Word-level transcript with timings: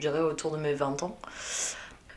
je 0.00 0.08
dirais 0.08 0.20
autour 0.20 0.52
de 0.52 0.56
mes 0.56 0.72
20 0.72 1.02
ans. 1.02 1.18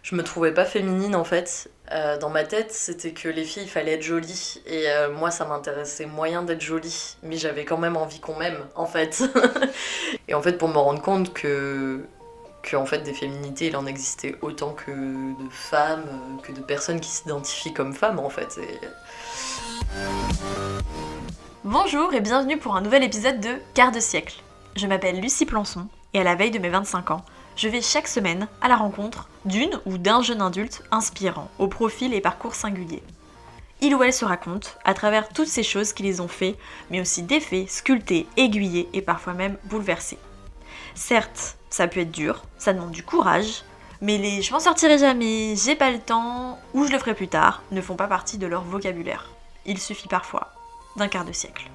Je 0.03 0.15
me 0.15 0.23
trouvais 0.23 0.53
pas 0.53 0.63
féminine 0.63 1.15
en 1.15 1.25
fait. 1.25 1.69
Euh, 1.91 2.17
dans 2.17 2.29
ma 2.29 2.45
tête, 2.45 2.71
c'était 2.71 3.11
que 3.11 3.27
les 3.27 3.43
filles, 3.43 3.63
il 3.63 3.69
fallait 3.69 3.93
être 3.93 4.01
jolies. 4.01 4.61
Et 4.65 4.89
euh, 4.89 5.11
moi, 5.11 5.31
ça 5.31 5.43
m'intéressait 5.43 6.05
moyen 6.05 6.43
d'être 6.43 6.61
jolie. 6.61 7.17
Mais 7.23 7.35
j'avais 7.35 7.65
quand 7.65 7.77
même 7.77 7.97
envie 7.97 8.21
qu'on 8.21 8.37
m'aime, 8.37 8.57
en 8.75 8.85
fait. 8.85 9.23
et 10.29 10.33
en 10.33 10.41
fait, 10.41 10.53
pour 10.53 10.69
me 10.69 10.77
rendre 10.77 11.01
compte 11.01 11.33
que, 11.33 12.05
que 12.61 12.77
en 12.77 12.85
fait, 12.85 12.99
des 12.99 13.13
féminités, 13.13 13.67
il 13.67 13.75
en 13.75 13.85
existait 13.85 14.35
autant 14.41 14.71
que 14.71 14.91
de 14.91 15.49
femmes, 15.51 16.05
que 16.41 16.53
de 16.53 16.61
personnes 16.61 17.01
qui 17.01 17.09
s'identifient 17.09 17.73
comme 17.73 17.93
femmes, 17.93 18.19
en 18.19 18.29
fait. 18.29 18.59
Bonjour 21.65 22.13
et 22.13 22.21
bienvenue 22.21 22.57
pour 22.57 22.77
un 22.77 22.81
nouvel 22.81 23.03
épisode 23.03 23.41
de 23.41 23.57
Quart 23.73 23.91
de 23.91 23.99
siècle. 23.99 24.41
Je 24.77 24.87
m'appelle 24.87 25.19
Lucie 25.19 25.45
Plançon 25.45 25.87
et 26.13 26.21
à 26.21 26.23
la 26.23 26.35
veille 26.35 26.51
de 26.51 26.59
mes 26.59 26.69
25 26.69 27.11
ans, 27.11 27.25
je 27.55 27.67
vais 27.67 27.81
chaque 27.81 28.07
semaine 28.07 28.47
à 28.61 28.67
la 28.67 28.75
rencontre 28.75 29.29
d'une 29.45 29.79
ou 29.85 29.97
d'un 29.97 30.21
jeune 30.21 30.41
adulte 30.41 30.83
inspirant, 30.91 31.49
au 31.59 31.67
profil 31.67 32.13
et 32.13 32.21
parcours 32.21 32.55
singulier. 32.55 33.03
Il 33.81 33.95
ou 33.95 34.03
elle 34.03 34.13
se 34.13 34.25
raconte 34.25 34.77
à 34.85 34.93
travers 34.93 35.29
toutes 35.29 35.47
ces 35.47 35.63
choses 35.63 35.93
qui 35.93 36.03
les 36.03 36.21
ont 36.21 36.27
fait, 36.27 36.55
mais 36.89 37.01
aussi 37.01 37.21
défaits, 37.21 37.69
sculptés, 37.69 38.27
aiguillés 38.37 38.87
et 38.93 39.01
parfois 39.01 39.33
même 39.33 39.57
bouleversés. 39.65 40.19
Certes, 40.95 41.57
ça 41.69 41.87
peut 41.87 41.99
être 42.01 42.11
dur, 42.11 42.43
ça 42.57 42.73
demande 42.73 42.91
du 42.91 43.03
courage, 43.03 43.63
mais 43.99 44.17
les 44.17 44.41
je 44.41 44.53
m'en 44.53 44.59
sortirai 44.59 44.97
jamais, 44.97 45.55
j'ai 45.55 45.75
pas 45.75 45.91
le 45.91 45.99
temps 45.99 46.59
ou 46.73 46.85
je 46.85 46.91
le 46.91 46.99
ferai 46.99 47.13
plus 47.13 47.27
tard 47.27 47.63
ne 47.71 47.81
font 47.81 47.95
pas 47.95 48.07
partie 48.07 48.37
de 48.37 48.47
leur 48.47 48.63
vocabulaire. 48.63 49.29
Il 49.65 49.79
suffit 49.79 50.07
parfois 50.07 50.53
d'un 50.95 51.07
quart 51.07 51.25
de 51.25 51.31
siècle. 51.31 51.69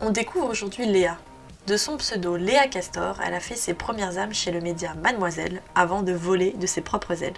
On 0.00 0.10
découvre 0.10 0.50
aujourd'hui 0.50 0.86
Léa, 0.86 1.18
de 1.68 1.76
son 1.76 1.98
pseudo 1.98 2.36
Léa 2.36 2.66
Castor, 2.66 3.20
elle 3.22 3.34
a 3.34 3.40
fait 3.40 3.54
ses 3.54 3.74
premières 3.74 4.16
âmes 4.16 4.32
chez 4.32 4.50
le 4.50 4.62
média 4.62 4.94
Mademoiselle 4.94 5.60
avant 5.74 6.02
de 6.02 6.14
voler 6.14 6.52
de 6.52 6.66
ses 6.66 6.80
propres 6.80 7.22
ailes. 7.22 7.36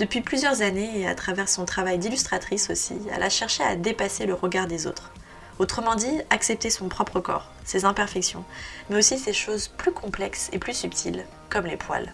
Depuis 0.00 0.22
plusieurs 0.22 0.60
années 0.60 0.98
et 0.98 1.06
à 1.06 1.14
travers 1.14 1.48
son 1.48 1.64
travail 1.64 1.98
d'illustratrice 1.98 2.68
aussi, 2.68 2.96
elle 3.14 3.22
a 3.22 3.30
cherché 3.30 3.62
à 3.62 3.76
dépasser 3.76 4.26
le 4.26 4.34
regard 4.34 4.66
des 4.66 4.88
autres. 4.88 5.12
Autrement 5.60 5.94
dit, 5.94 6.20
accepter 6.30 6.68
son 6.68 6.88
propre 6.88 7.20
corps, 7.20 7.48
ses 7.64 7.84
imperfections, 7.84 8.44
mais 8.90 8.96
aussi 8.96 9.18
ses 9.18 9.32
choses 9.32 9.68
plus 9.68 9.92
complexes 9.92 10.50
et 10.52 10.58
plus 10.58 10.74
subtiles, 10.76 11.24
comme 11.48 11.66
les 11.66 11.76
poils. 11.76 12.12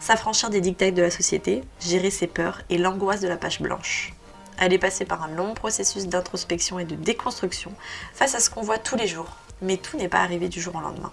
S'affranchir 0.00 0.50
des 0.50 0.60
dictats 0.60 0.90
de 0.90 1.02
la 1.02 1.12
société, 1.12 1.62
gérer 1.78 2.10
ses 2.10 2.26
peurs 2.26 2.62
et 2.70 2.78
l'angoisse 2.78 3.20
de 3.20 3.28
la 3.28 3.36
page 3.36 3.60
blanche. 3.60 4.14
Elle 4.58 4.72
est 4.72 4.78
passée 4.78 5.04
par 5.04 5.22
un 5.22 5.28
long 5.28 5.54
processus 5.54 6.08
d'introspection 6.08 6.80
et 6.80 6.84
de 6.84 6.96
déconstruction 6.96 7.72
face 8.14 8.34
à 8.34 8.40
ce 8.40 8.50
qu'on 8.50 8.62
voit 8.62 8.78
tous 8.78 8.96
les 8.96 9.06
jours, 9.06 9.36
mais 9.62 9.76
tout 9.76 9.96
n'est 9.96 10.08
pas 10.08 10.20
arrivé 10.20 10.48
du 10.48 10.60
jour 10.60 10.74
au 10.76 10.80
lendemain. 10.80 11.12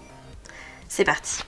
C'est 0.88 1.06
parti. 1.06 1.44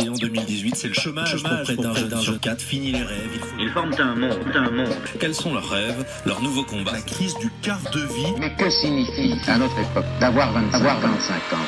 Et 0.00 0.08
en 0.08 0.12
2018, 0.12 0.76
c'est 0.76 0.88
le 0.88 0.94
chômage, 0.94 1.36
chômage 1.36 1.74
pour 1.74 1.92
près 1.92 2.04
d'un 2.04 2.20
jeune 2.20 2.38
4. 2.38 2.60
Fini 2.60 2.92
les 2.92 3.02
rêves. 3.02 3.30
Il 3.34 3.40
faut... 3.40 3.56
Ils 3.58 3.70
forment 3.70 3.94
un 3.98 4.14
monde, 4.14 4.38
un 4.54 4.70
monde. 4.70 4.94
Quels 5.18 5.34
sont 5.34 5.52
leurs 5.52 5.68
rêves, 5.68 6.04
leurs 6.24 6.40
nouveaux 6.40 6.62
combats 6.62 6.92
La 6.92 7.00
crise 7.00 7.34
du 7.38 7.50
quart 7.62 7.80
de 7.92 8.00
vie. 8.00 8.34
Mais 8.38 8.54
que 8.54 8.70
signifie, 8.70 9.34
à 9.48 9.58
notre 9.58 9.78
époque, 9.78 10.04
d'avoir 10.20 10.52
25, 10.52 10.74
avoir 10.74 11.00
25 11.00 11.34
ans 11.54 11.66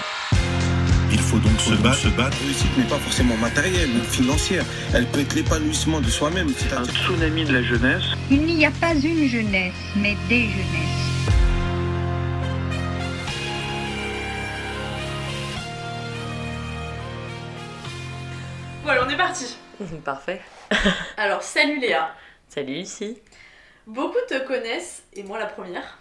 Il 1.11 1.19
faut 1.19 1.39
donc 1.39 1.59
se 1.61 1.75
battre, 1.83 1.99
se 1.99 2.09
battre. 2.09 2.37
La 2.41 2.47
réussite 2.47 2.79
n'est 2.79 2.85
pas 2.85 2.99
forcément 2.99 3.37
matérielle 3.37 3.91
ou 4.01 4.05
financière. 4.05 4.65
Elle 4.95 5.07
peut 5.07 5.21
être 5.21 5.35
l'épanouissement 5.35 6.01
de 6.01 6.09
soi-même. 6.09 6.53
Un 6.77 6.85
tsunami 6.85 7.45
de 7.45 7.53
la 7.53 7.63
jeunesse. 7.63 8.05
Il 8.31 8.45
n'y 8.45 8.65
a 8.65 8.71
pas 8.71 8.95
une 8.95 9.29
jeunesse, 9.29 9.75
mais 9.97 10.17
des 10.29 10.43
jeunesses. 10.43 11.10
On 18.99 19.09
est 19.09 19.17
parti. 19.17 19.57
Parfait. 20.05 20.41
Alors, 21.17 21.43
salut 21.43 21.79
Léa. 21.79 22.13
Salut 22.49 22.75
ici. 22.75 23.19
Beaucoup 23.87 24.19
te 24.29 24.39
connaissent, 24.47 25.05
et 25.15 25.23
moi 25.23 25.39
la 25.39 25.47
première, 25.47 25.99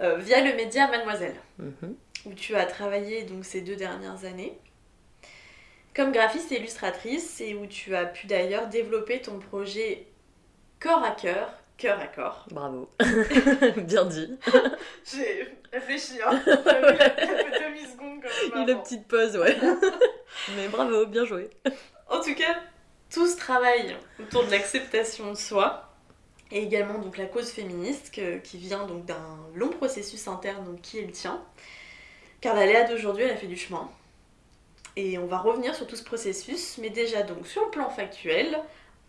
euh, 0.00 0.16
via 0.16 0.40
le 0.42 0.54
média 0.56 0.88
Mademoiselle, 0.88 1.36
Mhm. 1.58 1.94
où 2.26 2.34
tu 2.34 2.56
as 2.56 2.66
travaillé 2.66 3.22
donc 3.22 3.44
ces 3.44 3.60
deux 3.60 3.76
dernières 3.76 4.24
années 4.24 4.58
comme 5.94 6.12
graphiste 6.12 6.52
et 6.52 6.56
illustratrice, 6.56 7.40
et 7.40 7.54
où 7.54 7.66
tu 7.66 7.94
as 7.96 8.06
pu 8.06 8.26
d'ailleurs 8.26 8.68
développer 8.68 9.20
ton 9.20 9.38
projet 9.38 10.06
corps 10.80 11.02
à 11.04 11.10
cœur, 11.12 11.52
cœur 11.78 11.98
à 12.00 12.06
corps. 12.06 12.46
Bravo. 12.50 12.88
Bien 13.76 14.04
dit. 14.04 14.36
J'ai 15.04 15.48
réfléchi, 15.72 16.18
hein. 16.24 16.40
Quand 16.44 16.80
même. 16.80 16.96
A 17.00 18.60
avant. 18.72 18.82
petite 18.82 19.06
pause, 19.08 19.36
ouais. 19.36 19.56
Mais 20.56 20.68
bravo, 20.68 21.06
bien 21.06 21.24
joué. 21.24 21.50
En 22.20 22.22
tout 22.22 22.34
cas, 22.34 22.54
tout 23.10 23.26
ce 23.26 23.38
travail 23.38 23.96
autour 24.20 24.44
de 24.44 24.50
l'acceptation 24.50 25.30
de 25.30 25.38
soi 25.38 25.88
et 26.50 26.62
également 26.62 26.98
donc 26.98 27.16
la 27.16 27.24
cause 27.24 27.48
féministe 27.48 28.10
qui 28.44 28.58
vient 28.58 28.84
donc 28.86 29.06
d'un 29.06 29.38
long 29.54 29.70
processus 29.70 30.28
interne 30.28 30.78
qui 30.82 30.98
est 30.98 31.06
le 31.06 31.12
tien. 31.12 31.40
Car 32.42 32.54
la 32.54 32.66
Léa 32.66 32.84
d'aujourd'hui, 32.84 33.24
elle 33.24 33.30
a 33.30 33.36
fait 33.36 33.46
du 33.46 33.56
chemin. 33.56 33.88
Et 34.96 35.16
on 35.16 35.24
va 35.24 35.38
revenir 35.38 35.74
sur 35.74 35.86
tout 35.86 35.96
ce 35.96 36.04
processus, 36.04 36.76
mais 36.76 36.90
déjà 36.90 37.22
donc 37.22 37.46
sur 37.46 37.64
le 37.64 37.70
plan 37.70 37.88
factuel, 37.88 38.58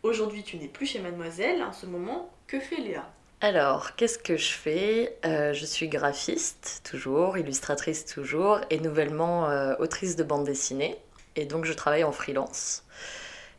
aujourd'hui 0.03 0.43
tu 0.43 0.55
n'es 0.55 0.69
plus 0.69 0.85
chez 0.85 0.99
Mademoiselle, 0.99 1.61
en 1.63 1.73
ce 1.73 1.87
moment, 1.87 2.31
que 2.47 2.61
fait 2.61 2.77
Léa? 2.77 3.11
Alors, 3.41 3.95
qu'est-ce 3.95 4.19
que 4.19 4.37
je 4.37 4.51
fais? 4.51 5.17
Euh, 5.25 5.51
Je 5.51 5.65
suis 5.65 5.89
graphiste, 5.89 6.81
toujours, 6.89 7.37
illustratrice, 7.37 8.05
toujours, 8.05 8.61
et 8.69 8.79
nouvellement 8.79 9.49
euh, 9.49 9.75
autrice 9.79 10.15
de 10.15 10.23
bande 10.23 10.45
dessinée. 10.45 10.97
Et 11.35 11.45
donc, 11.45 11.65
je 11.65 11.73
travaille 11.73 12.03
en 12.03 12.11
freelance. 12.11 12.83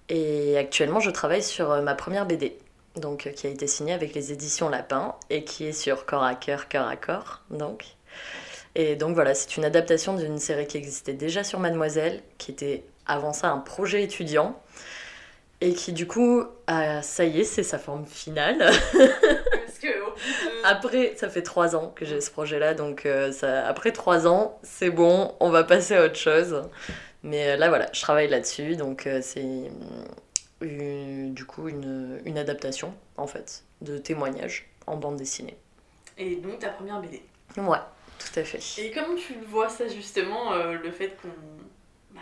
Et 0.09 0.59
actuellement, 0.59 1.01
je 1.01 1.11
travaille 1.11 1.43
sur 1.43 1.71
euh, 1.71 1.83
ma 1.83 1.95
première 1.95 2.27
BD, 2.27 2.59
donc, 2.97 3.27
euh, 3.27 3.31
qui 3.31 3.47
a 3.47 3.51
été 3.51 3.67
signée 3.67 3.93
avec 3.93 4.15
les 4.15 4.33
éditions 4.33 4.69
Lapin, 4.69 5.15
et 5.31 5.45
qui 5.45 5.67
est 5.67 5.73
sur 5.73 6.05
Corps 6.07 6.25
à 6.25 6.35
Cœur, 6.35 6.69
Cœur 6.69 6.87
à 6.87 6.97
Corps, 6.97 7.43
donc. 7.51 7.85
Et 8.75 8.97
donc 8.97 9.15
voilà, 9.15 9.35
c'est 9.35 9.57
une 9.57 9.65
adaptation 9.65 10.15
d'une 10.15 10.39
série 10.39 10.67
qui 10.67 10.79
existait 10.79 11.13
déjà 11.13 11.45
sur 11.45 11.59
Mademoiselle, 11.61 12.23
qui 12.39 12.51
était 12.51 12.85
avant 13.07 13.33
ça 13.33 13.49
un 13.49 13.59
projet 13.59 14.03
étudiant, 14.03 14.59
et 15.61 15.75
qui 15.75 15.93
du 15.93 16.07
coup, 16.07 16.45
ça 16.67 17.25
y 17.25 17.41
est, 17.41 17.45
c'est 17.45 17.63
sa 17.63 17.79
forme 17.79 18.07
finale. 18.07 18.71
Après, 20.65 21.15
ça 21.17 21.29
fait 21.29 21.43
trois 21.43 21.75
ans 21.75 21.93
que 21.95 22.05
j'ai 22.05 22.21
ce 22.21 22.31
projet-là, 22.31 22.75
donc 22.75 23.05
euh, 23.05 23.33
ça, 23.33 23.67
après 23.67 23.93
trois 23.93 24.27
ans, 24.27 24.59
c'est 24.63 24.91
bon, 24.91 25.35
on 25.41 25.51
va 25.51 25.65
passer 25.65 25.97
à 25.97 26.05
autre 26.05 26.17
chose. 26.17 26.63
Mais 27.23 27.51
euh, 27.51 27.57
là, 27.57 27.69
voilà, 27.69 27.89
je 27.93 28.01
travaille 28.01 28.29
là-dessus, 28.29 28.77
donc 28.77 29.07
euh, 29.07 29.21
c'est 29.23 29.71
du 30.61 31.45
coup 31.45 31.69
une, 31.69 32.21
une 32.25 32.39
adaptation, 32.39 32.95
en 33.17 33.27
fait, 33.27 33.65
de 33.81 33.99
témoignages 33.99 34.69
en 34.87 34.97
bande 34.97 35.17
dessinée. 35.17 35.57
Et 36.19 36.37
donc 36.37 36.59
ta 36.61 36.69
première 36.69 37.01
BD. 37.01 37.23
Ouais, 37.57 37.79
tout 38.19 38.39
à 38.39 38.45
fait. 38.45 38.83
Et 38.83 38.91
comment 38.93 39.17
tu 39.17 39.35
le 39.35 39.45
vois 39.47 39.69
ça 39.69 39.89
justement, 39.89 40.53
euh, 40.53 40.75
le 40.75 40.91
fait 40.91 41.17
qu'on... 41.21 41.29
Bah, 42.13 42.21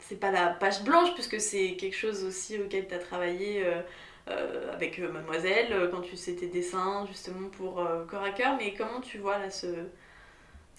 c'est 0.00 0.20
pas 0.20 0.30
la 0.30 0.48
page 0.48 0.82
blanche 0.82 1.12
puisque 1.14 1.40
c'est 1.40 1.76
quelque 1.76 1.96
chose 1.96 2.24
aussi 2.24 2.58
auquel 2.58 2.86
tu 2.88 2.94
as 2.94 2.98
travaillé 2.98 3.66
euh, 3.66 3.80
euh, 4.28 4.72
avec 4.72 4.98
euh, 4.98 5.10
Mademoiselle 5.10 5.72
euh, 5.72 5.88
quand 5.90 6.00
tu 6.00 6.10
faisais 6.12 6.34
tes 6.34 6.46
dessins 6.46 7.06
justement 7.06 7.48
pour 7.50 7.86
Corps 8.08 8.22
à 8.22 8.30
Cœur, 8.30 8.56
mais 8.56 8.74
comment 8.74 9.00
tu 9.00 9.18
vois 9.18 9.38
là 9.38 9.50
ce... 9.50 9.66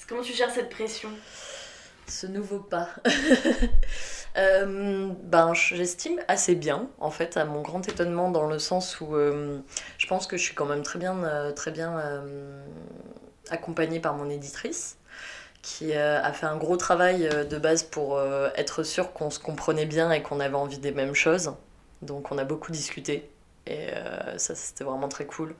Comment 0.07 0.21
tu 0.21 0.33
gères 0.33 0.51
cette 0.51 0.69
pression? 0.69 1.09
Ce 2.07 2.27
nouveau 2.27 2.59
pas. 2.59 2.89
Euh, 4.37 5.09
ben, 5.23 5.55
j'estime 5.55 6.19
assez 6.27 6.53
bien, 6.53 6.87
en 6.99 7.09
fait, 7.09 7.37
à 7.37 7.45
mon 7.45 7.63
grand 7.63 7.89
étonnement, 7.89 8.29
dans 8.29 8.45
le 8.45 8.59
sens 8.59 9.01
où 9.01 9.15
euh, 9.15 9.57
je 9.97 10.05
pense 10.05 10.27
que 10.27 10.37
je 10.37 10.43
suis 10.43 10.53
quand 10.53 10.67
même 10.67 10.83
très 10.83 10.99
bien, 10.99 11.23
euh, 11.23 11.51
très 11.53 11.71
bien 11.71 11.99
accompagnée 13.49 13.99
par 13.99 14.13
mon 14.13 14.29
éditrice, 14.29 14.99
qui 15.63 15.91
a 15.95 16.31
fait 16.33 16.45
un 16.45 16.55
gros 16.55 16.77
travail 16.77 17.27
de 17.49 17.57
base 17.57 17.81
pour 17.81 18.21
être 18.55 18.83
sûr 18.83 19.11
qu'on 19.11 19.31
se 19.31 19.39
comprenait 19.39 19.87
bien 19.87 20.11
et 20.11 20.21
qu'on 20.21 20.39
avait 20.39 20.53
envie 20.53 20.77
des 20.77 20.91
mêmes 20.91 21.15
choses. 21.15 21.53
Donc 22.03 22.31
on 22.31 22.37
a 22.37 22.43
beaucoup 22.43 22.71
discuté, 22.71 23.31
et 23.65 23.87
ça, 24.37 24.53
c'était 24.53 24.83
vraiment 24.83 25.09
très 25.09 25.25
cool 25.25 25.55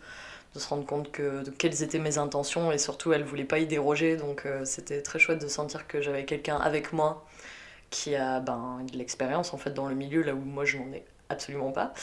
de 0.53 0.59
se 0.59 0.67
rendre 0.67 0.85
compte 0.85 1.11
que 1.11 1.43
de 1.43 1.51
quelles 1.51 1.83
étaient 1.83 1.99
mes 1.99 2.17
intentions 2.17 2.71
et 2.71 2.77
surtout 2.77 3.13
elle 3.13 3.23
voulait 3.23 3.43
pas 3.43 3.59
y 3.59 3.67
déroger. 3.67 4.17
Donc 4.17 4.45
euh, 4.45 4.65
c'était 4.65 5.01
très 5.01 5.19
chouette 5.19 5.41
de 5.41 5.47
sentir 5.47 5.87
que 5.87 6.01
j'avais 6.01 6.25
quelqu'un 6.25 6.57
avec 6.57 6.93
moi 6.93 7.25
qui 7.89 8.15
a 8.15 8.39
ben, 8.39 8.79
de 8.91 8.97
l'expérience 8.97 9.53
en 9.53 9.57
fait 9.57 9.73
dans 9.73 9.87
le 9.87 9.95
milieu 9.95 10.21
là 10.21 10.33
où 10.33 10.39
moi 10.39 10.65
je 10.65 10.77
n'en 10.77 10.91
ai 10.93 11.03
absolument 11.29 11.71
pas. 11.71 11.93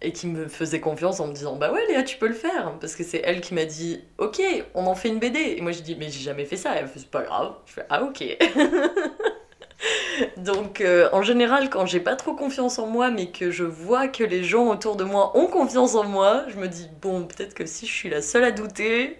Et 0.00 0.12
qui 0.12 0.28
me 0.28 0.46
faisait 0.46 0.80
confiance 0.80 1.20
en 1.20 1.26
me 1.26 1.32
disant 1.32 1.56
bah 1.56 1.72
ouais 1.72 1.86
Léa 1.88 2.02
tu 2.02 2.18
peux 2.18 2.28
le 2.28 2.34
faire. 2.34 2.72
Parce 2.80 2.94
que 2.94 3.04
c'est 3.04 3.22
elle 3.24 3.40
qui 3.40 3.54
m'a 3.54 3.64
dit 3.64 4.04
ok 4.18 4.40
on 4.74 4.86
en 4.86 4.94
fait 4.94 5.08
une 5.08 5.18
BD 5.18 5.56
et 5.56 5.60
moi 5.60 5.72
je 5.72 5.80
dis 5.82 5.96
mais 5.96 6.10
j'ai 6.10 6.20
jamais 6.20 6.44
fait 6.44 6.56
ça. 6.56 6.74
Elle 6.74 6.84
me 6.84 6.88
fait 6.88 7.00
c'est 7.00 7.10
pas 7.10 7.22
grave. 7.22 7.54
Je 7.66 7.72
fais 7.74 7.86
ah 7.90 8.02
ok 8.02 8.24
donc 10.36 10.80
euh, 10.80 11.08
en 11.12 11.22
général 11.22 11.70
quand 11.70 11.86
j'ai 11.86 12.00
pas 12.00 12.16
trop 12.16 12.34
confiance 12.34 12.78
en 12.78 12.86
moi 12.86 13.10
mais 13.10 13.30
que 13.30 13.50
je 13.50 13.64
vois 13.64 14.08
que 14.08 14.24
les 14.24 14.42
gens 14.42 14.66
autour 14.68 14.96
de 14.96 15.04
moi 15.04 15.36
ont 15.36 15.46
confiance 15.46 15.94
en 15.94 16.04
moi 16.04 16.44
je 16.48 16.56
me 16.56 16.68
dis 16.68 16.88
bon 17.00 17.24
peut-être 17.24 17.54
que 17.54 17.66
si 17.66 17.86
je 17.86 17.92
suis 17.92 18.10
la 18.10 18.22
seule 18.22 18.44
à 18.44 18.50
douter 18.50 19.18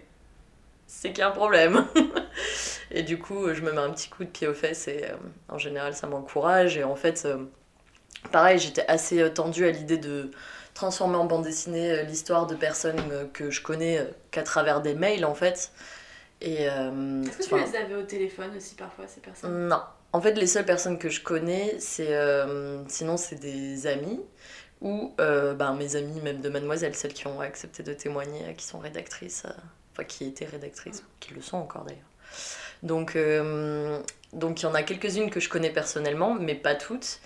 c'est 0.87 1.11
qu'il 1.11 1.19
y 1.19 1.23
a 1.23 1.29
un 1.29 1.33
problème 1.33 1.87
Et 2.91 3.03
du 3.03 3.19
coup, 3.19 3.53
je 3.53 3.61
me 3.61 3.73
mets 3.73 3.81
un 3.81 3.91
petit 3.91 4.09
coup 4.09 4.25
de 4.25 4.31
pied 4.31 4.49
aux 4.49 4.55
fesses 4.55 4.89
et 4.89 5.05
euh, 5.05 5.15
en 5.49 5.59
général, 5.59 5.95
ça 5.95 6.07
m'encourage. 6.07 6.79
Et 6.79 6.85
en 6.85 6.97
fait, 6.97 7.25
euh, 7.27 7.45
pareil, 8.33 8.59
j'étais 8.59 8.87
assez 8.89 9.31
tendue 9.35 9.67
à 9.67 9.71
l'idée 9.71 9.99
de 9.99 10.31
transformer 10.73 11.17
en 11.17 11.27
bande 11.27 11.43
dessinée 11.43 12.05
l'histoire 12.05 12.47
de 12.47 12.55
personnes 12.55 13.29
que 13.35 13.51
je 13.51 13.61
connais 13.61 14.09
qu'à 14.31 14.43
travers 14.43 14.81
des 14.81 14.95
mails 14.95 15.27
en 15.27 15.35
fait. 15.35 15.73
Et 16.41 16.63
Est-ce 16.63 17.49
que 17.49 17.57
tu 17.57 17.59
les 17.59 17.77
avais 17.77 17.97
au 17.97 18.05
téléphone 18.05 18.57
aussi 18.57 18.75
parfois, 18.75 19.07
ces 19.09 19.21
personnes? 19.21 19.69
Non. 19.69 19.83
En 20.13 20.21
fait, 20.21 20.33
les 20.35 20.47
seules 20.47 20.65
personnes 20.65 20.99
que 20.99 21.11
je 21.11 21.21
connais, 21.23 21.77
c'est 21.81 22.15
euh, 22.15 22.83
sinon 22.89 23.17
c'est 23.17 23.37
des 23.37 23.87
amis 23.87 24.21
ou 24.81 25.15
euh, 25.21 25.55
ben, 25.55 25.75
mes 25.75 25.97
amies 25.97 26.21
même 26.21 26.41
de 26.41 26.49
Mademoiselle, 26.49 26.95
celles 26.95 27.13
qui 27.13 27.27
ont 27.27 27.41
accepté 27.41 27.83
de 27.83 27.93
témoigner, 27.93 28.45
euh, 28.45 28.53
qui 28.53 28.65
sont 28.65 28.79
rédactrices, 28.79 29.45
euh, 29.45 29.53
enfin 29.93 30.05
qui 30.05 30.25
étaient 30.25 30.47
rédactrices, 30.47 31.03
qui 31.21 31.35
le 31.35 31.43
sont 31.43 31.57
encore 31.57 31.85
d'ailleurs. 31.85 32.03
Donc 32.83 33.17
euh, 33.17 34.01
donc 34.33 34.61
il 34.61 34.65
y 34.65 34.67
en 34.67 34.75
a 34.75 34.83
quelques-unes 34.83 35.31
que 35.31 35.41
je 35.41 35.49
connais 35.49 35.71
personnellement, 35.71 36.35
mais 36.35 36.55
pas 36.55 36.75
toutes. 36.75 37.21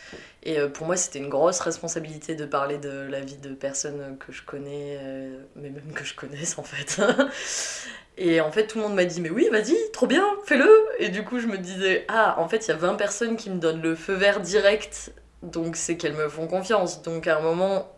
Et 0.44 0.58
euh, 0.58 0.68
pour 0.68 0.86
moi, 0.86 0.96
c'était 0.96 1.18
une 1.18 1.28
grosse 1.28 1.60
responsabilité 1.60 2.34
de 2.34 2.44
parler 2.44 2.78
de 2.78 3.06
la 3.10 3.20
vie 3.20 3.36
de 3.36 3.54
personnes 3.54 4.16
que 4.18 4.32
je 4.32 4.42
connais, 4.42 4.98
euh, 5.00 5.38
mais 5.56 5.70
même 5.70 5.92
que 5.94 6.04
je 6.04 6.14
connaisse 6.14 6.58
en 6.58 6.62
fait. 6.62 7.00
Et 8.18 8.40
en 8.40 8.52
fait, 8.52 8.66
tout 8.66 8.78
le 8.78 8.84
monde 8.84 8.94
m'a 8.94 9.06
dit, 9.06 9.22
mais 9.22 9.30
oui, 9.30 9.48
vas-y, 9.50 9.74
trop 9.92 10.06
bien, 10.06 10.24
fais-le. 10.44 10.68
Et 10.98 11.08
du 11.08 11.24
coup, 11.24 11.38
je 11.38 11.46
me 11.46 11.56
disais, 11.56 12.04
ah, 12.08 12.38
en 12.38 12.46
fait, 12.46 12.66
il 12.66 12.68
y 12.68 12.72
a 12.72 12.76
20 12.76 12.96
personnes 12.96 13.36
qui 13.36 13.48
me 13.48 13.58
donnent 13.58 13.80
le 13.80 13.94
feu 13.94 14.12
vert 14.12 14.40
direct, 14.40 15.12
donc 15.42 15.76
c'est 15.76 15.96
qu'elles 15.96 16.14
me 16.14 16.28
font 16.28 16.46
confiance. 16.46 17.02
Donc 17.02 17.26
à 17.26 17.38
un 17.38 17.40
moment, 17.40 17.90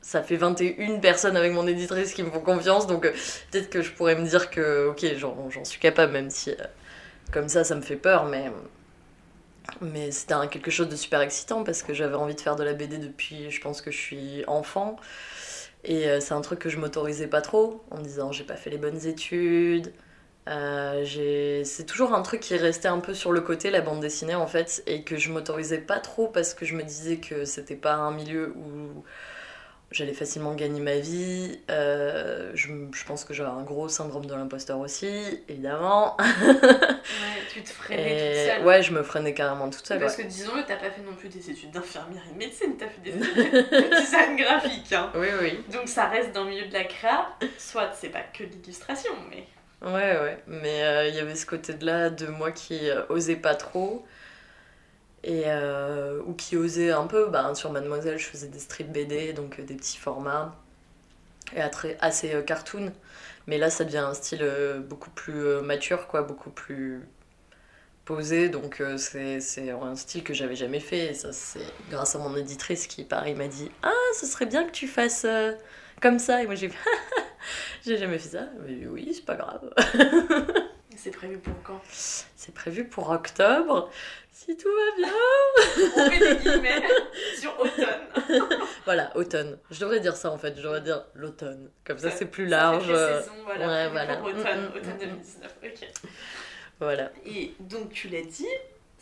ça 0.00 0.22
fait 0.22 0.36
21 0.36 1.00
personnes 1.00 1.36
avec 1.36 1.52
mon 1.52 1.66
éditrice 1.66 2.14
qui 2.14 2.22
me 2.22 2.30
font 2.30 2.40
confiance, 2.40 2.86
donc 2.86 3.04
euh, 3.04 3.12
peut-être 3.50 3.68
que 3.68 3.82
je 3.82 3.92
pourrais 3.92 4.14
me 4.14 4.26
dire 4.26 4.50
que, 4.50 4.88
ok, 4.88 5.04
j'en 5.16 5.64
suis 5.64 5.80
capable, 5.80 6.12
même 6.12 6.30
si 6.30 6.50
euh, 6.50 6.54
comme 7.32 7.48
ça, 7.48 7.64
ça 7.64 7.74
me 7.74 7.82
fait 7.82 7.96
peur, 7.96 8.24
mais. 8.24 8.50
Mais 9.82 10.10
c'était 10.12 10.34
quelque 10.50 10.70
chose 10.70 10.88
de 10.88 10.96
super 10.96 11.20
excitant 11.20 11.62
parce 11.62 11.82
que 11.82 11.92
j'avais 11.92 12.14
envie 12.14 12.34
de 12.34 12.40
faire 12.40 12.56
de 12.56 12.64
la 12.64 12.72
BD 12.72 12.96
depuis, 12.96 13.50
je 13.50 13.60
pense 13.60 13.82
que 13.82 13.90
je 13.90 13.98
suis 13.98 14.44
enfant. 14.46 14.96
Et 15.84 16.08
euh, 16.08 16.20
c'est 16.20 16.32
un 16.32 16.40
truc 16.40 16.58
que 16.58 16.70
je 16.70 16.78
m'autorisais 16.78 17.26
pas 17.26 17.42
trop, 17.42 17.84
en 17.90 17.98
me 17.98 18.02
disant 18.02 18.32
j'ai 18.32 18.44
pas 18.44 18.56
fait 18.56 18.70
les 18.70 18.78
bonnes 18.78 19.06
études. 19.06 19.92
C'est 20.46 21.84
toujours 21.86 22.14
un 22.14 22.22
truc 22.22 22.40
qui 22.40 22.54
est 22.54 22.58
resté 22.58 22.88
un 22.88 23.00
peu 23.00 23.12
sur 23.12 23.30
le 23.32 23.42
côté, 23.42 23.70
la 23.70 23.82
bande 23.82 24.00
dessinée 24.00 24.34
en 24.34 24.46
fait, 24.46 24.82
et 24.86 25.02
que 25.02 25.18
je 25.18 25.30
m'autorisais 25.30 25.78
pas 25.78 26.00
trop 26.00 26.28
parce 26.28 26.54
que 26.54 26.64
je 26.64 26.74
me 26.74 26.82
disais 26.82 27.18
que 27.18 27.44
c'était 27.44 27.76
pas 27.76 27.94
un 27.94 28.12
milieu 28.12 28.54
où 28.56 29.04
j'allais 29.90 30.12
facilement 30.12 30.54
gagner 30.54 30.80
ma 30.80 30.96
vie. 30.96 31.58
Euh, 31.70 32.50
je, 32.54 32.68
je 32.92 33.04
pense 33.04 33.24
que 33.24 33.32
j'avais 33.34 33.50
un 33.50 33.62
gros 33.62 33.88
syndrome 33.88 34.26
de 34.26 34.34
l'imposteur 34.34 34.78
aussi, 34.78 35.08
évidemment. 35.48 36.16
Ouais, 37.08 37.42
tu 37.50 37.62
te 37.62 37.70
freinais 37.70 38.44
toute 38.44 38.54
seule. 38.54 38.66
ouais, 38.66 38.82
je 38.82 38.92
me 38.92 39.02
freinais 39.02 39.32
carrément 39.32 39.70
toute 39.70 39.86
seule. 39.86 39.98
Parce 39.98 40.16
ouais. 40.18 40.24
que 40.24 40.28
disons-le, 40.28 40.62
t'as 40.66 40.76
pas 40.76 40.90
fait 40.90 41.00
non 41.00 41.14
plus 41.14 41.30
des 41.30 41.50
études 41.50 41.70
d'infirmière 41.70 42.22
et 42.28 42.34
de 42.34 42.38
médecine, 42.38 42.76
t'as 42.78 42.86
fait 42.86 43.00
des 43.00 43.10
études 43.16 43.70
de 43.70 44.00
design 44.00 44.36
graphique. 44.36 44.92
Hein. 44.92 45.10
Oui, 45.14 45.28
oui. 45.40 45.60
Donc 45.72 45.88
ça 45.88 46.06
reste 46.06 46.32
dans 46.32 46.44
le 46.44 46.50
milieu 46.50 46.66
de 46.66 46.72
la 46.74 46.84
créa, 46.84 47.28
soit 47.56 47.90
c'est 47.94 48.10
pas 48.10 48.20
que 48.20 48.44
l'illustration, 48.44 49.12
mais. 49.30 49.44
Ouais, 49.80 50.18
ouais, 50.20 50.38
mais 50.46 50.82
euh, 50.82 51.08
il 51.08 51.14
y 51.14 51.18
avait 51.20 51.34
ce 51.36 51.46
côté-là 51.46 52.10
de 52.10 52.26
moi 52.26 52.52
qui 52.52 52.90
euh, 52.90 53.02
osais 53.08 53.36
pas 53.36 53.54
trop, 53.54 54.04
et 55.24 55.44
euh, 55.46 56.20
ou 56.26 56.34
qui 56.34 56.56
osait 56.56 56.90
un 56.90 57.06
peu. 57.06 57.28
Ben, 57.28 57.54
sur 57.54 57.72
Mademoiselle, 57.72 58.18
je 58.18 58.26
faisais 58.26 58.48
des 58.48 58.58
strips 58.58 58.90
BD, 58.92 59.32
donc 59.32 59.58
euh, 59.58 59.62
des 59.62 59.74
petits 59.74 59.98
formats, 59.98 60.54
et 61.56 61.60
assez 62.00 62.34
euh, 62.34 62.42
cartoon, 62.42 62.92
mais 63.46 63.58
là 63.58 63.70
ça 63.70 63.84
devient 63.84 63.98
un 63.98 64.14
style 64.14 64.44
beaucoup 64.88 65.10
plus 65.10 65.60
mature, 65.62 66.06
quoi, 66.08 66.22
beaucoup 66.22 66.50
plus 66.50 67.02
posé, 68.04 68.48
donc 68.48 68.82
c'est 68.96 69.70
un 69.70 69.96
style 69.96 70.24
que 70.24 70.32
j'avais 70.32 70.56
jamais 70.56 70.80
fait, 70.80 71.10
et 71.10 71.14
ça 71.14 71.32
c'est 71.32 71.60
grâce 71.90 72.16
à 72.16 72.18
mon 72.18 72.34
éditrice 72.36 72.86
qui, 72.86 73.04
pareil, 73.04 73.34
m'a 73.34 73.48
dit 73.48 73.70
Ah, 73.82 73.92
ce 74.18 74.26
serait 74.26 74.46
bien 74.46 74.64
que 74.64 74.72
tu 74.72 74.88
fasses 74.88 75.26
comme 76.00 76.18
ça, 76.18 76.42
et 76.42 76.46
moi 76.46 76.54
j'ai 76.54 76.70
J'ai 77.84 77.96
jamais 77.96 78.18
fait 78.18 78.36
ça, 78.36 78.48
mais 78.66 78.86
oui, 78.86 79.12
c'est 79.14 79.24
pas 79.24 79.36
grave. 79.36 79.70
C'est 80.96 81.12
prévu 81.12 81.38
pour 81.38 81.54
quand? 81.62 81.80
C'est 81.92 82.52
prévu 82.52 82.84
pour 82.84 83.10
octobre, 83.10 83.88
si 84.44 84.56
tout 84.56 84.68
va 84.68 84.96
bien. 84.96 85.12
On 85.96 86.08
met 86.10 86.18
des 86.18 86.36
guillemets 86.42 86.82
sur 87.38 87.58
automne. 87.58 88.48
Voilà, 88.84 89.14
automne. 89.16 89.58
Je 89.70 89.80
devrais 89.80 90.00
dire 90.00 90.16
ça 90.16 90.30
en 90.30 90.38
fait, 90.38 90.56
je 90.56 90.62
devrais 90.62 90.80
dire 90.80 91.04
l'automne. 91.14 91.70
Comme 91.84 91.98
ça, 91.98 92.10
c'est 92.10 92.26
plus 92.26 92.44
Ça 92.48 92.56
large. 92.56 92.86
fait 92.86 92.92
euh, 92.92 93.20
saison, 93.20 93.32
voilà. 93.44 93.66
ouais, 93.90 94.18
automne, 94.22 94.60
Mm, 94.60 94.64
mm, 94.64 94.76
automne 94.76 94.94
mm, 94.94 94.98
2019. 94.98 95.56
Ok. 95.64 95.88
Voilà. 96.80 97.10
Et 97.26 97.52
donc 97.60 97.90
tu 97.90 98.08
l'as 98.08 98.22
dit, 98.22 98.46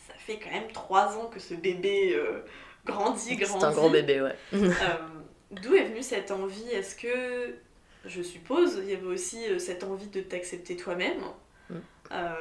ça 0.07 0.13
fait 0.17 0.39
quand 0.39 0.49
même 0.51 0.71
3 0.71 1.17
ans 1.17 1.27
que 1.27 1.39
ce 1.39 1.53
bébé 1.53 2.15
euh, 2.15 2.39
grandit, 2.85 3.35
grandit. 3.35 3.59
C'est 3.59 3.65
un 3.65 3.71
gros 3.71 3.89
bébé, 3.89 4.21
ouais. 4.21 4.35
Euh, 4.53 4.69
D'où 5.51 5.75
est 5.75 5.83
venue 5.85 6.01
cette 6.03 6.31
envie? 6.31 6.67
Est-ce 6.71 6.95
que, 6.95 7.55
je 8.05 8.21
suppose, 8.21 8.79
il 8.83 8.89
y 8.89 8.93
avait 8.93 9.05
aussi 9.05 9.45
euh, 9.47 9.59
cette 9.59 9.83
envie 9.83 10.07
de 10.07 10.19
t'accepter 10.21 10.75
toi-même? 10.75 11.21
Mm. 11.69 11.75
Euh, 12.11 12.33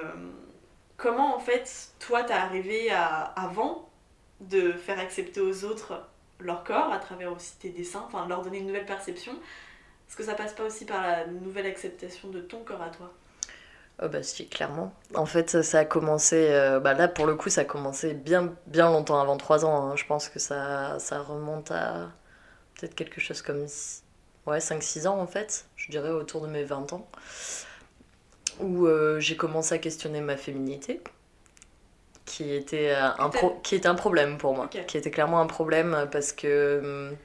Comment 0.97 1.37
en 1.37 1.39
fait, 1.41 1.91
toi, 1.99 2.23
t'es 2.25 2.33
arrivé 2.33 2.91
avant 2.91 3.89
de 4.41 4.73
faire 4.73 4.99
accepter 4.99 5.41
aux 5.41 5.65
autres 5.65 6.03
leur 6.41 6.65
corps 6.65 6.93
à 6.93 6.99
travers 6.99 7.33
aussi 7.33 7.57
tes 7.59 7.71
dessins, 7.71 8.05
enfin 8.07 8.27
leur 8.29 8.43
donner 8.43 8.59
une 8.59 8.67
nouvelle 8.67 8.87
perception? 8.87 9.33
Est-ce 10.09 10.17
que 10.17 10.25
ça 10.25 10.35
passe 10.35 10.53
pas 10.53 10.65
aussi 10.65 10.85
par 10.85 11.03
la 11.03 11.27
nouvelle 11.27 11.67
acceptation 11.67 12.29
de 12.29 12.41
ton 12.41 12.61
corps 12.61 12.83
à 12.83 12.91
toi? 12.91 13.13
Oh 14.03 14.09
bah 14.09 14.23
si, 14.23 14.47
clairement. 14.49 14.93
En 15.15 15.25
fait, 15.27 15.63
ça, 15.63 15.79
a 15.81 15.85
commencé... 15.87 16.49
euh, 16.51 16.81
bah 16.81 16.93
là, 16.93 17.09
pour 17.09 17.27
le 17.27 17.35
coup, 17.35 17.49
ça 17.49 17.63
a 17.63 17.65
commencé 17.65 18.13
bien, 18.13 18.55
bien 18.67 18.91
longtemps 18.91 19.19
avant 19.21 19.39
3 19.39 19.65
ans. 19.65 19.91
hein. 19.91 19.97
Je 19.97 20.05
pense 20.05 20.29
que 20.29 20.39
ça, 20.39 20.99
remonte 21.27 21.71
à 21.71 22.11
peut-être 22.79 22.95
quelque 22.95 23.21
chose 23.21 23.43
comme... 23.43 23.67
Ouais, 24.47 24.59
5-6 24.61 25.09
ans 25.09 25.19
en 25.19 25.27
fait. 25.27 25.67
Je 25.77 25.91
dirais 25.91 26.11
autour 26.11 26.43
de 26.43 26.47
mes 26.47 26.63
20 26.63 26.93
ans. 26.93 27.09
Où 28.61 28.87
euh, 28.87 29.19
j'ai 29.21 29.37
commencé 29.37 29.75
à 29.75 29.79
questionner 29.79 30.21
ma 30.21 30.37
féminité. 30.37 31.01
Qui 32.25 32.53
était, 32.53 32.91
euh, 32.91 33.09
un 33.19 33.29
pro- 33.31 33.61
qui 33.63 33.77
était 33.77 33.87
un 33.87 33.95
problème 33.95 34.37
pour 34.37 34.55
moi. 34.55 34.69
Qui 34.87 34.99
était 34.99 35.11
clairement 35.13 35.41
un 35.41 35.47
problème 35.47 36.09
parce 36.11 36.33
que 36.33 36.81
hum, 37.11 37.17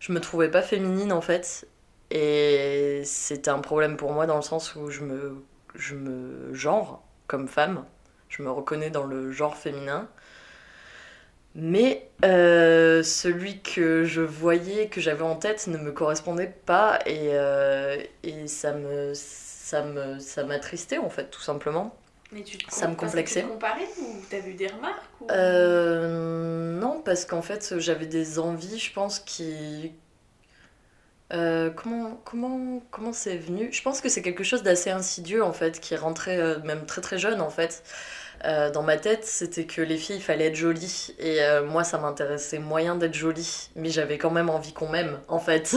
je 0.00 0.12
me 0.12 0.20
trouvais 0.20 0.50
pas 0.50 0.62
féminine 0.62 1.12
en 1.12 1.22
fait. 1.22 1.66
Et 2.10 3.02
c'était 3.04 3.50
un 3.50 3.60
problème 3.60 3.96
pour 3.96 4.12
moi 4.12 4.26
dans 4.26 4.36
le 4.36 4.42
sens 4.42 4.76
où 4.76 4.90
je 4.90 5.02
me 5.02 5.36
je 5.74 5.94
me 5.94 6.54
genre 6.54 7.04
comme 7.28 7.48
femme, 7.48 7.84
je 8.28 8.42
me 8.42 8.50
reconnais 8.50 8.90
dans 8.90 9.04
le 9.04 9.32
genre 9.32 9.56
féminin. 9.56 10.08
Mais 11.54 12.10
euh, 12.24 13.02
celui 13.02 13.60
que 13.62 14.04
je 14.04 14.20
voyais, 14.20 14.88
que 14.88 15.00
j'avais 15.00 15.22
en 15.22 15.36
tête, 15.36 15.66
ne 15.68 15.78
me 15.78 15.90
correspondait 15.90 16.52
pas 16.66 16.98
et, 17.06 17.30
euh, 17.32 17.96
et 18.22 18.46
ça 18.46 18.72
me 18.72 19.14
ça 19.66 19.82
me 19.82 20.20
ça 20.20 20.44
m'attristait 20.44 20.98
en 20.98 21.10
fait 21.10 21.28
tout 21.28 21.40
simplement. 21.40 21.92
Mais 22.30 22.42
tu 22.42 22.56
te 22.56 22.72
Ça 22.72 22.86
me 22.86 22.94
que 22.94 23.00
complexait. 23.00 23.42
Tu 23.42 23.48
te 23.48 23.52
ou 23.52 24.24
t'as 24.30 24.38
vu 24.38 24.54
des 24.54 24.68
remarques 24.68 25.02
ou... 25.20 25.26
Euh, 25.30 26.78
non, 26.78 27.00
parce 27.04 27.24
qu'en 27.24 27.42
fait, 27.42 27.74
j'avais 27.78 28.06
des 28.06 28.38
envies, 28.38 28.78
je 28.78 28.92
pense, 28.92 29.18
qui. 29.18 29.92
Euh, 31.32 31.70
comment 31.70 32.20
comment 32.24 32.80
comment 32.92 33.12
c'est 33.12 33.38
venu? 33.38 33.72
Je 33.72 33.82
pense 33.82 34.00
que 34.00 34.08
c'est 34.08 34.22
quelque 34.22 34.44
chose 34.44 34.62
d'assez 34.62 34.90
insidieux 34.90 35.42
en 35.42 35.52
fait, 35.52 35.80
qui 35.80 35.94
est 35.94 35.96
rentré 35.96 36.36
euh, 36.36 36.60
même 36.60 36.86
très 36.86 37.00
très 37.00 37.18
jeune 37.18 37.40
en 37.40 37.50
fait. 37.50 37.82
Euh, 38.44 38.70
dans 38.70 38.82
ma 38.82 38.96
tête, 38.96 39.24
c'était 39.24 39.64
que 39.64 39.80
les 39.80 39.96
filles, 39.96 40.16
il 40.16 40.22
fallait 40.22 40.46
être 40.46 40.54
jolies. 40.54 41.14
Et 41.18 41.42
euh, 41.42 41.64
moi, 41.64 41.84
ça 41.84 41.98
m'intéressait 41.98 42.58
moyen 42.58 42.94
d'être 42.96 43.14
jolie. 43.14 43.70
Mais 43.76 43.90
j'avais 43.90 44.18
quand 44.18 44.30
même 44.30 44.50
envie 44.50 44.72
qu'on 44.72 44.88
m'aime, 44.88 45.18
en 45.28 45.38
fait. 45.38 45.76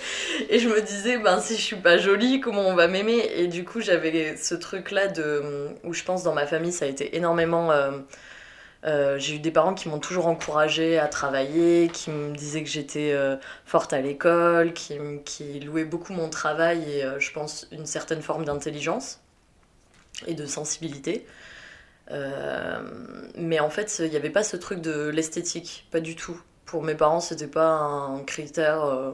et 0.50 0.58
je 0.58 0.68
me 0.68 0.80
disais, 0.82 1.18
ben 1.18 1.40
si 1.40 1.56
je 1.56 1.62
suis 1.62 1.76
pas 1.76 1.98
jolie, 1.98 2.40
comment 2.40 2.62
on 2.62 2.74
va 2.74 2.88
m'aimer? 2.88 3.30
Et 3.36 3.46
du 3.46 3.64
coup, 3.64 3.80
j'avais 3.80 4.36
ce 4.36 4.54
truc-là 4.54 5.08
de 5.08 5.68
où 5.84 5.92
je 5.94 6.04
pense 6.04 6.22
dans 6.22 6.34
ma 6.34 6.46
famille, 6.46 6.72
ça 6.72 6.84
a 6.86 6.88
été 6.88 7.16
énormément. 7.16 7.70
euh, 8.84 9.18
j'ai 9.18 9.36
eu 9.36 9.38
des 9.40 9.50
parents 9.50 9.74
qui 9.74 9.88
m'ont 9.88 9.98
toujours 9.98 10.26
encouragée 10.26 10.98
à 10.98 11.06
travailler, 11.06 11.88
qui 11.92 12.10
me 12.10 12.34
disaient 12.34 12.62
que 12.62 12.70
j'étais 12.70 13.14
forte 13.66 13.92
à 13.92 14.00
l'école, 14.00 14.72
qui, 14.72 14.98
qui 15.24 15.60
louaient 15.60 15.84
beaucoup 15.84 16.12
mon 16.12 16.28
travail 16.30 16.82
et 16.90 17.04
je 17.18 17.32
pense 17.32 17.68
une 17.72 17.86
certaine 17.86 18.22
forme 18.22 18.44
d'intelligence 18.44 19.20
et 20.26 20.34
de 20.34 20.46
sensibilité. 20.46 21.26
Euh, 22.10 22.82
mais 23.36 23.60
en 23.60 23.70
fait, 23.70 23.98
il 24.00 24.10
n'y 24.10 24.16
avait 24.16 24.30
pas 24.30 24.42
ce 24.44 24.56
truc 24.56 24.80
de 24.80 25.08
l'esthétique, 25.08 25.86
pas 25.90 26.00
du 26.00 26.16
tout. 26.16 26.40
Pour 26.64 26.82
mes 26.82 26.94
parents, 26.94 27.20
c'était 27.20 27.46
pas 27.48 27.68
un 27.68 28.22
critère. 28.24 28.84
euh, 28.84 29.12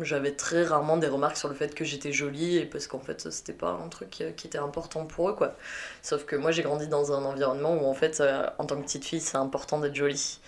J'avais 0.00 0.32
très 0.32 0.64
rarement 0.64 0.96
des 0.98 1.08
remarques 1.08 1.36
sur 1.36 1.48
le 1.48 1.54
fait 1.54 1.74
que 1.74 1.84
j'étais 1.84 2.12
jolie 2.12 2.64
parce 2.66 2.86
qu'en 2.88 3.00
fait, 3.00 3.30
c'était 3.32 3.52
pas 3.54 3.72
un 3.84 3.88
truc 3.88 4.20
euh, 4.20 4.32
qui 4.32 4.46
était 4.48 4.58
important 4.58 5.06
pour 5.06 5.30
eux, 5.30 5.34
quoi. 5.34 5.56
Sauf 6.02 6.24
que 6.26 6.36
moi, 6.36 6.52
j'ai 6.52 6.62
grandi 6.62 6.88
dans 6.88 7.12
un 7.12 7.24
environnement 7.24 7.74
où, 7.76 7.86
en 7.86 7.94
fait, 7.94 8.22
en 8.58 8.64
tant 8.66 8.76
que 8.76 8.82
petite 8.84 9.04
fille, 9.04 9.20
c'est 9.20 9.38
important 9.38 9.80
d'être 9.80 9.96
jolie. 9.96 10.40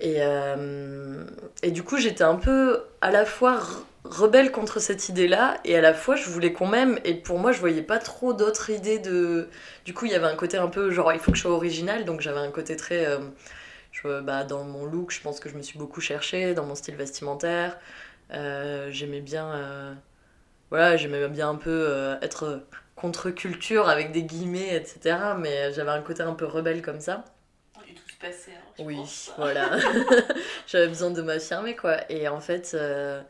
Et, 0.00 0.16
euh, 0.20 1.24
et 1.62 1.70
du 1.72 1.82
coup, 1.82 1.96
j'étais 1.98 2.24
un 2.24 2.36
peu 2.36 2.82
à 3.00 3.10
la 3.10 3.24
fois 3.26 3.58
re- 3.58 3.84
rebelle 4.04 4.52
contre 4.52 4.80
cette 4.80 5.08
idée-là, 5.08 5.58
et 5.64 5.76
à 5.76 5.80
la 5.80 5.92
fois, 5.94 6.14
je 6.16 6.30
voulais 6.30 6.52
qu'on 6.52 6.66
m'aime, 6.68 6.98
et 7.04 7.14
pour 7.14 7.38
moi, 7.38 7.50
je 7.52 7.58
voyais 7.60 7.82
pas 7.82 7.98
trop 7.98 8.32
d'autres 8.32 8.70
idées 8.70 8.98
de. 9.00 9.48
Du 9.84 9.94
coup, 9.94 10.06
il 10.06 10.12
y 10.12 10.14
avait 10.14 10.26
un 10.26 10.36
côté 10.36 10.56
un 10.56 10.68
peu 10.68 10.90
genre, 10.92 11.12
il 11.12 11.18
faut 11.20 11.32
que 11.32 11.36
je 11.36 11.42
sois 11.42 11.52
originale, 11.52 12.04
donc 12.04 12.20
j'avais 12.20 12.38
un 12.40 12.50
côté 12.52 12.76
très. 12.76 13.06
euh, 13.06 13.18
bah, 14.22 14.44
dans 14.44 14.64
mon 14.64 14.84
look, 14.86 15.10
je 15.12 15.20
pense 15.20 15.40
que 15.40 15.48
je 15.48 15.56
me 15.56 15.62
suis 15.62 15.78
beaucoup 15.78 16.00
cherchée, 16.00 16.54
dans 16.54 16.64
mon 16.64 16.74
style 16.74 16.96
vestimentaire. 16.96 17.78
Euh, 18.32 18.88
j'aimais 18.92 19.20
bien. 19.20 19.96
voilà, 20.70 20.96
j'aimais 20.96 21.28
bien 21.28 21.50
un 21.50 21.54
peu 21.56 22.16
être 22.22 22.62
contre-culture 22.96 23.88
avec 23.88 24.12
des 24.12 24.22
guillemets, 24.24 24.74
etc. 24.76 25.34
Mais 25.36 25.72
j'avais 25.72 25.90
un 25.90 26.02
côté 26.02 26.22
un 26.22 26.34
peu 26.34 26.46
rebelle 26.46 26.82
comme 26.82 27.00
ça. 27.00 27.24
Hein, 28.22 28.30
je 28.76 28.82
Oui, 28.84 28.96
pense. 28.96 29.32
voilà. 29.36 29.78
J'avais 30.66 30.88
besoin 30.88 31.10
de 31.10 31.22
m'affirmer, 31.22 31.76
quoi. 31.76 32.10
Et 32.10 32.28
en 32.28 32.40
fait, 32.40 32.72
euh, 32.74 33.22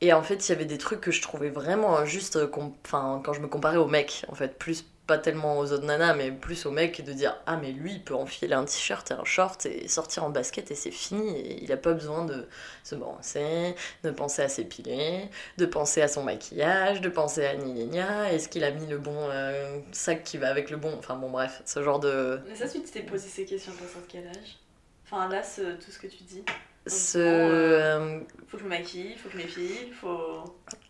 et 0.00 0.12
en 0.12 0.22
fait, 0.22 0.48
il 0.48 0.52
y 0.52 0.54
avait 0.54 0.64
des 0.66 0.78
trucs 0.78 1.00
que 1.00 1.10
je 1.10 1.22
trouvais 1.22 1.50
vraiment 1.50 1.96
injustes 1.96 2.38
enfin, 2.84 3.22
quand 3.24 3.32
je 3.32 3.40
me 3.40 3.48
comparais 3.48 3.76
aux 3.76 3.86
mecs, 3.88 4.24
en 4.28 4.34
fait. 4.34 4.58
Plus, 4.58 4.84
pas 5.06 5.18
tellement 5.18 5.58
aux 5.58 5.72
autres 5.72 5.84
nanas, 5.84 6.14
mais 6.14 6.30
plus 6.32 6.64
aux 6.66 6.70
mecs, 6.70 7.04
de 7.04 7.12
dire 7.12 7.36
Ah, 7.46 7.56
mais 7.56 7.72
lui, 7.72 7.92
il 7.94 8.02
peut 8.04 8.14
enfiler 8.14 8.54
un 8.54 8.64
t-shirt 8.64 9.10
et 9.10 9.14
un 9.14 9.24
short 9.24 9.66
et 9.66 9.86
sortir 9.88 10.24
en 10.24 10.30
basket 10.30 10.70
et 10.70 10.74
c'est 10.74 10.90
fini. 10.90 11.28
Et 11.38 11.62
il 11.64 11.70
a 11.72 11.76
pas 11.76 11.92
besoin 11.92 12.24
de 12.24 12.46
se 12.84 12.94
brosser, 12.94 13.74
de 14.02 14.10
penser 14.10 14.42
à 14.42 14.48
s'épiler, 14.48 15.28
de 15.58 15.66
penser 15.66 16.00
à 16.02 16.08
son 16.08 16.22
maquillage, 16.22 17.00
de 17.00 17.08
penser 17.08 17.44
à 17.44 17.54
ni 17.54 17.72
ni 17.72 17.84
nia. 17.86 18.32
Est-ce 18.32 18.48
qu'il 18.48 18.64
a 18.64 18.70
mis 18.70 18.86
le 18.86 18.98
bon 18.98 19.16
euh, 19.30 19.78
sac 19.92 20.24
qui 20.24 20.38
va 20.38 20.48
avec 20.48 20.70
le 20.70 20.76
bon. 20.78 20.94
Enfin, 20.98 21.16
bon, 21.16 21.30
bref, 21.30 21.62
ce 21.66 21.82
genre 21.82 22.00
de. 22.00 22.40
Mais 22.48 22.54
ça, 22.54 22.68
tu 22.68 22.80
t'es 22.80 23.02
posé 23.02 23.28
ces 23.28 23.44
questions 23.44 23.72
à 23.72 23.76
partir 23.76 24.00
de 24.00 24.06
quel 24.08 24.26
âge? 24.28 24.58
Enfin, 25.06 25.28
là, 25.28 25.42
ce- 25.42 25.74
tout 25.76 25.90
ce 25.90 25.98
que 25.98 26.06
tu 26.06 26.22
dis. 26.24 26.42
Ce. 26.86 27.18
bon, 27.18 27.24
euh, 27.24 28.20
Faut 28.48 28.56
que 28.56 28.62
je 28.62 28.64
me 28.64 28.70
maquille, 28.70 29.16
faut 29.16 29.28
que 29.28 29.32
je 29.32 29.38
m'épile, 29.38 29.92
faut. 29.94 30.44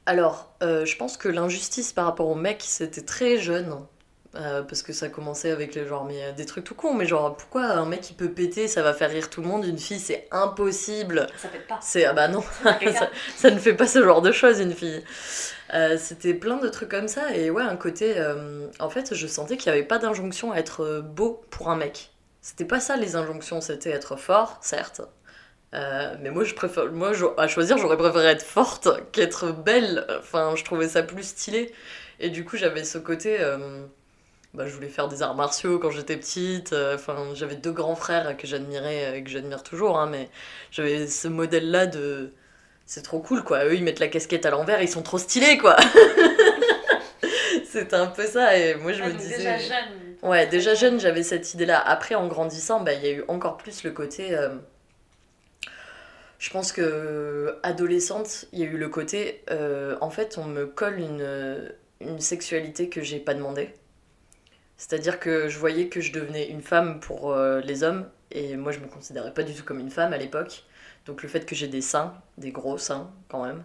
Alors, 0.07 0.55
euh, 0.63 0.85
je 0.85 0.97
pense 0.97 1.17
que 1.17 1.29
l'injustice 1.29 1.93
par 1.93 2.05
rapport 2.07 2.29
aux 2.29 2.35
mecs, 2.35 2.63
c'était 2.63 3.03
très 3.03 3.39
jeune. 3.39 3.75
Euh, 4.37 4.63
parce 4.63 4.83
que 4.83 4.93
ça 4.93 5.09
commençait 5.09 5.53
avec 5.53 5.77
les 5.77 5.87
genre, 5.87 6.05
mais 6.05 6.25
euh, 6.25 6.33
des 6.33 6.45
trucs 6.45 6.65
tout 6.65 6.75
cons, 6.75 6.93
mais 6.93 7.07
genre, 7.07 7.37
pourquoi 7.37 7.67
un 7.67 7.87
mec 7.87 8.11
il 8.11 8.15
peut 8.15 8.31
péter, 8.31 8.67
ça 8.67 8.83
va 8.83 8.93
faire 8.93 9.09
rire 9.11 9.31
tout 9.31 9.41
le 9.43 9.47
monde, 9.47 9.65
une 9.65 9.79
fille 9.79 10.01
c'est 10.01 10.27
impossible. 10.33 11.29
Ça 11.37 11.47
pète 11.49 11.69
pas. 11.69 11.79
C'est, 11.81 12.05
ah 12.05 12.13
bah 12.15 12.27
non, 12.27 12.43
ça, 12.65 13.11
ça 13.37 13.51
ne 13.53 13.59
fait 13.61 13.75
pas 13.75 13.87
ce 13.87 14.03
genre 14.03 14.23
de 14.23 14.33
choses, 14.33 14.59
une 14.59 14.73
fille. 14.75 15.05
Euh, 15.73 15.97
c'était 15.99 16.35
plein 16.35 16.57
de 16.57 16.69
trucs 16.69 16.89
comme 16.89 17.07
ça, 17.07 17.35
et 17.37 17.49
ouais, 17.51 17.63
un 17.63 17.77
côté. 17.77 18.15
euh, 18.19 18.67
en 18.81 18.91
fait, 18.91 19.15
je 19.15 19.27
sentais 19.29 19.57
qu'il 19.57 19.71
n'y 19.73 19.79
avait 19.79 19.87
pas 19.87 19.99
d'injonction 19.99 20.51
à 20.51 20.57
être 20.57 21.01
beau 21.01 21.43
pour 21.51 21.71
un 21.71 21.77
mec. 21.77 22.11
C'était 22.43 22.65
pas 22.65 22.81
ça 22.81 22.97
les 22.97 23.15
injonctions, 23.17 23.61
c'était 23.61 23.91
être 23.91 24.17
fort, 24.17 24.59
certes. 24.63 25.01
Mais 25.73 26.31
moi, 26.31 26.45
je 26.45 26.55
préfère, 26.55 26.91
moi, 26.93 27.13
je- 27.13 27.25
à 27.37 27.49
choisir, 27.49 27.79
j'aurais 27.79 27.97
préféré 27.97 28.27
être 28.29 28.43
forte 28.45 28.89
qu'être 29.13 29.53
belle. 29.53 30.07
Enfin, 30.21 30.55
je 30.57 30.65
trouvais 30.65 30.89
ça 30.89 31.03
plus 31.03 31.25
stylé. 31.25 31.73
Et 32.21 32.31
du 32.31 32.45
coup, 32.45 32.57
j'avais 32.57 32.85
ce 32.85 32.99
côté. 32.99 33.39
Euh, 34.55 34.59
bah, 34.59 34.67
je 34.69 34.75
voulais 34.75 34.89
faire 34.89 35.09
des 35.09 35.23
arts 35.23 35.35
martiaux 35.35 35.79
quand 35.79 35.91
j'étais 35.91 36.17
petite. 36.17 36.73
euh, 36.73 36.95
Enfin, 36.97 37.17
j'avais 37.35 37.57
deux 37.57 37.73
grands 37.73 37.97
frères 37.97 38.37
que 38.37 38.47
j'admirais 38.47 39.19
et 39.19 39.25
que 39.25 39.31
j'admire 39.31 39.63
toujours. 39.63 39.99
hein, 39.99 40.09
mais 40.11 40.29
j'avais 40.71 41.07
ce 41.07 41.29
modèle-là 41.29 41.87
de. 41.87 42.33
C'est 42.87 43.03
trop 43.03 43.21
cool, 43.21 43.43
quoi. 43.45 43.65
Eux, 43.67 43.75
ils 43.77 43.83
mettent 43.85 44.01
la 44.01 44.09
casquette 44.09 44.47
à 44.47 44.51
l'envers, 44.51 44.83
ils 44.83 44.89
sont 44.89 45.03
trop 45.03 45.19
stylés, 45.19 45.59
quoi. 45.59 45.77
C'était 47.67 47.97
un 47.97 48.07
peu 48.07 48.27
ça. 48.27 48.57
Et 48.57 48.75
moi, 48.77 48.93
je 48.93 49.03
Ah, 49.03 49.09
me 49.09 49.15
disais. 49.15 49.37
Déjà 49.39 49.59
jeune. 49.59 50.17
Ouais, 50.23 50.47
déjà 50.47 50.75
jeune, 50.75 51.01
j'avais 51.01 51.23
cette 51.23 51.55
idée-là. 51.55 51.81
Après, 51.81 52.15
en 52.15 52.27
grandissant, 52.29 52.81
bah, 52.81 52.93
il 52.95 53.03
y 53.05 53.09
a 53.09 53.13
eu 53.13 53.25
encore 53.29 53.57
plus 53.57 53.83
le 53.85 53.91
côté. 53.91 54.35
euh, 54.37 54.51
Je 56.39 56.51
pense 56.51 56.73
que 56.73 57.57
adolescente, 57.63 58.47
il 58.53 58.61
y 58.61 58.63
a 58.63 58.67
eu 58.67 58.77
le 58.77 58.89
côté. 58.89 59.43
euh, 59.51 59.97
En 60.01 60.11
fait, 60.11 60.37
on 60.39 60.45
me 60.45 60.67
colle 60.67 60.99
une, 61.01 61.73
une 62.01 62.21
sexualité 62.21 62.89
que 62.89 63.03
j'ai 63.03 63.19
pas 63.21 63.35
demandé. 63.35 63.71
C'est-à-dire 64.77 65.21
que 65.21 65.49
je 65.49 65.59
voyais 65.59 65.89
que 65.89 66.01
je 66.01 66.13
devenais 66.13 66.49
une 66.49 66.63
femme 66.63 67.01
pour 67.01 67.33
euh, 67.33 67.61
les 67.61 67.83
hommes, 67.83 68.09
et 68.31 68.57
moi 68.57 68.73
je 68.73 68.81
me 68.81 68.87
considérais 68.87 69.33
pas 69.33 69.43
du 69.43 69.55
tout 69.55 69.65
comme 69.65 69.79
une 69.79 69.91
femme 69.91 70.13
à 70.13 70.19
l'époque. 70.19 70.65
Donc 71.07 71.23
le 71.23 71.29
fait 71.29 71.47
que 71.47 71.55
j'ai 71.55 71.69
des 71.69 71.81
seins, 71.81 72.15
des 72.39 72.51
gros 72.51 72.79
seins 72.79 73.11
quand 73.29 73.45
même, 73.45 73.63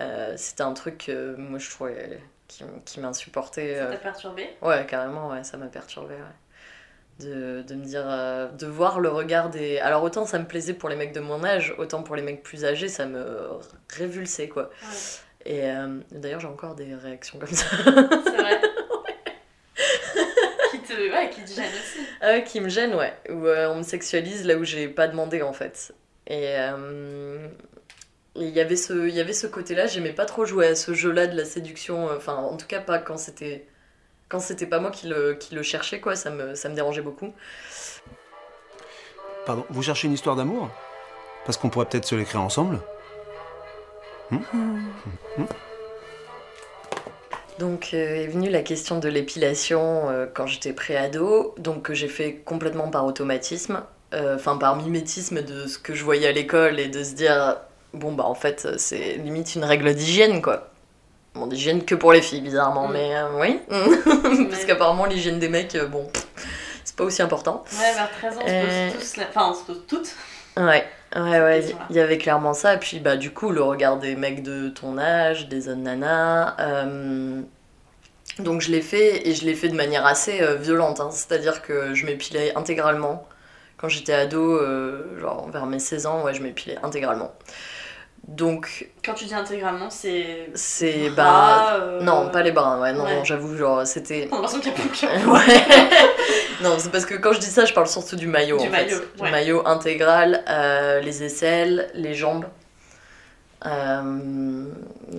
euh, 0.00 0.34
c'était 0.36 0.62
un 0.62 0.72
truc 0.72 1.06
que 1.06 1.36
moi 1.36 1.58
je 1.58 1.70
trouvais 1.70 2.20
qui, 2.48 2.64
qui 2.84 3.00
m'insupportait. 3.00 3.76
Ça 3.76 3.82
euh, 3.84 3.90
t'a 3.92 3.98
perturbé 3.98 4.48
Ouais, 4.62 4.84
carrément, 4.86 5.30
ouais, 5.30 5.44
ça 5.44 5.56
m'a 5.56 5.66
perturbé, 5.66 6.14
ouais. 6.14 7.24
De, 7.24 7.62
de 7.62 7.74
me 7.74 7.84
dire, 7.84 8.04
euh, 8.06 8.48
de 8.48 8.66
voir 8.66 9.00
le 9.00 9.08
regard 9.08 9.50
des. 9.50 9.78
Alors, 9.78 10.02
autant 10.04 10.24
ça 10.24 10.38
me 10.38 10.46
plaisait 10.46 10.74
pour 10.74 10.88
les 10.88 10.96
mecs 10.96 11.12
de 11.12 11.20
mon 11.20 11.44
âge, 11.44 11.74
autant 11.76 12.02
pour 12.02 12.16
les 12.16 12.22
mecs 12.22 12.42
plus 12.42 12.64
âgés, 12.64 12.88
ça 12.88 13.06
me 13.06 13.48
révulsait, 13.90 14.48
quoi. 14.48 14.70
Ouais. 14.82 14.96
Et 15.44 15.64
euh, 15.64 15.98
d'ailleurs, 16.12 16.40
j'ai 16.40 16.46
encore 16.46 16.74
des 16.74 16.94
réactions 16.94 17.38
comme 17.38 17.48
ça. 17.48 17.66
C'est 17.84 18.36
vrai. 18.36 18.60
Ouais, 21.18 21.30
qui 21.30 21.42
te 21.42 21.50
gêne 21.50 21.64
aussi. 21.72 22.06
Ah 22.20 22.28
ouais, 22.28 22.44
qui 22.44 22.60
me 22.60 22.68
gêne, 22.68 22.94
ouais. 22.94 23.14
Où 23.30 23.46
euh, 23.46 23.68
on 23.70 23.76
me 23.78 23.82
sexualise 23.82 24.46
là 24.46 24.56
où 24.56 24.64
j'ai 24.64 24.88
pas 24.88 25.08
demandé, 25.08 25.42
en 25.42 25.52
fait. 25.52 25.94
Et. 26.26 26.54
euh, 26.56 27.48
il 28.40 28.50
y 28.50 28.60
avait 28.60 28.76
ce, 28.76 29.08
il 29.08 29.14
y 29.14 29.20
avait 29.20 29.32
ce 29.32 29.46
côté-là, 29.46 29.86
j'aimais 29.86 30.12
pas 30.12 30.24
trop 30.24 30.44
jouer 30.44 30.68
à 30.68 30.74
ce 30.76 30.94
jeu-là 30.94 31.26
de 31.26 31.36
la 31.36 31.44
séduction, 31.44 32.08
euh, 32.08 32.16
enfin 32.16 32.34
en 32.34 32.56
tout 32.56 32.66
cas 32.66 32.80
pas 32.80 32.98
quand 32.98 33.16
c'était 33.16 33.66
quand 34.28 34.38
c'était 34.38 34.66
pas 34.66 34.78
moi 34.78 34.90
qui 34.90 35.08
le, 35.08 35.34
qui 35.34 35.54
le 35.54 35.62
cherchais, 35.62 36.00
quoi, 36.00 36.14
ça 36.14 36.30
me, 36.30 36.54
ça 36.54 36.68
me 36.68 36.74
dérangeait 36.74 37.02
beaucoup. 37.02 37.32
Pardon, 39.46 39.64
vous 39.70 39.82
cherchez 39.82 40.06
une 40.06 40.12
histoire 40.12 40.36
d'amour? 40.36 40.68
Parce 41.46 41.56
qu'on 41.56 41.70
pourrait 41.70 41.86
peut-être 41.86 42.04
se 42.04 42.14
l'écrire 42.14 42.42
ensemble? 42.42 42.78
Donc 47.58 47.90
euh, 47.92 48.24
est 48.24 48.26
venue 48.28 48.50
la 48.50 48.62
question 48.62 48.98
de 48.98 49.08
l'épilation 49.08 50.08
euh, 50.10 50.26
quand 50.32 50.46
j'étais 50.46 50.72
pré-ado, 50.72 51.54
donc 51.58 51.82
que 51.82 51.94
j'ai 51.94 52.08
fait 52.08 52.34
complètement 52.44 52.88
par 52.88 53.04
automatisme, 53.04 53.82
euh, 54.14 54.36
enfin 54.36 54.56
par 54.56 54.76
mimétisme 54.76 55.42
de 55.42 55.66
ce 55.66 55.78
que 55.78 55.94
je 55.94 56.04
voyais 56.04 56.28
à 56.28 56.32
l'école 56.32 56.78
et 56.78 56.88
de 56.88 57.02
se 57.02 57.14
dire 57.14 57.56
bon 57.94 58.12
bah 58.12 58.24
en 58.24 58.34
fait 58.34 58.68
c'est 58.78 59.14
limite 59.16 59.54
une 59.56 59.64
règle 59.64 59.92
d'hygiène 59.94 60.40
quoi. 60.42 60.68
Bon 61.34 61.46
d'hygiène 61.46 61.84
que 61.84 61.94
pour 61.94 62.12
les 62.12 62.22
filles 62.22 62.40
bizarrement, 62.42 62.88
Mm. 62.88 62.92
mais 62.92 63.12
oui, 63.40 63.60
parce 64.50 64.64
qu'apparemment 64.64 65.06
l'hygiène 65.06 65.38
des 65.38 65.48
mecs 65.48 65.76
bon 65.90 66.08
c'est 66.84 66.96
pas 66.96 67.04
aussi 67.04 67.22
important. 67.22 67.64
Ouais, 67.78 67.92
vers 67.94 68.10
13 68.10 68.38
ans, 68.38 68.40
on 68.44 68.46
se 68.48 68.92
pose 68.92 69.00
tous. 69.00 69.16
la- 69.18 69.26
Enfin, 69.28 69.50
on 69.50 69.54
se 69.54 69.62
pose 69.64 69.82
toutes. 69.86 70.14
Ouais, 70.56 70.84
ouais, 71.16 71.40
ouais, 71.40 71.64
il 71.90 71.96
y 71.96 72.00
avait 72.00 72.18
clairement 72.18 72.54
ça. 72.54 72.74
Et 72.74 72.78
puis, 72.78 73.00
bah, 73.00 73.16
du 73.16 73.30
coup, 73.32 73.50
le 73.50 73.62
regard 73.62 73.98
des 73.98 74.16
mecs 74.16 74.42
de 74.42 74.68
ton 74.68 74.98
âge, 74.98 75.48
des 75.48 75.68
autres 75.68 75.78
nanas. 75.80 76.56
euh, 76.60 77.42
Donc, 78.40 78.60
je 78.62 78.70
l'ai 78.72 78.82
fait 78.82 79.28
et 79.28 79.34
je 79.34 79.44
l'ai 79.44 79.54
fait 79.54 79.68
de 79.68 79.74
manière 79.76 80.06
assez 80.06 80.42
euh, 80.42 80.56
violente. 80.56 81.00
hein. 81.00 81.10
C'est-à-dire 81.12 81.62
que 81.62 81.94
je 81.94 82.06
m'épilais 82.06 82.54
intégralement. 82.56 83.26
Quand 83.78 83.88
j'étais 83.88 84.12
ado, 84.14 84.56
euh, 84.56 85.18
genre 85.20 85.50
vers 85.50 85.66
mes 85.66 85.78
16 85.80 86.06
ans, 86.06 86.22
ouais, 86.24 86.34
je 86.34 86.42
m'épilais 86.42 86.78
intégralement. 86.84 87.32
Donc, 88.28 88.88
Quand 89.02 89.14
tu 89.14 89.24
dis 89.24 89.34
intégralement, 89.34 89.88
c'est. 89.88 90.50
c'est. 90.54 91.08
Bah. 91.10 91.76
euh, 91.80 92.00
Non, 92.02 92.28
pas 92.28 92.42
les 92.42 92.52
bras, 92.52 92.78
ouais, 92.78 92.92
non, 92.92 93.04
ouais. 93.04 93.16
non, 93.16 93.24
j'avoue, 93.24 93.56
genre, 93.56 93.86
c'était. 93.86 94.28
On 94.30 94.36
a 94.36 94.42
l'impression 94.42 94.60
qu'il 94.60 94.70
y 94.70 94.74
a 94.74 94.78
plus. 94.78 95.26
Ouais. 95.26 95.66
non, 96.62 96.76
c'est 96.78 96.92
parce 96.92 97.06
que 97.06 97.14
quand 97.14 97.32
je 97.32 97.38
dis 97.40 97.46
ça, 97.46 97.64
je 97.64 97.72
parle 97.72 97.86
surtout 97.88 98.16
du 98.16 98.26
maillot. 98.26 98.58
Du 98.58 98.68
en 98.68 98.70
maillot, 98.70 98.96
fait. 98.98 99.20
ouais. 99.22 99.26
Du 99.26 99.30
maillot 99.32 99.66
intégral, 99.66 100.44
euh, 100.46 101.00
les 101.00 101.22
aisselles, 101.22 101.90
les 101.94 102.12
jambes. 102.14 102.44
Euh, 103.64 104.64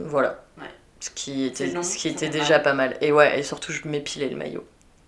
voilà. 0.05 0.43
Ouais. 0.59 0.67
Ce 0.99 1.09
qui 1.09 1.45
était, 1.45 1.65
long, 1.67 1.81
ce 1.81 1.97
qui 1.97 2.09
était 2.09 2.29
déjà 2.29 2.55
mal. 2.55 2.61
pas 2.63 2.73
mal. 2.73 2.97
Et 3.01 3.11
ouais, 3.11 3.39
et 3.39 3.43
surtout, 3.43 3.71
je 3.71 3.87
m'épilais 3.87 4.29
le 4.29 4.35
maillot 4.35 4.65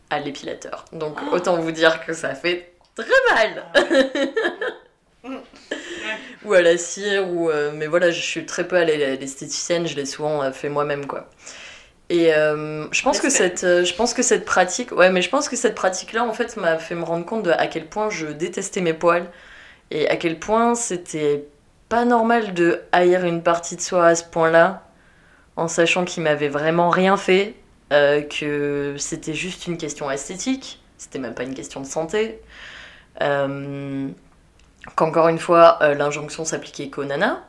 à 0.10 0.20
l'épilateur. 0.20 0.86
Donc, 0.91 1.17
Oh. 1.22 1.36
autant 1.36 1.58
vous 1.58 1.72
dire 1.72 2.03
que 2.05 2.13
ça 2.13 2.34
fait 2.34 2.74
très 2.96 3.05
mal. 3.36 3.63
Ou 6.46 6.54
à 6.54 6.62
la 6.62 6.78
cire, 6.78 7.30
ou. 7.30 7.50
euh, 7.50 7.72
mais 7.74 7.88
voilà, 7.88 8.12
je 8.12 8.22
suis 8.22 8.46
très 8.46 8.68
peu 8.68 8.75
allée 8.75 9.04
à 9.04 9.16
l'esthéticienne, 9.16 9.88
je 9.88 9.96
l'ai 9.96 10.06
souvent 10.06 10.42
euh, 10.44 10.51
fait 10.51 10.70
moi-même, 10.70 11.06
quoi. 11.06 11.30
Et 12.10 12.34
euh, 12.36 12.88
je 12.92 13.04
pense 13.04 13.20
que 13.22 13.30
cette, 13.30 13.63
euh, 13.63 13.86
je 13.86 13.94
pense 13.96 14.13
que 14.13 14.24
cette 14.24 14.46
pratique, 14.46 14.92
ouais, 14.94 15.12
mais 15.12 15.22
je 15.22 15.30
pense 15.30 15.50
que 15.50 15.56
cette 15.56 15.75
pratique-là, 15.75 16.25
en 16.25 16.34
fait, 16.34 16.58
m'a 16.58 16.78
fait 16.80 16.96
me 16.96 17.04
rendre 17.04 17.25
compte 17.25 17.44
de 17.44 17.51
à 17.51 17.68
quel 17.68 17.88
point 17.88 18.10
je 18.10 18.28
détestais 18.28 18.82
mes 18.82 18.94
poils 18.94 19.30
et 19.92 20.10
à 20.10 20.18
quel 20.18 20.40
point 20.40 20.75
c'était 20.75 21.46
pas 21.90 22.06
normal 22.06 22.54
de 22.54 22.82
haïr 22.92 23.25
une 23.25 23.44
partie 23.44 23.75
de 23.78 23.82
soi 23.82 24.08
à 24.08 24.16
ce 24.16 24.24
point-là, 24.25 24.88
en 25.58 25.68
sachant 25.68 26.06
qu'il 26.06 26.24
m'avait 26.24 26.50
vraiment 26.50 26.90
rien 26.90 27.18
fait, 27.18 27.56
euh, 27.94 28.22
que 28.24 28.96
c'était 28.98 29.34
juste 29.36 29.68
une 29.68 29.78
question 29.78 30.12
esthétique, 30.12 30.82
c'était 30.98 31.20
même 31.20 31.36
pas 31.36 31.44
une 31.44 31.56
question 31.56 31.82
de 31.82 31.88
santé. 31.88 32.40
Qu'encore 34.96 35.28
une 35.28 35.40
fois, 35.40 35.78
euh, 35.82 35.94
l'injonction 35.94 36.44
s'appliquait 36.44 36.90
qu'aux 36.90 37.06
nanas. 37.06 37.40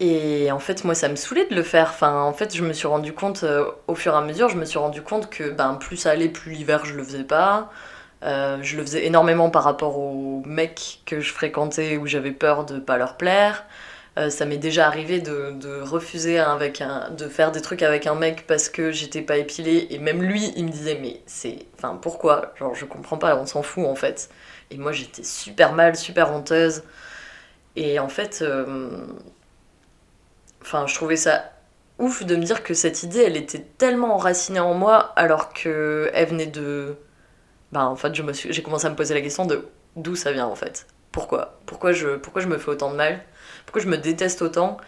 Et 0.00 0.52
en 0.52 0.58
fait, 0.60 0.84
moi, 0.84 0.94
ça 0.94 1.08
me 1.08 1.16
saoulait 1.16 1.46
de 1.46 1.54
le 1.54 1.62
faire. 1.62 1.88
Enfin, 1.90 2.22
en 2.22 2.32
fait, 2.32 2.54
je 2.54 2.62
me 2.62 2.72
suis 2.72 2.86
rendu 2.86 3.12
compte, 3.12 3.42
euh, 3.42 3.70
au 3.88 3.94
fur 3.94 4.14
et 4.14 4.16
à 4.16 4.20
mesure, 4.20 4.48
je 4.48 4.56
me 4.56 4.64
suis 4.64 4.78
rendu 4.78 5.02
compte 5.02 5.30
que 5.30 5.50
ben, 5.50 5.74
plus 5.74 5.96
ça 5.96 6.10
allait, 6.10 6.28
plus 6.28 6.52
l'hiver, 6.52 6.84
je 6.84 6.94
le 6.94 7.02
faisais 7.02 7.24
pas. 7.24 7.70
Euh, 8.24 8.58
je 8.62 8.76
le 8.76 8.82
faisais 8.82 9.06
énormément 9.06 9.50
par 9.50 9.64
rapport 9.64 9.98
aux 9.98 10.42
mecs 10.46 11.00
que 11.06 11.20
je 11.20 11.32
fréquentais 11.32 11.96
où 11.96 12.06
j'avais 12.06 12.32
peur 12.32 12.64
de 12.66 12.78
pas 12.78 12.98
leur 12.98 13.16
plaire. 13.16 13.64
Ça 14.30 14.46
m'est 14.46 14.56
déjà 14.56 14.88
arrivé 14.88 15.20
de, 15.20 15.80
refuser 15.80 16.40
avec 16.40 16.82
de 17.16 17.28
faire 17.28 17.52
des 17.52 17.62
trucs 17.62 17.84
avec 17.84 18.08
un 18.08 18.16
mec 18.16 18.48
parce 18.48 18.68
que 18.68 18.90
j'étais 18.90 19.22
pas 19.22 19.36
épilée 19.36 19.86
et 19.90 20.00
même 20.00 20.22
lui 20.24 20.52
il 20.56 20.64
me 20.64 20.70
disait 20.70 20.98
mais 21.00 21.20
c'est 21.26 21.66
enfin 21.76 21.96
pourquoi? 22.02 22.52
Genre 22.58 22.74
je 22.74 22.84
comprends 22.84 23.16
pas 23.16 23.36
on 23.36 23.46
s'en 23.46 23.62
fout 23.62 23.86
en 23.86 23.94
fait 23.94 24.28
et 24.70 24.78
moi 24.78 24.92
j'étais 24.92 25.22
super 25.24 25.72
mal 25.72 25.96
super 25.96 26.32
honteuse. 26.32 26.82
Et 27.76 27.98
en 27.98 28.08
fait 28.08 28.40
euh, 28.42 29.06
enfin 30.62 30.86
je 30.86 30.94
trouvais 30.94 31.16
ça 31.16 31.52
ouf 31.98 32.24
de 32.24 32.36
me 32.36 32.44
dire 32.44 32.62
que 32.62 32.74
cette 32.74 33.02
idée 33.02 33.22
elle 33.22 33.36
était 33.36 33.64
tellement 33.78 34.14
enracinée 34.14 34.60
en 34.60 34.74
moi 34.74 35.12
alors 35.16 35.52
que 35.52 36.10
elle 36.14 36.28
venait 36.28 36.46
de 36.46 36.96
bah 37.72 37.84
en 37.86 37.96
fait 37.96 38.14
j'ai 38.14 38.62
commencé 38.62 38.86
à 38.86 38.90
me 38.90 38.96
poser 38.96 39.14
la 39.14 39.20
question 39.20 39.46
de 39.46 39.68
d'où 39.96 40.16
ça 40.16 40.32
vient 40.32 40.46
en 40.46 40.54
fait. 40.54 40.86
Pourquoi? 41.12 41.58
Pourquoi 41.66 41.92
je 41.92 42.16
pourquoi 42.16 42.42
je 42.42 42.48
me 42.48 42.58
fais 42.58 42.70
autant 42.70 42.90
de 42.90 42.96
mal? 42.96 43.20
Pourquoi 43.66 43.82
je 43.82 43.88
me 43.88 43.98
déteste 43.98 44.42
autant? 44.42 44.78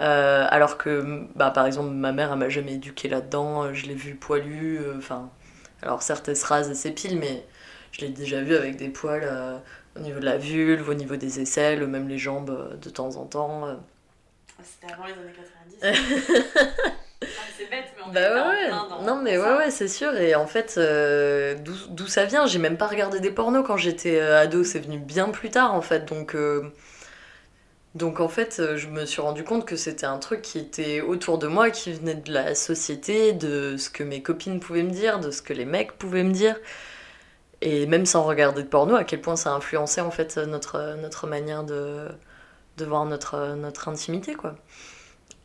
Euh, 0.00 0.46
alors 0.50 0.76
que 0.78 1.24
bah 1.36 1.50
par 1.50 1.66
exemple 1.66 1.90
ma 1.90 2.10
mère 2.12 2.32
elle 2.32 2.38
m'a 2.38 2.48
jamais 2.48 2.74
éduquée 2.74 3.08
là-dedans 3.08 3.72
je 3.72 3.86
l'ai 3.86 3.94
vue 3.94 4.16
poilue 4.16 4.78
euh, 4.80 4.98
enfin 4.98 5.30
alors 5.82 6.02
certes 6.02 6.28
elle 6.28 6.36
se 6.36 6.44
rase 6.46 6.68
et 6.68 6.74
s'épile 6.74 7.16
mais 7.16 7.46
je 7.94 8.00
l'ai 8.02 8.08
déjà 8.10 8.42
vue 8.42 8.56
avec 8.56 8.76
des 8.76 8.88
poils 8.88 9.22
euh, 9.24 9.58
au 9.96 10.00
niveau 10.00 10.20
de 10.20 10.24
la 10.24 10.36
vulve 10.38 10.88
au 10.88 10.94
niveau 10.94 11.16
des 11.16 11.40
aisselles 11.40 11.86
même 11.86 12.08
les 12.08 12.18
jambes 12.18 12.50
euh, 12.50 12.76
de 12.76 12.90
temps 12.90 13.16
en 13.16 13.26
temps 13.26 13.66
euh. 13.66 13.74
C'était 14.62 14.92
avant 14.92 15.06
les 15.06 15.12
années 15.12 15.32
90. 15.82 16.00
Ah, 17.36 17.42
c'est 17.56 17.70
bête, 17.70 17.86
mais 17.96 18.02
on 18.06 18.12
Bah 18.12 18.20
est 18.20 18.34
ouais, 18.34 18.40
en 18.40 18.48
ouais. 18.50 18.66
plein 18.68 18.88
dans 18.88 19.02
Non 19.02 19.16
mais 19.22 19.36
ça. 19.38 19.52
ouais 19.52 19.56
ouais 19.64 19.70
c'est 19.70 19.88
sûr 19.88 20.14
et 20.16 20.34
en 20.34 20.46
fait 20.46 20.74
euh, 20.76 21.54
d'où 21.56 21.72
d'où 21.88 22.06
ça 22.06 22.26
vient 22.26 22.46
j'ai 22.46 22.58
même 22.58 22.76
pas 22.76 22.86
regardé 22.86 23.18
des 23.20 23.30
pornos 23.30 23.64
quand 23.66 23.78
j'étais 23.78 24.20
euh, 24.20 24.38
ado 24.40 24.62
c'est 24.62 24.80
venu 24.80 24.98
bien 24.98 25.30
plus 25.30 25.50
tard 25.50 25.72
en 25.74 25.80
fait 25.80 26.04
donc 26.04 26.34
euh, 26.34 26.70
donc 27.94 28.18
en 28.20 28.28
fait 28.28 28.58
euh, 28.58 28.76
je 28.76 28.88
me 28.88 29.06
suis 29.06 29.20
rendu 29.22 29.44
compte 29.44 29.64
que 29.66 29.76
c'était 29.76 30.06
un 30.06 30.18
truc 30.18 30.42
qui 30.42 30.58
était 30.58 31.00
autour 31.00 31.38
de 31.38 31.46
moi 31.46 31.70
qui 31.70 31.92
venait 31.92 32.16
de 32.16 32.32
la 32.32 32.54
société 32.54 33.32
de 33.32 33.76
ce 33.76 33.88
que 33.88 34.02
mes 34.02 34.20
copines 34.22 34.58
pouvaient 34.60 34.82
me 34.82 34.90
dire 34.90 35.20
de 35.20 35.30
ce 35.30 35.42
que 35.42 35.52
les 35.52 35.64
mecs 35.64 35.92
pouvaient 35.92 36.24
me 36.24 36.32
dire 36.32 36.56
et 37.64 37.86
même 37.86 38.06
sans 38.06 38.22
regarder 38.22 38.62
de 38.62 38.68
porno 38.68 38.94
à 38.94 39.04
quel 39.04 39.20
point 39.20 39.36
ça 39.36 39.52
influençait 39.52 40.02
en 40.02 40.10
fait 40.10 40.36
notre 40.36 40.96
notre 41.00 41.26
manière 41.26 41.64
de 41.64 42.06
de 42.76 42.84
voir 42.84 43.06
notre 43.06 43.54
notre 43.56 43.88
intimité 43.88 44.34
quoi 44.34 44.54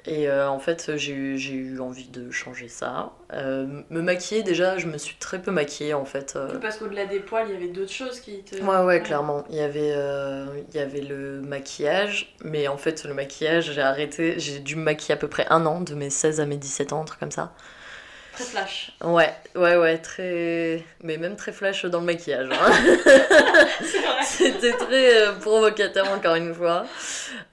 et 0.05 0.29
euh, 0.29 0.49
en 0.49 0.59
fait, 0.59 0.95
j'ai 0.95 1.11
eu, 1.11 1.37
eu 1.37 1.79
envie 1.81 2.07
de 2.07 2.31
changer 2.31 2.69
ça. 2.69 3.11
Euh, 3.33 3.81
me 3.89 4.01
maquiller, 4.01 4.43
déjà, 4.43 4.77
je 4.77 4.87
me 4.87 4.97
suis 4.97 5.17
très 5.17 5.41
peu 5.41 5.51
maquillée 5.51 5.93
en 5.93 6.05
fait. 6.05 6.33
euh. 6.35 6.57
Parce 6.59 6.77
qu'au-delà 6.77 7.05
des 7.05 7.19
poils, 7.19 7.47
il 7.49 7.53
y 7.53 7.57
avait 7.57 7.67
d'autres 7.67 7.91
choses 7.91 8.21
qui 8.21 8.41
te. 8.43 8.55
Ouais, 8.55 8.83
ouais, 8.85 9.01
clairement. 9.01 9.43
Il 9.49 9.57
y, 9.57 9.61
avait, 9.61 9.93
il 10.69 10.75
y 10.75 10.79
avait 10.79 11.01
le 11.01 11.41
maquillage, 11.41 12.33
mais 12.43 12.67
en 12.69 12.77
fait, 12.77 13.03
le 13.03 13.13
maquillage, 13.13 13.73
j'ai 13.73 13.81
arrêté. 13.81 14.39
J'ai 14.39 14.59
dû 14.59 14.77
me 14.77 14.83
maquiller 14.83 15.13
à 15.13 15.17
peu 15.17 15.27
près 15.27 15.45
un 15.49 15.65
an, 15.65 15.81
de 15.81 15.93
mes 15.93 16.09
16 16.09 16.39
à 16.39 16.45
mes 16.45 16.57
17 16.57 16.93
ans, 16.93 17.01
un 17.01 17.05
truc 17.05 17.19
comme 17.19 17.31
ça. 17.31 17.53
Très 18.39 18.47
flash. 18.47 18.91
Ouais, 19.03 19.33
ouais, 19.55 19.75
ouais, 19.75 19.97
très. 19.97 20.85
Mais 21.03 21.17
même 21.17 21.35
très 21.35 21.51
flash 21.51 21.83
dans 21.83 21.99
le 21.99 22.05
maquillage. 22.05 22.47
hein. 22.49 22.71
C'était 24.23 24.71
très 24.71 25.27
euh, 25.27 25.33
provocateur, 25.33 26.09
encore 26.09 26.35
une 26.35 26.53
fois. 26.53 26.85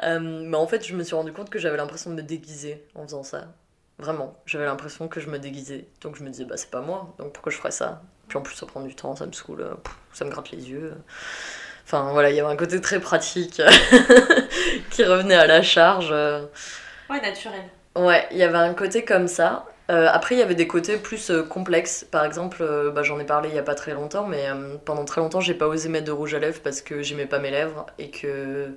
Euh, 0.04 0.20
mais 0.20 0.56
en 0.56 0.68
fait, 0.68 0.86
je 0.86 0.94
me 0.94 1.02
suis 1.02 1.16
rendu 1.16 1.32
compte 1.32 1.50
que 1.50 1.58
j'avais 1.58 1.76
l'impression 1.76 2.10
de 2.10 2.14
me 2.14 2.22
déguiser 2.22 2.84
en 2.94 3.02
faisant 3.02 3.24
ça. 3.24 3.46
Vraiment, 3.98 4.36
j'avais 4.46 4.66
l'impression 4.66 5.08
que 5.08 5.18
je 5.18 5.28
me 5.28 5.40
déguisais. 5.40 5.86
Donc 6.02 6.16
je 6.16 6.22
me 6.22 6.30
disais, 6.30 6.44
bah 6.44 6.56
c'est 6.56 6.70
pas 6.70 6.82
moi, 6.82 7.16
donc 7.18 7.32
pourquoi 7.32 7.50
je 7.50 7.56
ferais 7.56 7.72
ça? 7.72 8.02
Puis 8.28 8.38
en 8.38 8.42
plus, 8.42 8.54
ça 8.54 8.66
prend 8.66 8.82
du 8.82 8.94
temps, 8.94 9.16
ça 9.16 9.26
me 9.26 9.32
saoule, 9.32 9.62
euh, 9.62 9.74
ça 10.12 10.24
me 10.24 10.30
gratte 10.30 10.52
les 10.52 10.70
yeux. 10.70 10.94
Enfin 11.84 12.10
voilà, 12.12 12.30
il 12.30 12.36
y 12.36 12.40
avait 12.40 12.52
un 12.52 12.56
côté 12.56 12.80
très 12.80 13.00
pratique 13.00 13.60
qui 14.90 15.02
revenait 15.02 15.34
à 15.34 15.46
la 15.48 15.62
charge. 15.62 16.10
Ouais, 16.12 17.20
naturel. 17.20 17.62
Ouais, 17.96 18.28
il 18.30 18.36
y 18.36 18.42
avait 18.44 18.58
un 18.58 18.74
côté 18.74 19.04
comme 19.04 19.26
ça. 19.26 19.64
Euh, 19.88 20.08
après, 20.10 20.34
il 20.34 20.38
y 20.38 20.42
avait 20.42 20.54
des 20.56 20.66
côtés 20.66 20.96
plus 20.96 21.30
euh, 21.30 21.42
complexes. 21.44 22.04
Par 22.10 22.24
exemple, 22.24 22.58
euh, 22.60 22.90
bah, 22.90 23.02
j'en 23.02 23.18
ai 23.20 23.24
parlé 23.24 23.48
il 23.50 23.54
y 23.54 23.58
a 23.58 23.62
pas 23.62 23.74
très 23.76 23.94
longtemps, 23.94 24.26
mais 24.26 24.46
pendant 24.84 25.04
très 25.04 25.20
longtemps, 25.20 25.40
j'ai 25.40 25.54
pas 25.54 25.68
osé 25.68 25.88
mettre 25.88 26.06
de 26.06 26.12
rouge 26.12 26.34
à 26.34 26.38
lèvres 26.38 26.60
parce 26.62 26.82
que 26.82 27.02
j'aimais 27.02 27.26
pas 27.26 27.38
mes 27.38 27.50
lèvres 27.50 27.86
et 27.98 28.10
que 28.10 28.76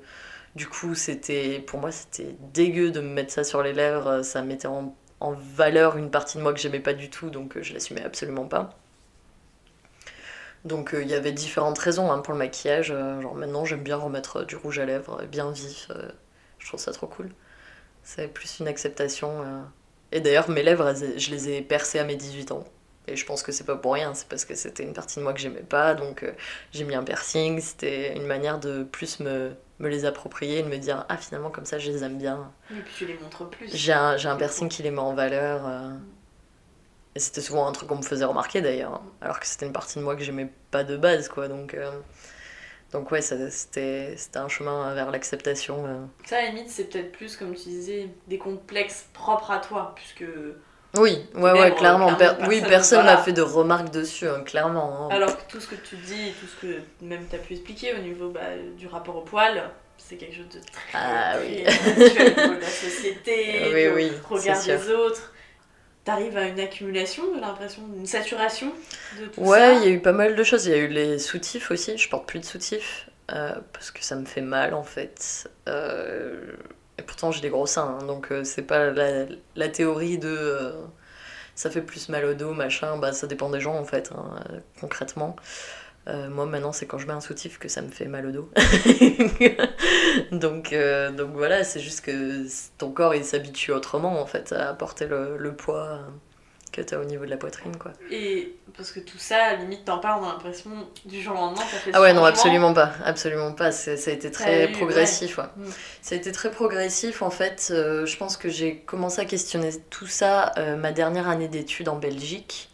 du 0.56 0.68
coup, 0.68 0.96
c'était 0.96 1.60
pour 1.66 1.80
moi, 1.80 1.92
c'était 1.92 2.36
dégueu 2.54 2.92
de 2.92 3.02
me 3.02 3.10
mettre 3.10 3.34
ça 3.34 3.44
sur 3.44 3.64
les 3.64 3.74
lèvres. 3.74 4.22
Ça 4.24 4.42
mettait 4.42 4.68
en, 4.68 4.96
valeur 5.22 5.98
une 5.98 6.12
partie 6.12 6.38
de 6.38 6.44
moi 6.44 6.54
que 6.54 6.60
j'aimais 6.60 6.80
pas 6.80 6.94
du 6.94 7.10
tout, 7.10 7.30
donc 7.30 7.60
je 7.62 7.74
l'assumais 7.74 8.04
absolument 8.04 8.46
pas. 8.46 8.78
Donc 10.66 10.96
il 11.00 11.08
y 11.08 11.14
avait 11.14 11.32
différentes 11.32 11.78
raisons 11.80 12.12
hein, 12.12 12.20
pour 12.20 12.34
le 12.34 12.40
maquillage. 12.40 12.88
Genre 12.88 13.36
maintenant, 13.36 13.66
j'aime 13.66 13.84
bien 13.84 13.98
remettre 13.98 14.46
du 14.46 14.56
rouge 14.56 14.80
à 14.80 14.86
lèvres 14.86 15.24
bien 15.26 15.52
vif. 15.52 15.90
je 16.60 16.68
trouve 16.68 16.80
ça 16.80 16.92
trop 16.94 17.08
cool. 17.08 17.30
C'est 18.04 18.28
plus 18.28 18.60
une 18.60 18.68
acceptation. 18.68 19.44
Et 20.12 20.20
d'ailleurs, 20.22 20.50
mes 20.50 20.64
lèvres, 20.64 20.88
elles- 20.88 21.20
je 21.20 21.30
les 21.32 21.50
ai 21.50 21.62
percées 21.62 22.00
à 22.00 22.04
mes 22.04 22.16
18 22.16 22.52
ans. 22.52 22.64
Et 23.08 23.16
je 23.16 23.26
pense 23.26 23.42
que 23.42 23.52
c'est 23.52 23.64
pas 23.64 23.76
pour 23.76 23.94
rien, 23.94 24.14
c'est 24.14 24.28
parce 24.28 24.46
que 24.46 24.54
c'était 24.56 24.84
une 24.84 24.94
partie 24.94 25.18
de 25.20 25.24
moi 25.24 25.34
que 25.34 25.40
j'aimais 25.40 25.62
pas, 25.68 25.96
donc 25.96 26.22
euh, 26.24 26.32
j'ai 26.72 26.84
mis 26.84 26.94
un 26.96 27.04
piercing. 27.04 27.60
C'était 27.60 28.16
une 28.16 28.26
manière 28.28 28.60
de 28.60 28.84
plus 28.84 29.20
me, 29.20 29.52
me 29.80 29.90
les 29.90 30.06
approprier 30.06 30.62
de 30.62 30.68
me 30.68 30.78
dire 30.78 31.06
Ah, 31.10 31.18
finalement, 31.18 31.50
comme 31.50 31.66
ça, 31.66 31.80
je 31.80 31.90
les 31.92 32.04
aime 32.04 32.18
bien. 32.20 32.52
Et 32.72 32.82
puis 32.82 32.94
tu 32.96 33.06
les 33.08 33.18
montres 33.18 33.50
plus. 33.50 33.70
J'ai 33.76 33.94
un, 33.94 34.16
j'ai 34.18 34.30
un 34.30 34.36
piercing 34.36 34.70
qui 34.70 34.84
les 34.84 34.92
met 34.92 35.00
en 35.00 35.14
valeur. 35.16 35.62
euh. 35.68 35.90
Et 37.16 37.20
c'était 37.20 37.42
souvent 37.42 37.68
un 37.68 37.72
truc 37.72 37.90
qu'on 37.90 37.96
me 37.98 38.02
faisait 38.04 38.26
remarquer 38.26 38.62
d'ailleurs, 38.62 38.94
hein. 38.94 39.02
alors 39.22 39.40
que 39.40 39.48
c'était 39.48 39.66
une 39.66 39.74
partie 39.74 39.98
de 39.98 40.04
moi 40.04 40.16
que 40.16 40.24
j'aimais 40.24 40.50
pas 40.72 40.84
de 40.84 40.96
base, 40.96 41.28
quoi. 41.28 41.48
Donc, 41.48 41.74
euh, 41.74 41.90
donc 42.92 43.12
ouais, 43.12 43.22
c'était 43.22 44.16
c'était 44.18 44.40
un 44.40 44.48
chemin 44.48 44.94
vers 44.94 45.12
l'acceptation. 45.12 45.86
euh. 45.86 46.06
Ça, 46.26 46.38
à 46.38 46.42
la 46.44 46.48
limite, 46.50 46.70
c'est 46.70 46.86
peut-être 46.86 47.12
plus, 47.12 47.36
comme 47.38 47.54
tu 47.56 47.70
disais, 47.70 48.10
des 48.28 48.38
complexes 48.38 49.06
propres 49.14 49.52
à 49.52 49.60
toi, 49.60 49.94
puisque. 49.96 50.24
Oui, 50.98 51.24
ouais, 51.36 51.52
ouais, 51.52 51.76
clairement. 51.76 52.16
clairement, 52.16 52.38
Per- 52.38 52.48
oui, 52.48 52.62
personne- 52.68 53.02
voilà. 53.02 53.18
m'a 53.18 53.22
fait 53.24 53.32
de 53.34 53.44
remarques 53.44 53.92
dessus, 53.92 54.28
hein, 54.28 54.42
clairement. 54.44 55.06
hein. 55.06 55.16
Alors 55.16 55.38
que 55.38 55.52
tout 55.52 55.60
ce 55.60 55.68
que 55.68 55.76
tu 55.76 55.96
dis 55.98 56.34
tout 56.40 56.48
ce 56.48 56.56
que 56.66 56.82
même 57.06 57.26
tu 57.30 57.36
as 57.36 57.40
pu 57.40 57.54
expliquer 57.54 57.94
au 57.94 58.00
niveau 58.00 58.30
bah, 58.30 58.42
du 58.76 58.88
rapport 58.88 59.16
au 59.18 59.22
poil, 59.22 59.70
c'est 60.00 60.16
quelque 60.16 60.36
chose 60.38 60.50
de 60.50 60.60
très, 60.60 60.72
Ah 60.96 61.36
très 61.36 61.46
oui. 61.46 61.64
naturel 61.64 62.34
au 62.36 62.42
niveau 62.42 62.56
de 62.56 62.60
la 62.62 62.68
société, 62.68 63.62
Oui, 63.72 63.88
oui, 63.94 64.12
regard 64.28 64.64
des 64.66 64.90
autres. 64.92 65.32
T'arrives 66.10 66.38
à 66.38 66.48
une 66.48 66.60
accumulation, 66.60 67.24
j'ai 67.36 67.40
l'impression, 67.40 67.84
une 67.96 68.08
saturation 68.08 68.74
de 69.20 69.28
tout 69.28 69.42
Ouais, 69.42 69.78
il 69.78 69.84
y 69.84 69.86
a 69.86 69.90
eu 69.92 70.00
pas 70.00 70.12
mal 70.12 70.36
de 70.36 70.44
choses. 70.44 70.66
Il 70.66 70.72
y 70.72 70.74
a 70.74 70.78
eu 70.80 70.88
les 70.88 71.20
soutifs 71.20 71.70
aussi. 71.70 72.00
Je 72.00 72.10
porte 72.10 72.28
plus 72.28 72.40
de 72.40 72.46
soutifs 72.46 73.08
euh, 73.32 73.54
parce 73.74 73.92
que 73.92 74.04
ça 74.04 74.16
me 74.16 74.26
fait 74.26 74.42
mal 74.42 74.74
en 74.74 74.82
fait. 74.82 75.48
Euh, 75.68 76.54
et 76.98 77.04
pourtant 77.04 77.32
j'ai 77.32 77.42
des 77.42 77.50
gros 77.50 77.68
seins, 77.68 78.00
hein, 78.02 78.06
donc 78.08 78.32
euh, 78.32 78.44
c'est 78.44 78.64
pas 78.64 78.90
la, 78.90 79.26
la 79.56 79.70
théorie 79.70 80.18
de 80.18 80.74
ça 81.54 81.70
fait 81.70 81.84
plus 81.84 82.10
mal 82.10 82.26
au 82.26 82.34
dos, 82.34 82.54
machin. 82.54 82.98
Bah 82.98 83.14
ça 83.14 83.28
dépend 83.28 83.52
des 83.52 83.60
gens 83.60 83.76
en 83.76 83.86
fait, 83.86 84.12
hein, 84.12 84.40
concrètement. 84.82 85.36
Euh, 86.10 86.30
moi 86.30 86.46
maintenant 86.46 86.72
c'est 86.72 86.88
quand 86.88 86.98
je 86.98 87.06
mets 87.06 87.14
un 87.14 87.22
soutif 87.22 87.60
que 87.60 87.68
ça 87.68 87.82
me 87.82 87.90
fait 87.90 88.06
mal 88.06 88.26
au 88.26 88.32
dos. 88.32 88.50
donc, 90.32 90.74
euh, 90.74 91.12
donc 91.12 91.32
voilà, 91.34 91.64
c'est 91.64 91.80
juste 91.80 92.02
que 92.02 92.46
ton 92.78 92.92
corps 92.92 93.14
il 93.14 93.24
s'habitue 93.24 93.72
autrement 93.72 94.20
en 94.20 94.26
fait 94.26 94.52
à 94.52 94.74
porter 94.74 95.06
le, 95.06 95.38
le 95.38 95.54
poids 95.54 96.00
que 96.72 96.82
t'as 96.82 96.98
au 96.98 97.04
niveau 97.04 97.26
de 97.26 97.30
la 97.30 97.38
poitrine 97.38 97.76
quoi. 97.78 97.92
Et 98.12 98.56
parce 98.76 98.92
que 98.92 99.00
tout 99.00 99.18
ça, 99.20 99.56
limite, 99.56 99.86
t'en 99.86 100.00
parles, 100.00 100.22
on 100.24 100.30
a 100.30 100.34
l'impression 100.34 100.72
du 101.06 101.22
jour 101.22 101.34
au 101.34 101.38
lendemain, 101.38 101.62
t'as 101.62 101.78
fait 101.78 101.92
Ah 101.94 102.02
ouais, 102.02 102.14
non, 102.14 102.24
absolument 102.24 102.74
pas. 102.74 102.94
Absolument 103.04 103.54
pas. 103.54 103.72
Ça 103.72 103.92
a 103.92 104.12
été 104.12 104.32
très 104.32 104.70
eu, 104.70 104.72
progressif. 104.72 105.38
Ouais. 105.38 105.46
Mm. 105.58 105.66
Ça 106.02 106.16
a 106.16 106.18
été 106.18 106.32
très 106.32 106.52
progressif. 106.52 107.22
En 107.24 107.32
fait, 107.32 107.70
euh, 107.72 108.06
je 108.06 108.18
pense 108.18 108.38
que 108.38 108.50
j'ai 108.50 108.78
commencé 108.78 109.20
à 109.20 109.26
questionner 109.26 109.72
tout 109.90 110.08
ça 110.08 110.54
ma 110.78 110.92
dernière 110.92 111.28
année 111.28 111.48
d'études 111.48 111.90
en 111.90 111.98
Belgique. 111.98 112.69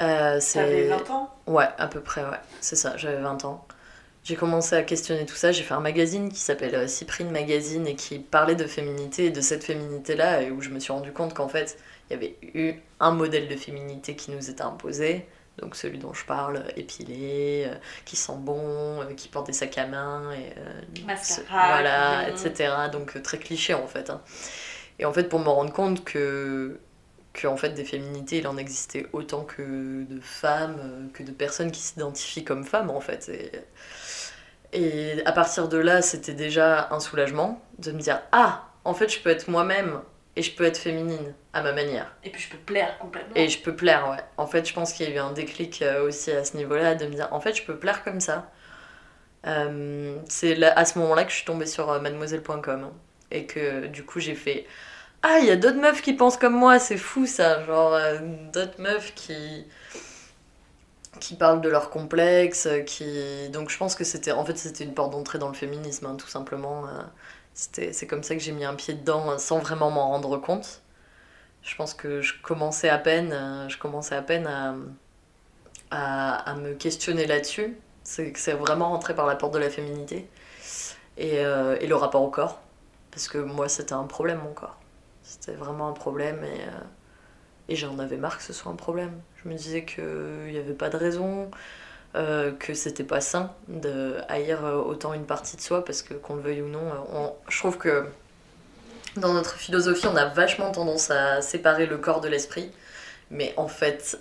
Euh, 0.00 0.40
T'avais 0.52 0.88
20 0.88 1.10
ans? 1.10 1.30
Ouais, 1.46 1.68
à 1.78 1.86
peu 1.88 2.00
près, 2.00 2.22
ouais. 2.24 2.40
C'est 2.60 2.76
ça, 2.76 2.96
j'avais 2.96 3.20
20 3.20 3.44
ans. 3.44 3.66
J'ai 4.24 4.36
commencé 4.36 4.74
à 4.74 4.82
questionner 4.82 5.26
tout 5.26 5.34
ça. 5.34 5.52
J'ai 5.52 5.62
fait 5.62 5.74
un 5.74 5.80
magazine 5.80 6.30
qui 6.32 6.38
s'appelle 6.40 6.74
euh, 6.74 6.86
Cyprine 6.88 7.30
Magazine 7.30 7.86
et 7.86 7.94
qui 7.94 8.18
parlait 8.18 8.54
de 8.54 8.66
féminité 8.66 9.26
et 9.26 9.30
de 9.30 9.40
cette 9.42 9.64
féminité-là, 9.64 10.42
et 10.42 10.50
où 10.50 10.60
je 10.62 10.70
me 10.70 10.80
suis 10.80 10.92
rendu 10.92 11.12
compte 11.12 11.34
qu'en 11.34 11.48
fait, 11.48 11.78
il 12.10 12.14
y 12.14 12.16
avait 12.16 12.36
eu 12.42 12.74
un 13.00 13.10
modèle 13.12 13.48
de 13.48 13.56
féminité 13.56 14.16
qui 14.16 14.30
nous 14.30 14.50
était 14.50 14.62
imposé. 14.62 15.26
Donc 15.58 15.76
celui 15.76 15.98
dont 15.98 16.12
je 16.12 16.24
parle, 16.24 16.56
euh, 16.56 16.70
épilé, 16.76 17.66
euh, 17.68 17.74
qui 18.04 18.16
sent 18.16 18.32
bon, 18.38 19.02
euh, 19.02 19.14
qui 19.14 19.28
porte 19.28 19.46
des 19.46 19.52
sacs 19.52 19.78
à 19.78 19.86
main, 19.86 20.32
et, 20.32 20.52
euh, 20.58 20.80
Mascara, 21.06 21.66
voilà, 21.74 22.24
crayons. 22.32 22.36
etc. 22.36 22.72
Donc 22.90 23.22
très 23.22 23.38
cliché 23.38 23.74
en 23.74 23.86
fait. 23.86 24.10
hein. 24.10 24.20
Et 24.98 25.04
en 25.04 25.12
fait, 25.12 25.28
pour 25.28 25.40
me 25.40 25.48
rendre 25.48 25.72
compte 25.72 26.04
que, 26.04 26.78
que 27.34 27.46
en 27.48 27.56
fait, 27.58 27.70
des 27.70 27.84
féminités, 27.84 28.38
il 28.38 28.48
en 28.48 28.56
existait 28.58 29.06
autant 29.12 29.44
que 29.44 30.04
de 30.04 30.20
femmes, 30.20 30.78
euh, 30.80 31.08
que 31.14 31.22
de 31.24 31.32
personnes 31.32 31.72
qui 31.72 31.80
s'identifient 31.82 32.44
comme 32.44 32.64
femmes 32.64 32.90
en 32.90 33.00
fait. 33.00 33.28
Et, 33.28 33.52
et 34.72 35.24
à 35.24 35.32
partir 35.32 35.68
de 35.68 35.76
là, 35.78 36.02
c'était 36.02 36.34
déjà 36.34 36.88
un 36.90 37.00
soulagement 37.00 37.62
de 37.78 37.92
me 37.92 38.00
dire 38.00 38.20
Ah, 38.32 38.68
en 38.84 38.94
fait, 38.94 39.08
je 39.08 39.20
peux 39.20 39.30
être 39.30 39.48
moi-même 39.48 40.00
et 40.36 40.42
je 40.42 40.54
peux 40.54 40.64
être 40.64 40.78
féminine 40.78 41.34
à 41.52 41.62
ma 41.62 41.72
manière. 41.72 42.12
Et 42.24 42.30
puis 42.30 42.42
je 42.42 42.50
peux 42.50 42.58
plaire 42.58 42.98
complètement. 42.98 43.32
Et 43.36 43.48
je 43.48 43.60
peux 43.62 43.74
plaire, 43.76 44.08
ouais. 44.10 44.22
En 44.36 44.46
fait, 44.46 44.66
je 44.68 44.74
pense 44.74 44.92
qu'il 44.92 45.08
y 45.08 45.12
a 45.12 45.14
eu 45.14 45.18
un 45.18 45.32
déclic 45.32 45.80
euh, 45.82 46.06
aussi 46.08 46.32
à 46.32 46.44
ce 46.44 46.56
niveau-là, 46.56 46.96
de 46.96 47.06
me 47.06 47.12
dire, 47.14 47.28
en 47.30 47.40
fait, 47.40 47.54
je 47.54 47.62
peux 47.62 47.76
plaire 47.76 48.02
comme 48.02 48.20
ça. 48.20 48.50
Euh, 49.46 50.16
c'est 50.28 50.54
là- 50.54 50.72
à 50.78 50.84
ce 50.84 50.98
moment-là 50.98 51.24
que 51.24 51.30
je 51.30 51.36
suis 51.36 51.44
tombée 51.44 51.66
sur 51.66 51.86
mademoiselle.com. 52.00 52.84
hein. 52.84 52.92
et 53.30 53.46
que 53.46 53.86
du 53.86 54.04
coup, 54.04 54.20
j'ai 54.20 54.34
fait, 54.34 54.66
ah, 55.26 55.38
il 55.40 55.46
y 55.46 55.50
a 55.50 55.56
d'autres 55.56 55.78
meufs 55.80 56.02
qui 56.02 56.12
pensent 56.12 56.36
comme 56.36 56.54
moi, 56.54 56.78
c'est 56.78 56.98
fou 56.98 57.26
ça. 57.26 57.64
Genre, 57.64 57.94
euh, 57.94 58.18
d'autres 58.52 58.78
meufs 58.80 59.14
qui 59.14 59.64
qui 61.20 61.36
parlent 61.36 61.60
de 61.60 61.68
leurs 61.68 61.90
complexes, 61.90 62.66
euh, 62.66 62.80
qui... 62.80 63.48
Donc 63.50 63.70
je 63.70 63.78
pense 63.78 63.94
que 63.94 64.04
c'était... 64.04 64.32
En 64.32 64.44
fait, 64.44 64.56
c'était 64.58 64.84
une 64.84 64.94
porte 64.94 65.12
d'entrée 65.12 65.38
dans 65.38 65.48
le 65.48 65.54
féminisme, 65.54 66.06
hein, 66.06 66.16
tout 66.16 66.28
simplement. 66.28 66.86
euh. 66.88 67.02
C'était... 67.54 67.92
C'est 67.92 68.06
comme 68.06 68.22
ça 68.22 68.34
que 68.34 68.40
j'ai 68.42 68.52
mis 68.52 68.64
un 68.64 68.74
pied 68.74 68.94
dedans 68.94 69.38
sans 69.38 69.58
vraiment 69.60 69.90
m'en 69.90 70.08
rendre 70.08 70.36
compte. 70.38 70.82
Je 71.62 71.74
pense 71.76 71.94
que 71.94 72.20
je 72.20 72.34
commençais 72.42 72.88
à 72.90 72.98
peine, 72.98 73.66
je 73.68 73.78
commençais 73.78 74.14
à 74.16 74.22
peine 74.22 74.46
à, 75.90 76.36
à, 76.50 76.54
me 76.56 76.74
questionner 76.74 77.26
là-dessus. 77.26 77.76
C'est 78.04 78.32
que 78.32 78.38
c'est 78.38 78.52
vraiment 78.52 78.90
rentré 78.90 79.14
par 79.14 79.26
la 79.26 79.36
porte 79.36 79.54
de 79.54 79.58
la 79.58 79.70
féminité 79.70 80.28
et, 81.18 81.36
et 81.36 81.86
le 81.86 81.94
rapport 81.96 82.22
au 82.22 82.30
corps. 82.30 82.60
Parce 83.10 83.28
que 83.28 83.38
moi, 83.38 83.68
c'était 83.68 83.94
un 83.94 84.04
problème, 84.04 84.40
mon 84.44 84.52
corps. 84.52 84.78
C'était 85.24 85.52
vraiment 85.52 85.88
un 85.88 85.92
problème 85.92 86.44
et, 86.44 86.60
euh, 86.62 86.70
et 87.68 87.76
j'en 87.76 87.98
avais 88.00 88.16
marre 88.18 88.38
que 88.38 88.44
ce 88.44 88.52
soit 88.52 88.72
un 88.72 88.76
problème. 88.76 89.12
Je 89.42 89.48
me 89.48 89.54
disais 89.54 89.84
qu'il 89.84 90.04
n'y 90.50 90.58
avait 90.58 90.74
pas 90.74 90.90
de 90.90 90.96
raison, 90.98 91.50
euh, 92.16 92.52
que 92.52 92.74
c'était 92.74 93.04
pas 93.04 93.20
sain 93.20 93.52
de 93.68 94.16
haïr 94.28 94.64
euh, 94.66 94.76
autant 94.82 95.14
une 95.14 95.26
partie 95.26 95.56
de 95.56 95.62
soi 95.62 95.84
parce 95.84 96.02
que 96.02 96.14
qu'on 96.14 96.36
le 96.36 96.42
veuille 96.42 96.62
ou 96.62 96.68
non, 96.68 96.80
euh, 96.80 96.98
on- 97.14 97.34
je 97.48 97.58
trouve 97.58 97.78
que 97.78 98.06
dans 99.16 99.32
notre 99.32 99.54
philosophie, 99.54 100.06
on 100.06 100.16
a 100.16 100.26
vachement 100.26 100.70
tendance 100.72 101.10
à 101.10 101.40
séparer 101.40 101.86
le 101.86 101.98
corps 101.98 102.20
de 102.20 102.28
l'esprit. 102.28 102.70
Mais 103.30 103.54
en 103.56 103.68
fait, 103.68 104.18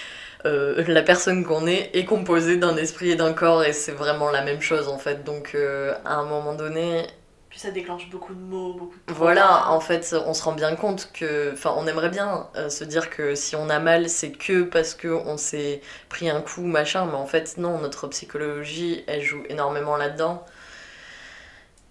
euh, 0.46 0.84
la 0.88 1.02
personne 1.02 1.44
qu'on 1.44 1.66
est 1.66 1.90
est 1.94 2.04
composée 2.06 2.56
d'un 2.56 2.76
esprit 2.76 3.10
et 3.12 3.16
d'un 3.16 3.34
corps 3.34 3.64
et 3.64 3.72
c'est 3.72 3.92
vraiment 3.92 4.30
la 4.30 4.42
même 4.42 4.60
chose 4.62 4.88
en 4.88 4.98
fait. 4.98 5.24
Donc 5.24 5.52
euh, 5.54 5.94
à 6.04 6.16
un 6.16 6.24
moment 6.26 6.54
donné, 6.54 7.06
Puis 7.54 7.60
ça 7.60 7.70
déclenche 7.70 8.10
beaucoup 8.10 8.34
de 8.34 8.40
mots, 8.40 8.74
beaucoup 8.74 8.96
de 9.06 9.14
voilà, 9.14 9.70
en 9.70 9.78
fait, 9.78 10.12
on 10.26 10.34
se 10.34 10.42
rend 10.42 10.54
bien 10.54 10.74
compte 10.74 11.12
que, 11.12 11.52
enfin, 11.52 11.72
on 11.76 11.86
aimerait 11.86 12.08
bien 12.08 12.48
euh, 12.56 12.68
se 12.68 12.82
dire 12.82 13.10
que 13.10 13.36
si 13.36 13.54
on 13.54 13.70
a 13.70 13.78
mal, 13.78 14.08
c'est 14.08 14.32
que 14.32 14.64
parce 14.64 14.94
que 14.94 15.06
on 15.06 15.36
s'est 15.36 15.80
pris 16.08 16.28
un 16.28 16.40
coup, 16.40 16.62
machin, 16.62 17.06
mais 17.06 17.14
en 17.14 17.26
fait, 17.26 17.56
non, 17.56 17.78
notre 17.78 18.08
psychologie, 18.08 19.04
elle 19.06 19.22
joue 19.22 19.44
énormément 19.48 19.96
là-dedans. 19.96 20.44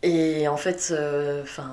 Et 0.01 0.49
en 0.49 0.57
fait, 0.57 0.89
euh, 0.91 1.43
enfin, 1.43 1.71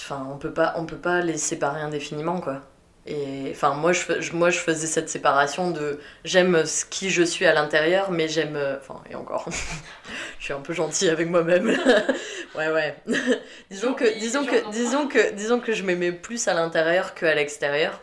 enfin, 0.00 0.26
on 0.32 0.38
peut 0.38 0.54
pas, 0.54 0.72
on 0.78 0.86
peut 0.86 0.96
pas 0.96 1.20
les 1.20 1.36
séparer 1.36 1.82
indéfiniment, 1.82 2.40
quoi. 2.40 2.62
Et 3.06 3.50
enfin, 3.50 3.74
moi 3.74 3.92
je, 3.92 4.32
moi, 4.32 4.48
je 4.48 4.58
faisais 4.58 4.86
cette 4.86 5.10
séparation 5.10 5.70
de 5.70 6.00
j'aime 6.24 6.64
ce 6.64 6.86
qui 6.86 7.10
je 7.10 7.22
suis 7.22 7.44
à 7.44 7.52
l'intérieur, 7.52 8.10
mais 8.10 8.28
j'aime. 8.28 8.56
euh, 8.56 8.78
Enfin, 8.80 9.02
et 9.10 9.14
encore, 9.14 9.46
je 10.38 10.44
suis 10.44 10.54
un 10.54 10.60
peu 10.60 10.72
gentille 10.72 11.10
avec 11.10 11.28
moi-même. 11.28 11.66
ouais, 12.56 12.68
ouais. 12.68 12.96
disons, 13.70 13.92
que, 13.92 14.18
disons, 14.18 14.46
que, 14.46 14.70
disons, 14.70 15.06
que, 15.06 15.32
disons 15.32 15.60
que 15.60 15.72
je 15.74 15.82
m'aimais 15.82 16.12
plus 16.12 16.48
à 16.48 16.54
l'intérieur 16.54 17.14
qu'à 17.14 17.34
l'extérieur. 17.34 18.00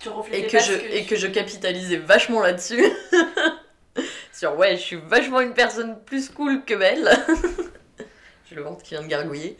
Tu 0.00 0.08
Et 0.32 0.46
que, 0.46 0.58
je, 0.58 0.64
ce 0.64 0.72
et 0.72 1.02
tu- 1.02 1.08
que 1.10 1.16
je 1.16 1.26
capitalisais 1.26 1.98
vachement 1.98 2.40
là-dessus. 2.40 2.82
Sur 4.32 4.56
ouais, 4.56 4.76
je 4.76 4.80
suis 4.80 4.96
vachement 4.96 5.40
une 5.42 5.52
personne 5.52 5.98
plus 6.06 6.30
cool 6.30 6.64
que 6.64 6.74
belle. 6.74 7.10
J'ai 8.50 8.56
le 8.56 8.62
ventre 8.62 8.82
qui 8.82 8.94
vient 8.94 9.02
de 9.02 9.06
gargouiller. 9.06 9.56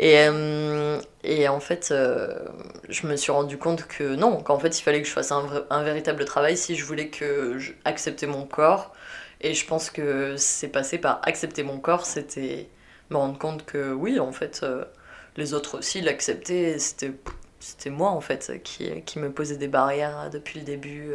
Et, 0.00 0.16
euh, 0.18 1.00
et 1.22 1.46
en 1.46 1.60
fait, 1.60 1.88
euh, 1.92 2.44
je 2.88 3.06
me 3.06 3.14
suis 3.14 3.30
rendu 3.30 3.56
compte 3.56 3.86
que 3.86 4.16
non, 4.16 4.42
qu'en 4.42 4.58
fait, 4.58 4.78
il 4.78 4.82
fallait 4.82 5.00
que 5.00 5.06
je 5.06 5.12
fasse 5.12 5.30
un, 5.30 5.82
véritable 5.84 6.24
travail 6.24 6.56
si 6.56 6.74
je 6.74 6.84
voulais 6.84 7.08
que 7.08 7.58
je 7.58 7.72
accepter 7.84 8.26
mon 8.26 8.44
corps. 8.44 8.92
Et 9.40 9.54
je 9.54 9.64
pense 9.64 9.90
que 9.90 10.36
c'est 10.36 10.68
passé 10.68 10.98
par 10.98 11.20
accepter 11.22 11.62
mon 11.62 11.78
corps, 11.78 12.04
c'était 12.04 12.68
me 13.10 13.16
rendre 13.16 13.38
compte 13.38 13.64
que 13.64 13.92
oui, 13.92 14.18
en 14.18 14.32
fait, 14.32 14.60
euh, 14.64 14.84
les 15.36 15.54
autres 15.54 15.78
aussi 15.78 16.00
l'acceptaient. 16.00 16.78
C'était, 16.80 17.12
c'était 17.60 17.90
moi, 17.90 18.10
en 18.10 18.20
fait, 18.20 18.60
qui, 18.64 19.02
qui 19.02 19.18
me 19.20 19.30
posait 19.30 19.56
des 19.56 19.68
barrières 19.68 20.30
depuis 20.30 20.58
le 20.58 20.64
début. 20.64 21.14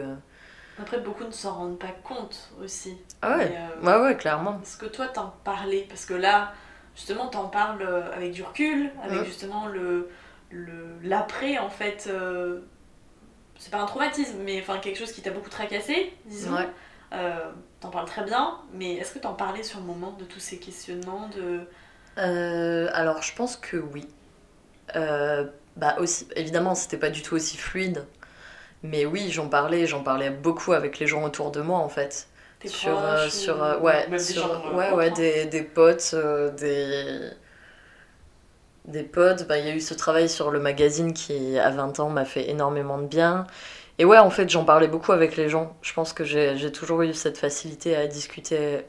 Après, 0.82 1.00
beaucoup 1.00 1.24
ne 1.26 1.32
s'en 1.32 1.54
rendent 1.54 1.80
pas 1.80 1.94
compte 2.04 2.50
aussi. 2.64 2.98
Ah 3.22 3.38
ouais, 3.38 3.56
euh, 3.56 3.86
ouais, 3.86 4.04
ouais, 4.04 4.18
clairement. 4.18 4.60
Est-ce 4.64 4.78
que 4.78 4.88
toi 4.88 5.08
t'en 5.08 5.34
parlais? 5.44 5.86
Parce 5.88 6.06
que 6.06 6.14
là, 6.16 6.54
justement, 6.96 7.28
t'en 7.28 7.48
parles 7.48 7.82
euh, 7.82 8.12
avec 8.14 8.32
du 8.32 8.44
recul, 8.44 8.92
avec 9.04 9.20
Ouais. 9.20 9.26
justement 9.26 9.68
le 9.68 10.10
le- 10.52 11.00
l'après 11.04 11.58
en 11.58 11.70
fait. 11.70 12.08
euh, 12.12 12.62
c'est 13.58 13.72
pas 13.72 13.80
un 13.82 13.86
traumatisme, 13.86 14.40
mais 14.44 14.60
enfin 14.62 14.80
quelque 14.80 14.98
chose 14.98 15.12
qui 15.12 15.22
t'a 15.22 15.32
beaucoup 15.32 15.50
tracassé, 15.50 16.14
disons. 16.26 16.56
Ouais. 16.56 16.70
Euh, 17.14 17.52
t'en 17.80 17.90
parles 17.90 18.08
très 18.08 18.24
bien, 18.24 18.60
mais 18.74 18.96
est-ce 18.96 19.14
que 19.14 19.20
t'en 19.20 19.34
parlais 19.34 19.64
sur 19.64 19.80
le 19.80 19.86
moment 19.86 20.12
de 20.14 20.26
tous 20.26 20.40
ces 20.40 20.60
questionnements 20.60 21.30
de... 21.30 21.68
Euh, 22.18 22.90
alors, 22.94 23.22
je 23.22 23.34
pense 23.36 23.58
que 23.58 23.78
oui. 23.78 24.08
Bah 25.78 25.96
aussi, 26.00 26.28
évidemment, 26.36 26.76
c'était 26.76 26.98
pas 26.98 27.10
du 27.10 27.22
tout 27.22 27.36
aussi 27.36 27.58
fluide. 27.58 28.06
Mais 28.84 29.06
oui, 29.06 29.32
j'en 29.32 29.50
parlais, 29.50 29.88
j'en 29.88 30.04
parlais 30.04 30.32
beaucoup 30.32 30.74
avec 30.74 31.00
les 31.00 31.08
gens 31.08 31.24
autour 31.24 31.52
de 31.52 31.62
moi, 31.62 31.80
en 31.80 31.90
fait. 31.90 32.30
Tes 32.62 32.70
sur, 32.70 32.98
proches 32.98 33.04
euh, 33.04 33.30
ou 33.30 33.30
sur 33.30 33.62
euh, 33.64 33.80
ouais, 33.80 34.08
même 34.08 34.26
des 34.26 34.34
sur- 34.34 34.42
gens, 34.48 34.62
euh, 34.68 34.78
ouais, 34.78 34.92
ouais, 34.92 35.12
des, 35.12 35.46
des 35.46 35.64
potes, 35.64 36.16
des 36.58 37.32
des 38.86 39.04
potes. 39.04 39.48
Bah, 39.48 39.58
il 39.58 39.66
y 39.68 39.70
a 39.70 39.76
eu 39.76 39.80
ce 39.82 39.94
travail 39.94 40.30
sur 40.30 40.52
le 40.52 40.60
magazine 40.60 41.14
qui, 41.14 41.58
à 41.60 41.70
20 41.70 42.00
ans, 42.00 42.10
m'a 42.10 42.26
fait 42.26 42.50
énormément 42.50 42.98
de 42.98 43.08
bien. 43.08 43.48
Et 44.00 44.06
ouais, 44.06 44.18
en 44.18 44.30
fait, 44.30 44.50
j'en 44.50 44.66
parlais 44.66 44.88
beaucoup 44.88 45.12
avec 45.12 45.36
les 45.38 45.50
gens. 45.50 45.76
Je 45.82 45.94
pense 45.94 46.14
que 46.14 46.24
j'ai 46.24 46.72
toujours 46.72 47.02
eu 47.04 47.14
cette 47.14 47.38
facilité 47.38 47.96
à 47.96 48.08
discuter. 48.08 48.82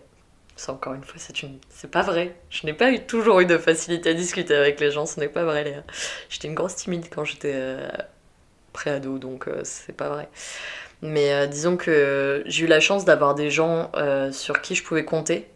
Ça, 0.57 0.73
encore 0.73 0.95
une 0.95 1.05
fois, 1.05 1.17
c'est 1.19 1.43
une... 1.43 1.59
pas 1.91 2.03
vrai. 2.03 2.37
Je 2.51 2.67
n'ai 2.67 2.75
pas 2.75 2.93
eu, 2.93 3.01
toujours 3.07 3.41
eu 3.41 3.47
de 3.47 3.59
facilité 3.59 4.11
à 4.11 4.15
discuter 4.15 4.55
avec 4.57 4.81
les 4.81 4.91
gens, 4.91 5.07
ce 5.07 5.21
n'est 5.21 5.29
pas 5.29 5.45
vrai, 5.45 5.65
Léa. 5.65 5.83
J'étais 6.31 6.49
une 6.49 6.55
grosse 6.55 6.77
timide 6.77 7.07
quand 7.15 7.25
j'étais 7.25 7.53
euh, 7.55 7.89
pré-ado, 8.73 9.19
donc 9.19 9.49
euh, 9.49 9.63
c'est 9.65 9.95
pas 9.97 10.09
vrai. 10.11 10.29
Mais 11.03 11.33
euh, 11.33 11.47
disons 11.47 11.77
que 11.77 12.43
j'ai 12.47 12.65
eu 12.65 12.69
la 12.69 12.81
chance 12.81 13.05
d'avoir 13.05 13.35
des 13.35 13.51
gens 13.51 13.91
euh, 13.97 14.31
sur 14.33 14.61
qui 14.63 14.77
je 14.77 14.85
pouvais 14.85 15.05
compter, 15.05 15.51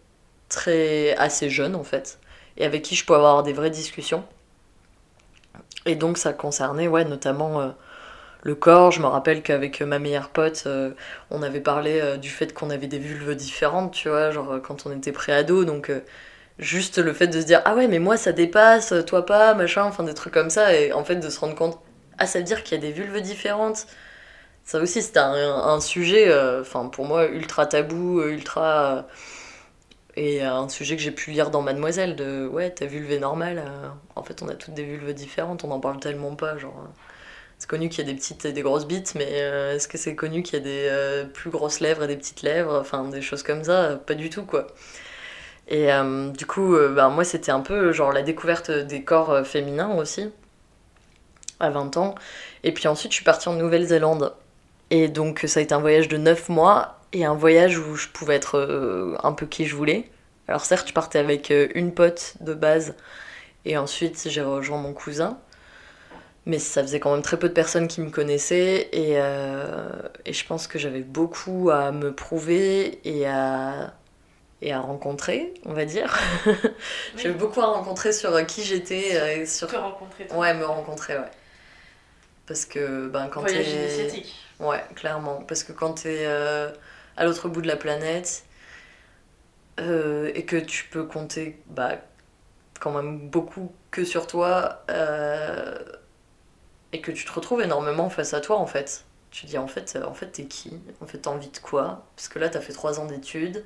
très 0.49 1.15
assez 1.17 1.51
jeunes 1.51 1.77
en 1.77 1.85
fait, 1.85 2.19
et 2.57 2.65
avec 2.65 2.83
qui 2.83 2.97
je 2.97 3.05
pouvais 3.05 3.19
avoir 3.19 3.43
des 3.45 3.53
vraies 3.53 3.71
discussions. 3.71 4.25
Et 5.87 5.95
donc 5.95 6.19
ça 6.19 6.33
concernait 6.33 6.89
ouais, 6.89 7.05
notamment 7.05 7.61
euh, 7.61 7.69
le 8.43 8.55
corps. 8.57 8.91
Je 8.91 9.01
me 9.01 9.07
rappelle 9.07 9.43
qu'avec 9.43 9.81
ma 9.83 10.01
meilleure 10.01 10.31
pote, 10.31 10.67
on 11.31 11.43
avait 11.43 11.61
parlé 11.61 12.19
du 12.19 12.29
fait 12.31 12.53
qu'on 12.53 12.71
avait 12.71 12.89
des 12.89 12.99
vulves 12.99 13.37
différentes, 13.37 13.93
tu 13.93 14.09
vois, 14.09 14.31
genre 14.33 14.61
quand 14.63 14.87
on 14.87 14.93
était 14.97 15.13
pré-ado, 15.13 15.65
donc 15.65 15.93
juste 16.59 16.99
le 16.99 17.13
fait 17.13 17.29
de 17.29 17.41
se 17.41 17.47
dire 17.47 17.63
ah 17.67 17.75
ouais 17.77 17.87
mais 17.89 17.99
moi 18.01 18.17
ça 18.17 18.33
dépasse, 18.33 18.95
toi 19.07 19.27
pas, 19.27 19.55
machin, 19.55 19.85
enfin 19.85 20.05
des 20.05 20.15
trucs 20.15 20.35
comme 20.35 20.51
ça, 20.51 20.75
et 20.75 20.93
en 20.93 21.05
fait 21.05 21.17
de 21.17 21.31
se 21.31 21.39
rendre 21.41 21.55
compte 21.55 21.79
ah 22.19 22.27
ça 22.27 22.39
veut 22.39 22.45
dire 22.45 22.63
qu'il 22.65 22.77
y 22.77 22.79
a 22.79 22.81
des 22.81 22.93
vulves 22.93 23.21
différentes. 23.21 23.87
Ça 24.67 24.81
aussi, 24.81 25.01
c'était 25.01 25.21
un, 25.21 25.81
sujet, 25.81 26.29
euh, 26.29 26.61
enfin 26.61 26.89
pour 26.89 27.07
moi, 27.07 27.27
ultra 27.29 27.67
tabou, 27.67 28.21
euh, 28.21 28.31
ultra. 28.33 28.97
euh, 28.99 29.03
et 30.17 30.43
un 30.43 30.69
sujet 30.69 30.97
que 30.97 31.03
j'ai 31.03 31.11
pu 31.13 31.31
lire 31.31 31.51
dans 31.51 31.63
Mademoiselle, 31.63 32.17
de 32.17 32.47
ouais, 32.49 32.71
ta 32.71 32.87
vulve 32.87 33.11
est 33.13 33.19
normale. 33.21 33.63
en 34.17 34.23
fait, 34.23 34.43
on 34.43 34.49
a 34.49 34.55
toutes 34.55 34.75
des 34.75 34.85
vulves 34.85 35.13
différentes, 35.15 35.65
on 35.65 35.69
n'en 35.69 35.81
parle 35.81 36.01
tellement 36.01 36.35
pas. 36.37 36.57
Genre, 36.59 36.89
c'est 37.59 37.69
connu 37.69 37.89
qu'il 37.91 37.99
y 38.07 38.11
a 38.11 38.13
des 38.13 38.19
petites 38.19 38.45
et 38.47 38.53
des 38.53 38.63
grosses 38.63 38.87
bites, 38.87 39.15
mais 39.15 39.31
est-ce 39.75 39.89
que 39.89 39.99
c'est 39.99 40.15
connu 40.17 40.43
qu'il 40.43 40.55
y 40.59 40.63
a 40.63 40.65
des 40.65 41.29
plus 41.33 41.51
grosses 41.51 41.81
lèvres 41.81 42.05
et 42.05 42.07
des 42.09 42.17
petites 42.17 42.43
lèvres 42.43 42.79
Enfin, 42.81 43.05
des 43.09 43.23
choses 43.23 43.43
comme 43.43 43.65
ça, 43.65 43.97
pas 44.07 44.15
du 44.15 44.31
tout 44.31 44.45
quoi. 44.47 44.69
Et 45.69 45.89
du 46.35 46.47
coup, 46.47 46.77
ben, 46.95 47.11
moi, 47.11 47.25
c'était 47.25 47.53
un 47.53 47.61
peu 47.61 47.93
genre 47.93 48.13
la 48.13 48.23
découverte 48.23 48.71
des 48.71 49.05
corps 49.05 49.47
féminins 49.47 49.95
aussi, 49.97 50.31
à 51.61 51.71
20 51.71 51.97
ans. 51.99 52.15
Et 52.65 52.73
puis 52.73 52.89
ensuite, 52.89 53.13
je 53.13 53.17
suis 53.17 53.25
partie 53.25 53.49
en 53.49 53.55
Nouvelle-Zélande. 53.55 54.35
Et 54.91 55.09
donc, 55.09 55.45
ça 55.47 55.61
a 55.61 55.63
été 55.63 55.75
un 55.75 55.81
voyage 55.81 56.09
de 56.09 56.17
9 56.17 56.49
mois 56.49 57.01
et 57.13 57.25
un 57.25 57.35
voyage 57.35 57.79
où 57.79 57.97
je 57.97 58.09
pouvais 58.09 58.37
être 58.37 58.59
euh, 58.59 59.17
un 59.23 59.33
peu 59.33 59.47
qui 59.47 59.67
je 59.67 59.75
voulais. 59.75 60.09
Alors, 60.49 60.65
certes, 60.65 60.89
je 60.89 60.93
partais 60.93 61.19
avec 61.19 61.51
euh, 61.51 61.69
une 61.75 61.93
pote 61.93 62.35
de 62.41 62.55
base 62.55 62.95
et 63.65 63.77
ensuite, 63.77 64.29
j'ai 64.29 64.43
rejoint 64.43 64.79
mon 64.79 64.93
cousin. 64.93 65.39
Mais 66.49 66.61
ça 66.61 66.83
faisait 66.83 67.01
quand 67.01 67.13
même 67.13 67.23
très 67.23 67.39
peu 67.39 67.49
de 67.49 67.55
personnes 67.55 67.89
qui 67.89 68.01
me 68.01 68.11
connaissaient 68.11 68.89
et, 68.93 69.15
euh, 69.17 69.91
et 70.25 70.33
je 70.33 70.47
pense 70.47 70.69
que 70.69 70.79
j'avais 70.79 71.01
beaucoup 71.01 71.71
à 71.71 71.91
me 71.91 72.15
prouver 72.15 73.01
et 73.03 73.27
à, 73.27 73.95
et 74.63 74.73
à 74.73 74.79
rencontrer, 74.79 75.53
on 75.65 75.73
va 75.73 75.85
dire. 75.85 76.17
j'avais 77.17 77.35
beaucoup 77.35 77.61
à 77.61 77.67
rencontrer 77.67 78.13
sur 78.13 78.47
qui 78.47 78.63
j'étais 78.63 79.45
sur 79.45 79.67
te 79.67 79.75
rencontrer. 79.75 80.29
toi. 80.29 80.39
Ouais, 80.39 80.55
me 80.55 80.65
rencontrer, 80.65 81.15
ouais. 81.15 81.33
Parce 82.47 82.65
que 82.65 83.09
ben, 83.09 83.27
quand 83.27 83.41
Voyage 83.41 83.67
initiatique. 83.67 84.46
Ouais, 84.61 84.85
clairement. 84.95 85.43
Parce 85.47 85.63
que 85.65 85.73
quand 85.73 85.95
t'es 86.03 86.25
euh, 86.27 86.71
à 87.17 87.25
l'autre 87.25 87.49
bout 87.49 87.61
de 87.63 87.67
la 87.69 87.77
planète 87.77 88.45
euh, 89.81 90.31
et 90.35 90.45
que 90.47 90.57
tu 90.57 90.85
peux 90.91 91.05
compter 91.05 91.63
bah, 91.67 91.97
quand 92.81 92.93
même 92.93 93.29
beaucoup 93.29 93.73
que 93.91 94.05
sur 94.05 94.27
toi 94.27 94.83
euh, 94.91 95.79
et 96.93 97.01
que 97.01 97.13
tu 97.13 97.25
te 97.25 97.33
retrouves 97.33 97.63
énormément 97.63 98.09
face 98.11 98.35
à 98.35 98.41
toi 98.41 98.57
en 98.59 98.67
fait. 98.67 99.05
Tu 99.31 99.47
dis 99.47 99.59
en 99.59 99.67
fait, 99.67 99.99
en 100.07 100.15
fait 100.15 100.29
t'es 100.33 100.47
qui? 100.47 100.81
En 101.03 101.07
fait 101.07 101.19
t'as 101.19 101.31
envie 101.31 101.51
de 101.51 101.59
quoi? 101.59 102.07
Parce 102.17 102.29
que 102.29 102.39
là 102.39 102.49
t'as 102.49 102.61
fait 102.61 102.73
trois 102.73 103.01
ans 103.01 103.07
d'études. 103.07 103.65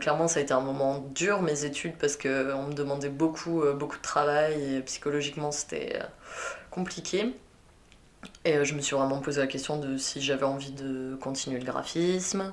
Clairement 0.00 0.28
ça 0.28 0.40
a 0.40 0.42
été 0.42 0.52
un 0.52 0.60
moment 0.60 0.98
dur 1.14 1.40
mes 1.42 1.64
études 1.64 1.96
parce 1.96 2.16
que 2.16 2.52
on 2.54 2.68
me 2.68 2.74
demandait 2.74 3.08
beaucoup, 3.08 3.62
beaucoup 3.74 3.96
de 3.96 4.02
travail 4.02 4.76
et 4.76 4.80
psychologiquement 4.82 5.50
c'était 5.52 5.98
compliqué. 6.70 7.34
Et 8.44 8.56
euh, 8.56 8.64
je 8.64 8.74
me 8.74 8.80
suis 8.80 8.96
vraiment 8.96 9.18
posé 9.20 9.40
la 9.40 9.46
question 9.46 9.78
de 9.78 9.96
si 9.96 10.20
j'avais 10.20 10.44
envie 10.44 10.72
de 10.72 11.16
continuer 11.20 11.58
le 11.58 11.64
graphisme. 11.64 12.52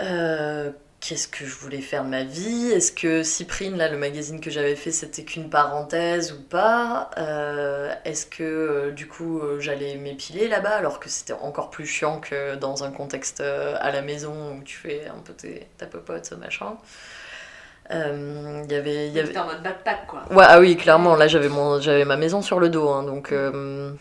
Euh, 0.00 0.70
Qu'est-ce 1.00 1.26
que 1.26 1.44
je 1.44 1.54
voulais 1.56 1.80
faire 1.80 2.04
de 2.04 2.10
ma 2.10 2.22
vie? 2.22 2.70
Est-ce 2.70 2.92
que 2.92 3.24
Cyprine, 3.24 3.76
là, 3.76 3.88
le 3.88 3.98
magazine 3.98 4.40
que 4.40 4.50
j'avais 4.50 4.76
fait, 4.76 4.92
c'était 4.92 5.24
qu'une 5.24 5.50
parenthèse 5.50 6.32
ou 6.32 6.40
pas? 6.40 7.10
Euh, 7.18 7.92
Est-ce 8.04 8.24
que, 8.24 8.90
du 8.90 9.08
coup, 9.08 9.40
j'allais 9.58 9.96
m'épiler 9.96 10.46
là-bas 10.46 10.76
alors 10.76 11.00
que 11.00 11.08
c'était 11.08 11.32
encore 11.32 11.70
plus 11.70 11.86
chiant 11.86 12.20
que 12.20 12.54
dans 12.54 12.84
un 12.84 12.92
contexte 12.92 13.40
à 13.40 13.90
la 13.90 14.00
maison 14.00 14.56
où 14.56 14.62
tu 14.62 14.76
fais 14.76 15.08
un 15.08 15.18
peu 15.18 15.32
tes, 15.32 15.66
ta 15.76 15.86
popote, 15.86 16.24
ce 16.24 16.36
machin? 16.36 16.76
Euh, 17.90 18.62
Il 18.64 18.72
y 18.72 18.76
avait... 18.76 19.08
y 19.08 19.18
avait... 19.18 19.36
En 19.36 19.46
mode 19.46 19.62
backpack 19.62 20.06
quoi. 20.06 20.22
Ouais, 20.30 20.44
ah 20.46 20.60
oui, 20.60 20.76
clairement, 20.76 21.16
là 21.16 21.26
j'avais 21.26 21.48
mon 21.48 21.80
j'avais 21.80 22.04
ma 22.04 22.16
maison 22.16 22.40
sur 22.40 22.60
le 22.60 22.68
dos, 22.68 22.88
hein, 22.88 23.02
donc 23.02 23.32
euh, 23.32 23.92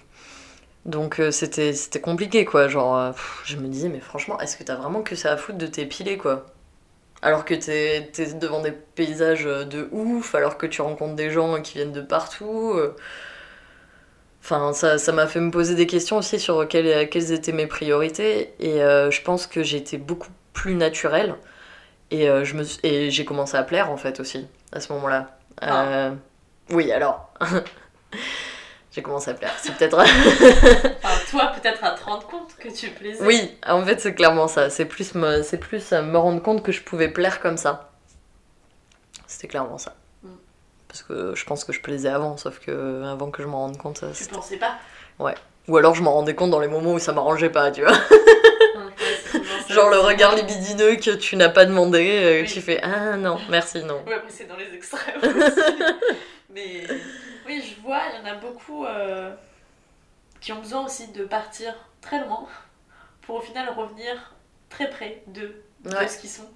donc 0.85 1.19
euh, 1.19 1.31
c'était 1.31 1.73
c'était 1.73 2.01
compliqué 2.01 2.45
quoi. 2.45 2.67
Genre, 2.67 2.95
euh, 2.97 3.11
pff, 3.11 3.41
je 3.45 3.57
me 3.57 3.67
disais, 3.67 3.89
mais 3.89 3.99
franchement, 3.99 4.39
est-ce 4.39 4.57
que 4.57 4.63
t'as 4.63 4.75
vraiment 4.75 5.01
que 5.03 5.15
ça 5.15 5.31
à 5.33 5.37
foutre 5.37 5.57
de 5.57 5.67
t'épiler 5.67 6.17
quoi? 6.17 6.45
Alors 7.21 7.45
que 7.45 7.53
t'es 7.53 8.09
t'es 8.13 8.33
devant 8.33 8.61
des 8.61 8.71
paysages 8.71 9.45
euh, 9.45 9.65
de 9.65 9.87
ouf, 9.91 10.35
alors 10.35 10.57
que 10.57 10.65
tu 10.65 10.81
rencontres 10.81 11.15
des 11.15 11.29
gens 11.31 11.61
qui 11.61 11.75
viennent 11.75 11.91
de 11.93 12.01
partout. 12.01 12.73
euh. 12.75 12.95
Enfin, 14.43 14.73
ça 14.73 14.97
ça 14.97 15.11
m'a 15.11 15.27
fait 15.27 15.39
me 15.39 15.51
poser 15.51 15.75
des 15.75 15.85
questions 15.87 16.17
aussi 16.17 16.39
sur 16.39 16.67
quelles, 16.67 17.09
quelles 17.09 17.31
étaient 17.31 17.51
mes 17.51 17.67
priorités, 17.67 18.53
et 18.59 18.79
je 18.79 19.21
pense 19.21 19.45
que 19.45 19.61
j'ai 19.61 19.77
été 19.77 19.97
beaucoup 19.99 20.31
plus 20.53 20.73
naturelle, 20.73 21.35
et, 22.09 22.25
je 22.43 22.55
me 22.55 22.63
et 22.83 23.11
j'ai 23.11 23.23
commencé 23.23 23.55
à 23.55 23.61
plaire 23.63 23.91
en 23.91 23.97
fait 23.97 24.19
aussi, 24.19 24.47
à 24.71 24.79
ce 24.79 24.91
moment-là. 24.93 25.37
Euh, 25.63 26.11
oui, 26.71 26.91
alors. 26.91 27.33
J'ai 28.91 29.01
commencé 29.01 29.31
à 29.31 29.33
plaire. 29.33 29.53
C'est 29.61 29.73
peut-être. 29.75 29.97
Enfin, 31.03 31.17
toi, 31.29 31.51
peut-être 31.59 31.83
à 31.83 31.91
te 31.91 32.03
rendre 32.03 32.27
compte 32.27 32.55
que 32.59 32.67
tu 32.69 32.89
plaisais. 32.89 33.23
oui, 33.23 33.57
en 33.65 33.83
fait, 33.85 33.99
c'est 34.01 34.13
clairement 34.13 34.47
ça. 34.49 34.69
C'est 34.69 34.85
plus, 34.85 35.15
me... 35.15 35.41
c'est 35.43 35.57
plus 35.57 35.93
euh, 35.93 36.01
me 36.01 36.17
rendre 36.17 36.41
compte 36.41 36.61
que 36.63 36.71
je 36.73 36.81
pouvais 36.81 37.07
plaire 37.07 37.39
comme 37.39 37.55
ça. 37.57 37.91
C'était 39.27 39.47
clairement 39.47 39.77
ça. 39.77 39.95
Mm. 40.23 40.29
Parce 40.89 41.03
que 41.03 41.33
je 41.35 41.45
pense 41.45 41.63
que 41.63 41.71
je 41.71 41.79
plaisais 41.81 42.09
avant, 42.09 42.35
sauf 42.35 42.59
que 42.59 43.03
avant 43.05 43.31
que 43.31 43.41
je 43.41 43.47
m'en 43.47 43.59
rende 43.59 43.77
compte. 43.77 44.03
euh, 44.03 44.11
Tu 44.13 44.25
pensais 44.25 44.57
pas? 44.57 44.77
Ou 45.67 45.77
alors 45.77 45.93
je 45.95 46.01
m'en 46.03 46.11
rendais 46.13 46.35
compte 46.35 46.49
dans 46.51 46.59
les 46.59 46.67
moments 46.67 46.93
où 46.93 46.99
ça 46.99 47.13
m'arrangeait 47.13 47.49
pas, 47.51 47.71
tu 47.71 47.81
vois. 47.83 47.93
Ouais, 48.75 49.75
Genre 49.75 49.89
le 49.89 49.99
regard 49.99 50.35
libidineux 50.35 50.95
que 50.97 51.11
tu 51.15 51.37
n'as 51.37 51.47
pas 51.49 51.65
demandé, 51.65 52.09
euh, 52.23 52.41
Oui. 52.41 52.47
tu 52.51 52.59
fais 52.61 52.81
Ah 52.83 53.15
non, 53.15 53.37
merci, 53.49 53.81
non. 53.83 54.01
Ouais, 54.05 54.21
mais 54.25 54.29
c'est 54.29 54.45
dans 54.45 54.57
les 54.57 54.73
extrêmes 54.75 55.15
aussi. 55.23 55.61
mais 56.49 56.83
oui, 57.45 57.61
je 57.61 57.81
vois, 57.81 58.01
il 58.13 58.19
y 58.19 58.21
en 58.21 58.31
a 58.31 58.35
beaucoup 58.35 58.85
euh, 58.85 59.33
qui 60.39 60.51
ont 60.53 60.59
besoin 60.59 60.85
aussi 60.85 61.11
de 61.11 61.25
partir 61.25 61.73
très 62.01 62.25
loin 62.25 62.47
pour 63.21 63.35
au 63.35 63.41
final 63.41 63.69
revenir 63.69 64.33
très 64.69 64.89
près 64.89 65.23
de, 65.27 65.63
ce 65.85 66.17
qu'ils 66.19 66.29
sont. 66.29 66.49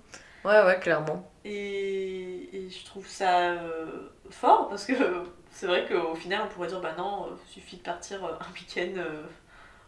Ouais, 0.43 0.63
ouais, 0.63 0.79
clairement. 0.79 1.31
Et, 1.43 2.49
et 2.53 2.69
je 2.69 2.85
trouve 2.85 3.07
ça 3.07 3.51
euh, 3.51 4.09
fort 4.29 4.69
parce 4.69 4.85
que 4.85 4.93
c'est 5.51 5.67
vrai 5.67 5.85
qu'au 5.87 6.15
final 6.15 6.41
on 6.45 6.47
pourrait 6.47 6.67
dire 6.67 6.81
bah 6.81 6.95
non, 6.97 7.29
il 7.31 7.51
suffit 7.51 7.77
de 7.77 7.81
partir 7.81 8.23
euh, 8.23 8.33
un 8.39 8.53
week-end, 8.53 8.93
euh, 8.97 9.23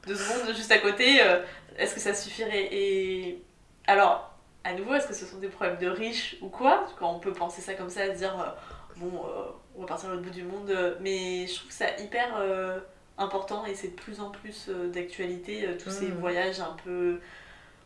deux 0.06 0.16
secondes 0.16 0.56
juste 0.56 0.72
à 0.72 0.80
côté, 0.80 1.22
euh, 1.22 1.42
est-ce 1.78 1.94
que 1.94 2.00
ça 2.00 2.14
suffirait? 2.14 2.70
Et 2.72 3.44
alors, 3.86 4.38
à 4.64 4.74
nouveau, 4.74 4.94
est-ce 4.96 5.08
que 5.08 5.14
ce 5.14 5.26
sont 5.26 5.38
des 5.38 5.48
problèmes 5.48 5.78
de 5.78 5.88
riches 5.88 6.38
ou 6.42 6.50
quoi? 6.50 6.86
Quand 7.00 7.12
on 7.14 7.20
peut 7.20 7.34
penser 7.34 7.62
ça 7.62 7.74
comme 7.74 7.90
ça, 7.90 8.08
se 8.14 8.18
dire 8.18 8.40
euh, 8.40 8.50
bon, 8.98 9.26
euh, 9.26 9.46
on 9.78 9.82
va 9.82 9.88
partir 9.88 10.10
à 10.10 10.14
l'autre 10.14 10.24
bout 10.26 10.32
du 10.32 10.44
monde, 10.44 10.70
euh, 10.70 10.96
mais 11.02 11.48
je 11.48 11.56
trouve 11.60 11.72
ça 11.72 11.96
hyper 12.00 12.36
euh, 12.38 12.80
important 13.18 13.66
et 13.66 13.76
c'est 13.76 13.90
de 13.90 13.96
plus 13.96 14.20
en 14.20 14.32
plus 14.32 14.68
euh, 14.70 14.90
d'actualité, 14.90 15.68
tous 15.82 15.90
ces 15.92 16.08
Mhm. 16.08 16.20
voyages 16.20 16.60
un 16.60 16.76
peu 16.84 17.20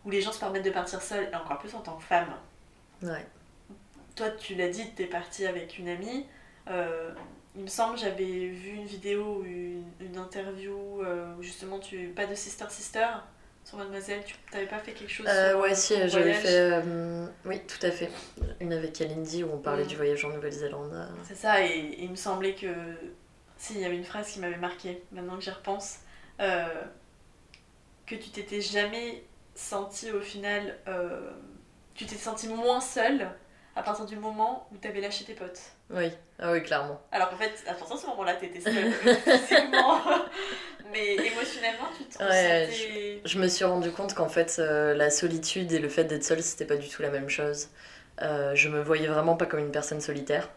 où 0.05 0.09
les 0.09 0.21
gens 0.21 0.31
se 0.31 0.39
permettent 0.39 0.65
de 0.65 0.71
partir 0.71 1.01
seuls, 1.01 1.29
et 1.31 1.35
encore 1.35 1.59
plus 1.59 1.75
en 1.75 1.81
tant 1.81 1.95
que 1.97 2.03
femme. 2.03 2.33
Ouais. 3.03 3.25
Toi, 4.15 4.31
tu 4.31 4.55
l'as 4.55 4.69
dit, 4.69 4.89
t'es 4.95 5.05
partie 5.05 5.45
avec 5.45 5.77
une 5.77 5.87
amie. 5.89 6.25
Euh, 6.69 7.11
il 7.55 7.63
me 7.63 7.67
semble, 7.67 7.97
j'avais 7.97 8.47
vu 8.47 8.69
une 8.71 8.85
vidéo, 8.85 9.39
ou 9.39 9.43
une, 9.45 9.83
une 9.99 10.17
interview 10.17 10.73
où 11.37 11.41
justement 11.43 11.79
tu 11.79 12.07
pas 12.15 12.25
de 12.25 12.33
sister 12.35 12.65
sister 12.69 13.07
sur 13.63 13.77
Mademoiselle. 13.77 14.23
Tu 14.25 14.35
t'avais 14.51 14.65
pas 14.67 14.79
fait 14.79 14.91
quelque 14.93 15.11
chose 15.11 15.27
Euh, 15.29 15.51
sur, 15.51 15.59
ouais, 15.61 15.75
si, 15.75 15.93
ton 15.95 16.07
j'avais 16.07 16.33
fait. 16.33 16.47
euh, 16.49 17.25
oui, 17.45 17.61
tout 17.67 17.85
à 17.85 17.91
fait. 17.91 18.09
Une 18.59 18.73
avec 18.73 18.93
Kalindi 18.93 19.43
où 19.43 19.51
on 19.53 19.57
parlait 19.59 19.83
Mm. 19.83 19.87
du 19.87 19.95
voyage 19.95 20.25
en 20.25 20.29
Nouvelle-Zélande. 20.29 20.91
euh. 20.93 21.05
C'est 21.27 21.35
ça, 21.35 21.61
et, 21.65 21.69
et 21.69 22.03
il 22.03 22.11
me 22.11 22.15
semblait 22.15 22.55
que 22.55 22.67
si 23.57 23.75
il 23.75 23.81
y 23.81 23.85
avait 23.85 23.95
une 23.97 24.03
phrase 24.03 24.27
qui 24.31 24.39
m'avait 24.39 24.57
marqué. 24.57 25.03
Maintenant 25.11 25.35
que 25.37 25.43
j'y 25.43 25.51
repense, 25.51 25.99
euh, 26.39 26.65
que 28.07 28.15
tu 28.15 28.29
t'étais 28.31 28.61
jamais 28.61 29.23
senti 29.55 30.11
au 30.11 30.21
final, 30.21 30.77
tu 31.93 32.05
t'es 32.05 32.15
senti 32.15 32.47
moins 32.47 32.81
seule 32.81 33.29
à 33.75 33.83
partir 33.83 34.05
du 34.05 34.15
moment 34.17 34.67
où 34.73 34.77
t'avais 34.77 35.01
lâché 35.01 35.23
tes 35.23 35.33
potes. 35.33 35.59
Oui, 35.89 36.11
ah 36.39 36.51
oui, 36.51 36.61
clairement. 36.63 36.99
Alors 37.11 37.29
qu'en 37.29 37.37
fait, 37.37 37.53
à 37.67 37.73
partir 37.73 37.95
de 37.95 38.01
ce 38.01 38.07
moment-là, 38.07 38.33
t'étais 38.35 38.59
seule 38.59 38.91
physiquement, 38.93 39.99
mais 40.91 41.15
émotionnellement, 41.15 41.87
tu 41.97 42.03
te 42.05 42.21
Ouais, 42.23 42.65
ressentais. 42.65 43.21
Je 43.25 43.39
me 43.39 43.47
suis 43.47 43.65
rendu 43.65 43.91
compte 43.91 44.13
qu'en 44.13 44.29
fait, 44.29 44.57
euh, 44.59 44.93
la 44.93 45.09
solitude 45.09 45.71
et 45.71 45.79
le 45.79 45.89
fait 45.89 46.03
d'être 46.03 46.23
seule, 46.23 46.41
c'était 46.43 46.65
pas 46.65 46.75
du 46.77 46.89
tout 46.89 47.01
la 47.01 47.09
même 47.09 47.29
chose. 47.29 47.69
Euh, 48.21 48.53
je 48.55 48.69
me 48.69 48.81
voyais 48.81 49.07
vraiment 49.07 49.35
pas 49.35 49.45
comme 49.45 49.59
une 49.61 49.71
personne 49.71 50.01
solitaire. 50.01 50.49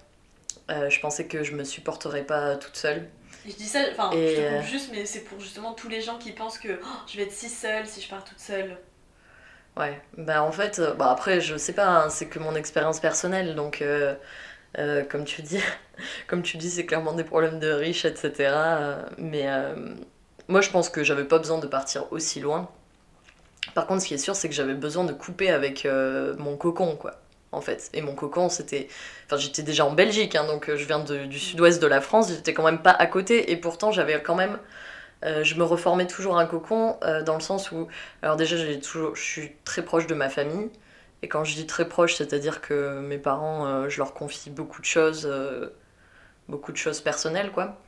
Euh, 0.71 0.89
je 0.91 1.01
pensais 1.01 1.27
que 1.27 1.43
je 1.45 1.53
me 1.53 1.65
supporterais 1.65 2.25
pas 2.25 2.57
toute 2.57 2.77
seule. 2.77 3.09
Et 3.47 3.51
Je 3.51 3.57
dis 3.57 3.67
ça, 3.69 3.81
enfin, 3.93 4.11
je 4.13 4.61
te 4.63 4.67
juste, 4.67 4.91
mais 4.93 5.05
c'est 5.05 5.21
pour 5.21 5.39
justement 5.39 5.75
tous 5.75 5.89
les 5.89 6.01
gens 6.01 6.19
qui 6.19 6.33
pensent 6.33 6.59
que 6.59 6.81
Oh, 6.83 6.87
je 7.07 7.17
vais 7.19 7.25
être 7.25 7.33
si 7.33 7.49
seule 7.51 7.87
si 7.87 8.01
je 8.01 8.09
pars 8.09 8.25
toute 8.25 8.41
seule. 8.41 8.77
Ouais, 9.77 10.01
bah 10.17 10.43
en 10.45 10.53
fait, 10.53 10.79
euh, 10.79 10.95
bah 10.95 11.11
après, 11.11 11.41
je 11.41 11.57
sais 11.57 11.73
pas, 11.73 12.05
hein, 12.05 12.09
c'est 12.11 12.27
que 12.27 12.39
mon 12.39 12.55
expérience 12.55 13.01
personnelle, 13.01 13.57
donc 13.57 13.83
euh, 13.83 14.15
euh, 14.79 15.05
comme 15.05 15.25
tu 15.25 15.43
dis, 15.43 15.61
comme 16.29 16.43
tu 16.43 16.59
dis, 16.59 16.71
c'est 16.71 16.87
clairement 16.87 17.13
des 17.15 17.25
problèmes 17.25 17.61
de 17.61 17.71
riches, 17.73 18.05
etc. 18.07 18.99
mais 19.19 19.47
moi, 20.49 20.61
je 20.61 20.71
pense 20.71 20.89
que 20.91 21.05
j'avais 21.05 21.25
pas 21.25 21.39
besoin 21.39 21.59
de 21.59 21.67
partir 21.67 22.13
aussi 22.13 22.41
loin. 22.41 22.69
Par 23.75 23.87
contre, 23.87 24.03
ce 24.03 24.09
qui 24.09 24.15
est 24.15 24.19
sûr, 24.19 24.37
c'est 24.37 24.49
que 24.49 24.55
j'avais 24.55 24.75
besoin 24.75 25.05
de 25.05 25.13
couper 25.13 25.51
avec 25.51 25.87
mon 26.39 26.57
cocon, 26.57 26.97
quoi, 26.97 27.21
en 27.53 27.61
fait. 27.61 27.91
Et 27.95 28.03
mon 28.03 28.15
cocon, 28.15 28.49
c'était. 28.49 28.89
Enfin, 29.27 29.37
j'étais 29.39 29.63
déjà 29.63 29.85
en 29.87 29.93
Belgique, 29.93 30.35
hein, 30.37 30.45
donc 30.47 30.71
je 30.75 30.85
viens 30.85 31.01
de- 31.01 31.25
du 31.27 31.39
sud-ouest 31.39 31.81
de 31.83 31.87
la 31.87 32.01
France, 32.01 32.29
j'étais 32.31 32.55
quand 32.55 32.65
même 32.65 32.83
pas 32.83 32.91
à 32.93 33.07
côté, 33.07 33.51
et 33.53 33.57
pourtant, 33.57 33.91
j'avais 33.93 34.21
quand 34.23 34.35
même. 34.35 34.59
Euh, 35.25 35.43
je 35.45 35.55
me 35.57 35.65
reformais 35.65 36.07
toujours 36.07 36.39
un 36.39 36.47
cocon 36.47 36.97
euh, 37.03 37.23
dans 37.23 37.35
le 37.35 37.41
sens 37.41 37.73
où 37.73 37.89
alors 38.23 38.37
déjà, 38.37 38.57
je 38.57 38.79
suis 39.15 39.53
très 39.65 39.83
proche 39.83 40.07
de 40.07 40.15
ma 40.15 40.29
famille. 40.29 40.71
Et 41.23 41.29
quand 41.29 41.45
je 41.45 41.55
dis 41.55 41.67
très 41.67 41.89
proche, 41.89 42.17
c'est-à-dire 42.17 42.61
que 42.61 43.01
mes 43.01 43.19
parents, 43.19 43.67
euh, 43.67 43.89
je 43.89 43.99
leur 43.99 44.13
confie 44.13 44.51
beaucoup 44.51 44.81
de 44.81 44.87
choses, 44.87 45.31
beaucoup 46.49 46.73
de 46.73 46.77
choses 46.77 47.01
personnelles, 47.01 47.51
quoi. 47.51 47.79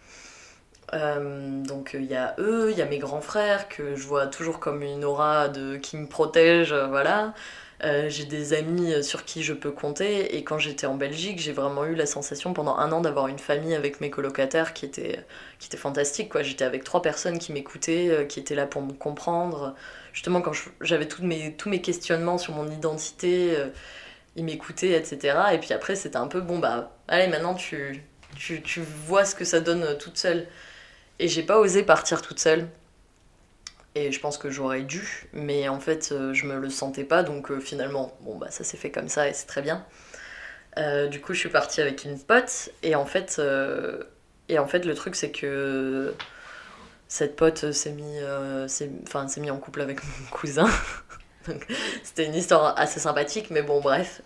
Donc 0.92 1.90
il 1.94 2.04
y 2.04 2.14
a 2.14 2.34
eux, 2.38 2.70
il 2.70 2.78
y 2.78 2.82
a 2.82 2.86
mes 2.86 2.98
grands 2.98 3.20
frères 3.20 3.68
que 3.68 3.96
je 3.96 4.06
vois 4.06 4.26
toujours 4.28 4.60
comme 4.60 4.82
une 4.82 5.04
aura 5.04 5.48
de 5.48 5.76
qui 5.76 5.96
me 5.96 6.06
protège, 6.06 6.72
voilà. 6.72 7.34
Euh, 7.84 8.08
j'ai 8.08 8.24
des 8.24 8.54
amis 8.54 8.92
euh, 8.92 9.02
sur 9.02 9.24
qui 9.26 9.42
je 9.42 9.52
peux 9.52 9.70
compter 9.70 10.34
et 10.36 10.44
quand 10.44 10.58
j'étais 10.58 10.86
en 10.86 10.94
Belgique, 10.94 11.38
j'ai 11.38 11.52
vraiment 11.52 11.84
eu 11.84 11.94
la 11.94 12.06
sensation 12.06 12.54
pendant 12.54 12.76
un 12.78 12.90
an 12.90 13.02
d'avoir 13.02 13.28
une 13.28 13.38
famille 13.38 13.74
avec 13.74 14.00
mes 14.00 14.08
colocataires 14.10 14.72
qui 14.72 14.86
était 14.86 15.24
qui 15.58 15.68
était 15.68 15.76
fantastique 15.76 16.30
quoi. 16.30 16.42
J'étais 16.42 16.64
avec 16.64 16.84
trois 16.84 17.02
personnes 17.02 17.38
qui 17.38 17.52
m'écoutaient, 17.52 18.08
euh, 18.08 18.24
qui 18.24 18.40
étaient 18.40 18.54
là 18.54 18.66
pour 18.66 18.80
me 18.82 18.92
comprendre. 18.92 19.74
Justement 20.14 20.40
quand 20.40 20.52
j'avais 20.80 21.06
tous 21.06 21.22
mes 21.22 21.54
tous 21.56 21.68
mes 21.68 21.82
questionnements 21.82 22.38
sur 22.38 22.54
mon 22.54 22.70
identité, 22.70 23.54
euh, 23.56 23.68
ils 24.36 24.44
m'écoutaient 24.44 24.92
etc. 24.92 25.36
Et 25.52 25.58
puis 25.58 25.72
après 25.74 25.96
c'était 25.96 26.16
un 26.16 26.28
peu 26.28 26.40
bon 26.40 26.58
bah 26.58 26.96
allez 27.08 27.28
maintenant 27.28 27.54
tu 27.54 28.02
tu, 28.36 28.62
tu 28.62 28.80
vois 28.80 29.24
ce 29.24 29.34
que 29.34 29.44
ça 29.44 29.60
donne 29.60 29.82
euh, 29.82 29.94
toute 29.94 30.18
seule. 30.18 30.46
Et 31.18 31.28
j'ai 31.28 31.42
pas 31.42 31.58
osé 31.58 31.82
partir 31.82 32.22
toute 32.22 32.38
seule. 32.40 32.68
Et 33.96 34.12
je 34.12 34.20
pense 34.20 34.36
que 34.36 34.50
j'aurais 34.50 34.82
dû, 34.82 35.26
mais 35.32 35.70
en 35.70 35.80
fait, 35.80 36.10
euh, 36.12 36.34
je 36.34 36.44
me 36.44 36.58
le 36.58 36.68
sentais 36.68 37.02
pas, 37.02 37.22
donc 37.22 37.50
euh, 37.50 37.60
finalement, 37.60 38.14
bon, 38.20 38.36
bah 38.36 38.48
ça 38.50 38.62
s'est 38.62 38.76
fait 38.76 38.90
comme 38.90 39.08
ça 39.08 39.26
et 39.26 39.32
c'est 39.32 39.46
très 39.46 39.62
bien. 39.62 39.86
Euh, 40.76 41.06
du 41.06 41.22
coup, 41.22 41.32
je 41.32 41.38
suis 41.38 41.48
partie 41.48 41.80
avec 41.80 42.04
une 42.04 42.18
pote, 42.18 42.68
et 42.82 42.94
en 42.94 43.06
fait, 43.06 43.40
et 44.50 44.58
en 44.58 44.66
fait 44.66 44.84
le 44.84 44.94
truc, 44.94 45.16
c'est 45.16 45.30
que 45.30 46.12
cette 47.08 47.36
pote 47.36 47.72
s'est 47.72 47.92
mis, 47.92 48.20
mis 49.38 49.50
en 49.50 49.56
couple 49.56 49.80
avec 49.80 50.04
mon 50.04 50.26
cousin. 50.30 50.68
C'était 52.04 52.26
une 52.26 52.34
histoire 52.34 52.78
assez 52.78 53.00
sympathique, 53.00 53.46
mais 53.50 53.62
bon, 53.62 53.80
bref. 53.80 54.20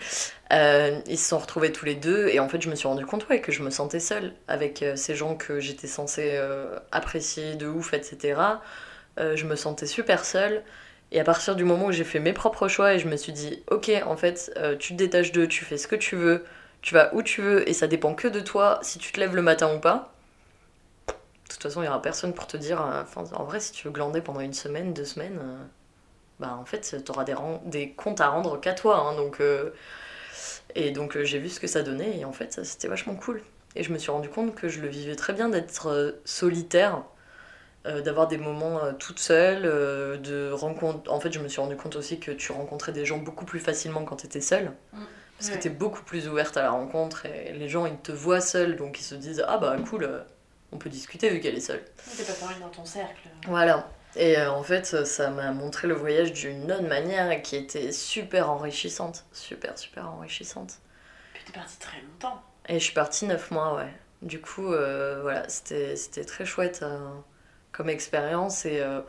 Ils 0.51 1.17
se 1.19 1.29
sont 1.29 1.39
retrouvés 1.39 1.71
tous 1.71 1.85
les 1.85 1.95
deux, 1.95 2.27
et 2.27 2.41
en 2.41 2.49
fait, 2.49 2.61
je 2.61 2.69
me 2.69 2.75
suis 2.75 2.89
rendu 2.89 3.07
compte 3.07 3.29
ouais, 3.29 3.41
que 3.41 3.53
je 3.53 3.63
me 3.63 3.71
sentais 3.71 4.01
seule 4.01 4.35
avec 4.49 4.85
ces 4.97 5.15
gens 5.15 5.37
que 5.37 5.61
j'étais 5.61 5.87
censée 5.87 6.41
apprécier 6.91 7.55
de 7.55 7.69
ouf, 7.69 7.95
etc. 7.95 8.35
Euh, 9.21 9.37
je 9.37 9.47
me 9.47 9.55
sentais 9.55 9.87
super 9.87 10.25
seule. 10.25 10.63
Et 11.13 11.21
à 11.21 11.25
partir 11.25 11.57
du 11.57 11.65
moment 11.65 11.87
où 11.87 11.93
j'ai 11.93 12.05
fait 12.05 12.21
mes 12.21 12.33
propres 12.33 12.69
choix 12.69 12.95
et 12.95 12.99
je 12.99 13.09
me 13.09 13.17
suis 13.17 13.33
dit, 13.33 13.63
ok, 13.71 13.91
en 14.07 14.17
fait, 14.17 14.53
euh, 14.57 14.77
tu 14.77 14.95
te 14.95 14.99
détaches 14.99 15.33
d'eux, 15.33 15.49
tu 15.49 15.65
fais 15.65 15.77
ce 15.77 15.89
que 15.89 15.97
tu 15.97 16.17
veux, 16.17 16.45
tu 16.83 16.95
vas 16.95 17.13
où 17.15 17.23
tu 17.23 17.43
veux, 17.43 17.69
et 17.69 17.73
ça 17.73 17.89
dépend 17.89 18.15
que 18.15 18.29
de 18.29 18.41
toi 18.41 18.79
si 18.83 18.99
tu 18.99 19.13
te 19.13 19.21
lèves 19.21 19.35
le 19.35 19.43
matin 19.43 19.75
ou 19.75 19.81
pas. 19.81 20.13
De 21.09 21.13
toute 21.53 21.63
façon, 21.63 21.81
il 21.81 21.85
n'y 21.85 21.89
aura 21.89 22.01
personne 22.01 22.33
pour 22.33 22.47
te 22.47 22.57
dire, 22.57 22.81
euh, 22.81 23.03
en 23.35 23.45
vrai, 23.45 23.61
si 23.61 23.73
tu 23.73 23.89
veux 23.89 23.93
glander 23.93 24.21
pendant 24.21 24.41
une 24.41 24.55
semaine, 24.55 24.95
deux 24.95 25.05
semaines, 25.05 25.41
bah 26.39 26.57
en 26.61 26.65
fait, 26.65 27.05
t'auras 27.05 27.25
des, 27.25 27.35
des 27.65 27.91
comptes 27.91 28.21
à 28.21 28.29
rendre 28.29 28.59
qu'à 28.61 28.73
toi. 28.73 28.99
hein, 28.99 29.17
donc, 29.17 29.43
et 30.77 30.91
donc, 30.93 31.21
j'ai 31.23 31.39
vu 31.39 31.49
ce 31.49 31.59
que 31.59 31.67
ça 31.67 31.83
donnait, 31.83 32.19
et 32.19 32.25
en 32.25 32.33
fait, 32.33 32.65
c'était 32.65 32.89
vachement 32.89 33.17
cool. 33.17 33.43
Et 33.75 33.83
je 33.83 33.93
me 33.93 33.99
suis 33.99 34.13
rendu 34.13 34.29
compte 34.29 34.55
que 34.55 34.69
je 34.69 34.81
le 34.81 34.89
vivais 34.89 35.17
très 35.17 35.33
bien 35.33 35.49
d'être 35.49 36.21
solitaire, 36.25 37.03
euh, 37.87 38.03
d'avoir 38.03 38.27
des 38.29 38.37
moments 38.39 38.83
euh, 38.85 38.93
toute 38.93 39.19
seule, 39.19 39.63
euh, 39.65 40.17
de 40.19 40.51
rencontre. 40.53 41.11
En 41.11 41.19
fait, 41.21 41.33
je 41.33 41.39
me 41.41 41.49
suis 41.49 41.61
rendu 41.61 41.77
compte 41.77 41.97
aussi 41.97 42.21
que 42.21 42.31
tu 42.31 42.53
rencontrais 42.53 42.93
des 42.93 43.05
gens 43.07 43.19
beaucoup 43.19 43.45
plus 43.45 43.61
facilement 43.61 44.05
quand 44.05 44.17
t'étais 44.17 44.41
seule. 44.41 44.73
Parce 45.39 45.49
Ouais. 45.51 45.57
que 45.57 45.63
t'es 45.63 45.71
beaucoup 45.71 46.03
plus 46.03 46.29
ouverte 46.29 46.59
à 46.59 46.63
la 46.63 46.71
rencontre 46.71 47.25
et 47.25 47.53
les 47.55 47.67
gens 47.71 47.87
ils 47.87 47.97
te 47.97 48.13
voient 48.13 48.43
seule 48.43 48.77
donc 48.77 49.01
ils 49.01 49.05
se 49.05 49.15
disent 49.15 49.43
ah 49.49 49.57
bah 49.57 49.75
cool 49.89 50.05
euh, 50.05 50.21
on 50.71 50.77
peut 50.77 50.91
discuter 50.91 51.31
vu 51.31 51.41
qu'elle 51.41 51.57
est 51.57 51.61
seule. 51.61 51.83
T'es 52.15 52.25
pas 52.25 52.33
fermé 52.35 52.57
dans 52.61 52.69
ton 52.69 52.85
cercle. 52.85 53.23
Voilà. 53.47 53.89
Et 54.17 54.37
en 54.37 54.63
fait 54.63 55.07
ça 55.07 55.31
m'a 55.31 55.53
montré 55.53 55.89
le 55.89 55.95
voyage 55.95 56.35
d'une 56.35 56.71
autre 56.71 56.83
manière 56.87 57.41
qui 57.41 57.57
était 57.57 57.91
super 57.91 58.51
enrichissante. 58.51 59.25
Super 59.33 59.79
super 59.79 60.11
enrichissante. 60.11 60.75
Puis 61.33 61.43
t'es 61.47 61.53
parti 61.55 61.79
très 61.79 62.03
longtemps. 62.03 62.43
Et 62.69 62.75
je 62.79 62.85
suis 62.85 62.93
partie 62.95 63.25
9 63.25 63.51
mois 63.51 63.77
ouais. 63.77 63.91
Du 64.21 64.43
coup 64.43 64.67
voilà 64.67 65.49
c'était 65.49 65.97
c'était 65.97 66.27
très 66.27 66.45
chouette 66.45 66.85
comme 67.73 67.89
expérience 67.89 68.65
et 68.67 68.81
euh, 68.81 69.01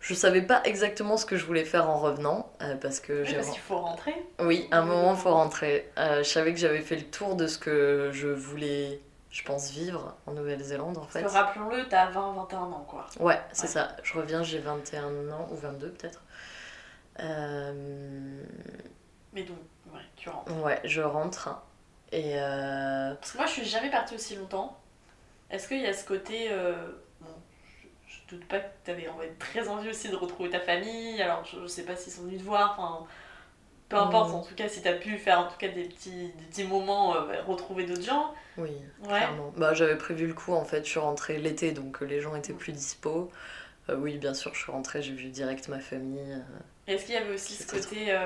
je 0.00 0.14
savais 0.14 0.42
pas 0.42 0.62
exactement 0.64 1.16
ce 1.16 1.26
que 1.26 1.36
je 1.36 1.44
voulais 1.44 1.64
faire 1.64 1.88
en 1.90 1.98
revenant 1.98 2.52
euh, 2.62 2.76
parce 2.76 3.00
que 3.00 3.24
Oui, 3.24 3.34
parce 3.34 3.50
qu'il 3.50 3.60
faut 3.60 3.78
rentrer. 3.78 4.14
Oui, 4.40 4.68
à 4.70 4.78
un 4.78 4.84
moment, 4.84 5.12
il 5.14 5.18
faut 5.18 5.32
rentrer. 5.34 5.90
Euh, 5.98 6.18
je 6.22 6.28
savais 6.28 6.52
que 6.52 6.58
j'avais 6.60 6.80
fait 6.82 6.96
le 6.96 7.04
tour 7.04 7.34
de 7.34 7.46
ce 7.46 7.58
que 7.58 8.10
je 8.12 8.28
voulais, 8.28 9.00
je 9.30 9.42
pense, 9.42 9.70
vivre 9.70 10.14
en 10.26 10.32
Nouvelle-Zélande, 10.32 10.98
en 10.98 11.00
Parce 11.00 11.12
fait. 11.14 11.22
que 11.24 11.28
rappelons-le, 11.28 11.88
t'as 11.88 12.10
20-21 12.12 12.56
ans 12.56 12.86
quoi. 12.88 13.06
Ouais, 13.18 13.40
c'est 13.52 13.62
Ouais. 13.62 13.68
ça. 13.68 13.96
Je 14.02 14.16
reviens, 14.16 14.42
j'ai 14.42 14.58
21 14.58 15.30
ans, 15.30 15.48
ou 15.50 15.56
22 15.56 15.90
peut-être. 15.90 16.22
Euh, 17.20 18.42
Mais 19.32 19.42
donc, 19.42 19.56
ouais, 19.92 20.00
tu 20.16 20.28
rentres. 20.28 20.52
Ouais, 20.62 20.80
je 20.84 21.00
rentre. 21.00 21.48
Et 22.12 22.34
Parce 22.36 23.32
que 23.32 23.36
moi, 23.38 23.46
je 23.46 23.52
suis 23.52 23.64
jamais 23.64 23.90
partie 23.90 24.14
aussi 24.14 24.36
longtemps. 24.36 24.78
Est-ce 25.50 25.66
qu'il 25.68 25.80
y 25.80 25.86
a 25.86 25.92
ce 25.92 26.04
côté. 26.04 26.50
Je, 28.28 28.36
doute 28.36 28.44
pas 28.46 28.60
que 28.60 28.66
t'avais 28.84 29.08
en 29.08 29.18
fait, 29.18 29.34
très 29.38 29.68
envie 29.68 29.88
aussi 29.90 30.08
de 30.08 30.16
retrouver 30.16 30.50
ta 30.50 30.60
famille. 30.60 31.20
Alors, 31.22 31.44
je, 31.44 31.60
je 31.62 31.66
sais 31.66 31.84
pas 31.84 31.96
s'ils 31.96 32.12
sont 32.12 32.22
venus 32.22 32.40
te 32.40 32.44
voir. 32.44 32.76
Enfin, 32.78 33.06
peu 33.88 33.96
importe, 33.96 34.30
Mm. 34.30 34.34
en 34.34 34.42
tout 34.42 34.54
cas, 34.56 34.68
si 34.68 34.82
t'as 34.82 34.94
pu 34.94 35.16
faire 35.18 35.38
en 35.40 35.44
tout 35.48 35.56
cas 35.58 35.68
des 35.68 35.84
petits, 35.84 36.10
des 36.36 36.44
petits 36.50 36.64
moments, 36.64 37.14
euh, 37.16 37.42
retrouver 37.46 37.84
d'autres 37.86 38.02
gens. 38.02 38.34
oui, 38.58 38.70
Ouais. 39.02 39.08
clairement. 39.18 39.52
Bah, 39.56 39.74
j'avais 39.74 39.96
prévu 39.96 40.26
le 40.26 40.34
coup, 40.34 40.52
en 40.54 40.64
fait. 40.64 40.84
Je 40.84 40.90
suis 40.90 40.98
rentrée 41.00 41.38
l'été, 41.38 41.72
donc 41.72 42.02
euh, 42.02 42.06
les 42.06 42.20
gens 42.20 42.34
étaient 42.34 42.52
plus 42.52 42.72
dispo. 42.72 43.30
Euh, 43.88 43.96
oui, 43.96 44.18
bien 44.18 44.34
sûr, 44.34 44.52
je 44.54 44.60
suis 44.62 44.72
rentrée, 44.72 45.02
j'ai 45.02 45.12
vu 45.12 45.28
direct 45.28 45.68
ma 45.68 45.78
famille. 45.78 46.32
euh, 46.32 46.92
Est-ce 46.92 47.04
qu'il 47.06 47.14
y 47.14 47.18
avait 47.18 47.32
aussi 47.34 47.54
ce 47.54 47.70
côté. 47.70 48.16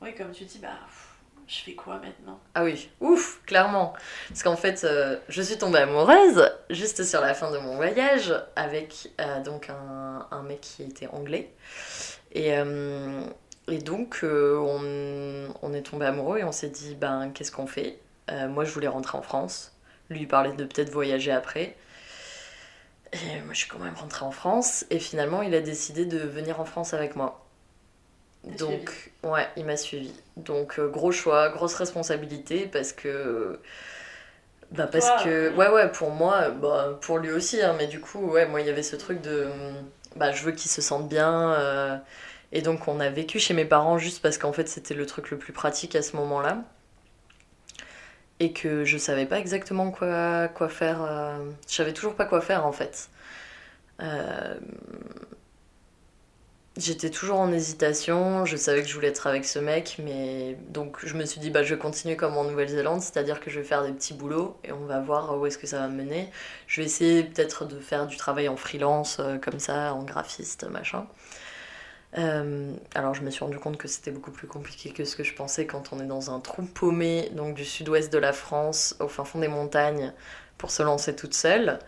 Oui, 0.00 0.14
comme 0.14 0.30
tu 0.32 0.44
dis, 0.44 0.58
bah. 0.60 0.68
pff, 0.86 1.09
Je 1.50 1.64
fais 1.64 1.72
quoi 1.72 1.94
maintenant? 1.94 2.38
Ah 2.54 2.62
oui, 2.62 2.88
ouf, 3.00 3.40
clairement. 3.44 3.92
Parce 4.28 4.44
qu'en 4.44 4.54
fait, 4.54 4.84
euh, 4.84 5.18
je 5.28 5.42
suis 5.42 5.58
tombée 5.58 5.80
amoureuse 5.80 6.48
juste 6.70 7.02
sur 7.02 7.20
la 7.20 7.34
fin 7.34 7.50
de 7.50 7.58
mon 7.58 7.74
voyage 7.74 8.32
avec 8.54 9.08
euh, 9.20 9.42
donc 9.42 9.68
un, 9.68 10.42
mec 10.42 10.60
qui 10.60 10.84
était 10.84 11.08
anglais. 11.08 11.50
Et, 12.30 12.56
euh, 12.56 13.22
donc, 13.84 14.20
on, 14.22 15.48
on 15.60 15.74
est 15.74 15.82
tombé 15.82 16.06
amoureux 16.06 16.38
et 16.38 16.44
on 16.44 16.52
s'est 16.52 16.68
dit, 16.68 16.94
ben, 16.94 17.32
qu'est-ce 17.34 17.50
qu'on 17.50 17.66
fait? 17.66 17.98
Moi, 18.48 18.62
je 18.62 18.70
voulais 18.70 18.86
rentrer 18.86 19.18
en 19.18 19.22
France. 19.22 19.72
Lui, 20.08 20.20
il 20.20 20.28
parlait 20.28 20.52
de 20.52 20.64
peut-être 20.64 20.90
voyager 20.90 21.32
après. 21.32 21.76
Et 23.12 23.40
moi, 23.44 23.54
je 23.54 23.58
suis 23.58 23.68
quand 23.68 23.80
même 23.80 23.94
rentrée 23.94 24.24
en 24.24 24.30
France. 24.30 24.86
Et 24.90 25.00
finalement, 25.00 25.42
il 25.42 25.52
a 25.56 25.60
décidé 25.60 26.06
de 26.06 26.18
venir 26.18 26.60
en 26.60 26.64
France 26.64 26.94
avec 26.94 27.16
moi. 27.16 27.44
Donc, 28.44 29.12
ouais, 29.22 29.48
il 29.56 29.64
m'a 29.66 29.76
suivi. 29.76 30.12
Donc, 30.36 30.78
euh, 30.78 30.88
gros 30.88 31.12
choix, 31.12 31.50
grosse 31.50 31.74
responsabilité 31.74 32.66
parce 32.72 32.92
que. 32.92 33.58
Bah, 34.72 34.86
parce 34.86 35.10
que. 35.10 35.28
euh, 35.28 35.54
Ouais, 35.56 35.68
ouais, 35.68 35.90
pour 35.90 36.10
moi, 36.10 36.50
bah, 36.50 36.98
pour 37.00 37.18
lui 37.18 37.30
aussi, 37.32 37.60
hein, 37.62 37.74
mais 37.78 37.86
du 37.86 38.00
coup, 38.00 38.20
ouais, 38.30 38.46
moi, 38.46 38.60
il 38.60 38.66
y 38.66 38.70
avait 38.70 38.82
ce 38.82 38.96
truc 38.96 39.20
de. 39.20 39.48
Bah, 40.16 40.32
je 40.32 40.42
veux 40.44 40.52
qu'il 40.52 40.70
se 40.70 40.80
sente 40.82 41.08
bien. 41.08 41.52
euh, 41.54 41.96
et 42.52 42.62
donc, 42.62 42.88
on 42.88 43.00
a 43.00 43.08
vécu 43.10 43.38
chez 43.38 43.54
mes 43.54 43.64
parents 43.64 43.98
juste 43.98 44.22
parce 44.22 44.38
qu'en 44.38 44.52
fait, 44.52 44.68
c'était 44.68 44.94
le 44.94 45.06
truc 45.06 45.30
le 45.30 45.38
plus 45.38 45.52
pratique 45.52 45.94
à 45.96 46.02
ce 46.02 46.16
moment-là. 46.16 46.64
Et 48.42 48.52
que 48.52 48.84
je 48.86 48.96
savais 48.96 49.26
pas 49.26 49.38
exactement 49.38 49.90
quoi, 49.90 50.48
quoi 50.48 50.68
faire. 50.70 51.02
euh, 51.02 51.36
Je 51.68 51.74
savais 51.74 51.92
toujours 51.92 52.14
pas 52.14 52.24
quoi 52.24 52.40
faire, 52.40 52.64
en 52.66 52.72
fait. 52.72 53.10
Euh, 54.02 54.56
J'étais 56.76 57.10
toujours 57.10 57.40
en 57.40 57.52
hésitation, 57.52 58.44
je 58.46 58.56
savais 58.56 58.82
que 58.82 58.88
je 58.88 58.94
voulais 58.94 59.08
être 59.08 59.26
avec 59.26 59.44
ce 59.44 59.58
mec, 59.58 59.96
mais 59.98 60.56
donc 60.68 61.04
je 61.04 61.14
me 61.16 61.24
suis 61.24 61.40
dit 61.40 61.50
bah 61.50 61.64
je 61.64 61.74
vais 61.74 61.80
continuer 61.80 62.16
comme 62.16 62.36
en 62.36 62.44
Nouvelle-Zélande, 62.44 63.02
c'est-à-dire 63.02 63.40
que 63.40 63.50
je 63.50 63.58
vais 63.58 63.66
faire 63.66 63.82
des 63.82 63.92
petits 63.92 64.14
boulots 64.14 64.56
et 64.62 64.70
on 64.70 64.86
va 64.86 65.00
voir 65.00 65.36
où 65.36 65.46
est-ce 65.46 65.58
que 65.58 65.66
ça 65.66 65.80
va 65.80 65.88
me 65.88 65.96
mener. 65.96 66.30
Je 66.68 66.80
vais 66.80 66.86
essayer 66.86 67.24
peut-être 67.24 67.64
de 67.64 67.80
faire 67.80 68.06
du 68.06 68.16
travail 68.16 68.48
en 68.48 68.56
freelance 68.56 69.18
euh, 69.18 69.36
comme 69.36 69.58
ça, 69.58 69.92
en 69.94 70.04
graphiste, 70.04 70.64
machin. 70.70 71.06
Euh, 72.18 72.72
alors 72.94 73.14
je 73.14 73.22
me 73.22 73.30
suis 73.30 73.44
rendu 73.44 73.58
compte 73.58 73.76
que 73.76 73.88
c'était 73.88 74.10
beaucoup 74.12 74.32
plus 74.32 74.46
compliqué 74.46 74.90
que 74.92 75.04
ce 75.04 75.16
que 75.16 75.24
je 75.24 75.34
pensais 75.34 75.66
quand 75.66 75.92
on 75.92 76.00
est 76.00 76.06
dans 76.06 76.30
un 76.32 76.38
trou 76.40 76.62
paumé, 76.62 77.30
donc 77.32 77.54
du 77.54 77.64
sud-ouest 77.64 78.12
de 78.12 78.18
la 78.18 78.32
France, 78.32 78.94
au 79.00 79.08
fin 79.08 79.24
fond 79.24 79.40
des 79.40 79.48
montagnes, 79.48 80.12
pour 80.56 80.70
se 80.70 80.84
lancer 80.84 81.16
toute 81.16 81.34
seule. 81.34 81.80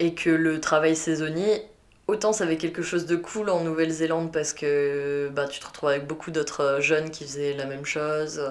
Et 0.00 0.14
que 0.14 0.30
le 0.30 0.60
travail 0.60 0.96
saisonnier, 0.96 1.62
autant 2.06 2.32
ça 2.32 2.44
avait 2.44 2.56
quelque 2.56 2.82
chose 2.82 3.06
de 3.06 3.16
cool 3.16 3.50
en 3.50 3.60
Nouvelle-Zélande 3.60 4.32
parce 4.32 4.52
que 4.52 5.30
bah, 5.32 5.48
tu 5.48 5.60
te 5.60 5.66
retrouves 5.66 5.90
avec 5.90 6.06
beaucoup 6.06 6.30
d'autres 6.30 6.60
euh, 6.62 6.80
jeunes 6.80 7.10
qui 7.10 7.24
faisaient 7.24 7.54
la 7.54 7.66
même 7.66 7.84
chose. 7.84 8.42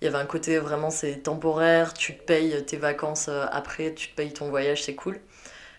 Il 0.00 0.06
y 0.06 0.08
avait 0.08 0.18
un 0.18 0.26
côté 0.26 0.58
vraiment 0.58 0.90
c'est 0.90 1.16
temporaire, 1.18 1.94
tu 1.94 2.16
te 2.16 2.22
payes 2.22 2.64
tes 2.66 2.76
vacances 2.76 3.28
euh, 3.28 3.46
après, 3.50 3.94
tu 3.94 4.10
te 4.10 4.16
payes 4.16 4.32
ton 4.32 4.48
voyage, 4.48 4.82
c'est 4.82 4.94
cool. 4.94 5.20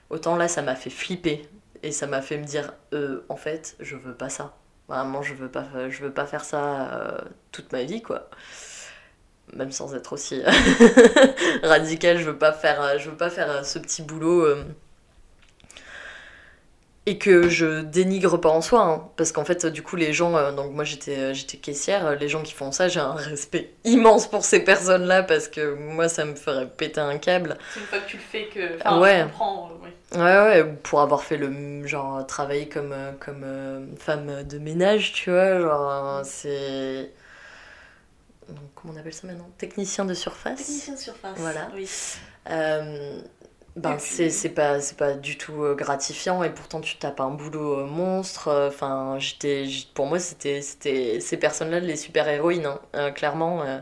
Autant 0.10 0.36
là 0.36 0.48
ça 0.48 0.62
m'a 0.62 0.76
fait 0.76 0.90
flipper 0.90 1.48
et 1.84 1.92
ça 1.92 2.08
m'a 2.08 2.22
fait 2.22 2.38
me 2.38 2.46
dire 2.46 2.74
euh, 2.94 3.22
en 3.30 3.38
fait 3.38 3.76
je 3.80 3.96
veux 3.96 4.14
pas 4.14 4.30
ça. 4.30 4.56
Vraiment 4.88 5.22
je 5.22 5.34
veux 5.34 5.50
pas, 5.50 5.68
je 5.90 6.04
veux 6.04 6.14
pas 6.14 6.26
faire 6.26 6.44
ça 6.46 7.24
toute 7.52 7.72
ma 7.72 7.84
vie 7.84 8.02
quoi. 8.02 8.30
Même 9.54 9.72
sans 9.72 9.96
être 9.96 10.14
aussi 10.14 10.42
radical, 11.64 12.18
je 12.18 12.24
veux 12.26 12.38
pas 12.38 12.54
faire, 12.54 13.66
ce 13.66 13.80
petit 13.80 14.02
boulot. 14.02 14.46
Et 17.08 17.18
que 17.18 17.50
je 17.50 17.82
dénigre 17.82 18.40
pas 18.40 18.50
en 18.50 18.62
soi 18.62 18.84
hein, 18.84 19.10
parce 19.18 19.32
qu'en 19.32 19.44
fait 19.44 19.66
du 19.66 19.82
coup 19.82 19.96
les 19.96 20.14
gens 20.14 20.36
euh, 20.38 20.52
donc 20.52 20.72
moi 20.72 20.84
j'étais 20.84 21.18
euh, 21.18 21.34
j'étais 21.34 21.58
caissière 21.58 22.06
euh, 22.06 22.16
les 22.16 22.30
gens 22.30 22.44
qui 22.44 22.54
font 22.54 22.72
ça 22.72 22.88
j'ai 22.90 23.00
un 23.00 23.14
respect 23.16 23.74
immense 23.84 24.28
pour 24.30 24.46
ces 24.46 24.64
personnes 24.64 25.06
là 25.06 25.24
parce 25.24 25.48
que 25.48 25.74
moi 25.74 26.10
ça 26.10 26.26
me 26.26 26.36
ferait 26.36 26.70
péter 26.70 27.02
un 27.02 27.18
câble 27.18 27.58
C'est 27.74 27.80
une 27.80 27.86
fois 27.88 28.00
que 28.00 28.08
tu 28.08 28.18
le 28.18 28.24
fais 28.24 28.46
que. 28.54 28.78
Enfin, 28.78 29.00
ouais. 29.00 29.24
comprends, 29.24 29.72
oui. 29.82 29.90
ouais 30.20 30.22
ouais 30.22 30.64
pour 30.84 31.02
avoir 31.02 31.24
fait 31.24 31.38
le 31.38 31.88
genre 31.88 32.26
travailler 32.28 32.70
comme 32.70 32.96
comme 33.20 33.42
euh, 33.44 33.84
femme 33.98 34.44
de 34.44 34.60
ménage 34.60 35.14
tu 35.14 35.32
vois 35.32 35.60
genre 35.60 36.22
c'est 36.24 37.10
Donc, 38.48 38.60
comment 38.76 38.94
on 38.94 38.98
appelle 38.98 39.14
ça 39.14 39.26
maintenant? 39.26 39.50
Technicien 39.58 40.06
de 40.06 40.14
surface 40.14 40.58
Technicien 40.58 40.94
de 40.94 41.00
surface. 41.00 41.38
Voilà. 41.38 41.70
Oui. 41.74 41.90
Euh, 42.50 43.22
ben, 43.78 43.98
puis- 43.98 44.00
c'est 44.00 44.30
c'est 44.30 44.50
pas, 44.50 44.82
c'est 44.82 44.98
pas 44.98 45.14
du 45.14 45.38
tout 45.38 45.64
euh, 45.64 45.76
gratifiant 45.76 46.44
et 46.44 46.50
pourtant 46.50 46.82
tu 46.82 46.98
tapes 46.98 47.22
un 47.22 47.30
boulot 47.32 47.80
euh, 47.80 47.86
monstre. 47.86 48.50
euh, 48.50 48.68
Enfin, 48.68 49.16
j'- 49.20 49.88
pour 49.94 50.08
moi, 50.08 50.20
c'était 50.20 50.62
c'était 50.62 51.20
ces 51.22 51.38
personnes-là 51.38 51.80
les 51.80 51.96
super-héroïnes, 51.96 52.66
hein, 52.66 52.80
euh, 52.96 53.12
clairement. 53.12 53.64
euh. 53.64 53.80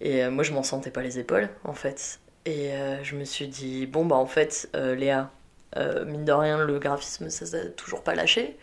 et 0.00 0.24
euh, 0.24 0.30
moi, 0.30 0.44
je 0.44 0.52
m'en 0.52 0.62
sentais 0.64 0.90
pas 0.92 1.02
les 1.02 1.18
épaules, 1.20 1.50
en 1.64 1.74
fait. 1.74 2.20
Et 2.46 2.72
euh, 2.74 3.02
je 3.04 3.16
me 3.16 3.24
suis 3.24 3.48
dit, 3.48 3.86
bon, 3.86 4.06
bah 4.06 4.16
en 4.16 4.26
fait, 4.26 4.70
euh, 4.76 4.94
Léa, 4.96 5.30
euh, 5.76 6.04
mine 6.06 6.24
de 6.26 6.32
rien, 6.32 6.58
le 6.64 6.78
graphisme, 6.80 7.30
ça 7.30 7.46
s'est 7.46 7.72
toujours 7.72 8.02
pas 8.04 8.14
lâché 8.16 8.58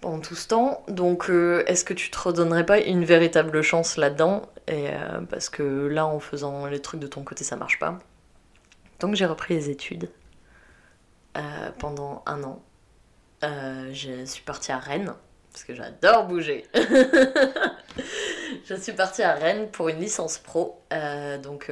pendant 0.00 0.20
tout 0.20 0.34
ce 0.36 0.48
temps. 0.48 0.82
Donc, 0.88 1.30
euh, 1.30 1.64
est-ce 1.68 1.84
que 1.84 1.94
tu 1.94 2.10
te 2.10 2.18
redonnerais 2.18 2.66
pas 2.66 2.80
une 2.80 3.04
véritable 3.04 3.62
chance 3.62 3.96
là-dedans? 3.98 4.42
Et 4.68 4.88
euh, 4.90 5.22
parce 5.30 5.48
que 5.50 5.62
là, 5.88 6.06
en 6.06 6.20
faisant 6.20 6.66
les 6.66 6.80
trucs 6.82 7.00
de 7.00 7.06
ton 7.08 7.22
côté, 7.24 7.44
ça 7.44 7.56
marche 7.56 7.78
pas. 7.78 7.98
Donc, 9.02 9.16
j'ai 9.16 9.26
repris 9.26 9.54
les 9.54 9.68
études 9.68 10.08
euh, 11.36 11.40
pendant 11.80 12.22
un 12.24 12.44
an. 12.44 12.62
Euh, 13.42 13.90
je 13.92 14.24
suis 14.24 14.44
partie 14.44 14.70
à 14.70 14.78
Rennes 14.78 15.12
parce 15.52 15.64
que 15.64 15.74
j'adore 15.74 16.28
bouger. 16.28 16.64
je 18.64 18.74
suis 18.76 18.92
partie 18.92 19.24
à 19.24 19.34
Rennes 19.34 19.68
pour 19.72 19.88
une 19.88 19.98
licence 19.98 20.38
pro, 20.38 20.80
euh, 20.92 21.36
donc 21.36 21.68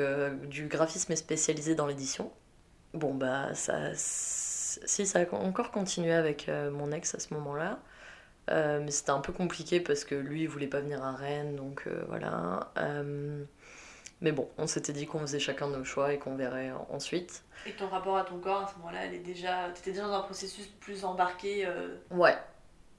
du 0.48 0.66
graphisme 0.66 1.14
spécialisé 1.14 1.76
dans 1.76 1.86
l'édition. 1.86 2.32
Bon, 2.94 3.14
bah, 3.14 3.54
ça. 3.54 3.92
Si, 3.94 5.06
ça 5.06 5.20
a 5.20 5.34
encore 5.34 5.70
continué 5.70 6.12
avec 6.12 6.48
mon 6.48 6.90
ex 6.90 7.14
à 7.14 7.20
ce 7.20 7.32
moment-là. 7.34 7.78
Mais 8.48 8.90
c'était 8.90 9.10
un 9.10 9.20
peu 9.20 9.32
compliqué 9.32 9.78
parce 9.78 10.02
que 10.02 10.16
lui, 10.16 10.42
il 10.42 10.48
voulait 10.48 10.66
pas 10.66 10.80
venir 10.80 11.04
à 11.04 11.12
Rennes, 11.12 11.54
donc 11.54 11.86
voilà. 12.08 12.72
Mais 14.20 14.32
bon, 14.32 14.48
on 14.58 14.66
s'était 14.66 14.92
dit 14.92 15.06
qu'on 15.06 15.20
faisait 15.20 15.38
chacun 15.38 15.68
nos 15.68 15.84
choix 15.84 16.12
et 16.12 16.18
qu'on 16.18 16.36
verrait 16.36 16.70
ensuite. 16.90 17.42
Et 17.66 17.72
ton 17.72 17.88
rapport 17.88 18.16
à 18.18 18.24
ton 18.24 18.38
corps 18.38 18.64
à 18.64 18.68
ce 18.68 18.78
moment-là, 18.78 19.06
elle 19.06 19.14
est 19.14 19.18
déjà. 19.18 19.68
T'étais 19.74 19.92
déjà 19.92 20.06
dans 20.06 20.12
un 20.14 20.20
processus 20.22 20.66
plus 20.80 21.04
embarqué 21.04 21.66
euh, 21.66 21.96
Ouais. 22.10 22.36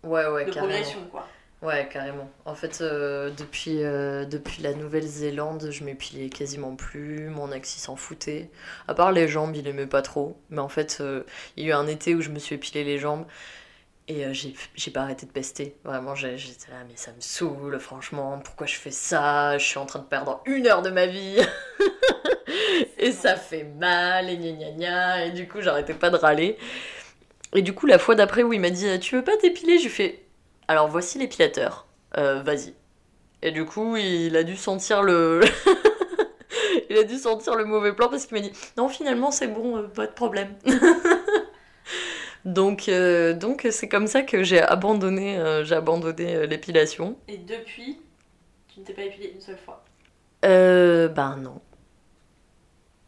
Ouais, 0.04 0.26
ouais, 0.28 0.46
de 0.46 0.52
carrément. 0.52 0.74
progression, 0.74 1.00
quoi. 1.12 1.28
Ouais, 1.62 1.88
carrément. 1.92 2.28
En 2.46 2.56
fait, 2.56 2.82
euh, 2.82 3.30
depuis, 3.38 3.84
euh, 3.84 4.26
depuis 4.26 4.64
la 4.64 4.74
Nouvelle-Zélande, 4.74 5.68
je 5.70 5.84
m'épilais 5.84 6.30
quasiment 6.30 6.76
plus. 6.76 7.30
Mon 7.30 7.52
ex, 7.52 7.78
il 7.78 7.80
s'en 7.80 7.96
foutait. 7.96 8.50
À 8.88 8.96
part 8.96 9.12
les 9.12 9.28
jambes, 9.28 9.56
il 9.56 9.68
aimait 9.68 9.86
pas 9.86 10.02
trop. 10.02 10.40
Mais 10.50 10.60
en 10.60 10.70
fait, 10.70 11.04
il 11.56 11.64
y 11.64 11.68
a 11.68 11.70
eu 11.70 11.74
un 11.74 11.86
été 11.86 12.16
où 12.16 12.22
je 12.22 12.30
me 12.30 12.40
suis 12.40 12.56
épilé 12.56 12.84
les 12.84 12.98
jambes. 12.98 13.26
Et 14.08 14.26
euh, 14.26 14.34
j'ai 14.34 14.92
pas 14.92 15.02
arrêté 15.02 15.26
de 15.26 15.32
pester. 15.32 15.76
Vraiment, 15.84 16.16
j'étais 16.16 16.72
là, 16.72 16.84
mais 16.88 16.96
ça 16.96 17.12
me 17.12 17.22
saoule, 17.22 17.80
franchement. 17.80 18.40
Pourquoi 18.44 18.68
je 18.68 18.76
fais 18.76 18.92
ça? 18.92 19.58
Je 19.58 19.66
suis 19.66 19.78
en 19.78 19.86
train 19.86 20.00
de 20.00 20.06
perdre 20.06 20.42
une 20.46 20.68
heure 20.68 20.82
de 20.82 20.90
ma 20.90 21.06
vie. 21.06 21.38
et 22.98 23.12
ça 23.12 23.36
fait 23.36 23.64
mal, 23.64 24.30
et 24.30 24.38
gna 24.38 24.52
gna 24.52 24.72
gna. 24.72 25.26
Et 25.26 25.32
du 25.32 25.48
coup, 25.48 25.62
j'arrêtais 25.62 25.94
pas 25.94 26.10
de 26.10 26.18
râler. 26.18 26.58
Et 27.54 27.62
du 27.62 27.74
coup, 27.74 27.86
la 27.86 28.00
fois 28.00 28.16
d'après 28.16 28.44
où 28.44 28.54
il 28.54 28.60
m'a 28.60 28.70
dit 28.70 29.00
Tu 29.00 29.16
veux 29.16 29.24
pas 29.24 29.38
t'épiler 29.38 29.78
Je 29.78 29.84
lui 29.84 29.90
fais 29.90 30.24
Alors 30.68 30.88
voici 30.88 31.18
l'épilateur. 31.20 31.86
Euh, 32.18 32.42
Vas-y. 32.42 32.74
Et 33.42 33.52
du 33.52 33.66
coup, 33.66 33.96
il 33.98 34.36
a 34.36 34.44
dû 34.44 34.56
sentir 34.56 35.04
le. 35.04 35.42
il 36.90 36.98
a 36.98 37.04
dû 37.04 37.18
sentir 37.18 37.56
le 37.56 37.66
mauvais 37.66 37.94
plan 37.94 38.10
parce 38.10 38.26
qu'il 38.26 38.38
m'a 38.38 38.44
dit 38.44 38.54
Non, 38.78 38.88
finalement, 38.88 39.32
c'est 39.32 39.48
bon, 39.48 39.78
euh, 39.78 39.88
pas 39.88 40.08
de 40.08 40.12
problème. 40.12 40.56
donc, 42.46 42.90
euh, 42.90 43.34
donc 43.34 43.68
c'est 43.70 43.88
comme 43.88 44.08
ça 44.08 44.24
que 44.24 44.44
j'ai 44.44 44.62
abandonné, 44.62 45.38
euh, 45.38 45.64
j'ai 45.64 45.76
abandonné 45.76 46.36
euh, 46.36 46.46
l'épilation. 46.46 47.18
Et 47.28 47.38
depuis, 47.38 48.02
tu 48.68 48.80
ne 48.80 48.86
t'es 48.86 48.94
pas 48.94 49.04
épilé 49.04 49.32
une 49.36 49.42
seule 49.42 49.58
fois? 49.58 49.84
Euh, 50.46 51.08
ben 51.08 51.38
non. 51.38 51.62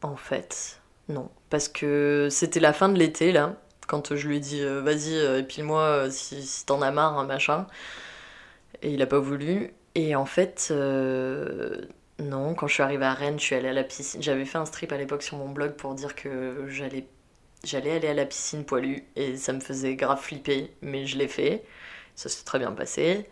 En 0.02 0.16
fait, 0.16 0.82
non. 1.10 1.30
Parce 1.50 1.68
que 1.68 2.28
c'était 2.30 2.60
la 2.60 2.74
fin 2.74 2.90
de 2.90 2.98
l'été, 3.00 3.32
là, 3.32 3.56
quand 3.88 4.16
je 4.16 4.28
lui 4.28 4.38
ai 4.38 4.40
dit 4.40 4.64
vas-y, 4.64 5.16
épile-moi 5.40 6.10
si, 6.12 6.44
si 6.44 6.66
t'en 6.66 6.82
as 6.82 6.92
marre, 6.92 7.18
hein, 7.18 7.26
machin. 7.26 7.68
Et 8.82 8.92
il 8.92 9.02
a 9.02 9.08
pas 9.08 9.20
voulu. 9.20 9.74
Et 9.96 10.16
en 10.16 10.26
fait, 10.26 10.72
non, 12.20 12.54
quand 12.54 12.68
je 12.68 12.74
suis 12.74 12.84
arrivée 12.84 13.06
à 13.06 13.14
Rennes, 13.14 13.40
je 13.40 13.46
suis 13.46 13.56
allée 13.56 13.70
à 13.70 13.74
la 13.74 13.84
piscine. 13.84 14.22
J'avais 14.22 14.46
fait 14.46 14.58
un 14.58 14.66
strip 14.66 14.92
à 14.92 14.98
l'époque 14.98 15.24
sur 15.24 15.38
mon 15.38 15.50
blog 15.50 15.74
pour 15.74 15.96
dire 15.96 16.16
que 16.16 16.66
j'allais 16.68 17.06
j'allais 17.64 17.92
aller 17.92 18.08
à 18.08 18.14
la 18.14 18.26
piscine 18.26 18.66
poilue. 18.66 19.04
Et 19.16 19.38
ça 19.38 19.54
me 19.54 19.60
faisait 19.60 19.96
grave 19.96 20.22
flipper, 20.22 20.72
mais 20.82 21.06
je 21.06 21.18
l'ai 21.18 21.28
fait. 21.28 21.64
Ça 22.16 22.30
s'est 22.30 22.46
très 22.46 22.60
bien 22.60 22.72
passé. 22.72 23.28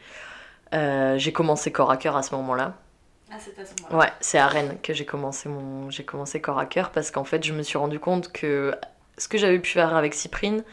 Euh, 0.74 1.18
j'ai 1.18 1.34
commencé 1.34 1.72
corps 1.72 1.92
à 1.92 1.98
cœur 1.98 2.16
à 2.16 2.24
ce 2.24 2.34
moment-là. 2.36 2.78
Ah, 3.32 3.36
c'est 3.40 3.60
à 3.60 3.66
ce 3.66 3.74
moment-là. 3.84 3.98
Ouais, 3.98 4.14
c'est 4.20 4.38
à 4.38 4.48
Rennes 4.48 4.78
que 4.82 4.94
j'ai 4.94 5.06
commencé 5.06 5.50
mon 5.50 5.90
j'ai 5.90 6.04
commencé 6.04 6.42
corps 6.42 6.60
à 6.60 6.66
cœur 6.66 6.92
parce 6.92 7.12
qu'en 7.12 7.24
fait, 7.24 7.44
je 7.44 7.54
me 7.54 7.64
suis 7.64 7.78
rendu 7.78 8.00
compte 8.00 8.32
que 8.32 8.74
ce 9.18 9.28
que 9.28 9.38
j'avais 9.38 9.60
pu 9.60 9.72
faire 9.72 9.96
avec 9.96 10.14
Cyprine, 10.14 10.64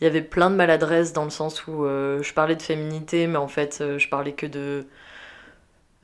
il 0.00 0.04
y 0.04 0.06
avait 0.06 0.22
plein 0.22 0.50
de 0.50 0.56
maladresses 0.56 1.12
dans 1.12 1.24
le 1.24 1.30
sens 1.30 1.66
où 1.66 1.84
euh, 1.84 2.22
je 2.22 2.32
parlais 2.34 2.56
de 2.56 2.62
féminité, 2.62 3.26
mais 3.26 3.36
en 3.38 3.48
fait, 3.48 3.78
euh, 3.80 3.98
je 3.98 4.08
parlais 4.08 4.32
que 4.32 4.46
de 4.46 4.86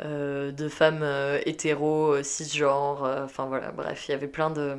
de 0.01 0.69
femmes 0.69 1.05
hétéros, 1.45 2.13
euh, 2.13 2.23
cisgenres, 2.23 3.03
enfin 3.25 3.47
voilà, 3.47 3.73
bref, 3.73 4.07
il 4.09 4.13
y 4.13 4.15
avait 4.15 4.29
plein 4.29 4.51
de 4.51 4.77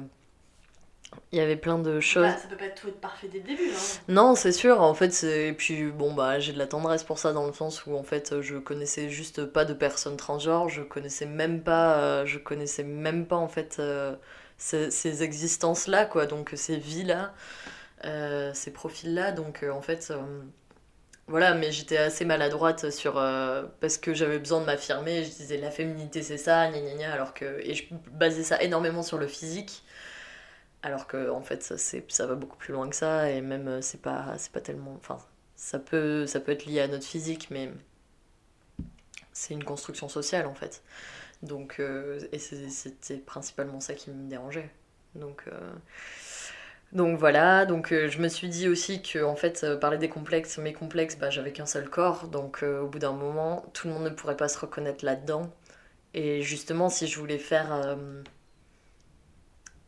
il 1.31 1.37
y 1.37 1.41
avait 1.41 1.55
plein 1.55 1.77
de 1.77 1.99
choses. 1.99 2.23
Bah, 2.23 2.37
ça 2.37 2.47
peut 2.47 2.57
pas 2.57 2.69
tout 2.69 2.87
être 2.87 2.99
parfait 2.99 3.27
dès 3.27 3.39
le 3.39 3.43
début, 3.43 3.69
hein. 3.71 3.99
Non, 4.07 4.35
c'est 4.35 4.51
sûr, 4.51 4.81
en 4.81 4.93
fait, 4.93 5.23
et 5.23 5.53
puis 5.53 5.85
bon, 5.85 6.13
bah, 6.13 6.39
j'ai 6.39 6.53
de 6.53 6.57
la 6.57 6.67
tendresse 6.67 7.03
pour 7.03 7.19
ça 7.19 7.33
dans 7.33 7.45
le 7.45 7.53
sens 7.53 7.85
où 7.85 7.95
en 7.95 8.03
fait, 8.03 8.41
je 8.41 8.57
connaissais 8.57 9.09
juste 9.09 9.45
pas 9.45 9.65
de 9.65 9.73
personnes 9.73 10.17
transgenres, 10.17 10.69
je 10.69 10.81
connaissais 10.81 11.25
même 11.25 11.61
pas, 11.63 11.99
euh, 11.99 12.25
je 12.25 12.39
connaissais 12.39 12.83
même 12.83 13.25
pas 13.27 13.35
en 13.35 13.47
fait 13.47 13.77
euh, 13.79 14.15
ces, 14.57 14.89
ces 14.91 15.23
existences-là, 15.23 16.05
quoi, 16.05 16.25
donc 16.25 16.51
ces 16.55 16.77
vies-là, 16.77 17.33
euh, 18.05 18.51
ces 18.53 18.71
profils-là, 18.71 19.31
donc 19.31 19.63
en 19.71 19.81
fait, 19.81 20.11
voilà, 21.27 21.53
mais 21.53 21.71
j'étais 21.71 21.97
assez 21.97 22.25
maladroite 22.25 22.89
sur. 22.89 23.13
parce 23.81 23.97
que 23.97 24.15
j'avais 24.15 24.39
besoin 24.39 24.61
de 24.61 24.65
m'affirmer, 24.65 25.23
je 25.23 25.29
disais 25.29 25.57
la 25.57 25.69
féminité 25.69 26.23
c'est 26.23 26.37
ça, 26.37 26.69
gna 26.69 26.79
gna 26.79 26.95
gna, 26.95 27.13
alors 27.13 27.35
que. 27.35 27.59
Et 27.63 27.75
je 27.75 27.83
basais 28.11 28.43
ça 28.43 28.61
énormément 28.63 29.03
sur 29.03 29.19
le 29.19 29.27
physique. 29.27 29.83
Alors 30.81 31.07
que 31.07 31.29
en 31.29 31.41
fait 31.41 31.61
ça, 31.63 31.77
ça 31.77 32.25
va 32.25 32.35
beaucoup 32.35 32.57
plus 32.57 32.73
loin 32.73 32.89
que 32.89 32.95
ça 32.95 33.29
et 33.29 33.41
même 33.41 33.67
euh, 33.67 33.81
c'est 33.81 34.01
pas 34.01 34.37
c'est 34.37 34.51
pas 34.51 34.61
tellement 34.61 34.95
enfin 34.95 35.17
ça 35.55 35.77
peut 35.77 36.25
ça 36.25 36.39
peut 36.39 36.53
être 36.53 36.65
lié 36.65 36.79
à 36.79 36.87
notre 36.87 37.05
physique 37.05 37.49
mais 37.51 37.69
c'est 39.33 39.53
une 39.53 39.63
construction 39.63 40.07
sociale 40.09 40.45
en 40.47 40.55
fait. 40.55 40.83
Donc 41.43 41.79
euh, 41.79 42.19
et 42.31 42.39
c'était 42.39 43.17
principalement 43.17 43.79
ça 43.81 43.93
qui 43.93 44.11
me 44.11 44.29
dérangeait. 44.29 44.69
Donc 45.15 45.43
euh, 45.47 45.73
donc 46.93 47.17
voilà, 47.19 47.65
donc 47.65 47.89
je 47.93 48.19
me 48.19 48.27
suis 48.29 48.49
dit 48.49 48.67
aussi 48.67 49.01
que 49.01 49.23
en 49.23 49.35
fait 49.35 49.65
parler 49.79 49.97
des 49.97 50.09
complexes, 50.09 50.57
mes 50.57 50.73
complexes, 50.73 51.17
bah, 51.17 51.29
j'avais 51.29 51.51
qu'un 51.51 51.65
seul 51.67 51.89
corps, 51.89 52.27
donc 52.29 52.63
au 52.63 52.87
bout 52.87 52.99
d'un 52.99 53.13
moment 53.13 53.65
tout 53.73 53.87
le 53.87 53.93
monde 53.93 54.03
ne 54.05 54.09
pourrait 54.09 54.37
pas 54.37 54.47
se 54.49 54.59
reconnaître 54.59 55.05
là-dedans. 55.05 55.51
Et 56.13 56.41
justement 56.41 56.89
si 56.89 57.07
je 57.07 57.19
voulais 57.19 57.37
faire 57.37 57.97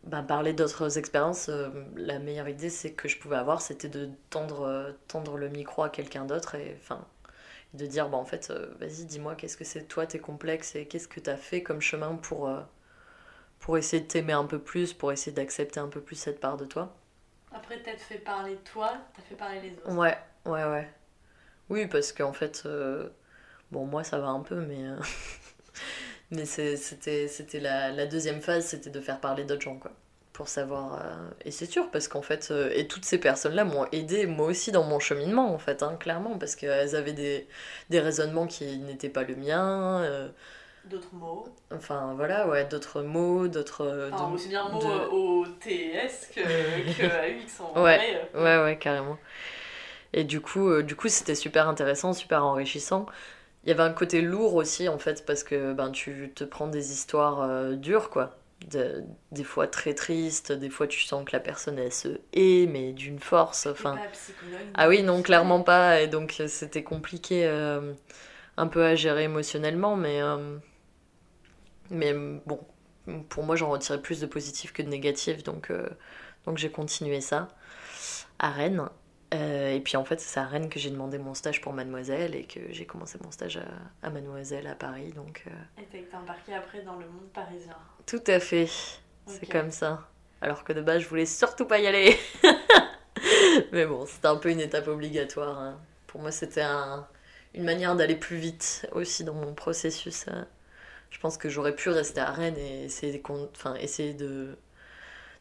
bah, 0.03 0.23
parler 0.23 0.53
d'autres 0.53 0.97
expériences, 0.97 1.49
euh, 1.49 1.69
la 1.95 2.19
meilleure 2.19 2.49
idée 2.49 2.69
c'est 2.69 2.91
que 2.93 3.07
je 3.07 3.19
pouvais 3.19 3.35
avoir, 3.37 3.61
c'était 3.61 3.89
de 3.89 4.09
tendre, 4.29 4.61
euh, 4.63 4.91
tendre 5.07 5.37
le 5.37 5.49
micro 5.49 5.83
à 5.83 5.89
quelqu'un 5.89 6.25
d'autre 6.25 6.55
et 6.55 6.75
enfin 6.81 7.05
de 7.73 7.85
dire 7.85 8.09
bah 8.09 8.17
en 8.17 8.25
fait 8.25 8.49
euh, 8.51 8.67
vas-y 8.79 9.05
dis-moi 9.05 9.35
qu'est-ce 9.35 9.57
que 9.57 9.63
c'est 9.63 9.83
toi 9.85 10.05
tes 10.07 10.19
complexes 10.19 10.75
et 10.75 10.87
qu'est-ce 10.87 11.07
que 11.07 11.19
t'as 11.19 11.37
fait 11.37 11.63
comme 11.63 11.81
chemin 11.81 12.15
pour 12.15 12.51
pour 13.59 13.77
essayer 13.77 14.01
de 14.01 14.07
t'aimer 14.07 14.33
un 14.33 14.45
peu 14.45 14.59
plus, 14.59 14.93
pour 14.93 15.11
essayer 15.11 15.31
d'accepter 15.31 15.79
un 15.79 15.87
peu 15.87 16.01
plus 16.01 16.15
cette 16.15 16.39
part 16.39 16.57
de 16.57 16.65
toi. 16.65 16.95
Après, 17.53 17.79
t'as 17.81 17.95
fait 17.95 18.17
parler 18.17 18.57
toi, 18.65 18.93
t'as 19.15 19.21
fait 19.21 19.35
parler 19.35 19.61
les 19.61 19.73
autres. 19.73 19.95
Ouais, 19.95 20.17
ouais, 20.45 20.65
ouais. 20.65 20.89
Oui, 21.69 21.85
parce 21.87 22.11
qu'en 22.11 22.33
fait, 22.33 22.67
bon, 23.71 23.85
moi 23.85 24.03
ça 24.03 24.19
va 24.19 24.29
un 24.29 24.41
peu, 24.41 24.55
mais, 24.65 24.83
mais 26.31 26.45
c'était, 26.45 27.27
la, 27.59 27.91
la 27.91 28.05
deuxième 28.05 28.41
phase, 28.41 28.65
c'était 28.67 28.89
de 28.89 29.01
faire 29.01 29.19
parler 29.19 29.43
d'autres 29.45 29.61
gens, 29.61 29.77
quoi. 29.77 29.91
Pour 30.33 30.47
savoir. 30.47 30.99
euh, 31.05 31.29
Et 31.45 31.51
c'est 31.51 31.65
sûr, 31.65 31.91
parce 31.91 32.07
qu'en 32.07 32.21
fait, 32.21 32.49
euh, 32.51 32.71
et 32.73 32.87
toutes 32.87 33.05
ces 33.05 33.17
personnes-là 33.19 33.65
m'ont 33.65 33.85
aidé, 33.91 34.25
moi 34.27 34.47
aussi, 34.47 34.71
dans 34.71 34.83
mon 34.83 34.99
cheminement, 34.99 35.53
en 35.53 35.59
fait, 35.59 35.83
hein, 35.83 35.97
clairement, 35.99 36.37
parce 36.37 36.55
qu'elles 36.55 36.95
avaient 36.95 37.13
des, 37.13 37.47
des 37.89 37.99
raisonnements 37.99 38.47
qui 38.47 38.77
n'étaient 38.79 39.09
pas 39.09 39.23
le 39.23 39.35
mien. 39.35 40.01
euh, 40.03 40.29
D'autres 40.89 41.13
mots. 41.13 41.45
enfin, 41.75 42.13
voilà, 42.15 42.47
ouais, 42.47 42.65
d'autres 42.65 43.01
mots, 43.03 43.47
d'autres. 43.47 43.81
euh, 43.81 44.09
Enfin, 44.11 44.29
de- 44.29 44.35
aussi 44.35 44.47
bien 44.49 44.67
mots 44.69 44.79
de- 44.79 44.85
euh, 44.87 45.07
au 45.09 45.45
TS 45.45 46.27
que, 46.33 46.41
que 46.97 47.03
à 47.03 47.27
UX 47.29 47.59
en 47.59 47.73
Ouais. 47.83 47.97
vrai. 47.97 48.29
Ouais, 48.33 48.63
ouais, 48.63 48.77
carrément. 48.79 49.17
Et 50.13 50.23
du 50.23 50.41
coup, 50.41 50.81
du 50.83 50.95
coup, 50.95 51.07
c'était 51.07 51.35
super 51.35 51.67
intéressant, 51.67 52.13
super 52.13 52.45
enrichissant. 52.45 53.05
Il 53.63 53.69
y 53.69 53.71
avait 53.71 53.83
un 53.83 53.93
côté 53.93 54.21
lourd 54.21 54.55
aussi, 54.55 54.89
en 54.89 54.97
fait, 54.97 55.25
parce 55.25 55.43
que 55.43 55.73
ben, 55.73 55.91
tu 55.91 56.31
te 56.35 56.43
prends 56.43 56.67
des 56.67 56.91
histoires 56.91 57.41
euh, 57.43 57.75
dures, 57.75 58.09
quoi. 58.09 58.37
De- 58.71 59.03
des 59.31 59.43
fois 59.43 59.67
très 59.67 59.93
tristes, 59.95 60.51
des 60.51 60.69
fois 60.69 60.87
tu 60.87 60.99
sens 61.01 61.25
que 61.25 61.31
la 61.33 61.39
personne, 61.39 61.79
elle 61.79 61.91
se 61.91 62.19
hait, 62.33 62.67
mais 62.67 62.93
d'une 62.93 63.19
force. 63.19 63.65
Enfin, 63.67 64.01
ah 64.75 64.89
oui, 64.89 65.03
non, 65.03 65.21
clairement 65.23 65.61
pas. 65.63 66.01
Et 66.01 66.07
donc, 66.07 66.37
euh, 66.41 66.47
c'était 66.47 66.83
compliqué 66.83 67.45
euh, 67.47 67.93
un 68.57 68.67
peu 68.67 68.83
à 68.85 68.95
gérer 68.95 69.25
émotionnellement, 69.25 69.95
mais, 69.97 70.21
euh, 70.23 70.57
mais 71.89 72.13
bon, 72.45 72.59
pour 73.29 73.43
moi, 73.43 73.55
j'en 73.55 73.69
retirais 73.69 74.01
plus 74.01 74.19
de 74.21 74.25
positif 74.25 74.71
que 74.73 74.81
de 74.81 74.87
négatif, 74.87 75.43
donc, 75.43 75.71
donc 76.45 76.57
j'ai 76.57 76.71
continué 76.71 77.21
ça 77.21 77.47
à 78.39 78.51
Rennes. 78.51 78.89
Euh, 79.33 79.71
et 79.73 79.79
puis 79.79 79.95
en 79.95 80.03
fait, 80.03 80.19
c'est 80.19 80.39
à 80.39 80.45
Rennes 80.45 80.67
que 80.69 80.77
j'ai 80.77 80.89
demandé 80.89 81.17
mon 81.17 81.33
stage 81.33 81.61
pour 81.61 81.71
Mademoiselle 81.71 82.35
et 82.35 82.43
que 82.43 82.59
j'ai 82.71 82.85
commencé 82.85 83.17
mon 83.23 83.31
stage 83.31 83.57
à, 83.57 84.05
à 84.07 84.09
Mademoiselle 84.09 84.67
à 84.67 84.75
Paris, 84.75 85.13
donc 85.13 85.43
euh, 85.47 85.81
Et 85.81 85.85
t'as 85.85 85.99
été 85.99 86.15
embarqué 86.15 86.53
après 86.53 86.81
dans 86.81 86.97
le 86.97 87.05
monde 87.07 87.29
parisien. 87.33 87.75
tout 88.05 88.21
à 88.27 88.39
fait, 88.41 88.67
c'est 89.25 89.45
comme 89.49 89.71
ça. 89.71 90.07
Alors 90.41 90.63
que 90.65 90.73
de 90.73 90.81
base, 90.81 91.01
je 91.03 91.07
voulais 91.07 91.25
surtout 91.25 91.65
pas 91.65 91.79
y 91.79 91.87
aller. 91.87 92.17
Mais 93.71 93.85
bon, 93.85 94.05
c'était 94.05 94.27
un 94.27 94.35
peu 94.35 94.49
une 94.49 94.59
étape 94.59 94.87
obligatoire. 94.87 95.57
hein. 95.59 95.79
Pour 96.07 96.19
moi, 96.21 96.31
c'était 96.31 96.61
un- 96.61 97.07
une 97.53 97.63
manière 97.63 97.95
d'aller 97.95 98.15
plus 98.15 98.37
vite 98.37 98.87
aussi 98.91 99.23
dans 99.23 99.33
mon 99.33 99.53
processus. 99.53 100.25
euh. 100.27 100.43
Je 101.09 101.19
pense 101.19 101.37
que 101.37 101.49
j'aurais 101.49 101.75
pu 101.75 101.89
rester 101.89 102.21
à 102.21 102.31
Rennes 102.31 102.57
et 102.57 102.85
essayer, 102.85 103.13
de 103.13 103.17
con- 103.21 103.49
enfin, 103.55 103.75
essayer 103.75 104.13
de, 104.13 104.57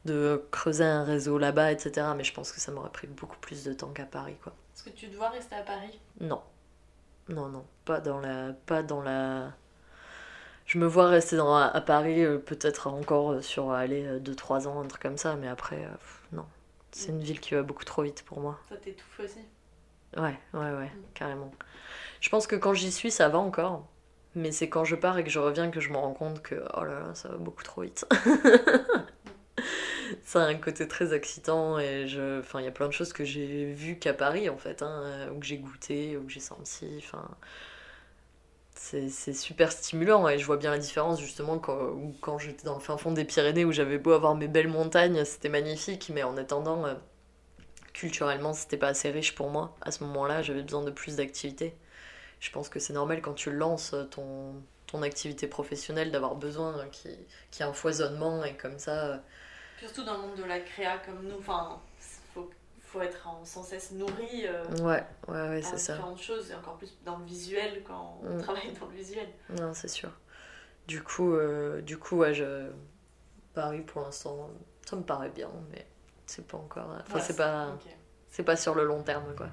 de 0.05 0.43
creuser 0.51 0.85
un 0.85 1.05
réseau 1.05 1.39
là-bas, 1.39 1.73
etc. 1.73 2.09
Mais 2.17 2.25
je 2.25 2.33
pense 2.33 2.53
que 2.53 2.61
ça 2.61 2.73
m'aurait 2.73 2.91
pris 2.91 3.07
beaucoup 3.07 3.39
plus 3.39 3.65
de 3.65 3.73
temps 3.73 3.91
qu'à 3.91 4.05
Paris, 4.05 4.37
quoi. 4.43 4.55
Est-ce 4.75 4.85
que 4.85 4.91
tu 4.91 5.09
dois 5.09 5.29
rester 5.29 5.57
à 5.57 5.63
Paris? 5.63 5.99
Non. 6.21 6.41
non, 7.29 7.49
non, 7.49 7.65
pas 7.85 8.01
dans 8.01 8.21
la, 8.21 8.53
pas 8.67 8.83
dans 8.83 9.03
la. 9.03 9.53
Je 10.67 10.79
me 10.79 10.87
vois 10.87 11.09
rester 11.09 11.37
dans, 11.37 11.55
à 11.55 11.81
Paris 11.81 12.25
euh, 12.25 12.39
peut-être 12.39 12.87
encore 12.87 13.33
euh, 13.33 13.43
sur 13.43 13.73
aller 13.73 14.07
2-3 14.21 14.69
ans, 14.69 14.81
un 14.81 14.87
truc 14.87 15.03
comme 15.03 15.17
ça, 15.19 15.35
mais 15.37 15.49
après, 15.49 15.85
euh, 15.85 15.93
pff, 15.97 16.23
non. 16.33 16.47
C'est 16.93 17.11
une 17.11 17.21
ville 17.21 17.41
qui 17.41 17.55
va 17.55 17.63
beaucoup 17.63 17.85
trop 17.85 18.03
vite 18.03 18.23
pour 18.25 18.41
moi. 18.41 18.59
Ça 18.69 18.77
t'étouffe 18.77 19.21
aussi? 19.21 19.41
Ouais, 20.17 20.39
ouais, 20.55 20.73
ouais, 20.73 20.91
carrément. 21.15 21.53
Je 22.21 22.29
pense 22.31 22.47
que 22.47 22.57
quand 22.57 22.75
j'y 22.75 22.91
suis, 22.91 23.11
ça 23.11 23.29
va 23.29 23.39
encore. 23.39 23.87
Mais 24.35 24.53
c'est 24.53 24.69
quand 24.69 24.85
je 24.85 24.95
pars 24.95 25.19
et 25.19 25.25
que 25.25 25.31
je 25.31 25.39
reviens 25.41 25.71
que 25.71 25.81
je 25.81 25.91
me 25.91 25.97
rends 25.97 26.13
compte 26.15 26.41
que, 26.43 26.55
oh 26.77 26.85
là 26.85 27.01
là, 27.01 27.15
ça 27.15 27.29
va 27.29 27.37
beaucoup 27.37 27.65
trop 27.65 27.83
vite. 27.83 28.07
ça 30.25 30.43
a 30.45 30.47
un 30.47 30.55
côté 30.57 30.89
très 30.89 31.15
excitant 31.15 31.79
et 31.79 32.07
je... 32.09 32.41
Enfin, 32.41 32.61
il 32.61 32.65
y 32.65 32.69
a 32.69 32.73
plein 32.73 32.89
de 32.89 32.93
choses 32.93 33.13
que 33.13 33.25
j'ai 33.25 33.73
vues 33.73 33.99
qu'à 33.99 34.15
Paris, 34.15 34.49
en 34.49 34.57
fait, 34.59 34.83
hein, 34.83 35.31
ou 35.35 35.41
que 35.41 35.47
j'ai 35.47 35.59
goûté, 35.59 36.17
ou 36.17 36.25
que 36.25 36.33
j'ai 36.33 36.41
senti, 36.41 36.87
enfin... 36.99 37.29
C'est 38.75 39.35
super 39.35 39.71
stimulant 39.71 40.27
et 40.29 40.39
je 40.39 40.47
vois 40.47 40.57
bien 40.57 40.71
la 40.71 40.79
différence 40.79 41.21
justement 41.21 41.59
quand, 41.59 41.95
quand 42.21 42.39
j'étais 42.39 42.65
dans 42.65 42.75
le 42.75 42.81
fin 42.81 42.97
fond 42.97 43.13
des 43.13 43.25
Pyrénées 43.25 43.65
où 43.65 43.73
j'avais 43.73 43.99
beau 43.99 44.13
avoir 44.13 44.35
mes 44.35 44.49
belles 44.49 44.69
montagnes, 44.69 45.25
c'était 45.25 45.51
magnifique, 45.51 46.11
mais 46.13 46.23
en 46.25 46.37
attendant, 46.37 46.87
euh, 46.87 46.95
culturellement, 47.93 48.53
c'était 48.53 48.77
pas 48.79 48.89
assez 48.89 49.11
riche 49.11 49.35
pour 49.35 49.51
moi. 49.51 49.77
À 49.83 49.93
ce 49.93 50.03
moment-là, 50.05 50.43
j'avais 50.43 50.63
besoin 50.63 50.83
de 50.83 50.91
plus 50.91 51.17
d'activités. 51.17 51.77
Je 52.41 52.51
pense 52.51 52.69
que 52.69 52.81
c'est 52.81 52.95
normal 52.95 53.21
quand 53.23 53.35
tu 53.35 53.51
lances 53.51 53.95
ton, 54.11 54.55
ton 54.87 55.03
activité 55.03 55.47
professionnelle 55.47 56.11
d'avoir 56.11 56.35
besoin 56.35 56.87
qu'il 56.91 57.17
qu'il 57.51 57.65
y 57.65 57.69
ait 57.69 57.71
un 57.71 57.75
foisonnement 57.75 58.45
et 58.45 58.57
comme 58.57 58.79
ça. 58.79 59.23
Surtout 59.81 60.05
dans 60.05 60.15
le 60.15 60.21
monde 60.21 60.37
de 60.37 60.45
la 60.45 60.61
créa 60.61 60.99
comme 60.99 61.27
nous, 61.27 61.39
enfin, 61.39 61.81
faut, 62.35 62.49
faut 62.83 63.01
être 63.01 63.27
en, 63.27 63.45
sans 63.45 63.63
cesse 63.63 63.93
nourri 63.93 64.47
euh, 64.47 64.65
Ouais, 64.83 65.03
ouais, 65.29 65.49
ouais, 65.49 65.61
par 65.63 65.71
c'est 65.71 65.79
ça. 65.79 65.93
différentes 65.95 66.21
choses, 66.21 66.51
et 66.51 66.55
encore 66.55 66.77
plus 66.77 66.95
dans 67.05 67.17
le 67.19 67.25
visuel 67.25 67.83
quand 67.85 68.21
on 68.23 68.37
Mm. 68.37 68.43
travaille 68.43 68.73
dans 68.79 68.87
le 68.87 68.95
visuel. 68.95 69.29
Non, 69.59 69.73
c'est 69.75 69.89
sûr. 69.89 70.11
Du 70.87 71.03
coup, 71.03 71.33
euh, 71.35 71.81
du 71.83 71.99
coup 71.99 72.19
ouais, 72.19 72.35
je... 72.35 72.69
Paris 73.55 73.81
pour 73.81 74.03
l'instant, 74.03 74.49
ça 74.89 74.97
me 74.97 75.03
paraît 75.03 75.31
bien, 75.31 75.51
mais 75.73 75.87
c'est 76.27 76.47
pas 76.47 76.57
encore. 76.59 76.87
Enfin, 77.01 77.15
Ouais, 77.19 77.21
c'est 77.21 77.37
pas, 77.37 77.77
c'est 78.31 78.45
pas 78.45 78.57
sur 78.57 78.75
le 78.77 78.85
long 78.85 79.03
terme, 79.03 79.35
quoi. 79.35 79.49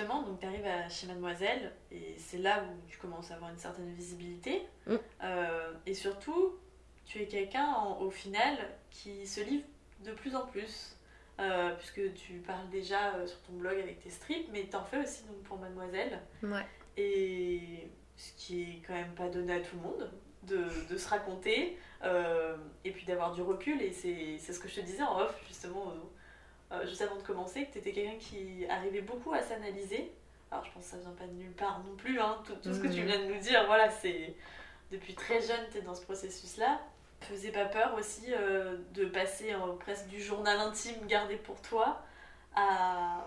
Justement, 0.00 0.22
donc 0.22 0.40
tu 0.40 0.46
arrives 0.46 0.66
chez 0.88 1.06
Mademoiselle, 1.06 1.72
et 1.90 2.14
c'est 2.18 2.38
là 2.38 2.64
où 2.64 2.88
tu 2.88 2.98
commences 2.98 3.30
à 3.30 3.34
avoir 3.34 3.50
une 3.50 3.58
certaine 3.58 3.92
visibilité. 3.92 4.62
Mm. 4.86 4.94
Euh, 5.22 5.72
et 5.86 5.94
surtout, 5.94 6.56
tu 7.04 7.20
es 7.20 7.26
quelqu'un 7.26 7.74
au 8.00 8.10
final 8.10 8.56
qui 8.90 9.26
se 9.26 9.40
livre 9.40 9.64
de 10.04 10.12
plus 10.12 10.34
en 10.34 10.46
plus. 10.46 10.96
Euh, 11.38 11.74
puisque 11.76 12.12
tu 12.12 12.34
parles 12.34 12.68
déjà 12.68 13.14
euh, 13.14 13.26
sur 13.26 13.40
ton 13.40 13.54
blog 13.54 13.78
avec 13.78 14.00
tes 14.00 14.10
strips, 14.10 14.46
mais 14.52 14.64
t'en 14.64 14.84
fais 14.84 14.98
aussi 14.98 15.24
donc 15.24 15.42
pour 15.44 15.56
Mademoiselle. 15.56 16.20
Ouais. 16.42 16.66
Et 16.98 17.88
ce 18.14 18.32
qui 18.36 18.62
est 18.62 18.82
quand 18.86 18.92
même 18.92 19.14
pas 19.14 19.30
donné 19.30 19.54
à 19.54 19.60
tout 19.60 19.76
le 19.76 19.82
monde, 19.82 20.10
de, 20.42 20.68
de 20.90 20.98
se 20.98 21.08
raconter, 21.08 21.78
euh, 22.04 22.58
et 22.84 22.90
puis 22.90 23.06
d'avoir 23.06 23.32
du 23.32 23.40
recul. 23.40 23.80
Et 23.80 23.90
c'est 23.90 24.36
c'est 24.38 24.52
ce 24.52 24.60
que 24.60 24.68
je 24.68 24.76
te 24.76 24.80
disais 24.82 25.02
en 25.02 25.18
off, 25.18 25.34
justement, 25.48 25.94
euh, 26.72 26.76
euh, 26.76 26.86
juste 26.86 27.02
avant 27.02 27.16
de 27.16 27.22
commencer, 27.22 27.66
que 27.66 27.72
tu 27.72 27.78
étais 27.78 27.92
quelqu'un 27.92 28.18
qui 28.18 28.66
arrivait 28.68 29.00
beaucoup 29.02 29.32
à 29.32 29.40
s'analyser. 29.42 30.12
Alors 30.50 30.64
je 30.64 30.70
pense 30.72 30.84
que 30.84 30.90
ça 30.90 30.96
vient 30.98 31.10
pas 31.12 31.26
de 31.26 31.32
nulle 31.32 31.52
part 31.52 31.80
non 31.84 31.94
plus, 31.96 32.20
hein. 32.20 32.38
tout, 32.44 32.54
tout 32.56 32.72
ce 32.74 32.80
que 32.80 32.88
tu 32.88 33.00
Mhm. 33.00 33.06
viens 33.06 33.18
de 33.20 33.32
nous 33.34 33.40
dire, 33.40 33.64
voilà, 33.66 33.88
c'est 33.90 34.34
depuis 34.90 35.14
très 35.14 35.40
jeune, 35.40 35.60
tu 35.70 35.78
es 35.78 35.82
dans 35.82 35.94
ce 35.94 36.02
processus-là. 36.02 36.80
Faisait 37.20 37.52
pas 37.52 37.66
peur 37.66 37.94
aussi 37.98 38.32
euh, 38.32 38.76
de 38.92 39.04
passer 39.04 39.52
euh, 39.52 39.72
presque 39.78 40.06
du 40.08 40.20
journal 40.20 40.58
intime 40.58 41.06
gardé 41.06 41.36
pour 41.36 41.60
toi 41.60 42.00
à, 42.56 43.26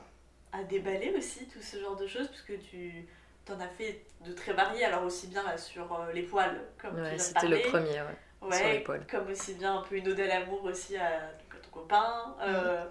à 0.51 0.63
déballer 0.63 1.13
aussi 1.15 1.47
tout 1.47 1.61
ce 1.61 1.79
genre 1.79 1.95
de 1.95 2.07
choses, 2.07 2.27
puisque 2.27 2.59
tu 2.69 3.07
t'en 3.45 3.59
as 3.59 3.67
fait 3.67 4.03
de 4.25 4.31
très 4.33 4.53
variés, 4.53 4.83
alors 4.85 5.03
aussi 5.03 5.27
bien 5.27 5.43
là, 5.43 5.57
sur 5.57 5.93
euh, 5.93 6.11
les 6.13 6.23
poils, 6.23 6.59
comme 6.81 6.95
tu 6.95 7.01
viens 7.03 7.13
de 7.13 7.17
c'était 7.17 7.47
le 7.47 7.57
parler. 7.61 7.69
premier, 7.71 8.01
ouais. 8.01 8.49
Ouais, 8.49 8.57
sur 8.57 8.67
les 8.67 8.79
poils. 8.79 9.07
comme 9.07 9.29
aussi 9.29 9.53
bien 9.53 9.77
un 9.77 9.81
peu 9.83 9.95
une 9.95 10.07
ode 10.09 10.19
à 10.19 10.27
l'amour 10.27 10.63
aussi 10.65 10.97
à, 10.97 11.19
ton 11.63 11.69
copain. 11.79 12.35
Mm. 12.45 12.87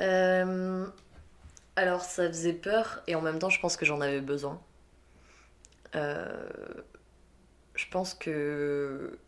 Euh, 0.00 0.86
alors, 1.76 2.02
ça 2.02 2.28
faisait 2.28 2.52
peur 2.52 3.02
et 3.06 3.14
en 3.14 3.20
même 3.20 3.38
temps, 3.38 3.50
je 3.50 3.60
pense 3.60 3.76
que 3.76 3.84
j'en 3.86 4.00
avais 4.00 4.20
besoin. 4.20 4.60
Euh, 5.94 6.48
je 7.74 7.86
pense 7.90 8.14
que 8.14 9.18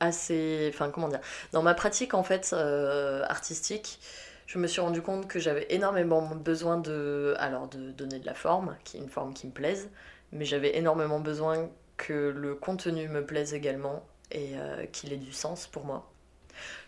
assez, 0.00 0.70
enfin 0.72 0.90
comment 0.90 1.08
dire, 1.08 1.20
dans 1.52 1.62
ma 1.62 1.74
pratique 1.74 2.14
en 2.14 2.22
fait 2.22 2.50
euh, 2.52 3.24
artistique, 3.28 4.00
je 4.46 4.58
me 4.58 4.66
suis 4.66 4.80
rendu 4.80 5.00
compte 5.02 5.28
que 5.28 5.38
j'avais 5.38 5.66
énormément 5.70 6.22
besoin 6.34 6.78
de, 6.78 7.34
alors 7.38 7.68
de 7.68 7.90
donner 7.92 8.18
de 8.18 8.26
la 8.26 8.34
forme, 8.34 8.76
qui 8.84 8.98
est 8.98 9.00
une 9.00 9.08
forme 9.08 9.32
qui 9.34 9.46
me 9.46 9.52
plaise, 9.52 9.90
mais 10.32 10.44
j'avais 10.44 10.76
énormément 10.76 11.20
besoin 11.20 11.70
que 11.96 12.12
le 12.36 12.54
contenu 12.54 13.08
me 13.08 13.24
plaise 13.24 13.54
également 13.54 14.04
et 14.32 14.54
qu'il 14.92 15.12
ait 15.12 15.16
du 15.16 15.32
sens 15.32 15.66
pour 15.66 15.84
moi. 15.84 16.10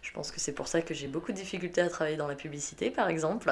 Je 0.02 0.12
pense 0.12 0.30
que 0.30 0.40
c'est 0.40 0.52
pour 0.52 0.68
ça 0.68 0.82
que 0.82 0.94
j'ai 0.94 1.08
beaucoup 1.08 1.32
de 1.32 1.36
difficultés 1.36 1.80
à 1.80 1.88
travailler 1.88 2.16
dans 2.16 2.28
la 2.28 2.34
publicité, 2.34 2.90
par 2.90 3.08
exemple. 3.08 3.50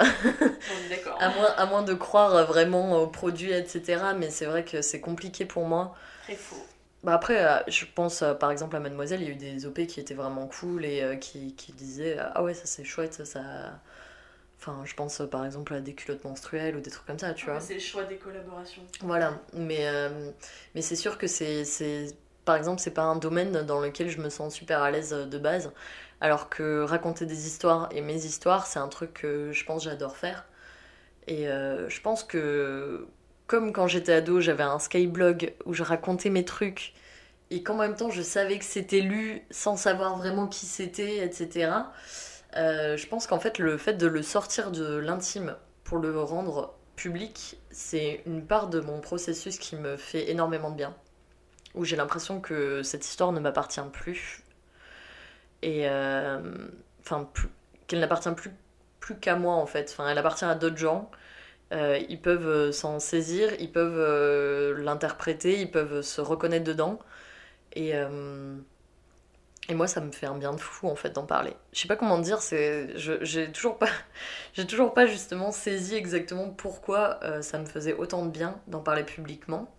d'accord. 0.89 1.17
à, 1.21 1.29
moins, 1.31 1.51
à 1.57 1.67
moins 1.67 1.83
de 1.83 1.95
croire 1.95 2.47
vraiment 2.47 3.03
aux 3.03 3.07
produits, 3.07 3.53
etc. 3.53 4.03
Mais 4.17 4.31
c'est 4.31 4.47
vrai 4.47 4.65
que 4.65 4.83
c'est 4.83 5.01
compliqué 5.01 5.45
pour 5.45 5.67
moi. 5.67 5.95
Très 6.25 6.35
faux. 6.35 6.65
Bah 7.05 7.13
après, 7.13 7.45
euh, 7.45 7.59
je 7.69 7.85
pense 7.85 8.23
euh, 8.23 8.33
par 8.33 8.51
exemple 8.51 8.75
à 8.77 8.81
Mademoiselle, 8.81 9.21
il 9.21 9.29
y 9.29 9.31
a 9.31 9.35
eu 9.35 9.37
des 9.37 9.67
OP 9.67 9.87
qui 9.87 10.01
étaient 10.01 10.15
vraiment 10.15 10.47
cool 10.47 10.87
et 10.87 11.03
euh, 11.03 11.17
qui, 11.17 11.55
qui 11.55 11.73
disaient 11.73 12.17
Ah 12.19 12.43
ouais, 12.43 12.55
ça 12.55 12.65
c'est 12.65 12.83
chouette, 12.83 13.13
ça, 13.13 13.27
ça. 13.27 13.43
Enfin, 14.59 14.83
je 14.87 14.95
pense 14.95 15.21
par 15.31 15.45
exemple 15.45 15.75
à 15.75 15.81
des 15.81 15.93
culottes 15.93 16.25
menstruelles 16.25 16.75
ou 16.75 16.81
des 16.81 16.91
trucs 16.91 17.07
comme 17.07 17.19
ça, 17.19 17.35
tu 17.35 17.45
vois. 17.45 17.61
C'est 17.61 17.75
le 17.75 17.81
choix 17.81 18.05
des 18.05 18.17
collaborations. 18.17 18.83
Voilà, 19.03 19.39
mais, 19.53 19.87
euh, 19.87 20.31
mais 20.75 20.81
c'est 20.81 20.97
sûr 20.97 21.19
que 21.19 21.27
c'est. 21.27 21.65
Par 22.47 22.57
exemple, 22.57 22.81
c'est 22.81 22.91
pas 22.91 23.03
un 23.03 23.17
domaine 23.17 23.53
dans 23.67 23.81
lequel 23.81 24.09
je 24.09 24.19
me 24.19 24.31
sens 24.31 24.55
super 24.55 24.83
à 24.83 24.91
l'aise 24.91 25.11
de 25.11 25.39
base. 25.39 25.73
Alors 26.25 26.49
que 26.49 26.81
raconter 26.85 27.27
des 27.27 27.47
histoires 27.47 27.91
et 27.93 28.01
mes 28.01 28.25
histoires, 28.25 28.67
c'est 28.67 28.79
un 28.79 28.89
truc 28.89 29.13
que 29.13 29.53
je 29.53 29.63
pense 29.67 29.85
j'adore 29.85 30.17
faire. 30.17 30.47
Et 31.27 31.49
euh, 31.49 31.87
je 31.91 32.01
pense 32.01 32.25
que, 32.25 33.07
comme 33.47 33.75
quand 33.75 33.89
j'étais 33.89 34.15
ado, 34.15 34.41
j'avais 34.41 34.63
un 34.63 34.79
skyblog 34.79 35.53
où 35.67 35.75
je 35.75 35.83
racontais 35.83 36.31
mes 36.31 36.47
trucs 36.47 36.95
et 37.51 37.63
qu'en 37.63 37.75
même 37.77 37.95
temps 37.95 38.09
je 38.09 38.23
savais 38.23 38.59
que 38.59 38.65
c'était 38.65 39.03
lu 39.03 39.43
sans 39.51 39.77
savoir 39.77 40.17
vraiment 40.17 40.47
qui 40.47 40.65
c'était, 40.65 41.19
etc. 41.27 41.73
euh, 42.57 42.97
je 42.97 43.07
pense 43.07 43.27
qu'en 43.27 43.39
fait, 43.39 43.59
le 43.59 43.77
fait 43.77 43.93
de 43.93 44.07
le 44.07 44.23
sortir 44.23 44.71
de 44.71 44.97
l'intime 44.97 45.57
pour 45.85 45.99
le 45.99 46.19
rendre 46.19 46.75
public, 46.97 47.59
c'est 47.71 48.23
une 48.25 48.47
part 48.47 48.69
de 48.71 48.81
mon 48.81 49.03
processus 49.03 49.59
qui 49.59 49.77
me 49.77 49.99
fait 49.99 50.31
énormément 50.31 50.71
de 50.71 50.77
bien. 50.77 50.97
Où 51.75 51.85
j'ai 51.85 51.97
l'impression 51.97 52.41
que 52.41 52.83
cette 52.83 53.05
histoire 53.05 53.33
ne 53.33 53.41
m'appartient 53.41 53.83
plus. 53.93 54.44
Et. 55.65 55.89
euh, 55.89 56.41
qu'elle 57.87 58.01
n'appartient 58.01 58.31
plus, 59.01 59.17
qu'à 59.21 59.37
moi 59.37 59.55
en 59.55 59.67
fait. 59.67 59.91
Enfin, 59.93 60.09
elle 60.09 60.19
appartient 60.19 60.45
à 60.45 60.55
d'autres 60.55 60.77
gens. 60.77 61.11
Euh, 61.73 61.99
ils 62.09 62.21
peuvent 62.21 62.49
euh, 62.49 62.73
s'en 62.73 63.01
saisir, 63.01 63.51
ils 63.61 63.73
peuvent 63.73 64.79
l'interpréter, 64.81 65.61
ils 65.61 65.71
peuvent 65.71 66.03
se 66.03 66.21
reconnaître 66.21 66.65
dedans. 66.65 66.99
Et. 67.75 67.95
moi, 69.71 69.87
ça 69.87 70.01
me 70.01 70.13
fait 70.13 70.27
un 70.27 70.37
bien 70.39 70.53
de 70.53 70.61
fou 70.61 70.89
en 70.89 70.97
fait 70.97 71.11
d'en 71.11 71.25
parler. 71.27 71.55
Je 71.73 71.81
sais 71.81 71.89
pas 71.89 71.97
comment 71.97 72.19
dire, 72.19 72.41
c'est, 72.43 72.91
j'ai 72.97 73.51
toujours 73.53 73.79
pas, 73.79 73.89
j'ai 74.55 74.67
toujours 74.67 74.95
pas 74.95 75.07
justement 75.07 75.53
saisi 75.53 75.97
exactement 75.97 76.51
pourquoi 76.51 77.21
ça 77.43 77.59
me 77.59 77.67
faisait 77.67 77.95
autant 77.95 78.25
de 78.27 78.31
bien 78.31 78.61
d'en 78.69 78.81
parler 78.81 79.05
publiquement. 79.05 79.75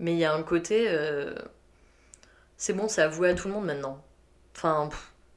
Mais 0.00 0.12
il 0.14 0.18
y 0.18 0.24
a 0.24 0.34
un 0.34 0.42
côté, 0.42 0.88
c'est 2.56 2.72
bon, 2.74 2.88
c'est 2.88 3.02
avoué 3.02 3.30
à 3.30 3.34
tout 3.34 3.48
le 3.48 3.54
monde 3.54 3.66
maintenant. 3.66 4.03
Enfin, 4.56 4.88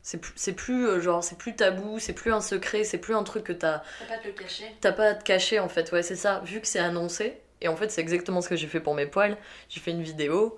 c'est 0.03 0.19
plus, 0.19 0.33
c'est 0.35 0.53
plus 0.53 0.87
euh, 0.87 0.99
genre, 1.01 1.23
c'est 1.23 1.37
plus 1.37 1.55
tabou, 1.55 1.99
c'est 1.99 2.13
plus 2.13 2.31
un 2.33 2.41
secret, 2.41 2.83
c'est 2.83 2.97
plus 2.99 3.15
un 3.15 3.23
truc 3.23 3.43
que 3.45 3.53
t'as, 3.53 3.83
T'as 3.99 4.05
pas 4.05 4.13
à 4.15 4.17
te 4.19 4.27
le 4.27 4.33
cacher. 4.33 4.75
t'as 4.81 4.91
pas 4.91 5.07
à 5.09 5.15
te 5.15 5.23
cacher 5.23 5.59
en 5.59 5.69
fait. 5.69 5.91
Ouais, 5.91 6.03
c'est 6.03 6.15
ça. 6.15 6.41
Vu 6.45 6.61
que 6.61 6.67
c'est 6.67 6.79
annoncé, 6.79 7.41
et 7.61 7.67
en 7.67 7.75
fait, 7.75 7.89
c'est 7.91 8.01
exactement 8.01 8.41
ce 8.41 8.49
que 8.49 8.55
j'ai 8.55 8.67
fait 8.67 8.79
pour 8.79 8.95
mes 8.95 9.05
poils. 9.07 9.37
J'ai 9.69 9.79
fait 9.79 9.91
une 9.91 10.03
vidéo. 10.03 10.57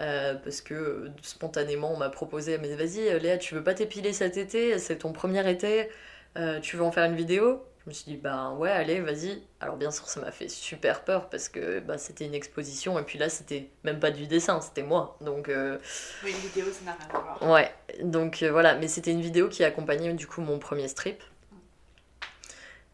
euh, 0.00 0.34
parce 0.36 0.60
que 0.62 0.74
euh, 0.74 1.10
spontanément 1.22 1.92
on 1.94 1.96
m'a 1.98 2.10
proposé 2.10 2.58
mais 2.58 2.74
vas-y 2.76 3.18
Léa 3.20 3.38
tu 3.38 3.54
veux 3.56 3.64
pas 3.64 3.74
t'épiler 3.74 4.12
cet 4.12 4.36
été? 4.38 4.78
C'est 4.78 4.98
ton 4.98 5.12
premier 5.12 5.48
été 5.50 5.90
euh, 6.38 6.60
tu 6.60 6.76
veux 6.76 6.84
en 6.84 6.92
faire 6.92 7.04
une 7.06 7.16
vidéo? 7.16 7.64
Je 7.86 7.90
me 7.90 7.94
suis 7.94 8.04
dit 8.10 8.16
bah 8.16 8.50
ouais 8.50 8.70
allez 8.70 9.00
vas-y 9.00 9.40
alors 9.60 9.76
bien 9.76 9.92
sûr 9.92 10.08
ça 10.08 10.20
m'a 10.20 10.32
fait 10.32 10.48
super 10.48 11.04
peur 11.04 11.30
parce 11.30 11.48
que 11.48 11.78
bah, 11.78 11.98
c'était 11.98 12.24
une 12.24 12.34
exposition 12.34 12.98
et 12.98 13.04
puis 13.04 13.16
là 13.16 13.28
c'était 13.28 13.70
même 13.84 14.00
pas 14.00 14.10
du 14.10 14.26
dessin 14.26 14.60
c'était 14.60 14.82
moi 14.82 15.16
donc 15.20 15.48
euh, 15.48 15.78
Oui, 16.24 16.30
une 16.30 16.48
vidéo, 16.48 16.66
ça 16.72 16.84
n'a 16.84 16.92
rien 16.92 17.08
à 17.14 17.36
voir. 17.36 17.42
Ouais, 17.42 17.72
donc 18.02 18.42
euh, 18.42 18.50
voilà, 18.50 18.74
mais 18.74 18.88
c'était 18.88 19.12
une 19.12 19.20
vidéo 19.20 19.48
qui 19.48 19.64
accompagnait 19.64 20.12
du 20.14 20.26
coup 20.26 20.40
mon 20.40 20.58
premier 20.58 20.88
strip, 20.88 21.22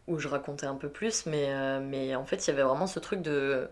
où 0.07 0.19
je 0.19 0.27
racontais 0.27 0.65
un 0.65 0.75
peu 0.75 0.89
plus, 0.89 1.25
mais, 1.25 1.47
euh, 1.49 1.79
mais 1.81 2.15
en 2.15 2.25
fait 2.25 2.45
il 2.45 2.49
y 2.49 2.53
avait 2.53 2.63
vraiment 2.63 2.87
ce 2.87 2.99
truc 2.99 3.21
de... 3.21 3.67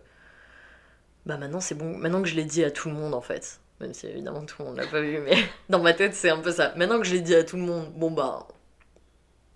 Bah 1.25 1.37
maintenant 1.37 1.59
c'est 1.59 1.75
bon, 1.75 1.97
maintenant 1.97 2.21
que 2.21 2.27
je 2.27 2.35
l'ai 2.35 2.45
dit 2.45 2.63
à 2.63 2.71
tout 2.71 2.89
le 2.89 2.95
monde 2.95 3.13
en 3.13 3.21
fait. 3.21 3.59
Même 3.79 3.93
si 3.93 4.07
évidemment 4.07 4.45
tout 4.45 4.55
le 4.59 4.65
monde 4.65 4.77
l'a 4.77 4.87
pas 4.87 5.01
vu, 5.01 5.19
mais 5.19 5.37
dans 5.69 5.79
ma 5.79 5.93
tête 5.93 6.15
c'est 6.15 6.29
un 6.29 6.39
peu 6.39 6.51
ça. 6.51 6.73
Maintenant 6.75 6.99
que 6.99 7.05
je 7.05 7.13
l'ai 7.13 7.21
dit 7.21 7.35
à 7.35 7.43
tout 7.43 7.57
le 7.57 7.63
monde, 7.63 7.91
bon 7.93 8.09
bah 8.11 8.47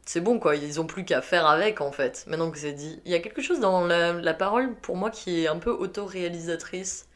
c'est 0.06 0.22
bon 0.22 0.39
quoi, 0.39 0.56
ils 0.56 0.80
ont 0.80 0.86
plus 0.88 1.03
qu'à 1.06 1.22
faire 1.22 1.47
avec 1.47 1.82
en 1.82 1.91
fait. 1.91 2.26
Maintenant 2.28 2.51
que 2.51 2.58
c'est 2.58 2.74
dit, 2.74 3.01
il 3.06 3.12
y 3.12 3.16
a 3.16 3.20
quelque 3.20 3.41
chose 3.41 3.60
dans 3.60 3.86
la, 3.86 4.14
la 4.14 4.34
parole 4.34 4.76
pour 4.76 4.95
moi 4.97 5.10
qui 5.10 5.43
est 5.43 5.47
un 5.47 5.58
peu 5.58 5.72
auto-réalisatrice. 5.72 7.08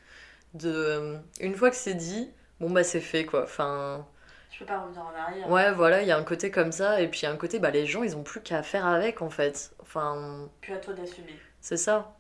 De 0.56 0.72
euh, 0.74 1.18
une 1.42 1.54
fois 1.56 1.70
que 1.70 1.76
c'est 1.76 1.94
dit, 1.94 2.32
bon 2.60 2.72
bah 2.72 2.84
c'est 2.84 3.00
fait 3.02 3.26
quoi. 3.26 3.44
Enfin 3.44 4.06
Je 4.52 4.60
peux 4.60 4.66
pas 4.66 4.80
revenir 4.80 5.02
en 5.04 5.14
arrière. 5.22 5.50
ouais 5.50 5.72
voilà, 5.74 6.02
il 6.02 6.08
y 6.08 6.12
a 6.12 6.18
un 6.18 6.24
côté 6.24 6.50
comme 6.50 6.72
ça 6.72 7.02
et 7.02 7.08
puis 7.08 7.20
il 7.22 7.24
y 7.26 7.28
a 7.28 7.32
un 7.32 7.38
côté 7.38 7.60
bah 7.60 7.70
les 7.70 7.86
gens 7.86 8.02
ils 8.04 8.18
ont 8.18 8.24
plus 8.24 8.42
qu'à 8.42 8.64
faire 8.64 8.88
avec 8.88 9.22
en 9.22 9.30
fait. 9.30 9.72
Enfin 9.82 10.50
Puis 10.62 10.74
à 10.74 10.78
toi 10.78 10.94
d'assumer. 10.96 11.36
c'est 11.62 11.78
ça. 11.78 12.16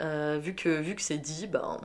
Euh, 0.00 0.38
vu 0.40 0.54
que 0.54 0.68
vu 0.70 0.94
que 0.94 1.02
c'est 1.02 1.18
dit, 1.18 1.46
ben 1.46 1.78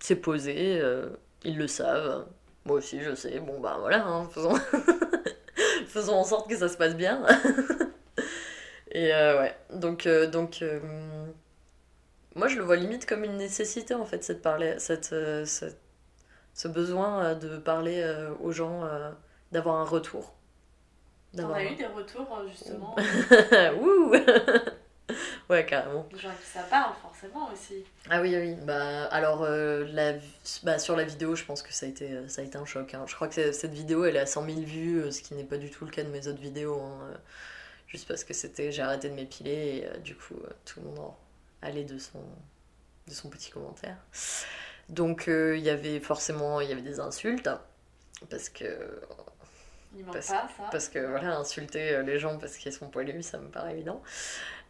c'est 0.00 0.16
posé, 0.16 0.80
euh, 0.80 1.10
ils 1.44 1.56
le 1.56 1.68
savent. 1.68 2.26
Moi 2.64 2.76
aussi 2.78 3.00
je 3.00 3.14
sais. 3.14 3.38
Bon 3.38 3.60
bah 3.60 3.76
voilà, 3.80 4.04
hein, 4.04 4.28
faisons 4.32 4.54
faisons 5.92 6.14
en 6.14 6.24
sorte 6.24 6.48
que 6.48 6.56
ça 6.56 6.68
se 6.68 6.76
passe 6.76 6.94
bien. 6.96 7.24
Et 8.94 9.12
euh, 9.14 9.40
ouais, 9.40 9.56
donc 9.72 10.06
euh, 10.06 10.26
donc 10.28 10.60
euh, 10.60 10.80
moi 12.34 12.48
je 12.48 12.56
le 12.58 12.62
vois 12.64 12.76
limite 12.76 13.06
comme 13.06 13.24
une 13.24 13.36
nécessité 13.36 13.94
en 13.94 14.04
fait, 14.04 14.22
cette 14.22 14.42
parler, 14.42 14.74
cette, 14.78 15.14
cette- 15.46 15.78
ce 16.54 16.68
besoin 16.68 17.34
de 17.34 17.56
parler 17.56 18.04
aux 18.42 18.52
gens, 18.52 18.82
d'avoir 19.52 19.76
un 19.76 19.84
retour. 19.84 20.34
As 21.38 21.40
un- 21.42 21.72
eu 21.72 21.76
des 21.76 21.86
retours 21.86 22.28
justement 22.50 22.94
Wouh 23.80 24.12
Ouais, 25.50 25.66
carrément. 25.66 26.06
des 26.12 26.18
gens 26.18 26.30
à 26.30 26.34
qui 26.34 26.46
ça 26.46 26.62
parle 26.62 26.94
forcément 27.02 27.50
aussi. 27.52 27.84
Ah 28.08 28.20
oui, 28.22 28.34
oui. 28.36 28.54
Bah, 28.62 29.04
alors, 29.06 29.42
euh, 29.42 29.84
la, 29.92 30.14
bah, 30.62 30.78
sur 30.78 30.96
la 30.96 31.04
vidéo, 31.04 31.34
je 31.34 31.44
pense 31.44 31.62
que 31.62 31.72
ça 31.72 31.84
a 31.86 31.88
été, 31.88 32.10
euh, 32.12 32.28
ça 32.28 32.40
a 32.40 32.44
été 32.44 32.56
un 32.56 32.64
choc. 32.64 32.94
hein. 32.94 33.04
Je 33.06 33.14
crois 33.14 33.28
que 33.28 33.52
cette 33.52 33.72
vidéo, 33.72 34.04
elle 34.04 34.16
est 34.16 34.20
à 34.20 34.26
100 34.26 34.44
000 34.46 34.60
vues, 34.60 35.00
euh, 35.02 35.10
ce 35.10 35.20
qui 35.20 35.34
n'est 35.34 35.44
pas 35.44 35.58
du 35.58 35.70
tout 35.70 35.84
le 35.84 35.90
cas 35.90 36.02
de 36.04 36.08
mes 36.08 36.26
autres 36.28 36.40
vidéos. 36.40 36.80
hein, 36.80 37.10
Juste 37.88 38.08
parce 38.08 38.24
que 38.24 38.32
c'était, 38.32 38.72
j'ai 38.72 38.80
arrêté 38.82 39.10
de 39.10 39.14
m'épiler 39.14 39.50
et 39.82 39.86
euh, 39.86 39.98
du 39.98 40.14
coup, 40.14 40.36
tout 40.64 40.80
le 40.80 40.86
monde 40.88 41.12
allait 41.60 41.84
de 41.84 41.98
son, 41.98 42.20
de 43.06 43.12
son 43.12 43.28
petit 43.28 43.50
commentaire. 43.50 43.96
Donc, 44.88 45.28
euh, 45.28 45.56
il 45.58 45.62
y 45.64 45.68
avait 45.70 46.00
forcément 46.00 46.60
il 46.62 46.68
y 46.70 46.72
avait 46.72 46.80
des 46.82 47.00
insultes. 47.00 47.50
Parce 48.30 48.48
que, 48.48 49.00
Parce- 50.10 50.28
pas 50.28 50.48
ça. 50.48 50.48
parce 50.70 50.88
que 50.88 51.00
voilà, 51.00 51.36
insulter 51.36 52.02
les 52.04 52.18
gens 52.18 52.38
parce 52.38 52.56
qu'ils 52.56 52.72
sont 52.72 52.88
poilus, 52.88 53.22
ça 53.22 53.38
me 53.38 53.48
paraît 53.48 53.72
évident. 53.72 54.00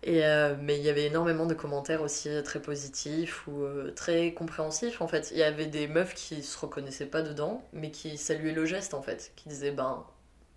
Et, 0.05 0.25
euh, 0.27 0.57
mais 0.61 0.77
il 0.79 0.83
y 0.85 0.89
avait 0.89 1.05
énormément 1.07 1.47
de 1.47 1.55
commentaires 1.55 2.03
aussi 2.03 2.29
très 2.45 2.61
positifs 2.61 3.47
ou 3.47 3.63
euh, 3.63 3.93
très 3.95 4.33
compréhensifs 4.35 5.01
en 5.01 5.07
fait. 5.09 5.31
Il 5.33 5.39
y 5.39 5.43
avait 5.45 5.67
des 5.67 5.87
meufs 5.89 6.15
qui 6.15 6.43
se 6.43 6.59
reconnaissaient 6.59 7.07
pas 7.07 7.23
dedans, 7.23 7.65
mais 7.73 7.91
qui 7.91 8.19
saluaient 8.19 8.53
le 8.53 8.65
geste 8.67 8.95
en 8.95 9.03
fait. 9.03 9.33
Qui 9.37 9.49
disaient 9.49 9.71
ben 9.73 10.05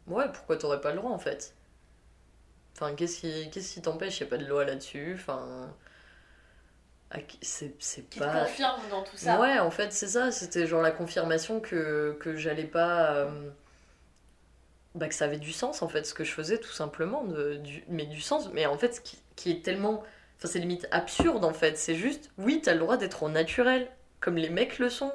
ouais, 0.08 0.32
pourquoi 0.34 0.58
t'aurais 0.58 0.82
pas 0.82 0.92
le 0.92 0.98
droit 0.98 1.12
en 1.12 1.20
fait? 1.20 1.54
Enfin, 2.76 2.94
qu'est-ce 2.96 3.20
qui 3.22 3.50
qu'est-ce 3.50 3.74
qui 3.74 3.82
t'empêche? 3.82 4.20
Il 4.20 4.24
n'y 4.24 4.28
a 4.28 4.30
pas 4.30 4.38
de 4.38 4.46
loi 4.48 4.66
là-dessus. 4.66 5.14
Enfin, 5.16 5.74
c'est 7.42 7.76
c'est 7.80 8.10
Qui 8.10 8.20
pas. 8.20 8.42
confirme 8.46 8.82
dans 8.90 9.04
tout 9.04 9.18
ça. 9.18 9.40
Ouais, 9.40 9.60
en 9.60 9.72
fait, 9.72 9.92
c'est 9.94 10.08
ça. 10.08 10.32
C'était 10.32 10.68
genre 10.68 10.82
la 10.82 10.92
confirmation 10.92 11.60
que, 11.60 12.18
que 12.20 12.36
j'allais 12.36 12.66
pas. 12.66 13.14
euh, 13.16 13.50
bah, 14.96 15.08
que 15.10 15.14
ça 15.14 15.26
avait 15.26 15.38
du 15.38 15.52
sens, 15.52 15.82
en 15.82 15.90
fait, 15.90 16.06
ce 16.06 16.14
que 16.14 16.24
je 16.24 16.32
faisais, 16.32 16.58
tout 16.58 16.72
simplement. 16.72 17.24
De, 17.26 17.56
du, 17.56 17.84
mais 17.90 18.06
du 18.06 18.22
sens. 18.22 18.50
Mais 18.54 18.66
en 18.66 18.78
fait, 18.78 18.96
ce 18.96 19.02
qui, 19.02 19.20
qui 19.36 19.52
est 19.52 19.64
tellement. 19.64 20.04
Enfin, 20.38 20.48
c'est 20.48 20.60
limite 20.60 20.88
absurde, 20.92 21.44
en 21.46 21.54
fait. 21.54 21.78
C'est 21.78 21.96
juste, 21.96 22.32
oui, 22.38 22.62
t'as 22.64 22.74
le 22.74 22.80
droit 22.80 22.98
d'être 22.98 23.24
au 23.24 23.30
naturel, 23.30 23.90
comme 24.22 24.38
les 24.38 24.50
mecs 24.50 24.80
le 24.80 24.90
sont. 24.90 25.12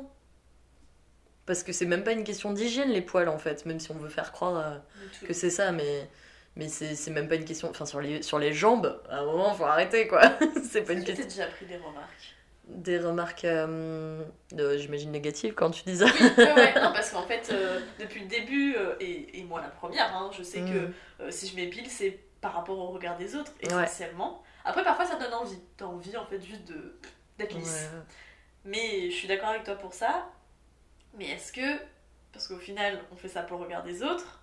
Parce 1.47 1.63
que 1.63 1.73
c'est 1.73 1.87
même 1.87 2.05
pas 2.05 2.13
une 2.13 2.25
question 2.25 2.53
d'hygiène, 2.53 2.91
les 2.91 3.03
poils, 3.03 3.29
en 3.29 3.39
fait. 3.39 3.67
Même 3.67 3.81
si 3.81 3.91
on 3.91 3.95
veut 3.95 4.11
faire 4.11 4.33
croire 4.33 4.59
euh, 4.59 5.27
que 5.27 5.33
c'est 5.33 5.51
ça, 5.51 5.73
mais. 5.73 6.09
Mais 6.57 6.69
c'est 6.69 7.11
même 7.11 7.29
pas 7.29 7.37
une 7.37 7.45
question. 7.45 7.71
Enfin, 7.71 7.87
sur 7.87 8.01
les, 8.01 8.23
sur 8.23 8.39
les 8.39 8.53
jambes, 8.53 9.01
à 9.09 9.19
un 9.21 9.25
moment, 9.25 9.55
faut 9.55 9.65
arrêter, 9.65 10.09
quoi. 10.09 10.21
c'est 10.71 10.83
pas 10.83 10.93
une 10.93 11.05
question. 11.05 11.25
t'as 11.25 11.31
déjà 11.31 11.47
pris 11.47 11.67
des 11.67 11.77
remarques 11.77 12.35
Des 12.77 12.99
remarques, 12.99 13.45
euh, 13.45 14.23
de- 14.53 14.77
j'imagine, 14.79 15.11
négatives 15.11 15.55
quand 15.55 15.71
tu 15.71 15.83
dis 15.85 15.97
ça. 15.99 16.07
Oui, 16.07 16.27
ouais. 16.57 16.75
Non, 16.81 16.93
parce 16.93 17.11
qu'en 17.11 17.23
fait, 17.23 17.51
euh, 17.53 17.81
depuis 17.99 18.21
le 18.21 18.27
début, 18.27 18.75
euh, 18.77 18.95
et, 19.01 19.39
et 19.39 19.45
moi 19.45 19.61
la 19.61 19.69
première, 19.69 20.15
hein, 20.17 20.31
je 20.37 20.43
sais 20.43 20.61
Mm. 20.61 20.71
que 20.73 21.23
euh, 21.25 21.31
si 21.31 21.47
je 21.49 21.57
m'épile, 21.57 21.89
c'est 21.91 22.19
par 22.41 22.55
rapport 22.55 22.79
au 22.79 22.89
regard 22.89 23.17
des 23.19 23.35
autres, 23.37 23.53
Ouais. 23.63 23.67
essentiellement. 23.85 24.43
Après, 24.65 24.85
parfois, 24.85 25.05
ça 25.05 25.17
donne 25.17 25.35
envie. 25.35 25.59
T'as 25.77 25.85
envie, 25.87 26.17
en 26.17 26.25
fait, 26.27 26.41
juste 26.43 26.65
de 26.69 26.99
d'être 27.39 27.55
lisse. 27.55 27.89
Ouais. 27.93 28.01
Mais 28.65 29.11
je 29.11 29.17
suis 29.17 29.27
d'accord 29.29 29.49
avec 29.49 29.65
toi 29.65 29.75
pour 29.75 29.93
ça. 29.95 30.29
Mais 31.19 31.29
est-ce 31.31 31.53
que, 31.53 31.79
parce 32.33 32.47
qu'au 32.47 32.59
final, 32.59 33.01
on 33.13 33.17
fait 33.17 33.29
ça 33.29 33.43
pour 33.43 33.59
le 33.59 33.65
regard 33.65 33.83
des 33.83 34.03
autres, 34.03 34.41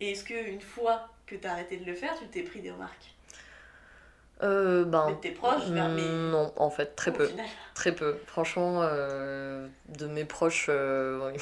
et 0.00 0.12
est-ce 0.12 0.22
qu'une 0.24 0.60
fois 0.60 1.08
que 1.26 1.34
t'as 1.34 1.52
arrêté 1.52 1.76
de 1.76 1.84
le 1.84 1.94
faire, 1.94 2.16
tu 2.18 2.26
t'es 2.28 2.42
pris 2.42 2.60
des 2.60 2.70
remarques? 2.70 3.14
Euh, 4.42 4.84
ben, 4.84 5.06
Mais 5.08 5.16
tes 5.16 5.30
proches, 5.30 5.66
vers 5.68 5.88
mes... 5.88 6.02
mm, 6.02 6.30
non, 6.30 6.52
en 6.56 6.70
fait, 6.70 6.94
très 6.96 7.10
au 7.10 7.14
peu. 7.14 7.26
final. 7.26 7.46
Très 7.74 7.92
peu. 7.92 8.16
Franchement, 8.26 8.80
euh, 8.82 9.66
de 9.98 10.06
mes 10.06 10.24
proches, 10.24 10.66
euh, 10.68 11.32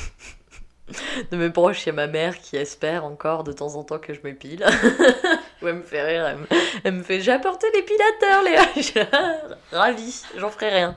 de 1.31 1.37
mes 1.37 1.51
proches, 1.51 1.85
il 1.85 1.89
y 1.89 1.91
a 1.91 1.95
ma 1.95 2.07
mère 2.07 2.39
qui 2.39 2.57
espère 2.57 3.05
encore 3.05 3.45
de 3.45 3.53
temps 3.53 3.75
en 3.77 3.85
temps 3.85 3.99
que 3.99 4.15
je 4.15 4.21
m'épile. 4.25 4.65
ouais, 5.63 5.71
elle 5.71 5.75
me 5.75 5.83
fait 5.83 6.03
rire. 6.03 6.27
Elle 6.27 6.39
me, 6.39 6.47
elle 6.85 6.95
me 6.95 7.03
fait 7.03 7.21
J'ai 7.21 7.33
apporté 7.33 7.67
l'épilateur, 7.75 8.43
Léa. 8.43 9.57
Ravie, 9.73 10.23
j'en 10.37 10.51
ferai 10.51 10.71
rien. 10.71 10.97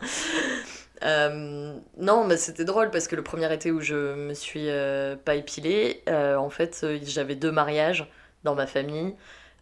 Euh, 1.03 1.77
non, 1.97 2.25
mais 2.25 2.37
c'était 2.37 2.65
drôle 2.65 2.91
parce 2.91 3.07
que 3.07 3.15
le 3.15 3.23
premier 3.23 3.51
été 3.53 3.71
où 3.71 3.79
je 3.81 4.15
me 4.15 4.33
suis 4.33 4.69
euh, 4.69 5.15
pas 5.15 5.35
épilée, 5.35 6.03
euh, 6.09 6.35
en 6.35 6.49
fait, 6.49 6.85
j'avais 7.03 7.35
deux 7.35 7.51
mariages 7.51 8.09
dans 8.43 8.55
ma 8.55 8.67
famille. 8.67 9.15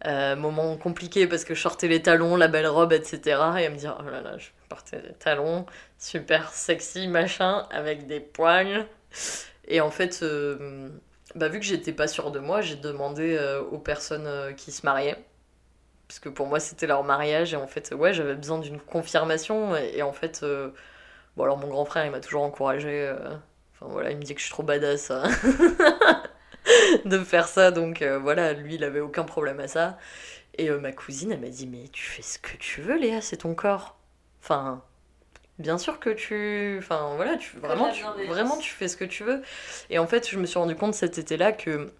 Euh, 0.06 0.36
moment 0.36 0.76
compliqué 0.76 1.26
parce 1.26 1.44
que 1.44 1.54
je 1.54 1.60
sortais 1.60 1.88
les 1.88 2.00
talons, 2.00 2.36
la 2.36 2.48
belle 2.48 2.68
robe, 2.68 2.92
etc. 2.92 3.20
Et 3.58 3.66
à 3.66 3.70
me 3.70 3.76
dire, 3.76 3.98
oh 4.00 4.08
là 4.08 4.20
là, 4.20 4.38
je 4.38 4.48
portais 4.68 5.00
des 5.00 5.14
talons, 5.14 5.66
super 5.98 6.50
sexy, 6.52 7.08
machin, 7.08 7.66
avec 7.70 8.06
des 8.06 8.20
poils. 8.20 8.86
Et 9.66 9.80
en 9.80 9.90
fait, 9.90 10.20
euh, 10.22 10.88
bah, 11.34 11.48
vu 11.48 11.58
que 11.58 11.64
j'étais 11.66 11.92
pas 11.92 12.06
sûre 12.06 12.30
de 12.30 12.38
moi, 12.38 12.60
j'ai 12.60 12.76
demandé 12.76 13.36
euh, 13.36 13.60
aux 13.62 13.78
personnes 13.78 14.54
qui 14.56 14.70
se 14.72 14.86
mariaient. 14.86 15.24
Parce 16.06 16.20
que 16.20 16.28
pour 16.28 16.46
moi, 16.46 16.60
c'était 16.60 16.86
leur 16.86 17.04
mariage. 17.04 17.52
Et 17.52 17.56
en 17.56 17.66
fait, 17.66 17.92
ouais, 17.92 18.14
j'avais 18.14 18.34
besoin 18.34 18.58
d'une 18.58 18.80
confirmation. 18.80 19.76
Et, 19.76 20.02
en 20.02 20.12
fait, 20.12 20.44
bon, 21.36 21.44
alors 21.44 21.58
mon 21.58 21.68
grand 21.68 21.84
frère, 21.84 22.06
il 22.06 22.12
m'a 22.12 22.20
toujours 22.20 22.42
encouragé. 22.42 23.12
Enfin 23.80 23.92
voilà, 23.92 24.10
il 24.10 24.16
me 24.16 24.22
dit 24.22 24.34
que 24.34 24.40
je 24.40 24.46
suis 24.46 24.52
trop 24.52 24.64
badass 24.64 25.12
hein, 25.12 25.22
de 27.04 27.18
faire 27.18 27.48
ça. 27.48 27.70
Donc 27.70 28.02
euh, 28.02 28.18
voilà, 28.18 28.52
lui, 28.52 28.74
il 28.76 28.84
avait 28.84 29.00
aucun 29.00 29.24
problème 29.24 29.60
à 29.60 29.68
ça. 29.68 29.98
Et 30.58 30.70
euh, 30.70 30.80
ma 30.80 30.92
cousine, 30.92 31.32
elle 31.32 31.40
m'a 31.40 31.48
dit 31.50 31.66
Mais 31.66 31.88
tu 31.92 32.02
fais 32.04 32.22
ce 32.22 32.38
que 32.38 32.56
tu 32.58 32.82
veux, 32.82 32.98
Léa, 32.98 33.20
c'est 33.22 33.38
ton 33.38 33.54
corps. 33.54 33.98
Enfin, 34.42 34.84
bien 35.58 35.78
sûr 35.78 36.00
que 36.00 36.10
tu. 36.10 36.76
Enfin 36.78 37.14
voilà, 37.16 37.36
tu, 37.38 37.58
vraiment, 37.58 37.90
tu, 37.90 38.04
vraiment, 38.24 38.58
tu 38.58 38.70
fais 38.72 38.88
ce 38.88 38.96
que 38.96 39.06
tu 39.06 39.24
veux. 39.24 39.42
Et 39.90 39.98
en 39.98 40.06
fait, 40.08 40.28
je 40.30 40.38
me 40.38 40.46
suis 40.46 40.58
rendu 40.58 40.76
compte 40.76 40.94
cet 40.94 41.18
été-là 41.18 41.52
que 41.52 41.92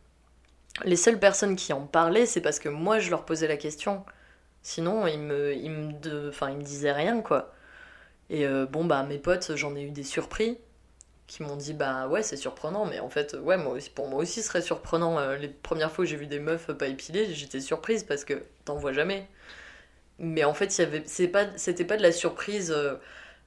les 0.84 0.96
seules 0.96 1.18
personnes 1.18 1.56
qui 1.56 1.72
en 1.72 1.86
parlaient, 1.86 2.26
c'est 2.26 2.40
parce 2.40 2.58
que 2.58 2.68
moi, 2.68 2.98
je 2.98 3.10
leur 3.10 3.24
posais 3.24 3.48
la 3.48 3.56
question. 3.56 4.04
Sinon, 4.62 5.06
ils 5.06 5.20
me, 5.20 5.54
ils 5.54 5.70
me, 5.70 5.92
de- 5.94 6.28
enfin, 6.30 6.50
ils 6.50 6.58
me 6.58 6.62
disaient 6.62 6.92
rien, 6.92 7.20
quoi. 7.22 7.52
Et 8.30 8.46
euh, 8.46 8.66
bon, 8.66 8.84
bah, 8.84 9.02
mes 9.04 9.18
potes, 9.18 9.56
j'en 9.56 9.76
ai 9.76 9.82
eu 9.82 9.90
des 9.90 10.04
surpris 10.04 10.58
qui 11.28 11.44
m'ont 11.44 11.56
dit, 11.56 11.74
bah 11.74 12.08
ouais, 12.08 12.22
c'est 12.24 12.36
surprenant, 12.38 12.86
mais 12.86 13.00
en 13.00 13.10
fait, 13.10 13.36
ouais, 13.42 13.58
moi 13.58 13.74
aussi, 13.74 13.90
pour 13.90 14.08
moi 14.08 14.20
aussi, 14.22 14.42
ce 14.42 14.48
serait 14.48 14.62
surprenant. 14.62 15.18
Euh, 15.20 15.36
les 15.36 15.48
premières 15.48 15.92
fois 15.92 16.04
où 16.04 16.08
j'ai 16.08 16.16
vu 16.16 16.26
des 16.28 16.40
meufs 16.40 16.72
pas 16.72 16.88
épilées, 16.88 17.34
j'étais 17.34 17.60
surprise 17.60 18.04
parce 18.04 18.24
que 18.24 18.44
t'en 18.66 18.76
vois 18.76 18.92
jamais. 18.94 19.28
Mais 20.18 20.44
en 20.44 20.54
fait, 20.54 20.70
c'était 20.72 21.84
pas 21.84 21.96
de 21.96 22.02
la 22.02 22.12
surprise, 22.12 22.72
euh, 22.72 22.94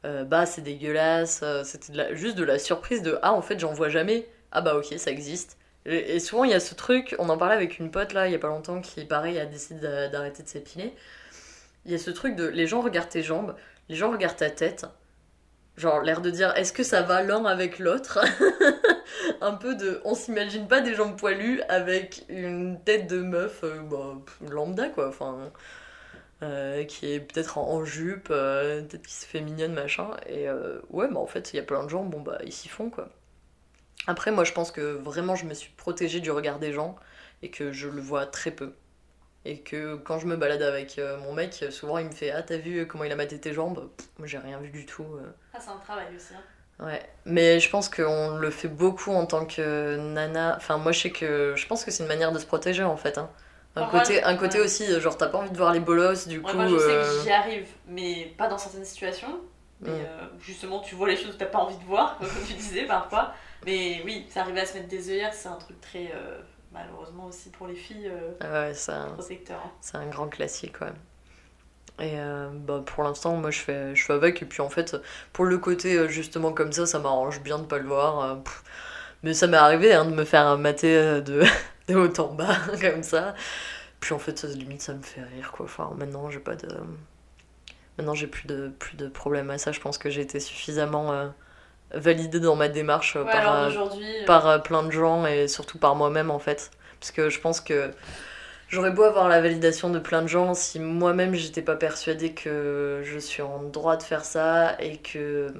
euh, 0.06 0.24
bah 0.24 0.46
c'est 0.46 0.62
dégueulasse, 0.62 1.44
c'était 1.66 2.16
juste 2.16 2.38
de 2.38 2.44
la 2.44 2.60
surprise 2.60 3.02
de, 3.04 3.20
ah 3.24 3.34
en 3.34 3.42
fait, 3.42 3.60
j'en 3.60 3.74
vois 3.74 3.90
jamais, 3.90 4.28
ah 4.52 4.62
bah 4.62 4.76
ok, 4.78 4.94
ça 4.98 5.12
existe. 5.12 5.58
Et, 5.86 6.16
et 6.16 6.20
souvent, 6.22 6.44
il 6.46 6.52
y 6.52 6.54
a 6.54 6.60
ce 6.62 6.76
truc, 6.76 7.16
on 7.20 7.30
en 7.30 7.38
parlait 7.38 7.56
avec 7.56 7.80
une 7.80 7.92
pote 7.92 8.14
là, 8.14 8.28
il 8.28 8.32
y 8.34 8.36
a 8.36 8.40
pas 8.40 8.48
longtemps, 8.50 8.82
qui 8.82 9.06
pareil 9.06 9.40
a 9.40 9.46
décidé 9.46 9.82
d'a- 9.82 10.08
d'arrêter 10.10 10.44
de 10.44 10.48
s'épiler. 10.48 10.94
Il 11.86 11.92
y 11.92 11.96
a 11.96 11.98
ce 11.98 12.12
truc 12.12 12.36
de, 12.36 12.46
les 12.48 12.68
gens 12.68 12.82
regardent 12.82 13.10
tes 13.10 13.24
jambes, 13.24 13.56
les 13.90 13.96
gens 13.96 14.12
regardent 14.12 14.38
ta 14.38 14.50
tête, 14.50 14.86
genre 15.78 16.02
l'air 16.02 16.22
de 16.22 16.30
dire, 16.30 16.54
est-ce 16.56 16.74
que 16.74 16.84
ça 16.84 17.02
va 17.02 17.24
l'un 17.24 17.46
avec 17.46 17.80
l'autre 17.80 18.20
Un 19.42 19.54
peu 19.54 19.76
de, 19.76 20.02
on 20.06 20.16
s'imagine 20.16 20.68
pas 20.68 20.82
des 20.82 20.96
jambes 20.96 21.18
poilues 21.18 21.62
avec 21.70 22.26
une 22.30 22.80
tête 22.84 23.08
de 23.08 23.22
meuf, 23.22 23.64
euh, 23.64 23.80
bah, 23.82 24.18
lambda 24.50 24.90
quoi, 24.90 25.08
enfin 25.08 25.52
euh, 26.44 26.86
qui 26.86 27.12
est 27.12 27.20
peut-être 27.20 27.60
en, 27.60 27.86
jupe, 27.86 28.30
euh, 28.32 28.82
peut-être 28.82 29.06
qui 29.06 29.14
se 29.14 29.26
fait 29.28 29.42
mignonne, 29.42 29.74
machin. 29.74 30.10
Et 30.28 30.50
euh, 30.50 30.80
ouais, 30.90 31.08
bah 31.08 31.20
en 31.20 31.28
fait, 31.28 31.54
il 31.54 31.58
y 31.58 31.60
a 31.60 31.64
plein 31.64 31.84
de 31.84 31.90
gens, 31.90 32.04
bon 32.04 32.20
bah 32.20 32.40
ils 32.44 32.52
s'y 32.54 32.68
font 32.68 32.90
quoi. 32.90 33.10
Après, 34.08 34.32
moi 34.32 34.44
je 34.44 34.54
pense 34.54 34.72
que 34.72 34.82
vraiment 34.82 35.36
je 35.36 35.46
me 35.46 35.54
suis 35.54 35.72
protégée 35.72 36.20
du 36.20 36.32
regard 36.32 36.60
des 36.60 36.74
gens 36.74 36.96
et 37.44 37.52
que 37.52 37.72
je 37.72 37.88
le 37.90 38.02
vois 38.02 38.26
très 38.26 38.52
peu. 38.52 38.74
Et 39.46 39.60
que 39.62 39.96
quand 39.96 40.20
je 40.20 40.28
me 40.28 40.36
balade 40.38 40.62
avec 40.62 41.00
euh, 41.00 41.18
mon 41.20 41.34
mec, 41.34 41.66
souvent 41.72 41.98
il 41.98 42.08
me 42.08 42.12
fait 42.12 42.32
Ah, 42.32 42.44
t'as 42.44 42.58
vu 42.58 42.88
comment 42.88 43.04
il 43.04 43.12
a 43.12 43.16
maté 43.16 43.40
tes 43.40 43.54
jambes? 43.54 43.90
Moi 44.20 44.28
j'ai 44.28 44.38
rien 44.38 44.60
vu 44.60 44.70
du 44.70 44.86
tout. 44.86 45.04
euh. 45.16 45.32
Ah, 45.54 45.60
c'est 45.62 45.70
un 45.70 45.78
travail 45.78 46.14
aussi. 46.16 46.34
hein. 46.34 46.44
Ouais, 46.80 47.02
mais 47.26 47.60
je 47.60 47.70
pense 47.70 47.90
qu'on 47.90 48.38
le 48.38 48.50
fait 48.50 48.68
beaucoup 48.68 49.12
en 49.12 49.26
tant 49.28 49.46
que 49.46 49.98
nana. 49.98 50.56
Enfin, 50.58 50.78
moi, 50.78 50.92
je 50.92 51.00
sais 51.00 51.12
que 51.12 51.54
je 51.56 51.68
pense 51.68 51.86
que 51.86 51.92
c'est 51.92 52.02
une 52.04 52.10
manière 52.10 52.32
de 52.32 52.40
se 52.40 52.46
protéger 52.46 52.84
en 52.84 52.98
fait. 52.98 53.18
hein. 53.20 53.30
Un 53.76 53.86
Enfin, 53.86 53.86
côté, 53.86 54.24
un 54.24 54.36
côté 54.36 54.60
ouais. 54.60 54.66
aussi, 54.66 54.86
genre 55.00 55.16
t'as 55.18 55.28
pas 55.28 55.38
envie 55.38 55.52
de 55.52 55.58
voir 55.58 55.72
les 55.74 55.80
bolosses, 55.80 56.28
du 56.28 56.42
Ouais, 56.44 56.54
coup. 56.54 56.58
moi, 56.58 56.66
je 56.68 56.78
sais 56.78 56.98
euh, 56.98 57.00
que 57.00 57.06
j'y 57.06 57.30
arrive, 57.30 57.68
mais 57.86 58.34
pas 58.38 58.48
dans 58.48 58.58
certaines 58.58 58.86
situations. 58.86 59.42
Mais 59.80 59.92
Mm. 59.92 60.06
euh, 60.06 60.28
justement, 60.40 60.80
tu 60.80 60.96
vois 60.96 61.08
les 61.08 61.18
choses 61.18 61.34
que 61.34 61.38
t'as 61.38 61.46
pas 61.46 61.60
envie 61.60 61.78
de 61.78 61.84
voir, 61.84 62.18
comme 62.20 62.28
tu 62.48 62.54
disais 62.54 62.86
parfois. 62.86 63.34
Mais 63.64 64.02
oui, 64.06 64.26
ça 64.30 64.42
arriver 64.42 64.62
à 64.62 64.66
se 64.66 64.74
mettre 64.76 64.88
des 64.88 65.10
œillères, 65.12 65.34
c'est 65.34 65.50
un 65.50 65.56
truc 65.58 65.80
très. 65.82 66.12
euh, 66.14 66.42
malheureusement 66.72 67.26
aussi 67.26 67.50
pour 67.50 67.68
les 67.68 67.76
filles, 67.76 68.08
euh, 68.10 68.32
ah 68.40 68.52
ouais, 68.68 68.74
ça, 68.74 69.08
protecteur. 69.14 69.62
hein. 69.66 69.72
c'est 69.82 69.98
un 69.98 70.08
grand 70.08 70.28
classique, 70.30 70.80
ouais. 70.82 70.92
Et 72.00 72.20
euh, 72.20 72.50
bah, 72.54 72.84
pour 72.86 73.04
l'instant, 73.04 73.36
moi 73.38 73.52
je 73.52 73.60
fais, 73.60 73.96
je 73.96 74.04
fais 74.06 74.14
avec. 74.14 74.42
Et 74.42 74.46
puis 74.46 74.62
en 74.62 74.70
fait, 74.70 74.96
pour 75.34 75.46
le 75.46 75.58
côté 75.58 75.98
euh, 75.98 76.08
justement 76.08 76.52
comme 76.54 76.72
ça, 76.72 76.86
ça 76.86 77.00
m'arrange 77.00 77.42
bien 77.42 77.60
de 77.60 77.66
pas 77.66 77.78
le 77.78 77.88
voir. 77.88 78.42
pff. 78.44 78.64
Mais 79.24 79.34
ça 79.34 79.48
m'est 79.48 79.58
arrivé 79.58 79.94
hein, 79.94 80.06
de 80.06 80.12
me 80.16 80.24
faire 80.26 80.58
mater 80.58 81.22
de, 81.22 81.44
de 81.88 81.96
haut 81.96 82.20
en 82.20 82.34
bas, 82.34 82.58
comme 82.82 83.04
ça. 83.04 83.36
Puis 84.00 84.14
en 84.14 84.20
fait, 84.20 84.38
ça, 84.40 84.48
limite, 84.48 84.82
ça 84.82 84.94
me 84.94 85.02
fait 85.04 85.24
rire, 85.24 85.52
quoi. 85.52 85.66
Enfin, 85.66 85.94
maintenant, 85.98 86.30
j'ai 86.32 86.40
pas 86.40 86.56
de. 86.56 86.68
Maintenant, 87.98 88.14
j'ai 88.16 88.28
plus 88.28 88.48
de, 88.48 88.70
plus 88.80 88.96
de 88.98 89.08
problème 89.08 89.50
à 89.50 89.58
ça. 89.58 89.72
Je 89.72 89.80
pense 89.80 89.98
que 89.98 90.10
j'ai 90.10 90.22
été 90.22 90.40
suffisamment 90.40 91.12
euh, 91.14 91.30
validée 91.94 92.40
dans 92.40 92.56
ma 92.56 92.68
démarche 92.70 93.16
Ouais, 93.16 93.26
par, 93.26 93.54
euh, 93.56 93.70
euh, 93.70 94.26
par 94.26 94.48
euh, 94.48 94.60
plein 94.60 94.84
de 94.84 94.92
gens 94.92 95.26
et 95.26 95.48
surtout 95.48 95.78
par 95.78 95.96
moi-même 95.96 96.32
en 96.32 96.40
fait. 96.40 96.72
Parce 97.00 97.12
que 97.12 97.30
je 97.30 97.40
pense 97.40 97.62
que 97.62 97.92
j'aurais 98.70 98.92
beau 98.92 99.04
avoir 99.04 99.28
la 99.30 99.42
validation 99.42 99.90
de 99.90 100.00
plein 100.00 100.22
de 100.24 100.28
gens 100.28 100.54
si 100.54 100.80
moi-même 100.80 101.34
j'étais 101.36 101.62
pas 101.64 101.76
persuadée 101.76 102.34
que 102.34 103.02
je 103.04 103.20
suis 103.20 103.42
en 103.42 103.64
droit 103.64 103.98
de 103.98 104.04
faire 104.04 104.26
ça 104.26 104.76
et 104.82 104.98
que. 104.98 105.54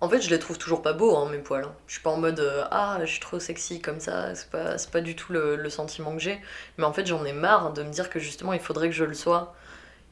En 0.00 0.08
fait, 0.08 0.20
je 0.20 0.30
les 0.30 0.38
trouve 0.38 0.58
toujours 0.58 0.80
pas 0.82 0.92
beaux, 0.92 1.16
hein, 1.16 1.28
mes 1.30 1.38
poils. 1.38 1.64
hein. 1.64 1.74
Je 1.88 1.94
suis 1.94 2.02
pas 2.02 2.10
en 2.10 2.16
mode 2.18 2.38
euh, 2.40 2.64
ah, 2.70 2.98
je 3.00 3.06
suis 3.10 3.20
trop 3.20 3.40
sexy 3.40 3.80
comme 3.80 3.98
ça. 4.00 4.34
C'est 4.34 4.48
pas, 4.50 4.76
pas 4.92 5.00
du 5.00 5.16
tout 5.16 5.32
le, 5.32 5.56
le 5.56 5.70
sentiment 5.70 6.12
que 6.14 6.20
j'ai. 6.22 6.40
Mais 6.76 6.84
en 6.84 6.92
fait, 6.92 7.04
j'en 7.06 7.24
ai 7.24 7.32
marre 7.32 7.72
de 7.72 7.82
me 7.82 7.90
dire 7.90 8.08
que 8.10 8.20
justement 8.20 8.52
il 8.52 8.60
faudrait 8.60 8.88
que 8.88 8.94
je 8.94 9.04
le 9.04 9.14
sois. 9.14 9.54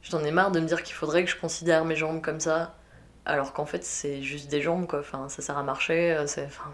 J'en 0.03 0.25
ai 0.25 0.31
marre 0.33 0.51
de 0.53 0.61
me 0.61 0.67
dire 0.67 0.83
qu'il 0.83 0.95
faudrait 0.95 1.25
que 1.25 1.31
je 1.31 1.37
considère 1.37 1.85
mes 1.85 1.97
jambes 1.97 2.21
comme 2.23 2.41
ça. 2.41 2.75
Alors 3.27 3.53
qu'en 3.53 3.67
fait, 3.67 3.85
c'est 3.85 4.23
juste 4.23 4.49
des 4.49 4.63
jambes, 4.63 4.87
quoi. 4.87 5.01
Enfin, 5.01 5.29
ça 5.29 5.43
sert 5.43 5.59
à 5.59 5.63
marcher. 5.63 6.13
euh, 6.15 6.27
C'est, 6.27 6.47
enfin, 6.47 6.73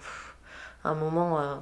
un 0.84 0.94
moment, 0.94 1.40
euh, 1.40 1.56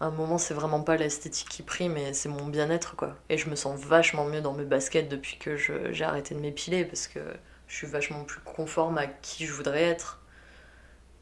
un 0.00 0.10
moment, 0.10 0.36
c'est 0.38 0.54
vraiment 0.54 0.82
pas 0.82 0.96
l'esthétique 0.96 1.48
qui 1.48 1.62
prime, 1.62 1.92
mais 1.92 2.12
c'est 2.14 2.28
mon 2.28 2.46
bien-être, 2.48 2.96
quoi. 2.96 3.16
Et 3.28 3.38
je 3.38 3.48
me 3.50 3.54
sens 3.54 3.78
vachement 3.80 4.24
mieux 4.24 4.40
dans 4.40 4.52
mes 4.54 4.64
baskets 4.64 5.08
depuis 5.08 5.38
que 5.38 5.56
j'ai 5.56 6.04
arrêté 6.04 6.34
de 6.34 6.40
m'épiler, 6.40 6.84
parce 6.84 7.06
que 7.06 7.20
je 7.68 7.76
suis 7.76 7.86
vachement 7.86 8.24
plus 8.24 8.40
conforme 8.40 8.98
à 8.98 9.06
qui 9.06 9.46
je 9.46 9.52
voudrais 9.52 9.82
être. 9.84 10.20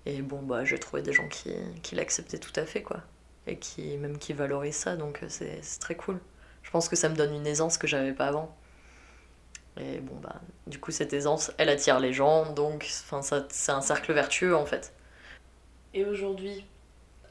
Et 0.07 0.23
bon, 0.23 0.43
bah, 0.43 0.65
j'ai 0.65 0.79
trouvé 0.79 1.03
des 1.03 1.13
gens 1.13 1.29
qui, 1.29 1.55
qui 1.83 1.95
l'acceptaient 1.95 2.39
tout 2.39 2.53
à 2.57 2.67
fait, 2.67 2.83
quoi. 2.83 3.03
Et 3.47 3.59
qui, 3.59 3.97
même 3.99 4.19
qui 4.19 4.33
valorisent 4.33 4.77
ça, 4.77 4.97
donc 4.97 5.23
euh, 5.23 5.27
c'est 5.29 5.61
très 5.81 5.95
cool. 5.97 6.21
Je 6.63 6.71
pense 6.71 6.89
que 6.89 6.97
ça 6.97 7.09
me 7.09 7.17
donne 7.17 7.35
une 7.35 7.47
aisance 7.47 7.79
que 7.79 7.87
j'avais 7.87 8.13
pas 8.13 8.27
avant. 8.29 8.57
Et 9.81 9.99
bon, 9.99 10.15
bah, 10.21 10.37
du 10.67 10.79
coup, 10.81 10.91
cette 10.91 11.13
aisance, 11.13 11.53
elle 11.59 11.69
attire 11.69 12.01
les 12.01 12.13
gens, 12.13 12.53
donc 12.53 12.87
c'est 12.89 13.73
un 13.73 13.81
cercle 13.81 14.13
vertueux 14.13 14.57
en 14.57 14.67
fait. 14.67 14.93
Et 15.95 16.05
aujourd'hui, 16.05 16.65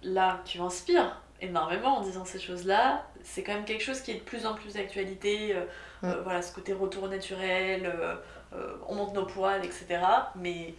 là, 0.04 0.41
tu 0.45 0.60
m'inspires 0.60 1.22
énormément 1.41 1.98
en 1.98 2.02
disant 2.02 2.26
ces 2.26 2.39
choses-là. 2.39 3.06
C'est 3.24 3.43
quand 3.43 3.54
même 3.54 3.66
quelque 3.66 3.84
chose 3.84 4.02
qui 4.02 4.12
est 4.12 4.16
de 4.16 4.20
plus 4.22 4.45
en 4.45 4.56
plus 4.56 4.74
d'actualité. 4.74 5.56
euh, 5.56 5.66
Mm. 6.04 6.08
euh, 6.08 6.22
voilà, 6.22 6.41
ce 6.41 6.54
côté 6.54 6.74
retour 6.74 7.08
naturel, 7.08 7.86
euh, 7.86 8.16
euh, 8.54 8.76
on 8.88 8.95
monte 8.95 9.14
nos 9.16 9.26
poils, 9.26 9.66
etc. 9.66 10.00
Mais 10.36 10.76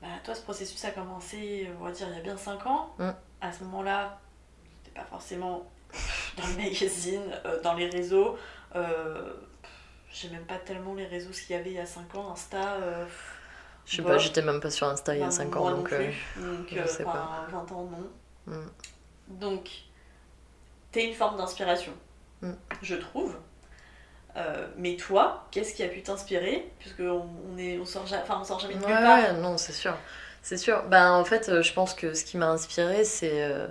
bah, 0.00 0.08
toi, 0.24 0.34
ce 0.34 0.42
processus 0.42 0.84
a 0.84 0.90
commencé, 0.90 1.68
on 1.80 1.84
va 1.84 1.90
dire, 1.90 2.06
il 2.10 2.16
y 2.16 2.18
a 2.18 2.22
bien 2.22 2.36
5 2.36 2.66
ans. 2.66 2.94
Mm. 2.98 3.10
À 3.40 3.52
ce 3.52 3.64
moment-là, 3.64 4.18
t'étais 4.84 4.98
pas 4.98 5.04
forcément 5.06 5.66
dans 6.36 6.46
le 6.46 6.54
magazine, 6.56 7.22
dans 7.62 7.74
les 7.74 7.88
réseaux. 7.88 8.36
Euh, 8.74 9.32
je 10.16 10.22
sais 10.22 10.28
même 10.30 10.46
pas 10.46 10.58
tellement 10.58 10.94
les 10.94 11.06
réseaux 11.06 11.32
ce 11.32 11.42
qu'il 11.42 11.56
y 11.56 11.58
avait 11.58 11.70
il 11.70 11.76
y 11.76 11.78
a 11.80 11.86
5 11.86 12.14
ans, 12.14 12.32
Insta. 12.32 12.74
euh, 12.82 13.06
Je 13.86 13.96
sais 13.96 14.02
pas, 14.02 14.18
j'étais 14.18 14.42
même 14.42 14.60
pas 14.60 14.70
sur 14.70 14.88
Insta 14.88 15.14
il 15.14 15.20
y 15.20 15.22
a 15.22 15.26
ben, 15.26 15.30
5 15.30 15.54
moi 15.56 15.70
ans, 15.72 15.76
donc. 15.76 15.92
euh, 15.92 16.10
Donc, 16.36 16.72
je 16.72 16.78
euh, 16.78 16.86
sais 16.86 17.04
enfin, 17.04 17.46
20 17.50 17.72
ans, 17.72 17.84
non. 17.90 18.10
Mm. 18.46 18.66
Donc, 19.28 19.68
t'es 20.92 21.06
une 21.06 21.14
forme 21.14 21.36
d'inspiration, 21.36 21.92
Mm. 22.42 22.52
je 22.82 22.94
trouve. 22.96 23.36
Euh, 24.36 24.66
mais 24.76 24.96
toi, 24.96 25.46
qu'est-ce 25.50 25.74
qui 25.74 25.82
a 25.82 25.88
pu 25.88 26.02
t'inspirer? 26.02 26.70
Puisque 26.78 27.00
on, 27.00 27.26
on 27.52 27.58
est, 27.58 27.78
on 27.78 27.86
sort, 27.86 28.06
ja- 28.06 28.20
enfin, 28.22 28.38
on 28.40 28.44
sort 28.44 28.60
jamais 28.60 28.74
de 28.74 28.80
nulle 28.80 28.88
Ouais, 28.88 29.02
part. 29.02 29.18
ouais, 29.18 29.32
non, 29.34 29.56
c'est 29.58 29.72
sûr. 29.72 29.96
C'est 30.42 30.58
sûr. 30.58 30.82
Ben, 30.88 31.12
en 31.12 31.24
fait, 31.24 31.62
je 31.62 31.72
pense 31.72 31.94
que 31.94 32.14
ce 32.14 32.24
qui 32.24 32.36
m'a 32.36 32.48
inspiré, 32.50 33.04
c'est. 33.04 33.42
euh, 33.42 33.66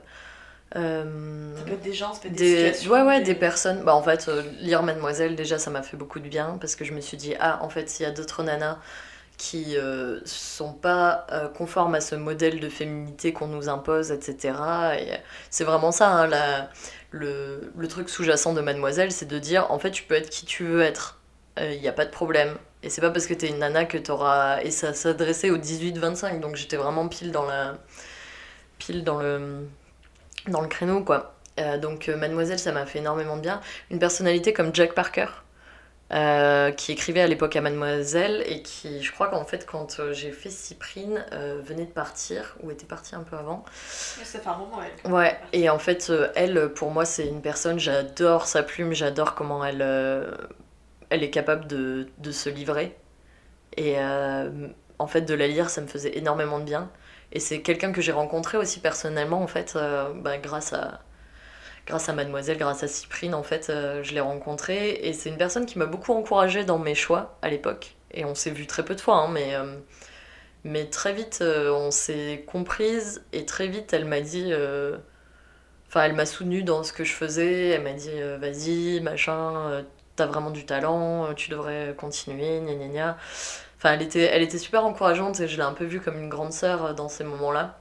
euh, 0.76 1.56
Ça 1.56 1.64
peut 1.64 1.74
être 1.74 1.82
des 1.82 1.94
gens, 1.94 2.14
ça 2.14 2.20
peut 2.22 2.28
être 2.28 2.36
des, 2.36 2.56
des, 2.56 2.74
situations. 2.74 2.92
ouais, 2.92 3.02
ouais, 3.04 3.22
des 3.22 3.36
personnes. 3.36 3.84
Bah, 3.84 3.96
en 3.96 4.04
fait, 4.04 4.28
euh, 4.28 4.44
lire 4.60 4.84
Mademoiselle, 4.84 5.36
déjà, 5.36 5.58
ça 5.60 5.70
m'a 5.72 5.84
fait 5.84 5.98
beaucoup 5.98 6.20
de 6.20 6.28
bien 6.28 6.58
parce 6.60 6.76
que 6.76 6.84
je 6.86 6.94
me 6.94 7.02
suis 7.02 7.18
dit, 7.18 7.36
ah, 7.40 7.60
en 7.64 7.70
fait, 7.70 7.90
s'il 7.90 8.06
y 8.06 8.10
a 8.10 8.12
d'autres 8.12 8.44
nanas 8.44 8.80
qui 9.38 9.78
euh, 9.78 10.20
sont 10.26 10.74
pas 10.74 11.28
euh, 11.32 11.50
conformes 11.50 11.96
à 11.96 12.02
ce 12.02 12.16
modèle 12.16 12.60
de 12.62 12.70
féminité 12.70 13.34
qu'on 13.34 13.48
nous 13.48 13.70
impose, 13.70 14.12
etc. 14.12 14.98
Et 15.00 15.12
c'est 15.50 15.66
vraiment 15.66 15.92
ça, 15.92 16.10
hein, 16.10 16.28
la- 16.28 16.70
le, 17.12 17.72
le 17.78 17.88
truc 17.88 18.10
sous-jacent 18.10 18.54
de 18.54 18.62
Mademoiselle, 18.62 19.12
c'est 19.12 19.28
de 19.28 19.40
dire, 19.40 19.72
en 19.72 19.80
fait, 19.80 19.92
tu 19.92 20.04
peux 20.04 20.16
être 20.16 20.30
qui 20.30 20.46
tu 20.46 20.66
veux 20.66 20.82
être. 20.84 21.20
Il 21.60 21.80
n'y 21.82 21.88
a 21.88 21.94
pas 21.94 22.06
de 22.06 22.12
problème. 22.12 22.56
Et 22.84 22.90
c'est 22.90 23.02
pas 23.02 23.12
parce 23.12 23.28
que 23.28 23.34
t'es 23.34 23.48
une 23.50 23.60
nana 23.60 23.86
que 23.86 23.98
t'auras. 23.98 24.62
Et 24.64 24.72
ça 24.72 24.94
s'adressait 24.94 25.50
aux 25.52 25.58
18-25, 25.58 26.40
donc 26.42 26.56
j'étais 26.58 26.78
vraiment 26.78 27.08
pile 27.10 27.32
dans 27.32 27.46
la. 27.46 27.76
pile 28.80 29.04
dans 29.04 29.20
le. 29.20 29.68
Dans 30.48 30.62
le 30.62 30.68
créneau, 30.68 31.04
quoi. 31.04 31.36
Euh, 31.60 31.78
donc 31.78 32.10
euh, 32.10 32.18
Mademoiselle, 32.18 32.60
ça 32.60 32.72
m'a 32.72 32.86
fait 32.86 33.00
énormément 33.00 33.38
de 33.38 33.42
bien. 33.42 33.62
Une 33.90 34.00
personnalité 34.00 34.54
comme 34.54 34.74
Jack 34.74 34.94
Parker, 34.94 35.28
euh, 36.14 36.72
qui 36.72 36.92
écrivait 36.92 37.22
à 37.22 37.28
l'époque 37.28 37.56
à 37.56 37.62
Mademoiselle 37.62 38.44
et 38.46 38.62
qui, 38.62 39.02
je 39.02 39.12
crois 39.12 39.28
qu'en 39.28 39.44
fait, 39.44 39.66
quand 39.66 40.12
j'ai 40.12 40.32
fait 40.32 40.52
Cyprine, 40.52 41.26
euh, 41.34 41.62
venait 41.64 41.86
de 41.86 41.92
partir, 41.92 42.58
ou 42.62 42.70
était 42.70 42.86
partie 42.86 43.16
un 43.16 43.24
peu 43.24 43.36
avant. 43.36 43.66
Ça 43.88 44.40
fait 44.40 44.48
un 44.48 44.58
moment, 44.58 44.80
elle. 44.84 45.12
Ouais, 45.12 45.40
et 45.52 45.70
en 45.70 45.80
fait, 45.80 46.12
euh, 46.12 46.28
elle, 46.36 46.70
pour 46.74 46.92
moi, 46.92 47.06
c'est 47.06 47.26
une 47.26 47.42
personne, 47.42 47.80
j'adore 47.80 48.46
sa 48.46 48.62
plume, 48.62 48.94
j'adore 48.94 49.34
comment 49.34 49.66
elle, 49.66 49.82
elle 51.10 51.24
est 51.24 51.32
capable 51.32 51.66
de, 51.66 52.08
de 52.20 52.32
se 52.32 52.50
livrer. 52.50 52.96
Et 53.78 53.98
en 54.00 55.08
fait, 55.08 55.22
de 55.22 55.34
la 55.34 55.48
lire, 55.48 55.70
ça 55.70 55.82
me 55.82 55.88
faisait 55.88 56.18
énormément 56.18 56.60
de 56.60 56.66
bien. 56.66 56.90
Et 57.36 57.40
c'est 57.42 57.62
quelqu'un 57.62 57.92
que 57.92 58.02
j'ai 58.02 58.14
rencontré 58.14 58.58
aussi 58.58 58.80
personnellement, 58.80 59.42
en 59.44 59.48
fait, 59.48 59.74
euh, 59.76 60.14
bah, 60.16 60.38
grâce 60.38 60.72
à 60.74 61.02
grâce 61.86 62.10
à 62.10 62.14
Mademoiselle, 62.14 62.58
grâce 62.58 62.82
à 62.84 62.88
Cyprine, 62.88 63.36
en 63.36 63.44
fait, 63.44 63.70
euh, 63.70 64.02
je 64.04 64.14
l'ai 64.14 64.22
rencontré. 64.22 64.92
Et 65.04 65.14
c'est 65.14 65.30
une 65.30 65.38
personne 65.38 65.66
qui 65.66 65.78
m'a 65.78 65.86
beaucoup 65.86 66.14
encouragée 66.14 66.64
dans 66.64 66.80
mes 66.80 66.96
choix 66.96 67.38
à 67.42 67.50
l'époque. 67.50 67.96
Et 68.12 68.26
on 68.26 68.36
s'est 68.36 68.52
vu 68.52 68.68
très 68.68 68.86
peu 68.86 68.96
de 68.96 69.02
fois, 69.02 69.18
hein, 69.18 69.30
mais, 69.32 69.54
euh, 69.54 69.78
mais 70.64 70.86
très 70.86 71.14
vite, 71.14 71.44
on 71.44 71.92
s'est 71.92 72.46
comprise. 72.48 73.24
Et 73.34 73.46
très 73.46 73.68
vite, 73.68 73.94
elle 73.94 74.06
m'a 74.06 74.22
dit. 74.22 74.54
Enfin, 75.90 76.04
elle 76.06 76.14
m'a 76.14 76.26
soutenue 76.26 76.64
dans 76.64 76.84
ce 76.84 76.94
que 76.94 77.04
je 77.04 77.14
faisais. 77.14 77.70
Elle 77.70 77.84
m'a 77.84 77.94
dit 77.94 78.12
vas-y, 78.40 79.02
machin, 79.02 79.84
t'as 80.16 80.26
vraiment 80.26 80.52
du 80.52 80.66
talent, 80.66 81.34
tu 81.36 81.50
devrais 81.52 81.96
continuer, 81.98 82.62
gna 82.62 82.76
gna 82.76 82.88
gna. 82.88 83.18
Enfin, 83.78 83.94
elle 83.94 84.02
était, 84.02 84.22
elle 84.24 84.42
était 84.42 84.58
super 84.58 84.86
encourageante 84.86 85.40
et 85.40 85.48
je 85.48 85.58
l'ai 85.58 85.64
un 85.64 85.74
peu 85.74 85.86
vue 85.86 86.00
comme 86.02 86.18
une 86.18 86.30
grande 86.30 86.54
sœur 86.54 86.86
euh, 86.86 86.94
dans 86.94 87.10
ces 87.10 87.24
moments-là. 87.24 87.80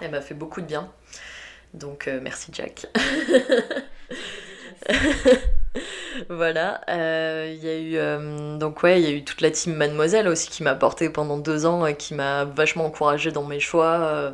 Elle 0.00 0.10
m'a 0.12 0.20
fait 0.20 0.34
beaucoup 0.34 0.60
de 0.60 0.66
bien. 0.66 0.90
Donc, 1.74 2.06
euh, 2.08 2.20
merci 2.22 2.50
Jack. 2.54 2.86
voilà. 6.28 6.80
euh, 6.88 7.52
Il 7.54 7.64
y 7.64 7.68
a 7.68 7.76
eu 7.78 7.96
euh, 7.96 8.56
donc 8.58 8.82
ouais, 8.82 9.00
il 9.00 9.04
y 9.08 9.12
a 9.12 9.14
eu 9.14 9.24
toute 9.24 9.40
la 9.40 9.50
team 9.50 9.74
Mademoiselle 9.74 10.28
aussi 10.28 10.48
qui 10.50 10.62
m'a 10.62 10.74
porté 10.74 11.08
pendant 11.10 11.38
deux 11.38 11.66
ans 11.66 11.86
et 11.86 11.96
qui 11.96 12.14
m'a 12.14 12.44
vachement 12.44 12.86
encouragée 12.86 13.32
dans 13.32 13.44
mes 13.44 13.60
choix. 13.60 14.00
euh, 14.00 14.32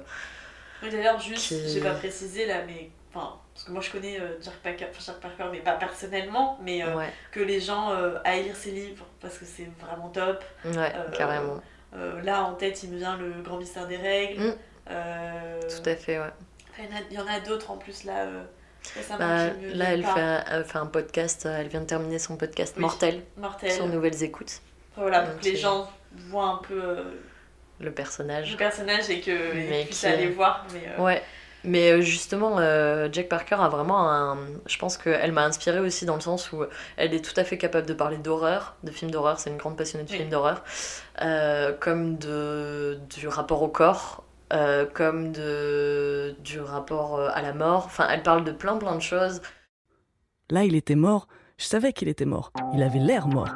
Oui, 0.83 0.91
d'ailleurs, 0.91 1.21
juste, 1.21 1.49
Qui- 1.49 1.69
j'ai 1.69 1.81
pas 1.81 1.93
précisé 1.95 2.47
là, 2.47 2.63
mais. 2.67 2.91
Enfin, 3.15 3.35
parce 3.59 3.67
que 3.67 3.73
moi 3.73 3.83
je 3.83 3.91
connais 3.91 4.21
euh, 4.21 4.39
Jack, 4.41 4.55
Parker, 4.63 4.87
enfin, 4.89 5.01
Jack 5.05 5.17
Parker, 5.17 5.47
mais 5.51 5.59
pas 5.59 5.73
personnellement, 5.73 6.57
mais 6.63 6.85
euh, 6.85 6.95
ouais, 6.95 7.09
que 7.33 7.41
les 7.41 7.61
gens 7.61 7.91
euh, 7.91 8.17
aillent 8.25 8.45
lire 8.45 8.55
ses 8.55 8.71
livres 8.71 9.05
parce 9.21 9.37
que 9.37 9.45
c'est 9.45 9.69
vraiment 9.81 10.11
top. 10.11 10.45
ouais, 10.65 10.93
euh, 10.95 11.11
carrément. 11.11 11.61
Là 12.23 12.45
en 12.45 12.53
tête, 12.55 12.85
il 12.85 12.91
me 12.91 12.99
vient 12.99 13.17
le 13.17 13.43
grand 13.43 13.57
mystère 13.57 13.89
des 13.89 13.97
règles. 13.97 14.41
Mm. 14.43 14.55
Tout 14.87 15.89
à 15.91 15.97
fait, 15.97 16.21
ouais. 16.21 16.31
Il 17.11 17.17
y 17.17 17.19
en 17.19 17.27
a, 17.27 17.41
d'autres 17.41 17.73
en 17.73 17.79
plus 17.79 18.05
là. 18.05 18.27
Bah, 19.19 19.49
là, 19.75 19.93
elle 19.93 20.05
fait, 20.05 20.21
un, 20.21 20.45
elle 20.51 20.65
fait 20.65 20.79
un 20.79 20.87
podcast, 20.87 21.47
elle 21.47 21.67
vient 21.67 21.81
de 21.81 21.87
terminer 21.87 22.21
son 22.21 22.37
podcast 22.37 22.75
Oui. 22.77 22.83
Mortel 22.83 23.23
Mortel. 23.37 23.73
sur 23.73 23.87
Nouvelles 23.89 24.23
Écoutes, 24.23 24.61
voilà, 24.97 25.23
pour 25.23 25.33
Donc, 25.33 25.41
que 25.43 25.45
les 25.49 25.57
gens 25.57 25.91
voient 26.29 26.47
un 26.47 26.57
peu 26.59 26.81
euh, 26.81 27.03
le 27.81 27.91
personnage. 27.93 28.53
le 28.53 28.57
personnage 28.57 29.11
et 29.11 29.21
que- 29.21 29.57
et 29.57 29.85
puissent 29.85 30.01
qui- 30.01 30.07
aller 30.07 30.29
voir. 30.29 30.65
Mais, 30.73 30.89
euh, 30.97 31.03
Ouais, 31.03 31.23
Mais 31.65 31.91
euh, 31.93 32.01
justement, 32.01 32.59
euh, 32.59 33.09
Jack 33.11 33.29
Parker 33.29 33.57
a 33.59 33.69
vraiment 33.69 34.11
un. 34.11 34.39
Je 34.67 34.79
pense 34.79 34.97
qu'elle 34.97 35.33
m'a 35.33 35.45
inspirée 35.45 35.81
aussi 35.81 36.07
dans 36.07 36.15
le 36.15 36.21
sens 36.21 36.53
où 36.53 36.65
elle 36.97 37.15
est 37.15 37.25
tout 37.25 37.39
à 37.39 37.45
fait 37.45 37.59
capable 37.59 37.87
de 37.87 37.95
parler 37.95 38.17
d'horreur, 38.19 38.77
de 38.85 38.91
films 38.91 39.11
d'horreur. 39.11 39.39
C'est 39.41 39.51
une 39.51 39.57
grande 39.57 39.77
passionnée 39.77 40.05
de 40.05 40.11
Oui. 40.11 40.17
films 40.19 40.31
d'horreur. 40.31 40.63
Euh, 41.23 41.73
comme 41.79 42.17
de, 42.17 42.99
du 43.17 43.27
rapport 43.29 43.63
au 43.63 43.69
corps, 43.69 44.25
euh, 44.53 44.87
comme 44.87 45.33
de, 45.33 46.37
du 46.45 46.61
rapport 46.61 47.21
à 47.21 47.43
la 47.43 47.53
mort. 47.53 47.85
Enfin, 47.87 48.07
elle 48.11 48.23
parle 48.23 48.45
de 48.45 48.53
plein 48.53 48.77
plein 48.77 48.95
de 48.95 49.03
choses. 49.03 49.43
Là, 50.51 50.65
il 50.65 50.75
était 50.77 50.95
mort. 50.95 51.29
Je 51.59 51.65
savais 51.65 51.93
qu'il 51.93 52.09
était 52.09 52.25
mort. 52.25 52.53
Il 52.75 52.83
avait 52.83 53.01
l'air 53.01 53.27
mort. 53.27 53.49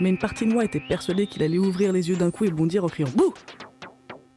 Mais 0.00 0.08
une 0.08 0.18
partie 0.18 0.46
de 0.46 0.52
moi 0.52 0.64
était 0.64 0.80
persuadée 0.80 1.26
qu'il 1.26 1.42
allait 1.42 1.58
ouvrir 1.58 1.92
les 1.92 2.08
yeux 2.08 2.16
d'un 2.16 2.30
coup 2.30 2.44
et 2.44 2.50
bondir 2.50 2.84
en 2.84 2.88
criant 2.88 3.10
Bouh 3.14 3.34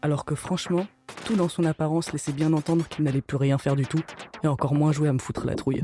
Alors 0.01 0.26
que 0.26 0.36
franchement, 0.36 0.88
tout 1.26 1.36
dans 1.36 1.49
son 1.49 1.66
apparence 1.66 2.12
laissait 2.12 2.32
bien 2.32 2.53
entendre 2.53 2.88
qu'il 2.88 3.03
n'allait 3.03 3.22
plus 3.22 3.38
rien 3.38 3.58
faire 3.58 3.76
du 3.76 3.86
tout, 3.86 4.01
et 4.43 4.47
encore 4.47 4.76
moins 4.76 4.91
jouer 4.91 5.10
à 5.10 5.14
me 5.14 5.20
foutre 5.20 5.45
la 5.45 5.56
trouille. 5.56 5.82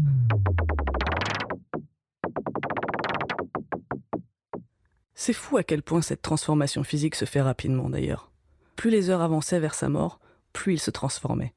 C'est 5.15 5.33
fou 5.33 5.57
à 5.57 5.63
quel 5.63 5.83
point 5.83 6.01
cette 6.01 6.23
transformation 6.23 6.83
physique 6.83 7.15
se 7.15 7.25
fait 7.25 7.41
rapidement 7.41 7.89
d'ailleurs. 7.89 8.31
Plus 8.75 8.89
les 8.89 9.11
heures 9.11 9.21
avançaient 9.21 9.59
vers 9.59 9.75
sa 9.75 9.87
mort, 9.87 10.19
plus 10.53 10.73
il 10.73 10.79
se 10.79 10.89
transformait. 10.89 11.53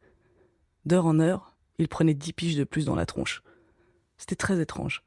D'heure 0.84 1.06
en 1.06 1.18
heure, 1.18 1.56
il 1.78 1.88
prenait 1.88 2.14
dix 2.14 2.32
piges 2.32 2.56
de 2.56 2.64
plus 2.64 2.84
dans 2.84 2.94
la 2.94 3.06
tronche. 3.06 3.42
C'était 4.18 4.36
très 4.36 4.60
étrange. 4.60 5.02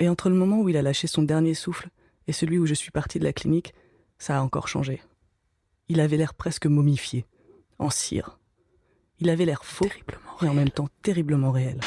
Et 0.00 0.08
entre 0.08 0.28
le 0.28 0.34
moment 0.34 0.60
où 0.60 0.68
il 0.68 0.76
a 0.76 0.82
lâché 0.82 1.06
son 1.06 1.22
dernier 1.22 1.54
souffle 1.54 1.88
et 2.26 2.32
celui 2.32 2.58
où 2.58 2.66
je 2.66 2.74
suis 2.74 2.90
parti 2.90 3.18
de 3.18 3.24
la 3.24 3.32
clinique, 3.32 3.74
ça 4.18 4.38
a 4.38 4.42
encore 4.42 4.66
changé. 4.66 5.00
Il 5.88 6.00
avait 6.00 6.16
l'air 6.16 6.34
presque 6.34 6.66
momifié, 6.66 7.26
en 7.84 7.90
cire. 7.90 8.38
Il 9.20 9.30
avait 9.30 9.44
l'air 9.44 9.64
faux 9.64 9.88
et 10.42 10.48
en 10.48 10.54
même 10.54 10.70
temps 10.70 10.88
terriblement 11.02 11.52
réel. 11.52 11.80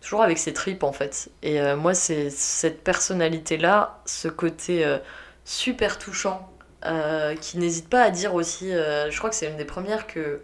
toujours 0.00 0.22
avec 0.22 0.38
ses 0.38 0.52
tripes 0.52 0.82
en 0.84 0.92
fait. 0.92 1.30
Et 1.42 1.60
euh, 1.60 1.76
moi, 1.76 1.94
c'est 1.94 2.30
cette 2.30 2.82
personnalité-là, 2.84 4.00
ce 4.06 4.28
côté 4.28 4.84
euh, 4.84 4.98
super 5.44 5.98
touchant, 5.98 6.50
euh, 6.86 7.34
qui 7.36 7.58
n'hésite 7.58 7.88
pas 7.88 8.02
à 8.02 8.10
dire 8.10 8.34
aussi. 8.34 8.72
euh, 8.72 9.10
je 9.10 9.18
crois 9.18 9.30
que 9.30 9.36
c'est 9.36 9.48
une 9.50 9.56
des 9.56 9.64
premières 9.64 10.06
que 10.06 10.40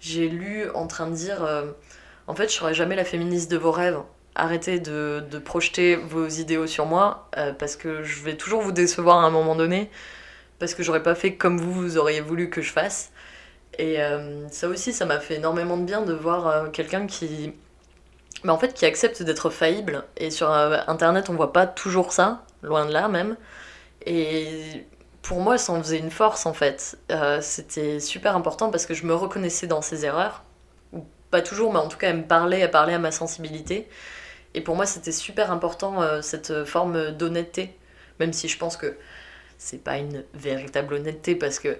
j'ai 0.00 0.28
lues 0.28 0.70
en 0.74 0.86
train 0.86 1.08
de 1.08 1.14
dire 1.14 1.42
euh, 1.42 1.72
En 2.26 2.34
fait, 2.34 2.48
je 2.48 2.54
serai 2.54 2.74
jamais 2.74 2.96
la 2.96 3.04
féministe 3.04 3.50
de 3.50 3.56
vos 3.56 3.72
rêves. 3.72 3.98
Arrêtez 4.34 4.78
de, 4.78 5.24
de 5.28 5.38
projeter 5.38 5.96
vos 5.96 6.28
idéaux 6.28 6.66
sur 6.68 6.86
moi, 6.86 7.28
euh, 7.36 7.52
parce 7.52 7.74
que 7.76 8.04
je 8.04 8.22
vais 8.22 8.36
toujours 8.36 8.62
vous 8.62 8.72
décevoir 8.72 9.18
à 9.18 9.26
un 9.26 9.30
moment 9.30 9.56
donné, 9.56 9.90
parce 10.60 10.74
que 10.74 10.82
j'aurais 10.84 11.02
pas 11.02 11.14
fait 11.16 11.34
comme 11.36 11.58
vous, 11.60 11.72
vous 11.72 11.98
auriez 11.98 12.20
voulu 12.20 12.50
que 12.50 12.62
je 12.62 12.70
fasse. 12.72 13.10
Et 13.76 14.00
euh, 14.00 14.48
ça 14.48 14.68
aussi, 14.68 14.92
ça 14.92 15.04
m'a 15.04 15.20
fait 15.20 15.36
énormément 15.36 15.76
de 15.76 15.84
bien 15.84 16.02
de 16.02 16.12
voir 16.12 16.46
euh, 16.46 16.68
quelqu'un 16.68 17.06
qui 17.06 17.52
mais 18.44 18.50
en 18.50 18.58
fait 18.58 18.72
qui 18.72 18.86
accepte 18.86 19.22
d'être 19.22 19.50
faillible. 19.50 20.04
Et 20.16 20.30
sur 20.30 20.50
euh, 20.52 20.78
Internet, 20.86 21.28
on 21.28 21.34
voit 21.34 21.52
pas 21.52 21.66
toujours 21.66 22.12
ça, 22.12 22.44
loin 22.62 22.86
de 22.86 22.92
là 22.92 23.08
même. 23.08 23.36
Et 24.06 24.86
pour 25.22 25.40
moi, 25.40 25.58
ça 25.58 25.72
en 25.72 25.82
faisait 25.82 25.98
une 25.98 26.10
force 26.10 26.46
en 26.46 26.52
fait. 26.52 26.98
C'était 27.40 28.00
super 28.00 28.36
important 28.36 28.70
parce 28.70 28.86
que 28.86 28.94
je 28.94 29.04
me 29.04 29.14
reconnaissais 29.14 29.66
dans 29.66 29.82
ses 29.82 30.04
erreurs. 30.04 30.44
Ou 30.92 31.04
pas 31.30 31.42
toujours, 31.42 31.72
mais 31.72 31.80
en 31.80 31.88
tout 31.88 31.98
cas, 31.98 32.10
elle 32.10 32.18
me 32.18 32.26
parlait, 32.26 32.60
elle 32.60 32.70
parlait 32.70 32.94
à 32.94 32.98
ma 32.98 33.10
sensibilité. 33.10 33.88
Et 34.54 34.60
pour 34.60 34.76
moi, 34.76 34.86
c'était 34.86 35.12
super 35.12 35.50
important 35.50 36.22
cette 36.22 36.64
forme 36.64 37.10
d'honnêteté. 37.10 37.76
Même 38.20 38.32
si 38.32 38.48
je 38.48 38.56
pense 38.56 38.76
que 38.76 38.96
c'est 39.58 39.82
pas 39.82 39.98
une 39.98 40.24
véritable 40.34 40.94
honnêteté 40.94 41.34
parce 41.34 41.58
que 41.58 41.76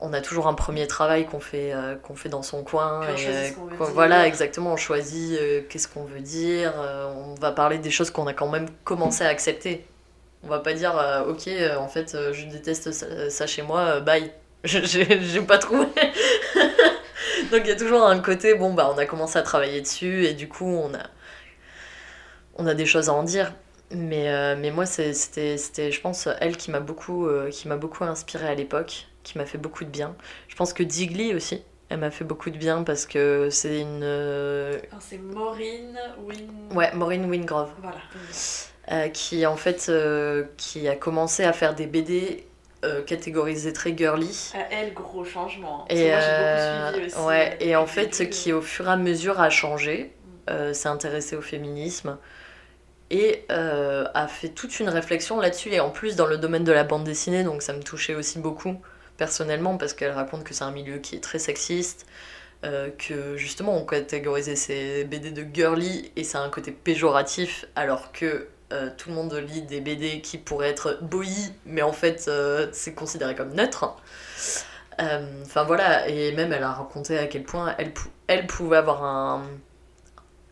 on 0.00 0.12
a 0.12 0.20
toujours 0.20 0.46
un 0.48 0.54
premier 0.54 0.86
travail 0.86 1.26
qu'on 1.26 1.40
fait, 1.40 1.72
euh, 1.72 1.94
qu'on 1.96 2.14
fait 2.14 2.28
dans 2.28 2.42
son 2.42 2.62
coin. 2.64 3.00
On 3.00 3.16
et, 3.16 3.26
euh, 3.28 3.48
dire. 3.48 3.54
Voilà, 3.78 4.26
exactement. 4.26 4.72
On 4.72 4.76
choisit 4.76 5.38
euh, 5.38 5.62
qu'est-ce 5.68 5.88
qu'on 5.88 6.04
veut 6.04 6.20
dire. 6.20 6.72
euh, 6.80 7.12
on 7.14 7.34
va 7.34 7.52
parler 7.52 7.78
des 7.78 7.90
choses 7.90 8.10
qu'on 8.10 8.26
a 8.26 8.32
quand 8.32 8.48
même 8.48 8.66
commencé 8.84 9.24
à 9.24 9.28
accepter. 9.28 9.86
On 10.42 10.48
va 10.48 10.60
pas 10.60 10.72
dire, 10.72 10.94
ok, 11.28 11.50
en 11.78 11.88
fait, 11.88 12.16
je 12.32 12.46
déteste 12.46 12.92
ça, 12.92 13.28
ça 13.28 13.46
chez 13.46 13.62
moi, 13.62 14.00
bye. 14.00 14.32
Je- 14.64 14.78
J'ai 14.84 15.40
pas 15.42 15.58
trouvé. 15.58 15.86
Donc 17.50 17.60
il 17.64 17.68
y 17.68 17.72
a 17.72 17.76
toujours 17.76 18.02
un 18.04 18.18
côté, 18.20 18.54
bon, 18.54 18.72
bah, 18.74 18.90
on 18.94 18.98
a 18.98 19.06
commencé 19.06 19.38
à 19.38 19.42
travailler 19.42 19.80
dessus 19.82 20.24
et 20.24 20.32
du 20.34 20.48
coup, 20.48 20.66
on 20.66 20.94
a, 20.94 21.02
on 22.56 22.66
a 22.66 22.74
des 22.74 22.86
choses 22.86 23.08
à 23.08 23.12
en 23.12 23.22
dire. 23.22 23.52
Mais, 23.90 24.54
mais 24.56 24.70
moi, 24.70 24.86
c'était, 24.86 25.56
c'était, 25.56 25.90
je 25.90 26.00
pense, 26.00 26.28
elle 26.40 26.56
qui 26.56 26.70
m'a 26.70 26.80
beaucoup, 26.80 27.28
qui 27.50 27.66
m'a 27.68 27.76
beaucoup 27.76 28.04
inspirée 28.04 28.48
à 28.48 28.54
l'époque, 28.54 29.08
qui 29.22 29.38
m'a 29.38 29.46
fait 29.46 29.58
beaucoup 29.58 29.84
de 29.84 29.90
bien. 29.90 30.14
Je 30.48 30.56
pense 30.56 30.72
que 30.72 30.82
Digli 30.82 31.34
aussi, 31.34 31.62
elle 31.88 31.98
m'a 31.98 32.10
fait 32.10 32.24
beaucoup 32.24 32.50
de 32.50 32.56
bien 32.58 32.82
parce 32.84 33.06
que 33.06 33.48
c'est 33.50 33.80
une. 33.80 34.00
euh, 34.02 34.78
C'est 35.00 35.18
Maureen 35.18 35.98
Win. 36.24 36.48
Ouais, 36.74 36.92
Maureen 36.94 37.24
Wingrove, 37.28 37.70
Voilà. 37.82 37.96
euh, 38.92 39.08
qui 39.08 39.44
en 39.46 39.56
fait, 39.56 39.86
euh, 39.88 40.44
qui 40.56 40.88
a 40.88 40.96
commencé 40.96 41.44
à 41.44 41.52
faire 41.52 41.74
des 41.74 41.86
BD 41.86 42.46
euh, 42.84 43.02
catégorisées 43.02 43.72
très 43.72 43.96
girly. 43.96 44.52
À 44.54 44.72
elle, 44.72 44.94
gros 44.94 45.24
changement. 45.24 45.84
Que 45.88 45.94
Et, 45.94 46.08
moi, 46.10 46.18
beaucoup 46.18 46.94
suivi 46.94 47.06
aussi. 47.14 47.26
ouais, 47.26 47.56
et 47.60 47.76
en 47.76 47.86
fait, 47.86 48.30
qui 48.30 48.52
au 48.52 48.62
fur 48.62 48.88
et 48.88 48.92
à 48.92 48.96
mesure 48.96 49.40
a 49.40 49.50
changé, 49.50 50.12
euh, 50.48 50.72
s'est 50.72 50.88
intéressé 50.88 51.36
au 51.36 51.42
féminisme 51.42 52.16
et 53.10 53.44
a 53.50 54.28
fait 54.28 54.48
toute 54.50 54.78
une 54.80 54.88
réflexion 54.88 55.40
là-dessus. 55.40 55.70
Et 55.72 55.80
en 55.80 55.90
plus, 55.90 56.14
dans 56.16 56.26
le 56.26 56.38
domaine 56.38 56.64
de 56.64 56.72
la 56.72 56.84
bande 56.84 57.02
dessinée, 57.04 57.42
donc 57.42 57.62
ça 57.62 57.72
me 57.72 57.82
touchait 57.82 58.14
aussi 58.14 58.38
beaucoup 58.38 58.76
personnellement 59.20 59.76
parce 59.78 59.94
qu'elle 59.94 60.12
raconte 60.12 60.44
que 60.44 60.54
c'est 60.54 60.64
un 60.64 60.72
milieu 60.72 60.98
qui 60.98 61.16
est 61.16 61.20
très 61.30 61.38
sexiste. 61.40 62.06
euh, 62.64 62.90
que 62.98 63.36
justement 63.36 63.76
on 63.76 63.86
catégorisait 63.86 64.56
ces 64.56 65.04
BD 65.04 65.30
de 65.32 65.44
girly 65.54 66.12
et 66.16 66.24
ça 66.24 66.40
a 66.40 66.44
un 66.44 66.50
côté 66.50 66.72
péjoratif 66.72 67.66
alors 67.76 68.12
que 68.12 68.48
euh, 68.72 68.90
tout 68.98 69.10
le 69.10 69.16
monde 69.16 69.34
lit 69.34 69.62
des 69.62 69.80
BD 69.80 70.20
qui 70.22 70.38
pourraient 70.38 70.70
être 70.70 70.98
boy 71.02 71.28
mais 71.66 71.82
en 71.82 71.92
fait 71.92 72.26
euh, 72.28 72.68
c'est 72.72 72.94
considéré 72.94 73.34
comme 73.34 73.54
neutre. 73.54 73.96
Enfin 75.44 75.64
voilà, 75.64 76.08
et 76.08 76.32
même 76.32 76.52
elle 76.52 76.62
a 76.62 76.72
raconté 76.72 77.18
à 77.18 77.26
quel 77.26 77.42
point 77.44 77.74
elle, 77.78 77.92
pou- 77.94 78.10
elle 78.26 78.46
pouvait 78.46 78.76
avoir 78.76 79.42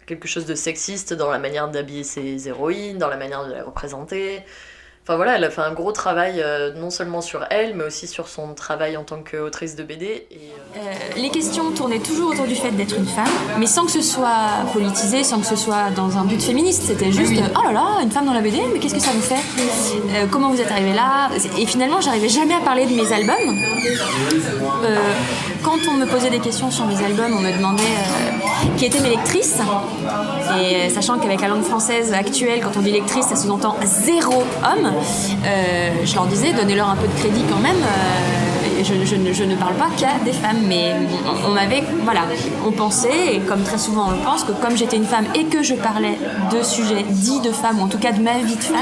quelque 0.06 0.26
chose 0.28 0.46
de 0.46 0.54
sexiste 0.54 1.12
dans 1.12 1.30
la 1.30 1.38
manière 1.38 1.68
d'habiller 1.70 2.04
ses 2.04 2.48
héroïnes, 2.48 2.98
dans 2.98 3.08
la 3.08 3.16
manière 3.16 3.46
de 3.46 3.52
les 3.54 3.60
représenter. 3.60 4.42
Enfin 5.08 5.16
voilà, 5.16 5.36
elle 5.36 5.44
a 5.44 5.48
fait 5.48 5.62
un 5.62 5.72
gros 5.72 5.90
travail 5.90 6.42
euh, 6.44 6.74
non 6.74 6.90
seulement 6.90 7.22
sur 7.22 7.46
elle, 7.48 7.74
mais 7.74 7.84
aussi 7.84 8.06
sur 8.06 8.28
son 8.28 8.52
travail 8.52 8.98
en 8.98 9.04
tant 9.04 9.20
qu'autrice 9.22 9.74
de 9.74 9.82
BD. 9.82 10.04
Et, 10.04 10.34
euh, 10.34 10.78
Euh, 10.78 10.80
les 11.16 11.30
questions 11.30 11.70
tournaient 11.72 11.98
toujours 11.98 12.30
autour 12.30 12.46
du 12.46 12.54
fait 12.54 12.70
d'être 12.70 12.94
une 12.96 13.06
femme, 13.06 13.24
mais 13.58 13.66
sans 13.66 13.86
que 13.86 13.90
ce 13.90 14.02
soit 14.02 14.66
politisé, 14.72 15.24
sans 15.24 15.40
que 15.40 15.46
ce 15.46 15.56
soit 15.56 15.90
dans 15.96 16.18
un 16.18 16.24
but 16.24 16.40
féministe. 16.42 16.82
C'était 16.86 17.10
juste 17.10 17.32
oh 17.58 17.62
là 17.64 17.72
là, 17.72 17.86
une 18.02 18.10
femme 18.10 18.26
dans 18.26 18.34
la 18.34 18.42
BD, 18.42 18.60
mais 18.72 18.78
qu'est-ce 18.78 18.94
que 18.94 19.00
ça 19.00 19.10
vous 19.12 19.22
fait? 19.22 19.34
Euh, 19.34 20.26
Comment 20.30 20.50
vous 20.50 20.60
êtes 20.60 20.70
arrivé 20.70 20.92
là? 20.92 21.30
Et 21.58 21.64
finalement, 21.66 22.00
j'arrivais 22.02 22.28
jamais 22.28 22.54
à 22.54 22.60
parler 22.60 22.84
de 22.86 22.94
mes 22.94 23.10
albums. 23.12 23.56
Euh, 24.84 24.96
quand 25.64 25.78
on 25.90 25.94
me 25.94 26.06
posait 26.06 26.30
des 26.30 26.38
questions 26.38 26.70
sur 26.70 26.86
mes 26.86 27.02
albums, 27.02 27.34
on 27.36 27.40
me 27.40 27.52
demandait 27.56 27.82
euh, 27.82 28.76
qui 28.76 28.84
étaient 28.84 29.00
mes 29.00 29.10
lectrices. 29.10 29.58
Et 30.60 30.76
euh, 30.76 30.90
sachant 30.90 31.18
qu'avec 31.18 31.40
la 31.40 31.48
langue 31.48 31.62
française 31.64 32.12
actuelle, 32.12 32.60
quand 32.62 32.76
on 32.76 32.82
dit 32.82 32.92
lectrice, 32.92 33.26
ça 33.26 33.36
sous-entend 33.36 33.76
zéro 33.84 34.44
homme, 34.62 34.92
je 36.04 36.14
leur 36.14 36.26
disais 36.26 36.52
donnez-leur 36.52 36.88
un 36.90 36.96
peu 36.96 37.06
de 37.06 37.18
crédit 37.18 37.44
quand 37.50 37.60
même. 37.60 37.76
euh, 37.76 38.48
je, 38.82 39.44
ne, 39.44 39.54
parle 39.56 39.74
pas 39.74 39.88
qu'à 39.96 40.18
des 40.24 40.32
femmes, 40.32 40.62
mais 40.66 40.94
on, 41.46 41.50
m'avait, 41.50 41.82
voilà, 42.02 42.22
on 42.66 42.70
pensait, 42.70 43.34
et 43.34 43.40
comme 43.40 43.62
très 43.62 43.78
souvent 43.78 44.08
on 44.08 44.10
le 44.12 44.18
pense, 44.18 44.44
que 44.44 44.52
comme 44.52 44.76
j'étais 44.76 44.96
une 44.96 45.04
femme 45.04 45.26
et 45.34 45.44
que 45.44 45.62
je 45.62 45.74
parlais 45.74 46.16
de 46.52 46.62
sujets 46.62 47.04
dits 47.08 47.40
de 47.40 47.50
femmes, 47.50 47.80
ou 47.80 47.82
en 47.82 47.88
tout 47.88 47.98
cas 47.98 48.12
de 48.12 48.22
ma 48.22 48.38
vie 48.38 48.56
de 48.56 48.62
femme, 48.62 48.76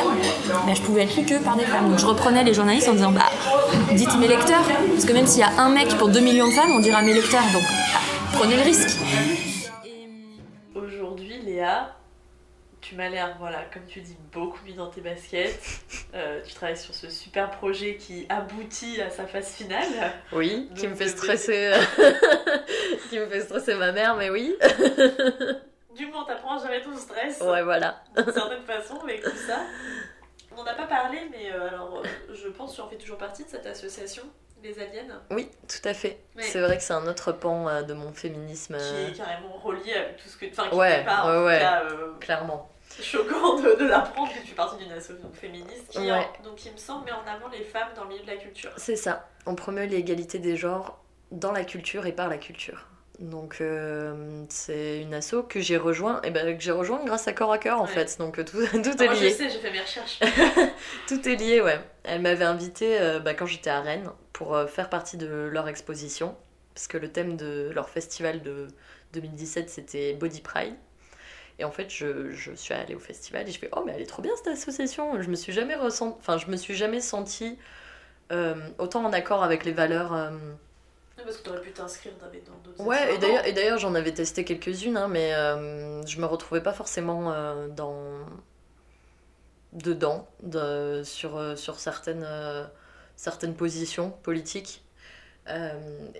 ben, 0.66 0.74
je 0.74 0.82
pouvais 0.82 1.04
être 1.04 1.16
lue 1.16 1.24
que 1.24 1.38
par 1.42 1.56
des 1.56 1.64
femmes. 1.64 1.90
Donc 1.90 1.98
je 1.98 2.06
reprenais 2.06 2.44
les 2.44 2.54
journalistes 2.54 2.88
en 2.88 2.92
disant, 2.92 3.12
bah, 3.12 3.30
dites 3.92 4.18
mes 4.18 4.28
lecteurs, 4.28 4.64
parce 4.92 5.04
que 5.04 5.12
même 5.12 5.26
s'il 5.26 5.40
y 5.40 5.44
a 5.44 5.52
un 5.58 5.70
mec 5.70 5.88
pour 5.96 6.08
2 6.08 6.20
millions 6.20 6.48
de 6.48 6.52
femmes, 6.52 6.70
on 6.74 6.80
dira 6.80 7.02
mes 7.02 7.14
lecteurs, 7.14 7.44
donc 7.52 7.62
prenez 8.32 8.56
le 8.56 8.62
risque. 8.62 8.98
Aujourd'hui, 10.74 11.40
Léa, 11.44 11.96
tu 12.88 12.94
m'as 12.94 13.08
l'air, 13.08 13.36
voilà, 13.40 13.64
comme 13.72 13.84
tu 13.84 14.00
dis, 14.00 14.16
beaucoup 14.32 14.64
mis 14.64 14.74
dans 14.74 14.88
tes 14.88 15.00
baskets. 15.00 15.58
Euh, 16.14 16.40
tu 16.46 16.54
travailles 16.54 16.78
sur 16.78 16.94
ce 16.94 17.10
super 17.10 17.50
projet 17.50 17.96
qui 17.96 18.24
aboutit 18.30 19.02
à 19.02 19.10
sa 19.10 19.26
phase 19.26 19.50
finale. 19.52 19.84
oui, 20.32 20.70
qui 20.74 20.88
me 20.88 20.94
fait 20.94 21.08
stresser, 21.08 21.72
qui 23.10 23.18
me 23.18 23.26
fait 23.26 23.40
stresser 23.40 23.74
ma 23.74 23.92
mère, 23.92 24.16
mais 24.16 24.30
oui. 24.30 24.56
Du 25.94 26.10
coup, 26.10 26.16
on 26.16 26.24
t'apprend 26.24 26.58
à 26.58 26.62
gérer 26.62 26.80
ton 26.80 26.96
stress. 26.96 27.40
ouais, 27.42 27.62
voilà. 27.62 28.02
d'une 28.16 28.32
certaine 28.32 28.62
façon 28.62 28.98
avec 29.00 29.22
tout 29.22 29.36
ça. 29.46 29.58
On 30.52 30.62
n'en 30.62 30.70
a 30.70 30.74
pas 30.74 30.86
parlé, 30.86 31.18
mais 31.30 31.52
euh, 31.52 31.68
alors 31.68 31.98
euh, 31.98 32.34
je 32.34 32.48
pense 32.48 32.70
que 32.70 32.76
tu 32.76 32.82
en 32.82 32.88
fais 32.88 32.96
toujours 32.96 33.18
partie 33.18 33.44
de 33.44 33.48
cette 33.50 33.66
association, 33.66 34.22
les 34.62 34.78
aliens, 34.78 35.20
Oui, 35.30 35.50
tout 35.68 35.86
à 35.86 35.92
fait. 35.92 36.20
Ouais. 36.34 36.42
C'est 36.42 36.60
vrai 36.60 36.78
que 36.78 36.82
c'est 36.82 36.94
un 36.94 37.06
autre 37.06 37.32
pan 37.32 37.68
euh, 37.68 37.82
de 37.82 37.92
mon 37.92 38.12
féminisme. 38.12 38.78
qui 38.78 39.12
est 39.12 39.16
carrément 39.16 39.52
relié 39.62 39.92
avec 39.92 40.16
tout 40.16 40.28
ce 40.28 40.36
que. 40.38 40.46
Enfin, 40.46 40.68
qui 40.70 40.76
Ouais, 40.76 41.04
pas 41.04 41.44
ouais, 41.44 41.58
cas, 41.58 41.82
Clairement. 42.20 42.70
Choquant 43.02 43.60
de, 43.60 43.74
de 43.74 43.86
l'apprendre 43.86 44.32
que 44.32 44.38
tu 44.40 44.46
fais 44.48 44.54
partie 44.54 44.82
d'une 44.82 44.92
association 44.92 45.30
féministe 45.32 45.88
qui, 45.90 45.98
Ouais. 45.98 46.12
en- 46.12 46.42
donc, 46.44 46.64
il 46.64 46.72
me 46.72 46.76
semble, 46.76 47.04
met 47.06 47.12
en 47.12 47.26
avant 47.26 47.48
les 47.48 47.62
femmes 47.62 47.88
dans 47.94 48.02
le 48.04 48.08
milieu 48.10 48.22
de 48.22 48.26
la 48.26 48.36
culture. 48.36 48.70
C'est 48.76 48.96
ça. 48.96 49.28
On 49.46 49.54
promeut 49.54 49.84
l'égalité 49.86 50.38
des 50.38 50.56
genres 50.56 51.02
dans 51.30 51.52
la 51.52 51.64
culture 51.64 52.06
et 52.06 52.12
par 52.12 52.28
la 52.28 52.38
culture. 52.38 52.86
Donc 53.18 53.62
euh, 53.62 54.44
c'est 54.50 55.00
une 55.00 55.14
asso 55.14 55.36
que 55.48 55.58
j'ai 55.58 55.78
rejoint, 55.78 56.20
et 56.22 56.30
ben, 56.30 56.54
que 56.54 56.62
j'ai 56.62 56.70
rejoint 56.70 57.02
grâce 57.02 57.26
à 57.26 57.32
Corps 57.32 57.50
à 57.50 57.56
Cœur 57.56 57.80
en 57.80 57.86
Ouais. 57.86 57.88
fait. 57.90 58.18
Donc 58.18 58.38
euh, 58.38 58.44
tout, 58.44 58.58
tout 58.82 58.90
Ah, 58.98 59.04
est 59.04 59.06
moi, 59.06 59.14
je 59.14 59.24
lié. 59.24 59.30
sais, 59.30 59.48
j'ai 59.48 59.58
fait 59.58 59.70
mes 59.70 59.80
recherches. 59.80 60.20
Tout 61.08 61.26
est 61.26 61.36
lié, 61.36 61.62
ouais. 61.62 61.80
Elle 62.04 62.20
m'avait 62.20 62.44
invité 62.44 62.98
bah, 63.24 63.32
quand 63.32 63.46
j'étais 63.46 63.70
à 63.70 63.80
Rennes 63.80 64.10
pour 64.34 64.54
euh, 64.54 64.66
faire 64.66 64.90
partie 64.90 65.16
de 65.16 65.26
leur 65.50 65.66
exposition, 65.66 66.36
parce 66.74 66.88
que 66.88 66.98
le 66.98 67.10
thème 67.10 67.38
de 67.38 67.70
leur 67.74 67.88
festival 67.88 68.42
de 68.42 68.66
2017 69.14 69.70
c'était 69.70 70.12
Body 70.12 70.42
Pride. 70.42 70.74
Et 71.58 71.64
en 71.64 71.70
fait, 71.70 71.90
je, 71.90 72.32
je 72.32 72.52
suis 72.52 72.74
allée 72.74 72.94
au 72.94 72.98
festival 73.00 73.48
et 73.48 73.52
je 73.52 73.58
fais 73.58 73.70
oh 73.72 73.82
mais 73.86 73.92
elle 73.94 74.02
est 74.02 74.06
trop 74.06 74.22
bien 74.22 74.32
cette 74.36 74.48
association. 74.48 75.20
Je 75.22 75.28
me 75.30 75.36
suis 75.36 75.52
jamais 75.52 75.74
ressent... 75.74 76.16
enfin 76.18 76.38
je 76.38 76.48
me 76.48 76.56
suis 76.56 76.74
jamais 76.74 77.00
sentie 77.00 77.58
euh, 78.32 78.54
autant 78.78 79.04
en 79.04 79.12
accord 79.12 79.42
avec 79.44 79.64
les 79.64 79.72
valeurs. 79.72 80.14
euh, 80.14 80.30
Parce 81.16 81.38
que 81.38 81.42
t'aurais 81.44 81.60
pu 81.62 81.72
t'inscrire 81.72 82.12
dans 82.18 82.26
d'autres 82.62 82.84
Ouais, 82.84 83.14
et 83.14 83.18
d'ailleurs, 83.18 83.46
et 83.46 83.52
d'ailleurs 83.52 83.78
j'en 83.78 83.94
avais 83.94 84.12
testé 84.12 84.44
quelques-unes, 84.44 84.96
hein, 84.96 85.08
mais 85.08 85.34
euh, 85.34 86.04
je 86.06 86.20
me 86.20 86.26
retrouvais 86.26 86.62
pas 86.62 86.72
forcément 86.72 87.32
euh, 87.32 87.68
dans 87.68 87.96
dedans 89.72 90.28
de, 90.42 91.02
sur, 91.04 91.56
sur 91.58 91.78
certaines, 91.78 92.26
certaines 93.16 93.54
positions 93.54 94.10
politiques. 94.22 94.84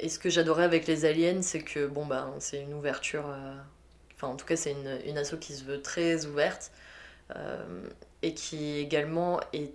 Et 0.00 0.08
ce 0.08 0.18
que 0.18 0.30
j'adorais 0.30 0.64
avec 0.64 0.86
les 0.86 1.04
aliens, 1.04 1.42
c'est 1.42 1.62
que 1.62 1.86
bon 1.86 2.06
ben 2.06 2.34
c'est 2.38 2.60
une 2.60 2.74
ouverture, 2.74 3.24
enfin 4.16 4.28
en 4.28 4.36
tout 4.36 4.46
cas 4.46 4.56
c'est 4.56 4.72
une, 4.72 4.98
une 5.06 5.18
asso 5.18 5.36
qui 5.40 5.54
se 5.54 5.64
veut 5.64 5.82
très 5.82 6.26
ouverte 6.26 6.72
euh, 7.34 7.88
et 8.22 8.34
qui 8.34 8.78
également 8.78 9.40
est 9.52 9.72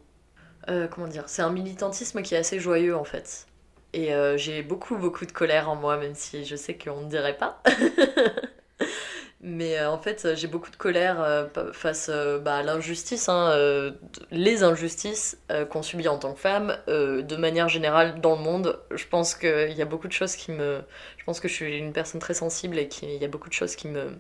euh, 0.70 0.88
comment 0.88 1.08
dire, 1.08 1.24
c'est 1.28 1.42
un 1.42 1.50
militantisme 1.50 2.22
qui 2.22 2.36
est 2.36 2.38
assez 2.38 2.60
joyeux 2.60 2.96
en 2.96 3.04
fait. 3.04 3.48
Et 3.94 4.14
euh, 4.14 4.38
j'ai 4.38 4.62
beaucoup, 4.62 4.96
beaucoup 4.98 5.26
de 5.26 5.32
colère 5.32 5.70
en 5.70 5.76
moi, 5.76 5.98
même 5.98 6.16
si 6.16 6.46
je 6.46 6.56
sais 6.56 6.78
qu'on 6.78 7.02
ne 7.02 7.10
dirait 7.10 7.38
pas. 7.38 7.62
Mais 9.42 9.84
en 9.84 9.98
fait, 9.98 10.36
j'ai 10.36 10.48
beaucoup 10.48 10.70
de 10.70 10.76
colère 10.76 11.50
face 11.74 12.12
bah, 12.44 12.58
à 12.58 12.64
l'injustice, 12.64 13.28
hein, 13.28 13.92
les 14.30 14.62
injustices 14.62 15.40
qu'on 15.72 15.82
subit 15.82 16.08
en 16.08 16.20
tant 16.20 16.34
que 16.34 16.40
femme, 16.40 16.78
de 16.88 17.36
manière 17.38 17.68
générale 17.68 18.22
dans 18.22 18.36
le 18.36 18.42
monde. 18.44 18.80
Je 18.92 19.08
pense 19.08 19.34
qu'il 19.34 19.72
y 19.72 19.82
a 19.82 19.86
beaucoup 19.86 20.08
de 20.08 20.14
choses 20.14 20.36
qui 20.36 20.52
me. 20.52 20.84
Je 21.18 21.24
pense 21.24 21.40
que 21.40 21.48
je 21.48 21.54
suis 21.56 21.76
une 21.76 21.92
personne 21.92 22.22
très 22.22 22.36
sensible 22.36 22.78
et 22.78 22.88
qu'il 22.88 23.10
y 23.10 23.26
a 23.26 23.28
beaucoup 23.28 23.50
de 23.50 23.54
choses 23.56 23.76
qui 23.76 23.88
me, 23.88 24.12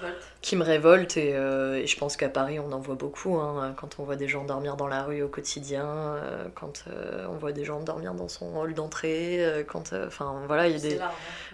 Révolte. 0.00 0.24
qui 0.40 0.56
me 0.56 0.64
révolte 0.64 1.16
et, 1.16 1.34
euh, 1.34 1.76
et 1.76 1.86
je 1.86 1.98
pense 1.98 2.16
qu'à 2.16 2.28
Paris 2.28 2.58
on 2.58 2.72
en 2.72 2.78
voit 2.78 2.94
beaucoup 2.94 3.36
hein, 3.36 3.74
quand 3.76 3.98
on 3.98 4.04
voit 4.04 4.16
des 4.16 4.28
gens 4.28 4.44
dormir 4.44 4.76
dans 4.76 4.88
la 4.88 5.02
rue 5.02 5.22
au 5.22 5.28
quotidien 5.28 5.84
euh, 5.86 6.46
quand 6.54 6.84
euh, 6.88 7.26
on 7.28 7.36
voit 7.36 7.52
des 7.52 7.64
gens 7.64 7.80
dormir 7.80 8.14
dans 8.14 8.28
son 8.28 8.56
hall 8.56 8.72
d'entrée 8.72 9.64
quand 9.68 9.92
enfin 10.06 10.42
voilà 10.46 10.68
il 10.68 10.72
y 10.72 10.76
a 10.76 10.88
des 10.88 10.98
large, 10.98 11.12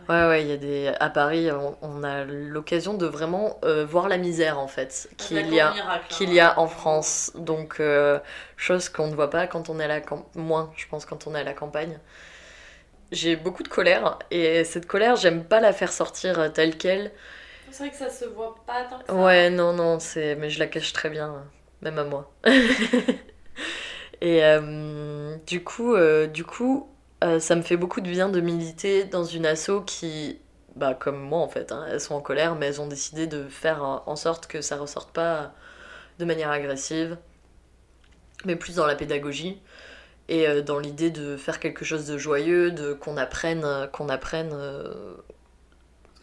hein. 0.08 0.12
ouais 0.12 0.28
ouais 0.28 0.42
il 0.42 0.48
y 0.48 0.52
a 0.52 0.56
des 0.56 0.92
à 1.00 1.10
Paris 1.10 1.50
on, 1.50 1.76
on 1.82 2.04
a 2.04 2.24
l'occasion 2.24 2.94
de 2.94 3.06
vraiment 3.06 3.58
voir 3.88 4.08
la 4.08 4.18
misère 4.18 4.58
en 4.58 4.68
fait 4.68 5.08
qu'il 5.16 5.36
y 5.36 5.60
a 5.60 5.72
miracle, 5.72 5.80
hein. 5.88 6.00
qu'il 6.08 6.32
y 6.32 6.40
a 6.40 6.58
en 6.58 6.68
France 6.68 7.32
donc 7.34 7.82
chose 8.56 8.88
qu'on 8.88 9.08
ne 9.08 9.14
voit 9.14 9.30
pas 9.30 9.46
quand 9.46 9.68
on 9.68 9.80
est 9.80 9.84
à 9.84 9.88
la 9.88 10.00
camp 10.00 10.26
moins 10.36 10.70
je 10.76 10.86
pense 10.86 11.04
quand 11.04 11.26
on 11.26 11.34
est 11.34 11.40
à 11.40 11.44
la 11.44 11.54
campagne 11.54 11.98
j'ai 13.12 13.36
beaucoup 13.36 13.62
de 13.62 13.68
colère 13.68 14.18
et 14.30 14.64
cette 14.64 14.86
colère 14.86 15.16
j'aime 15.16 15.44
pas 15.44 15.60
la 15.60 15.72
faire 15.72 15.92
sortir 15.92 16.52
telle 16.52 16.76
quelle 16.76 17.10
C'est 17.70 17.82
vrai 17.84 17.90
que 17.90 17.96
ça 17.96 18.10
se 18.10 18.24
voit 18.24 18.54
pas 18.66 18.84
tant 18.84 18.98
que 18.98 19.06
ça. 19.06 19.14
Ouais, 19.14 19.50
non, 19.50 19.72
non, 19.72 19.98
c'est... 19.98 20.34
mais 20.36 20.50
je 20.50 20.58
la 20.58 20.66
cache 20.66 20.92
très 20.92 21.10
bien, 21.10 21.44
même 21.82 21.98
à 21.98 22.04
moi. 22.04 22.32
Et 24.20 24.44
euh, 24.44 25.36
du 25.46 25.62
coup, 25.62 25.94
euh, 25.94 26.26
du 26.26 26.44
coup 26.44 26.88
euh, 27.24 27.40
ça 27.40 27.56
me 27.56 27.62
fait 27.62 27.76
beaucoup 27.76 28.00
de 28.00 28.10
bien 28.10 28.28
de 28.28 28.40
militer 28.40 29.04
dans 29.04 29.24
une 29.24 29.46
asso 29.46 29.82
qui, 29.86 30.38
bah, 30.74 30.94
comme 30.94 31.18
moi 31.20 31.40
en 31.40 31.48
fait, 31.48 31.72
hein, 31.72 31.86
elles 31.90 32.00
sont 32.00 32.14
en 32.14 32.20
colère, 32.20 32.54
mais 32.54 32.66
elles 32.66 32.80
ont 32.80 32.86
décidé 32.86 33.26
de 33.26 33.48
faire 33.48 34.02
en 34.06 34.16
sorte 34.16 34.46
que 34.46 34.60
ça 34.60 34.76
ressorte 34.76 35.12
pas 35.12 35.52
de 36.18 36.24
manière 36.24 36.50
agressive, 36.50 37.18
mais 38.44 38.56
plus 38.56 38.76
dans 38.76 38.86
la 38.86 38.94
pédagogie. 38.94 39.60
Et 40.28 40.60
dans 40.62 40.80
l'idée 40.80 41.10
de 41.10 41.36
faire 41.36 41.60
quelque 41.60 41.84
chose 41.84 42.06
de 42.06 42.18
joyeux, 42.18 42.72
de 42.72 42.94
qu'on 42.94 43.16
apprenne, 43.16 43.88
qu'on 43.92 44.08
apprenne 44.08 44.52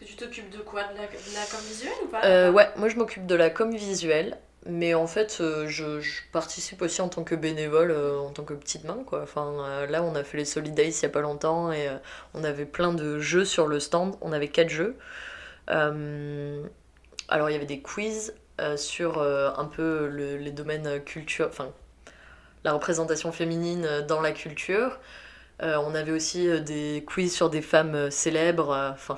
que 0.04 0.08
tu 0.08 0.16
t'occupes 0.16 0.50
de 0.50 0.58
quoi 0.58 0.82
de 0.84 0.96
la, 0.98 1.06
de 1.06 1.34
la 1.34 1.44
com 1.50 1.60
visuelle 1.68 1.92
ou 2.04 2.06
pas 2.08 2.24
Euh, 2.24 2.50
ouais, 2.52 2.68
moi 2.76 2.88
je 2.88 2.96
m'occupe 2.96 3.26
de 3.26 3.34
la 3.34 3.50
com 3.50 3.74
visuelle, 3.74 4.38
mais 4.66 4.94
en 4.94 5.06
fait 5.06 5.38
euh, 5.40 5.66
je, 5.68 6.00
je 6.00 6.20
participe 6.32 6.82
aussi 6.82 7.00
en 7.02 7.08
tant 7.08 7.24
que 7.24 7.34
bénévole, 7.34 7.90
euh, 7.90 8.18
en 8.18 8.30
tant 8.30 8.44
que 8.44 8.54
petite 8.54 8.84
main 8.84 9.02
quoi. 9.06 9.22
Enfin 9.22 9.86
là 9.88 10.02
on 10.02 10.14
a 10.14 10.24
fait 10.24 10.36
les 10.38 10.44
Solid 10.44 10.74
Days 10.74 10.90
il 10.90 11.02
y 11.02 11.06
a 11.06 11.10
pas 11.10 11.20
longtemps 11.20 11.72
et 11.72 11.88
on 12.34 12.44
avait 12.44 12.66
plein 12.66 12.92
de 12.92 13.18
jeux 13.18 13.44
sur 13.44 13.66
le 13.66 13.80
stand, 13.80 14.16
on 14.20 14.32
avait 14.32 14.48
quatre 14.48 14.70
jeux. 14.70 14.96
Alors 17.28 17.48
il 17.50 17.52
y 17.52 17.56
avait 17.56 17.66
des 17.66 17.80
quiz 17.80 18.34
sur 18.76 19.20
un 19.22 19.64
peu 19.64 20.08
le- 20.08 20.36
les 20.36 20.52
domaines 20.52 21.02
culture, 21.04 21.46
enfin 21.48 21.72
la 22.64 22.72
représentation 22.72 23.32
féminine 23.32 24.04
dans 24.08 24.20
la 24.20 24.32
culture. 24.32 24.98
Euh, 25.62 25.76
on 25.86 25.94
avait 25.94 26.12
aussi 26.12 26.48
des 26.62 27.04
quiz 27.06 27.32
sur 27.34 27.50
des 27.50 27.62
femmes 27.62 28.10
célèbres, 28.10 28.92
enfin 28.92 29.16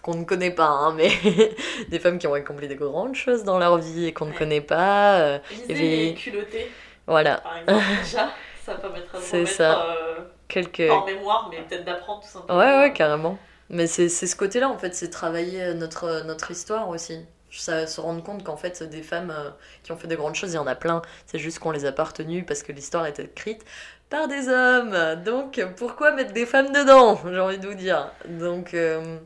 qu'on 0.00 0.14
ne 0.14 0.24
connaît 0.24 0.50
pas, 0.50 0.66
hein, 0.66 0.92
mais 0.94 1.10
des 1.88 1.98
femmes 1.98 2.18
qui 2.18 2.26
ont 2.26 2.34
accompli 2.34 2.68
des 2.68 2.76
grandes 2.76 3.14
choses 3.14 3.44
dans 3.44 3.58
leur 3.58 3.78
vie 3.78 4.06
et 4.06 4.12
qu'on 4.12 4.26
ne 4.26 4.32
connaît 4.32 4.60
pas. 4.60 5.18
euh, 5.20 5.38
avait- 5.64 5.74
les 5.74 6.14
culottés, 6.14 6.70
voilà, 7.06 7.38
par 7.38 7.58
exemple, 7.58 7.84
déjà. 8.02 8.28
Ça 8.64 8.74
permettra 8.74 9.18
de 9.18 9.22
C'est 9.22 9.36
remettre 9.38 9.52
ça. 9.56 9.86
euh, 9.86 10.90
en 10.90 11.04
mémoire, 11.06 11.48
mais 11.50 11.62
peut-être 11.62 11.84
d'apprendre 11.84 12.22
tout 12.22 12.28
simplement. 12.28 12.58
Ouais, 12.58 12.78
ouais, 12.78 12.92
carrément. 12.92 13.38
Mais 13.70 13.86
c'est 13.86 14.08
ce 14.08 14.36
côté-là, 14.36 14.68
en 14.68 14.78
fait, 14.78 14.94
c'est 14.94 15.10
travailler 15.10 15.74
notre, 15.74 16.22
notre 16.24 16.50
histoire 16.50 16.88
aussi. 16.88 17.24
Ça, 17.50 17.86
se 17.86 18.00
rendre 18.00 18.22
compte 18.22 18.44
qu'en 18.44 18.56
fait, 18.56 18.82
des 18.82 19.02
femmes 19.02 19.30
euh, 19.30 19.50
qui 19.82 19.90
ont 19.92 19.96
fait 19.96 20.08
de 20.08 20.14
grandes 20.16 20.34
choses, 20.34 20.52
il 20.52 20.56
y 20.56 20.58
en 20.58 20.66
a 20.66 20.74
plein. 20.74 21.00
C'est 21.26 21.38
juste 21.38 21.58
qu'on 21.58 21.70
les 21.70 21.84
a 21.86 21.92
pas 21.92 22.04
retenues 22.04 22.44
parce 22.44 22.62
que 22.62 22.70
l'histoire 22.72 23.06
est 23.06 23.18
écrite 23.18 23.64
par 24.10 24.28
des 24.28 24.48
hommes. 24.48 24.94
Donc, 25.24 25.60
pourquoi 25.76 26.12
mettre 26.12 26.32
des 26.32 26.44
femmes 26.46 26.70
dedans 26.72 27.18
J'ai 27.28 27.40
envie 27.40 27.58
de 27.58 27.66
vous 27.66 27.74
dire. 27.74 28.10
Donc, 28.28 28.74
euh, 28.74 29.16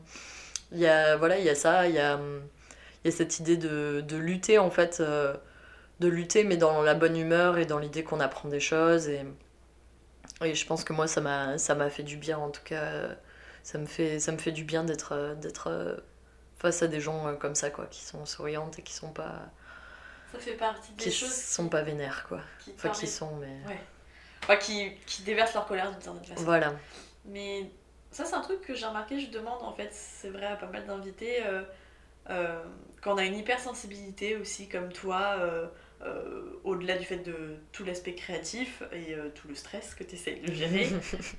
il 0.71 0.79
y 0.79 0.87
a, 0.87 1.17
voilà, 1.17 1.37
il 1.39 1.45
y 1.45 1.49
a 1.49 1.55
ça, 1.55 1.87
il 1.87 1.95
y 1.95 1.99
a, 1.99 2.15
hum, 2.15 2.41
il 3.03 3.11
y 3.11 3.13
a 3.13 3.17
cette 3.17 3.39
idée 3.39 3.57
de, 3.57 4.01
de 4.07 4.17
lutter, 4.17 4.57
en 4.59 4.69
fait, 4.71 4.99
euh, 4.99 5.35
de 5.99 6.07
lutter, 6.07 6.43
mais 6.43 6.57
dans 6.57 6.81
la 6.81 6.93
bonne 6.93 7.17
humeur 7.17 7.57
et 7.57 7.65
dans 7.65 7.79
l'idée 7.79 8.03
qu'on 8.03 8.19
apprend 8.19 8.49
des 8.49 8.59
choses. 8.59 9.07
Et, 9.07 9.25
et 10.43 10.55
je 10.55 10.65
pense 10.65 10.83
que 10.83 10.93
moi, 10.93 11.07
ça 11.07 11.21
m'a 11.21 11.89
fait 11.89 12.03
du 12.03 12.17
bien, 12.17 12.37
en 12.37 12.49
tout 12.49 12.63
cas. 12.63 13.09
Ça 13.63 13.77
me 13.77 13.85
fait, 13.85 14.19
ça 14.19 14.31
me 14.31 14.37
fait 14.39 14.51
du 14.51 14.63
bien 14.63 14.83
d'être 14.83 15.11
euh, 15.13 15.35
d'être 15.35 15.67
euh, 15.69 15.95
face 16.57 16.81
à 16.81 16.87
des 16.87 16.99
gens 16.99 17.27
euh, 17.27 17.33
comme 17.35 17.53
ça, 17.53 17.69
quoi, 17.69 17.85
qui 17.85 18.01
sont 18.03 18.25
souriantes 18.25 18.79
et 18.79 18.81
qui 18.81 18.93
sont 18.93 19.11
pas, 19.11 19.51
Ça 20.33 20.39
fait 20.39 20.53
partie 20.55 20.91
des 20.93 21.03
qui 21.03 21.11
choses 21.11 21.31
sont 21.31 21.69
pas 21.69 21.83
vénères, 21.83 22.25
quoi. 22.27 22.41
qui, 22.59 22.71
Enfin, 22.75 22.89
qui 22.89 23.05
sont, 23.07 23.35
mais... 23.35 23.55
Ouais. 23.67 23.79
Enfin, 24.43 24.55
qui, 24.55 24.95
qui 25.05 25.21
déversent 25.21 25.53
leur 25.53 25.67
colère 25.67 25.91
d'une 25.91 26.01
certaine 26.01 26.25
façon. 26.25 26.43
Voilà. 26.43 26.73
Mais 27.25 27.69
ça, 28.11 28.25
c'est 28.25 28.35
un 28.35 28.41
truc 28.41 28.61
que 28.61 28.75
j'ai 28.75 28.85
remarqué, 28.85 29.19
je 29.19 29.29
demande 29.29 29.61
en 29.63 29.73
fait, 29.73 29.89
c'est 29.91 30.29
vrai 30.29 30.45
à 30.45 30.57
pas 30.57 30.67
mal 30.67 30.85
d'invités, 30.85 31.43
euh, 31.45 31.63
euh, 32.29 32.61
quand 33.01 33.13
on 33.13 33.17
a 33.17 33.23
une 33.23 33.37
hypersensibilité 33.37 34.35
aussi 34.35 34.67
comme 34.67 34.91
toi, 34.91 35.37
euh, 35.39 36.59
au-delà 36.63 36.97
du 36.97 37.05
fait 37.05 37.17
de 37.17 37.55
tout 37.71 37.85
l'aspect 37.85 38.15
créatif 38.15 38.83
et 38.91 39.15
tout 39.35 39.47
le 39.47 39.55
stress 39.55 39.95
que 39.95 40.03
tu 40.03 40.15
essayes 40.15 40.41
de 40.41 40.51
gérer. 40.51 40.89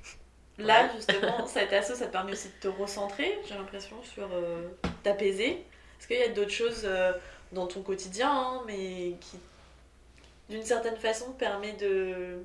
Là, 0.58 0.94
justement, 0.94 1.46
cette 1.46 1.72
asso, 1.72 1.94
ça 1.94 2.06
te 2.06 2.12
permet 2.12 2.32
aussi 2.32 2.48
de 2.48 2.60
te 2.60 2.68
recentrer, 2.68 3.38
j'ai 3.48 3.54
l'impression, 3.54 4.02
sur 4.02 4.28
t'apaiser. 5.02 5.64
Est-ce 5.98 6.06
qu'il 6.06 6.18
y 6.18 6.22
a 6.22 6.28
d'autres 6.28 6.50
choses 6.50 6.88
dans 7.52 7.66
ton 7.66 7.82
quotidien, 7.82 8.30
hein, 8.30 8.62
mais 8.66 9.16
qui, 9.20 9.38
d'une 10.48 10.62
certaine 10.62 10.96
façon, 10.96 11.32
permet 11.32 11.72
de, 11.72 12.44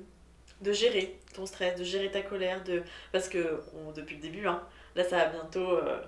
de 0.60 0.72
gérer 0.72 1.18
ton 1.34 1.46
stress, 1.46 1.78
de 1.78 1.84
gérer 1.84 2.10
ta 2.10 2.22
colère, 2.22 2.62
de... 2.64 2.82
parce 3.12 3.28
que 3.28 3.62
on- 3.74 3.92
depuis 3.92 4.16
le 4.16 4.22
début, 4.22 4.46
hein, 4.46 4.62
là, 4.96 5.04
ça 5.04 5.16
va 5.18 5.26
bientôt... 5.26 5.72
euh, 5.72 6.00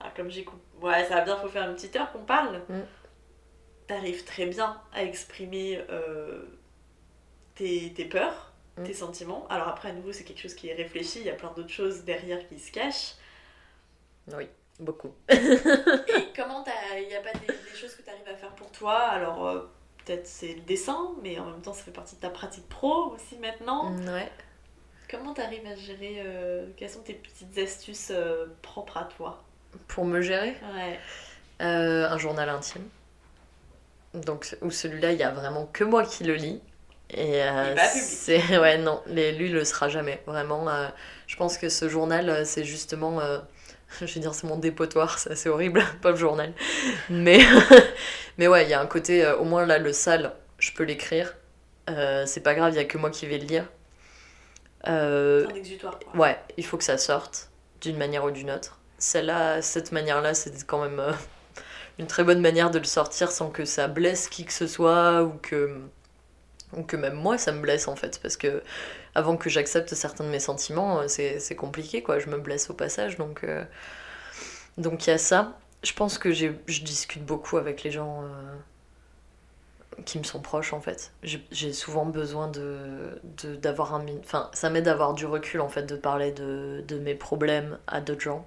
ah, 0.00 0.10
comme 0.16 0.30
j'ai 0.30 0.44
coupé... 0.44 0.62
Ouais, 0.80 1.04
ça 1.04 1.16
va 1.16 1.20
bien, 1.22 1.36
faut 1.38 1.48
faire 1.48 1.68
une 1.68 1.74
petite 1.76 1.96
heure 1.96 2.10
qu'on 2.12 2.24
parle. 2.24 2.60
Mm. 2.68 2.80
T'arrives 3.86 4.24
très 4.24 4.46
bien 4.46 4.80
à 4.92 5.04
exprimer 5.04 5.80
euh, 5.90 6.42
tes, 7.54 7.92
tes 7.94 8.04
peurs, 8.04 8.52
Mm. 8.78 8.84
tes 8.84 8.92
sentiments. 8.92 9.46
Alors 9.48 9.68
après, 9.68 9.88
à 9.88 9.92
nouveau, 9.94 10.12
c'est 10.12 10.22
quelque 10.24 10.42
chose 10.42 10.52
qui 10.54 10.68
est 10.68 10.74
réfléchi, 10.74 11.20
il 11.20 11.24
y 11.24 11.30
a 11.30 11.34
plein 11.34 11.50
d'autres 11.56 11.70
choses 11.70 12.04
derrière 12.04 12.46
qui 12.46 12.58
se 12.58 12.70
cachent. 12.70 13.14
Oui, 14.34 14.48
beaucoup. 14.80 15.14
Et 15.30 15.34
comment 16.36 16.62
t'as... 16.62 16.98
Il 16.98 17.08
n'y 17.08 17.14
a 17.14 17.22
pas 17.22 17.32
des, 17.32 17.46
des 17.46 17.74
choses 17.74 17.94
que 17.94 18.02
tu 18.02 18.10
arrives 18.10 18.28
à 18.28 18.36
faire 18.36 18.50
pour 18.54 18.70
toi? 18.72 18.98
Alors, 18.98 19.46
euh, 19.48 19.62
peut-être 20.06 20.26
c'est 20.26 20.54
le 20.54 20.60
dessin, 20.60 21.10
mais 21.22 21.38
en 21.38 21.46
même 21.46 21.60
temps, 21.60 21.74
ça 21.74 21.82
fait 21.82 21.90
partie 21.90 22.16
de 22.16 22.20
ta 22.20 22.30
pratique 22.30 22.66
pro 22.68 23.12
aussi 23.14 23.36
maintenant. 23.40 23.90
Mm, 23.90 24.08
Ouais. 24.08 24.32
Comment 25.10 25.34
tu 25.34 25.40
arrives 25.40 25.66
à 25.66 25.76
gérer 25.76 26.22
euh, 26.24 26.66
Quelles 26.76 26.90
sont 26.90 27.02
tes 27.02 27.14
petites 27.14 27.56
astuces 27.58 28.10
euh, 28.10 28.46
propres 28.62 28.96
à 28.96 29.04
toi? 29.04 29.42
Pour 29.88 30.04
me 30.04 30.20
gérer, 30.22 30.56
Ouais. 30.74 30.98
euh, 31.62 32.08
un 32.08 32.18
journal 32.18 32.48
intime. 32.48 32.88
Donc, 34.14 34.56
où 34.62 34.70
celui-là, 34.70 35.12
il 35.12 35.18
y 35.18 35.22
a 35.22 35.30
vraiment 35.30 35.66
que 35.66 35.84
moi 35.84 36.04
qui 36.04 36.24
le 36.24 36.34
lis. 36.34 36.60
Et 37.10 37.40
c'est 37.94 38.58
ouais 38.58 38.78
non, 38.78 39.00
les, 39.06 39.30
lui 39.32 39.48
le 39.48 39.64
sera 39.64 39.88
jamais 39.88 40.20
vraiment. 40.26 40.66
je 41.28 41.36
pense 41.36 41.56
que 41.58 41.68
ce 41.68 41.88
journal, 41.88 42.44
c'est 42.44 42.64
justement 42.64 43.20
je 44.00 44.06
vais 44.06 44.20
dire 44.20 44.34
c'est 44.34 44.46
mon 44.46 44.56
dépotoir, 44.56 45.18
c'est 45.18 45.30
assez 45.30 45.48
horrible, 45.48 45.84
pas 46.02 46.10
le 46.10 46.16
journal. 46.16 46.52
Mais, 47.10 47.40
mais 48.38 48.48
ouais, 48.48 48.64
il 48.64 48.70
y 48.70 48.74
a 48.74 48.80
un 48.80 48.86
côté, 48.86 49.24
euh, 49.24 49.36
au 49.36 49.44
moins 49.44 49.66
là, 49.66 49.78
le 49.78 49.92
sale, 49.92 50.32
je 50.58 50.72
peux 50.72 50.84
l'écrire. 50.84 51.34
Euh, 51.88 52.24
c'est 52.26 52.40
pas 52.40 52.54
grave, 52.54 52.72
il 52.72 52.76
y 52.76 52.80
a 52.80 52.84
que 52.84 52.98
moi 52.98 53.10
qui 53.10 53.26
vais 53.26 53.38
le 53.38 53.46
lire. 53.46 53.66
Euh, 54.88 55.46
un 55.48 55.54
exutoire. 55.54 55.98
Quoi. 55.98 56.20
ouais, 56.20 56.38
il 56.56 56.64
faut 56.64 56.76
que 56.76 56.84
ça 56.84 56.98
sorte 56.98 57.50
d'une 57.80 57.96
manière 57.96 58.24
ou 58.24 58.30
d'une 58.30 58.50
autre. 58.50 58.78
Celle-là, 58.98 59.62
cette 59.62 59.92
manière-là, 59.92 60.34
c'est 60.34 60.66
quand 60.66 60.82
même 60.82 61.02
une 61.98 62.06
très 62.06 62.24
bonne 62.24 62.40
manière 62.40 62.70
de 62.70 62.78
le 62.78 62.84
sortir 62.84 63.30
sans 63.30 63.50
que 63.50 63.64
ça 63.64 63.88
blesse 63.88 64.28
qui 64.28 64.44
que 64.44 64.52
ce 64.52 64.66
soit 64.66 65.22
ou 65.22 65.32
que, 65.42 65.80
ou 66.76 66.82
que 66.82 66.96
même 66.96 67.14
moi 67.14 67.38
ça 67.38 67.52
me 67.52 67.60
blesse 67.60 67.88
en 67.88 67.96
fait. 67.96 68.20
Parce 68.22 68.36
que 68.36 68.62
avant 69.16 69.36
que 69.38 69.48
j'accepte 69.48 69.94
certains 69.94 70.24
de 70.24 70.28
mes 70.30 70.40
sentiments, 70.40 71.00
euh, 71.00 71.08
c'est 71.08 71.56
compliqué 71.56 72.02
quoi. 72.02 72.18
Je 72.18 72.28
me 72.28 72.38
blesse 72.38 72.70
au 72.70 72.74
passage 72.74 73.16
donc. 73.16 73.44
euh, 73.44 73.64
donc 74.78 75.06
il 75.06 75.10
y 75.10 75.12
a 75.12 75.18
ça. 75.18 75.58
Je 75.82 75.92
pense 75.94 76.18
que 76.18 76.32
je 76.32 76.48
discute 76.82 77.24
beaucoup 77.24 77.56
avec 77.58 77.82
les 77.82 77.90
gens 77.90 78.22
euh, 78.24 78.56
qui 80.04 80.18
me 80.18 80.24
sont 80.24 80.40
proches 80.40 80.72
en 80.74 80.80
fait. 80.80 81.12
J'ai 81.22 81.72
souvent 81.72 82.04
besoin 82.06 82.48
de 82.48 83.20
d'avoir 83.62 83.94
un... 83.94 84.04
Enfin, 84.20 84.50
ça 84.52 84.68
m'aide 84.70 84.84
d'avoir 84.84 85.14
du 85.14 85.26
recul 85.26 85.60
en 85.60 85.68
fait, 85.68 85.84
de 85.84 85.96
parler 85.96 86.32
de, 86.32 86.84
de 86.86 86.98
mes 86.98 87.14
problèmes 87.14 87.78
à 87.86 88.00
d'autres 88.00 88.20
gens. 88.20 88.46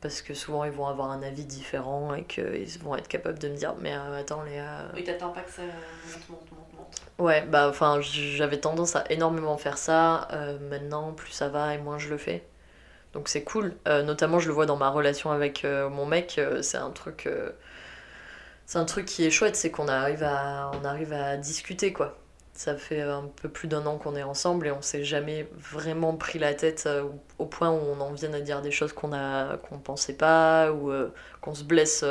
Parce 0.00 0.22
que 0.22 0.34
souvent 0.34 0.64
ils 0.64 0.72
vont 0.72 0.86
avoir 0.86 1.10
un 1.10 1.22
avis 1.22 1.44
différent 1.46 2.14
et 2.14 2.24
qu'ils 2.24 2.78
vont 2.82 2.96
être 2.96 3.08
capables 3.08 3.38
de 3.38 3.48
me 3.48 3.56
dire 3.56 3.74
Mais 3.80 3.92
attends 3.92 4.42
Léa... 4.44 4.88
Oui, 4.94 5.04
t'attends 5.04 5.30
pas 5.30 5.42
que 5.42 5.50
ça 5.52 5.62
monte. 6.28 6.55
Ouais, 7.18 7.42
bah 7.46 7.68
enfin 7.68 8.00
j'avais 8.02 8.58
tendance 8.60 8.94
à 8.94 9.04
énormément 9.10 9.56
faire 9.56 9.78
ça. 9.78 10.28
Euh, 10.32 10.58
maintenant, 10.58 11.12
plus 11.12 11.30
ça 11.32 11.48
va 11.48 11.74
et 11.74 11.78
moins 11.78 11.98
je 11.98 12.08
le 12.10 12.18
fais. 12.18 12.44
Donc 13.14 13.28
c'est 13.28 13.44
cool. 13.44 13.74
Euh, 13.88 14.02
notamment, 14.02 14.38
je 14.38 14.48
le 14.48 14.54
vois 14.54 14.66
dans 14.66 14.76
ma 14.76 14.90
relation 14.90 15.30
avec 15.32 15.64
euh, 15.64 15.88
mon 15.90 16.06
mec. 16.06 16.40
c'est 16.62 16.76
un 16.78 16.90
truc, 16.90 17.28
c'est 18.66 18.78
un 18.78 18.84
truc 18.84 19.06
qui 19.06 19.24
est 19.24 19.30
chouette, 19.30 19.56
c'est 19.56 19.70
qu'on 19.70 19.88
arrive 19.88 20.22
à, 20.24 20.70
on 20.80 20.84
arrive 20.84 21.12
à 21.12 21.36
discuter 21.36 21.92
quoi. 21.92 22.16
Ça 22.52 22.74
fait 22.76 23.02
un 23.02 23.24
peu 23.42 23.48
plus 23.50 23.68
d'un 23.68 23.84
an 23.86 23.98
qu'on 23.98 24.16
est 24.16 24.22
ensemble 24.22 24.66
et 24.66 24.72
on 24.72 24.82
s'est 24.82 25.04
jamais 25.04 25.48
vraiment 25.54 26.16
pris 26.16 26.38
la 26.38 26.54
tête 26.54 26.88
au 27.38 27.46
point 27.46 27.70
où 27.70 27.74
on 27.74 28.00
en 28.00 28.12
vienne 28.12 28.34
à 28.34 28.40
dire 28.40 28.62
des 28.62 28.70
choses 28.70 28.92
qu'on 28.94 29.12
a, 29.12 29.58
pensait 29.84 30.16
pas 30.16 30.72
ou 30.72 30.90
qu'on 31.42 31.54
se 31.54 31.64
blesse. 31.64 32.04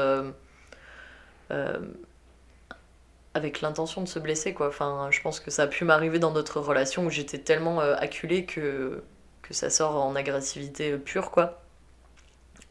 Avec 3.36 3.60
l'intention 3.60 4.02
de 4.02 4.08
se 4.08 4.18
blesser 4.18 4.54
quoi. 4.54 4.70
Enfin, 4.70 5.10
je 5.12 5.22
pense 5.22 5.40
que 5.42 5.52
ça 5.52 5.64
a 5.64 5.68
pu 5.68 5.84
m'arriver 5.84 6.20
dans 6.20 6.32
d'autres 6.32 6.62
relations 6.62 7.06
où 7.06 7.10
j'étais 7.10 7.38
tellement 7.38 7.82
euh, 7.82 7.96
acculée 8.00 8.46
que 8.46 9.04
que 9.42 9.54
ça 9.54 9.70
sort 9.70 9.98
en 9.98 10.16
agressivité 10.16 10.98
pure 10.98 11.30
quoi. 11.30 11.62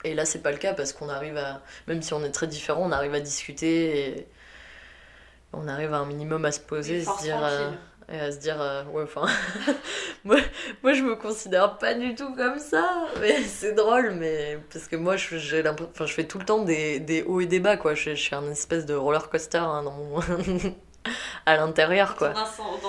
Et 0.04 0.14
là 0.14 0.24
c'est 0.24 0.42
pas 0.42 0.50
le 0.50 0.56
cas 0.56 0.72
parce 0.72 0.92
qu'on 0.92 1.10
arrive 1.10 1.36
à 1.36 1.60
même 1.86 2.02
si 2.02 2.14
on 2.14 2.24
est 2.24 2.32
très 2.32 2.46
différents, 2.46 2.82
on 2.82 2.92
arrive 2.92 3.14
à 3.14 3.20
discuter 3.20 4.08
et 4.08 4.28
on 5.52 5.68
arrive 5.68 5.92
à 5.92 5.98
un 5.98 6.06
minimum 6.06 6.44
à 6.46 6.50
se 6.50 6.60
poser, 6.60 7.00
Une 7.00 7.04
se 7.04 7.22
dire 7.22 7.44
euh. 7.44 7.70
Et 8.12 8.18
à 8.20 8.30
se 8.32 8.38
dire 8.38 8.60
euh, 8.60 8.84
ouais 8.92 9.02
enfin 9.04 9.26
moi, 10.24 10.36
moi 10.82 10.92
je 10.92 11.02
me 11.02 11.16
considère 11.16 11.78
pas 11.78 11.94
du 11.94 12.14
tout 12.14 12.34
comme 12.34 12.58
ça 12.58 12.84
mais 13.20 13.42
c'est 13.46 13.72
drôle 13.72 14.10
mais 14.12 14.58
parce 14.72 14.88
que 14.88 14.96
moi 14.96 15.16
je, 15.16 15.38
j'ai 15.38 15.62
l'impression 15.62 15.90
enfin 15.94 16.06
je 16.06 16.12
fais 16.12 16.24
tout 16.24 16.38
le 16.38 16.44
temps 16.44 16.62
des, 16.62 17.00
des 17.00 17.22
hauts 17.22 17.40
et 17.40 17.46
des 17.46 17.60
bas 17.60 17.76
quoi 17.76 17.94
je, 17.94 18.10
je 18.10 18.14
suis 18.20 18.34
un 18.34 18.50
espèce 18.50 18.84
de 18.86 18.94
roller 18.94 19.28
coaster 19.30 19.58
hein, 19.58 19.82
dans 19.82 19.92
mon 19.92 20.20
à 21.46 21.56
l'intérieur 21.56 22.14
quoi 22.16 22.30
Ton 22.30 22.40
dans 22.40 22.78
ton, 22.78 22.88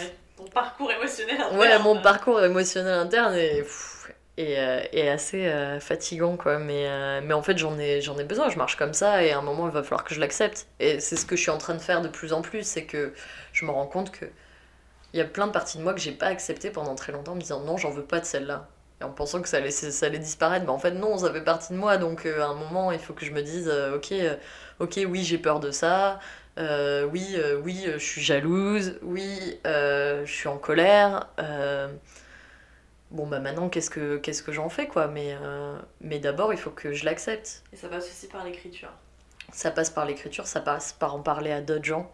ouais, 0.00 0.14
ton 0.36 0.44
parcours 0.46 0.90
émotionnel. 0.90 1.36
ouais 1.52 1.66
interne. 1.66 1.82
mon 1.84 2.00
parcours 2.02 2.42
émotionnel 2.42 2.94
interne 2.94 3.34
est 3.34 3.62
pff, 3.62 4.10
est, 4.36 4.58
euh, 4.58 4.80
est 4.92 5.08
assez 5.08 5.46
euh, 5.46 5.78
fatigant 5.80 6.36
quoi 6.36 6.58
mais 6.58 7.20
mais 7.22 7.34
en 7.34 7.42
fait 7.42 7.58
j'en 7.58 7.78
ai 7.78 8.00
j'en 8.00 8.18
ai 8.18 8.24
besoin 8.24 8.48
je 8.50 8.58
marche 8.58 8.76
comme 8.76 8.94
ça 8.94 9.22
et 9.22 9.30
à 9.30 9.38
un 9.38 9.42
moment 9.42 9.66
il 9.68 9.72
va 9.72 9.82
falloir 9.84 10.04
que 10.04 10.14
je 10.14 10.20
l'accepte 10.20 10.66
et 10.80 10.98
c'est 11.00 11.16
ce 11.16 11.26
que 11.26 11.36
je 11.36 11.42
suis 11.42 11.50
en 11.50 11.58
train 11.58 11.74
de 11.74 11.80
faire 11.80 12.02
de 12.02 12.08
plus 12.08 12.32
en 12.32 12.42
plus 12.42 12.64
c'est 12.64 12.84
que 12.84 13.12
je 13.52 13.64
me 13.64 13.70
rends 13.70 13.86
compte 13.86 14.10
que 14.12 14.26
il 15.12 15.18
y 15.18 15.22
a 15.22 15.24
plein 15.24 15.46
de 15.46 15.52
parties 15.52 15.78
de 15.78 15.82
moi 15.82 15.94
que 15.94 16.00
j'ai 16.00 16.12
pas 16.12 16.26
acceptées 16.26 16.70
pendant 16.70 16.94
très 16.94 17.12
longtemps 17.12 17.32
en 17.32 17.36
me 17.36 17.40
disant 17.40 17.60
non 17.60 17.76
j'en 17.76 17.90
veux 17.90 18.04
pas 18.04 18.20
de 18.20 18.24
celle-là. 18.24 18.68
Et 19.00 19.04
en 19.04 19.10
pensant 19.10 19.40
que 19.40 19.48
ça 19.48 19.58
allait, 19.58 19.70
ça 19.70 20.06
allait 20.06 20.18
disparaître. 20.18 20.64
Mais 20.64 20.72
en 20.72 20.78
fait 20.78 20.90
non 20.90 21.16
ça 21.18 21.32
fait 21.32 21.44
partie 21.44 21.72
de 21.72 21.78
moi. 21.78 21.96
Donc 21.98 22.26
euh, 22.26 22.42
à 22.42 22.46
un 22.46 22.54
moment 22.54 22.92
il 22.92 22.98
faut 22.98 23.14
que 23.14 23.24
je 23.24 23.32
me 23.32 23.42
dise 23.42 23.68
euh, 23.72 23.96
ok 23.96 24.12
euh, 24.12 24.36
ok 24.80 25.00
oui 25.08 25.24
j'ai 25.24 25.38
peur 25.38 25.60
de 25.60 25.70
ça. 25.70 26.18
Oui 26.58 27.36
oui 27.62 27.86
je 27.86 27.98
suis 27.98 28.22
jalouse. 28.22 28.98
Oui 29.02 29.58
je 29.64 30.24
suis 30.26 30.48
en 30.48 30.58
colère. 30.58 31.28
Bon 33.10 33.26
bah 33.26 33.38
maintenant 33.38 33.70
qu'est-ce 33.70 33.88
que 33.88 34.18
qu'est-ce 34.18 34.42
que 34.42 34.52
j'en 34.52 34.68
fais 34.68 34.86
quoi? 34.86 35.06
Mais 35.08 35.36
mais 36.00 36.18
d'abord 36.18 36.52
il 36.52 36.58
faut 36.58 36.70
que 36.70 36.92
je 36.92 37.04
l'accepte. 37.04 37.62
Et 37.72 37.76
ça 37.76 37.88
passe 37.88 38.04
aussi 38.04 38.26
par 38.26 38.44
l'écriture. 38.44 38.90
ça 39.52 39.70
passe 39.70 39.90
par 39.90 40.04
l'écriture, 40.06 40.46
ça 40.46 40.60
passe 40.60 40.92
par 40.92 41.14
en 41.14 41.20
parler 41.20 41.52
à 41.52 41.60
d'autres 41.60 41.84
gens. 41.84 42.10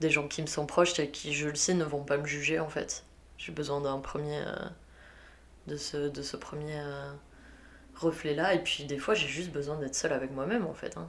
Des 0.00 0.10
gens 0.10 0.28
qui 0.28 0.42
me 0.42 0.46
sont 0.46 0.66
proches 0.66 0.98
et 1.00 1.10
qui, 1.10 1.32
je 1.34 1.48
le 1.48 1.54
sais, 1.56 1.74
ne 1.74 1.84
vont 1.84 2.04
pas 2.04 2.18
me 2.18 2.26
juger 2.26 2.60
en 2.60 2.68
fait. 2.68 3.04
J'ai 3.36 3.52
besoin 3.52 3.80
d'un 3.80 3.98
premier. 4.00 4.38
euh, 4.38 4.68
de, 5.66 5.76
ce, 5.76 6.36
premier 6.36 6.78
euh, 6.80 7.12
reflet-là. 7.96 8.54
Et 8.54 8.62
puis 8.62 8.84
des 8.84 8.98
fois, 8.98 9.14
j'ai 9.14 9.28
juste 9.28 9.50
besoin 9.52 9.76
d'être 9.78 9.94
seule 9.94 10.12
avec 10.12 10.30
moi-même 10.32 10.66
en 10.66 10.74
fait. 10.74 10.96
hein. 10.96 11.08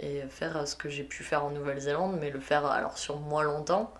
Et 0.00 0.22
faire 0.28 0.56
euh, 0.58 0.66
ce 0.66 0.76
que 0.76 0.88
j'ai 0.88 1.04
pu 1.04 1.24
faire 1.24 1.44
en 1.44 1.50
Nouvelle-Zélande, 1.50 2.18
mais 2.20 2.30
le 2.30 2.40
faire 2.40 2.66
alors 2.66 2.98
sur 2.98 3.18
moins 3.20 3.42
longtemps. 3.44 3.92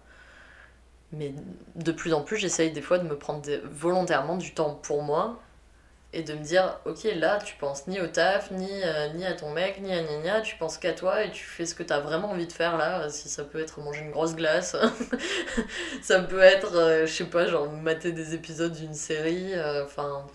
Mais 1.12 1.34
de 1.76 1.92
plus 1.92 2.12
en 2.14 2.22
plus, 2.22 2.36
j'essaye 2.36 2.72
des 2.72 2.82
fois 2.82 2.98
de 2.98 3.04
me 3.08 3.16
prendre 3.18 3.48
volontairement 3.64 4.36
du 4.36 4.54
temps 4.54 4.74
pour 4.74 5.02
moi 5.02 5.40
et 6.16 6.22
de 6.22 6.32
me 6.32 6.42
dire 6.42 6.80
ok 6.86 7.04
là 7.16 7.38
tu 7.38 7.56
penses 7.56 7.86
ni 7.88 8.00
au 8.00 8.06
taf 8.06 8.50
ni, 8.50 8.70
euh, 8.82 9.08
ni 9.12 9.26
à 9.26 9.34
ton 9.34 9.50
mec 9.50 9.82
ni 9.82 9.92
à 9.92 10.00
Nina 10.00 10.40
tu 10.40 10.56
penses 10.56 10.78
qu'à 10.78 10.94
toi 10.94 11.22
et 11.22 11.30
tu 11.30 11.44
fais 11.44 11.66
ce 11.66 11.74
que 11.74 11.82
t'as 11.82 12.00
vraiment 12.00 12.30
envie 12.30 12.46
de 12.46 12.52
faire 12.52 12.78
là 12.78 13.10
si 13.10 13.28
ça 13.28 13.44
peut 13.44 13.60
être 13.60 13.80
manger 13.80 14.00
une 14.00 14.10
grosse 14.10 14.34
glace. 14.34 14.76
Ça 16.02 16.20
peut 16.20 16.40
être 16.40 16.74
euh, 16.74 17.06
je 17.06 17.12
sais 17.12 17.26
pas 17.26 17.46
genre 17.46 17.70
mater 17.70 18.12
des 18.12 18.34
épisodes 18.34 18.72
d'une 18.72 18.94
série 18.94 19.52
euh, 19.54 19.84
enfin 19.84 20.26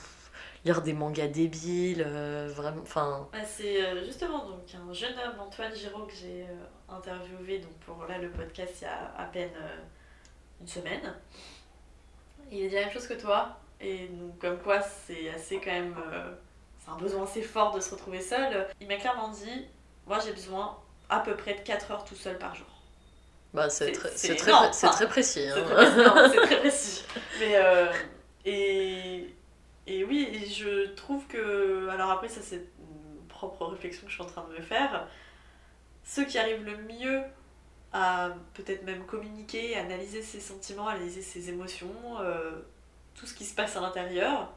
lire 0.65 0.83
des 0.83 0.93
mangas 0.93 1.27
débiles 1.27 2.03
vraiment 2.03 2.83
enfin. 2.83 3.27
Bah, 3.33 3.39
c'est 3.43 4.05
justement 4.05 4.45
donc 4.45 4.63
un 4.75 4.93
jeune 4.93 5.13
homme, 5.13 5.39
Antoine 5.39 5.73
Giraud, 5.73 6.05
que 6.05 6.13
j'ai 6.13 6.45
interviewé 6.87 7.57
donc 7.57 7.73
pour 7.85 8.05
là 8.05 8.19
le 8.19 8.29
podcast 8.29 8.75
il 8.81 8.83
y 8.83 8.87
a 8.87 9.11
à 9.17 9.25
peine 9.25 9.49
une 10.59 10.67
semaine. 10.67 11.15
Il 12.51 12.65
a 12.65 12.69
dit 12.69 12.75
la 12.75 12.81
même 12.81 12.91
chose 12.91 13.07
que 13.07 13.15
toi, 13.15 13.57
et 13.81 14.07
donc 14.07 14.37
comme 14.39 14.59
quoi 14.59 14.81
c'est 14.81 15.29
assez 15.29 15.59
quand 15.59 15.71
même. 15.71 15.95
euh, 16.11 16.31
c'est 16.79 16.89
un 16.91 16.97
besoin 16.97 17.23
assez 17.23 17.41
fort 17.43 17.73
de 17.73 17.79
se 17.79 17.91
retrouver 17.91 18.21
seul. 18.21 18.67
Il 18.79 18.87
m'a 18.87 18.95
clairement 18.97 19.29
dit 19.29 19.67
Moi 20.07 20.19
j'ai 20.19 20.31
besoin 20.33 20.77
à 21.09 21.19
peu 21.19 21.35
près 21.35 21.55
de 21.55 21.61
4 21.61 21.91
heures 21.91 22.03
tout 22.05 22.15
seul 22.15 22.37
par 22.39 22.55
jour. 22.55 22.67
bah 23.53 23.69
c'est 23.69 23.91
très, 23.91 24.09
très, 24.35 24.51
enfin, 24.51 24.89
très 24.89 25.07
précis 25.07 25.49
C'est 25.53 25.61
hein. 25.61 25.63
très 25.63 25.75
précis. 25.75 25.97
non, 25.97 26.29
c'est 26.31 26.41
très 26.41 26.59
précis. 26.59 27.03
Mais 27.39 27.55
euh, 27.57 27.91
et, 28.45 29.35
et 29.87 30.03
oui, 30.05 30.27
et 30.33 30.45
je 30.47 30.93
trouve 30.95 31.25
que. 31.27 31.89
Alors 31.89 32.11
après, 32.11 32.29
ça 32.29 32.41
c'est 32.41 32.57
une 32.79 33.27
propre 33.27 33.65
réflexion 33.67 34.03
que 34.05 34.09
je 34.09 34.15
suis 34.15 34.23
en 34.23 34.27
train 34.27 34.45
de 34.49 34.53
me 34.57 34.61
faire. 34.61 35.07
Ceux 36.03 36.25
qui 36.25 36.37
arrivent 36.37 36.63
le 36.65 36.77
mieux 36.77 37.21
à 37.93 38.31
peut-être 38.53 38.83
même 38.85 39.05
communiquer, 39.05 39.75
analyser 39.77 40.21
ses 40.21 40.39
sentiments, 40.39 40.87
analyser 40.87 41.21
ses 41.21 41.49
émotions, 41.49 41.93
euh, 42.21 42.51
tout 43.15 43.25
ce 43.25 43.33
qui 43.33 43.45
se 43.45 43.53
passe 43.55 43.75
à 43.77 43.81
l'intérieur, 43.81 44.51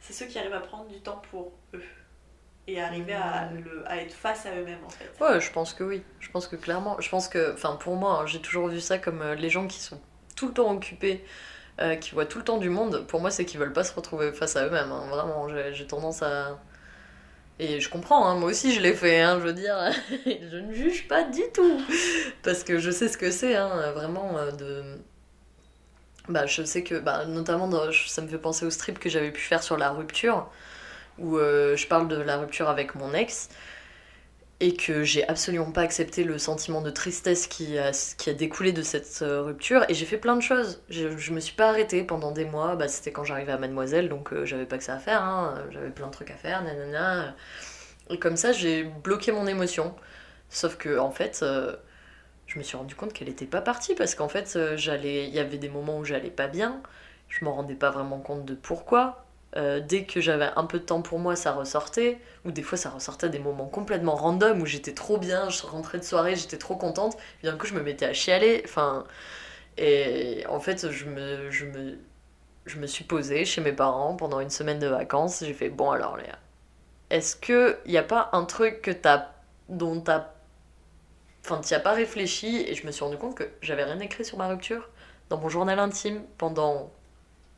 c'est 0.00 0.12
ceux 0.12 0.26
qui 0.26 0.38
arrivent 0.38 0.54
à 0.54 0.60
prendre 0.60 0.86
du 0.88 1.00
temps 1.00 1.20
pour 1.30 1.52
eux. 1.74 1.82
Et 2.70 2.82
arriver 2.82 3.14
à, 3.14 3.48
le, 3.50 3.82
à 3.90 3.96
être 3.96 4.12
face 4.12 4.44
à 4.44 4.54
eux-mêmes 4.54 4.84
en 4.84 4.90
fait. 4.90 5.10
Ouais, 5.20 5.40
je 5.40 5.50
pense 5.50 5.72
que 5.72 5.82
oui. 5.84 6.02
Je 6.20 6.30
pense 6.30 6.46
que 6.46 6.54
clairement, 6.54 7.00
je 7.00 7.08
pense 7.08 7.26
que, 7.28 7.54
enfin 7.54 7.76
pour 7.76 7.96
moi, 7.96 8.20
hein, 8.20 8.26
j'ai 8.26 8.40
toujours 8.42 8.68
vu 8.68 8.78
ça 8.80 8.98
comme 8.98 9.22
euh, 9.22 9.34
les 9.34 9.48
gens 9.48 9.66
qui 9.66 9.80
sont 9.80 9.98
tout 10.36 10.48
le 10.48 10.52
temps 10.52 10.70
occupés, 10.72 11.24
euh, 11.80 11.96
qui 11.96 12.10
voient 12.10 12.26
tout 12.26 12.36
le 12.36 12.44
temps 12.44 12.58
du 12.58 12.68
monde. 12.68 13.06
Pour 13.06 13.20
moi, 13.20 13.30
c'est 13.30 13.46
qu'ils 13.46 13.58
veulent 13.58 13.72
pas 13.72 13.84
se 13.84 13.94
retrouver 13.94 14.32
face 14.32 14.54
à 14.56 14.66
eux-mêmes. 14.66 14.92
hein. 14.92 15.06
Vraiment, 15.08 15.48
j'ai 15.72 15.86
tendance 15.86 16.22
à. 16.22 16.58
Et 17.58 17.80
je 17.80 17.88
comprends, 17.88 18.26
hein, 18.26 18.36
moi 18.36 18.50
aussi 18.50 18.72
je 18.72 18.80
l'ai 18.82 18.92
fait, 18.94 19.20
hein, 19.20 19.38
je 19.40 19.44
veux 19.46 19.52
dire, 19.54 19.76
je 20.26 20.56
ne 20.58 20.72
juge 20.74 21.08
pas 21.08 21.24
du 21.24 21.42
tout. 21.54 21.80
Parce 22.42 22.64
que 22.64 22.78
je 22.78 22.90
sais 22.90 23.08
ce 23.08 23.16
que 23.18 23.30
c'est, 23.30 23.56
hein, 23.56 23.92
vraiment, 23.92 24.36
euh, 24.36 24.50
de. 24.52 24.98
Bah, 26.28 26.46
je 26.46 26.62
sais 26.62 26.82
que, 26.84 26.96
bah, 26.96 27.24
notamment, 27.26 27.70
ça 28.06 28.22
me 28.22 28.28
fait 28.28 28.38
penser 28.38 28.66
au 28.66 28.70
strip 28.70 28.98
que 28.98 29.08
j'avais 29.08 29.32
pu 29.32 29.40
faire 29.40 29.62
sur 29.62 29.76
la 29.78 29.90
rupture, 29.90 30.50
où 31.18 31.38
euh, 31.38 31.76
je 31.76 31.86
parle 31.86 32.08
de 32.08 32.16
la 32.16 32.38
rupture 32.38 32.68
avec 32.68 32.94
mon 32.94 33.14
ex 33.14 33.48
et 34.60 34.74
que 34.74 35.04
j'ai 35.04 35.26
absolument 35.28 35.70
pas 35.70 35.82
accepté 35.82 36.24
le 36.24 36.36
sentiment 36.38 36.80
de 36.82 36.90
tristesse 36.90 37.46
qui 37.46 37.78
a, 37.78 37.92
qui 38.16 38.30
a 38.30 38.34
découlé 38.34 38.72
de 38.72 38.82
cette 38.82 39.20
euh, 39.22 39.42
rupture 39.42 39.84
et 39.88 39.94
j'ai 39.94 40.04
fait 40.04 40.18
plein 40.18 40.36
de 40.36 40.42
choses. 40.42 40.82
Je, 40.90 41.16
je 41.16 41.32
me 41.32 41.40
suis 41.40 41.54
pas 41.54 41.68
arrêtée 41.68 42.02
pendant 42.02 42.32
des 42.32 42.44
mois, 42.44 42.74
bah, 42.76 42.88
c'était 42.88 43.12
quand 43.12 43.24
j'arrivais 43.24 43.52
à 43.52 43.58
Mademoiselle 43.58 44.08
donc 44.08 44.32
euh, 44.32 44.44
j'avais 44.44 44.66
pas 44.66 44.78
que 44.78 44.84
ça 44.84 44.94
à 44.94 44.98
faire, 44.98 45.22
hein. 45.22 45.54
j'avais 45.70 45.90
plein 45.90 46.08
de 46.08 46.12
trucs 46.12 46.30
à 46.30 46.36
faire, 46.36 46.62
nanana. 46.64 47.36
Et 48.10 48.18
comme 48.18 48.36
ça 48.36 48.52
j'ai 48.52 48.84
bloqué 48.84 49.32
mon 49.32 49.46
émotion. 49.46 49.94
Sauf 50.50 50.76
que 50.76 50.98
en 50.98 51.10
fait, 51.10 51.44
je 52.48 52.58
me 52.58 52.64
suis 52.64 52.76
rendu 52.76 52.96
compte 52.96 53.12
qu'elle 53.12 53.28
était 53.28 53.46
pas 53.46 53.62
partie 53.62 53.94
parce 53.94 54.16
qu'en 54.16 54.28
fait 54.28 54.54
euh, 54.56 54.76
j'allais, 54.76 55.28
il 55.28 55.34
y 55.34 55.38
avait 55.38 55.58
des 55.58 55.68
moments 55.70 55.98
où 55.98 56.04
j'allais 56.04 56.30
pas 56.30 56.48
bien, 56.48 56.82
je 57.28 57.44
m'en 57.44 57.54
rendais 57.54 57.76
pas 57.76 57.90
vraiment 57.90 58.18
compte 58.20 58.44
de 58.44 58.54
pourquoi. 58.56 59.24
euh, 59.56 59.80
dès 59.80 60.04
que 60.04 60.20
j'avais 60.20 60.50
un 60.56 60.64
peu 60.66 60.78
de 60.78 60.84
temps 60.84 61.02
pour 61.02 61.18
moi, 61.18 61.36
ça 61.36 61.52
ressortait. 61.52 62.18
Ou 62.44 62.50
des 62.52 62.62
fois, 62.62 62.76
ça 62.78 62.90
ressortait 62.90 63.26
à 63.26 63.30
des 63.30 63.38
moments 63.38 63.66
complètement 63.66 64.14
random 64.14 64.60
où 64.62 64.66
j'étais 64.66 64.94
trop 64.94 65.18
bien, 65.18 65.48
je 65.50 65.62
rentrais 65.66 65.98
de 65.98 66.04
soirée, 66.04 66.36
j'étais 66.36 66.58
trop 66.58 66.76
contente. 66.76 67.16
Et 67.42 67.46
d'un 67.46 67.56
coup, 67.56 67.66
je 67.66 67.74
me 67.74 67.82
mettais 67.82 68.06
à 68.06 68.12
chialer. 68.12 68.62
Enfin, 68.64 69.04
et 69.78 70.44
en 70.48 70.60
fait, 70.60 70.90
je 70.90 71.06
me, 71.06 71.50
je 71.50 71.66
me, 71.66 71.98
je 72.66 72.78
me 72.78 72.86
suis 72.86 73.04
posée 73.04 73.44
chez 73.44 73.60
mes 73.62 73.72
parents 73.72 74.16
pendant 74.16 74.40
une 74.40 74.50
semaine 74.50 74.78
de 74.78 74.88
vacances. 74.88 75.44
J'ai 75.44 75.54
fait 75.54 75.70
bon 75.70 75.90
alors 75.92 76.16
Léa, 76.16 76.38
est-ce 77.10 77.36
que 77.36 77.78
y 77.86 77.98
a 77.98 78.02
pas 78.02 78.30
un 78.32 78.44
truc 78.44 78.82
que 78.82 78.90
t'as, 78.90 79.28
dont 79.68 80.00
t'as, 80.00 80.28
enfin 81.48 81.60
t'y 81.60 81.74
as 81.74 81.80
pas 81.80 81.92
réfléchi 81.92 82.62
Et 82.66 82.74
je 82.74 82.86
me 82.86 82.92
suis 82.92 83.04
rendu 83.04 83.16
compte 83.16 83.34
que 83.36 83.44
j'avais 83.62 83.84
rien 83.84 83.98
écrit 84.00 84.24
sur 84.24 84.38
ma 84.38 84.48
rupture 84.48 84.88
dans 85.30 85.38
mon 85.38 85.48
journal 85.48 85.78
intime 85.78 86.22
pendant 86.38 86.92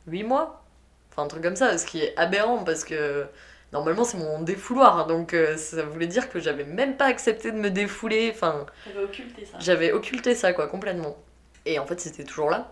8 0.07 0.23
mois. 0.23 0.63
Enfin, 1.11 1.23
un 1.23 1.27
truc 1.27 1.43
comme 1.43 1.55
ça, 1.55 1.77
ce 1.77 1.85
qui 1.85 2.01
est 2.01 2.17
aberrant 2.17 2.63
parce 2.63 2.83
que 2.85 3.25
normalement 3.73 4.03
c'est 4.03 4.17
mon 4.17 4.41
défouloir. 4.41 4.99
hein, 4.99 5.07
donc 5.07 5.33
euh, 5.33 5.57
ça 5.57 5.83
voulait 5.83 6.07
dire 6.07 6.29
que 6.29 6.39
j'avais 6.39 6.63
même 6.63 6.97
pas 6.97 7.05
accepté 7.05 7.51
de 7.51 7.57
me 7.57 7.69
défouler. 7.69 8.31
Enfin, 8.33 8.65
J'avais 8.87 9.03
occulté 9.03 9.45
ça. 9.45 9.57
j'avais 9.59 9.91
occulté 9.91 10.35
ça, 10.35 10.53
quoi, 10.53 10.67
complètement. 10.67 11.17
Et 11.65 11.79
en 11.79 11.85
fait, 11.85 11.99
c'était 11.99 12.23
toujours 12.23 12.49
là. 12.49 12.71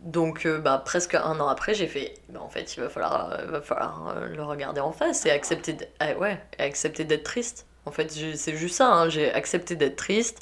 Donc, 0.00 0.44
euh, 0.46 0.58
bah, 0.58 0.82
presque 0.84 1.14
un 1.14 1.40
an 1.40 1.48
après, 1.48 1.72
j'ai 1.74 1.86
fait, 1.86 2.14
bah, 2.28 2.40
en 2.42 2.48
fait, 2.50 2.76
il 2.76 2.80
va 2.82 2.88
falloir, 2.90 3.32
euh, 3.32 3.46
va 3.46 3.60
falloir 3.62 4.16
le 4.26 4.42
regarder 4.42 4.80
en 4.80 4.92
face 4.92 5.24
et 5.26 5.30
accepter, 5.30 5.76
ah, 6.00 6.12
ouais, 6.14 6.38
et 6.58 6.62
accepter 6.64 7.04
d'être 7.04 7.22
triste. 7.24 7.66
En 7.86 7.92
fait, 7.92 8.10
c'est 8.10 8.56
juste 8.56 8.76
ça, 8.76 8.92
hein, 8.92 9.08
j'ai 9.08 9.32
accepté 9.32 9.76
d'être 9.76 9.96
triste. 9.96 10.40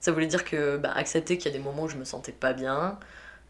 Ça 0.00 0.12
voulait 0.12 0.26
dire 0.26 0.44
que, 0.44 0.76
bah, 0.78 0.92
accepter 0.92 1.38
qu'il 1.38 1.52
y 1.52 1.54
a 1.54 1.58
des 1.58 1.64
moments 1.64 1.84
où 1.84 1.88
je 1.88 1.96
me 1.96 2.04
sentais 2.04 2.32
pas 2.32 2.52
bien, 2.54 2.98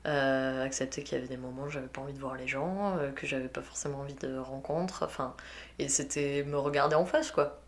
euh, 0.06 0.64
accepter 0.64 1.02
qu'il 1.04 1.16
y 1.18 1.20
avait 1.20 1.28
des 1.28 1.38
moments 1.38 1.64
où 1.64 1.70
j'avais 1.70 1.88
pas 1.88 2.02
envie 2.02 2.14
de 2.14 2.20
voir 2.20 2.36
les 2.36 2.48
gens, 2.48 2.98
euh, 2.98 3.12
que 3.12 3.26
j'avais 3.26 3.48
pas 3.48 3.62
forcément 3.62 4.00
envie 4.00 4.14
de 4.14 4.36
rencontres, 4.38 5.04
enfin, 5.04 5.36
et 5.78 5.88
c'était 5.88 6.44
me 6.44 6.58
regarder 6.58 6.96
en 6.96 7.06
face, 7.06 7.32
quoi. 7.32 7.60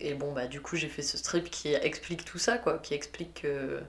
Et 0.00 0.14
bon, 0.14 0.32
bah, 0.32 0.46
du 0.48 0.60
coup, 0.62 0.76
j'ai 0.76 0.88
fait 0.88 1.02
ce 1.02 1.18
strip 1.18 1.50
qui 1.50 1.74
explique 1.74 2.24
tout 2.24 2.38
ça, 2.38 2.58
quoi, 2.58 2.78
qui 2.78 2.94
explique 2.94 3.42
que 3.42 3.80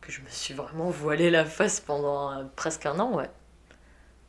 que 0.00 0.12
je 0.12 0.20
me 0.22 0.28
suis 0.28 0.54
vraiment 0.54 0.90
voilé 0.90 1.30
la 1.30 1.44
face 1.44 1.80
pendant 1.80 2.32
euh, 2.32 2.44
presque 2.56 2.86
un 2.86 2.98
an, 3.00 3.14
ouais. 3.16 3.30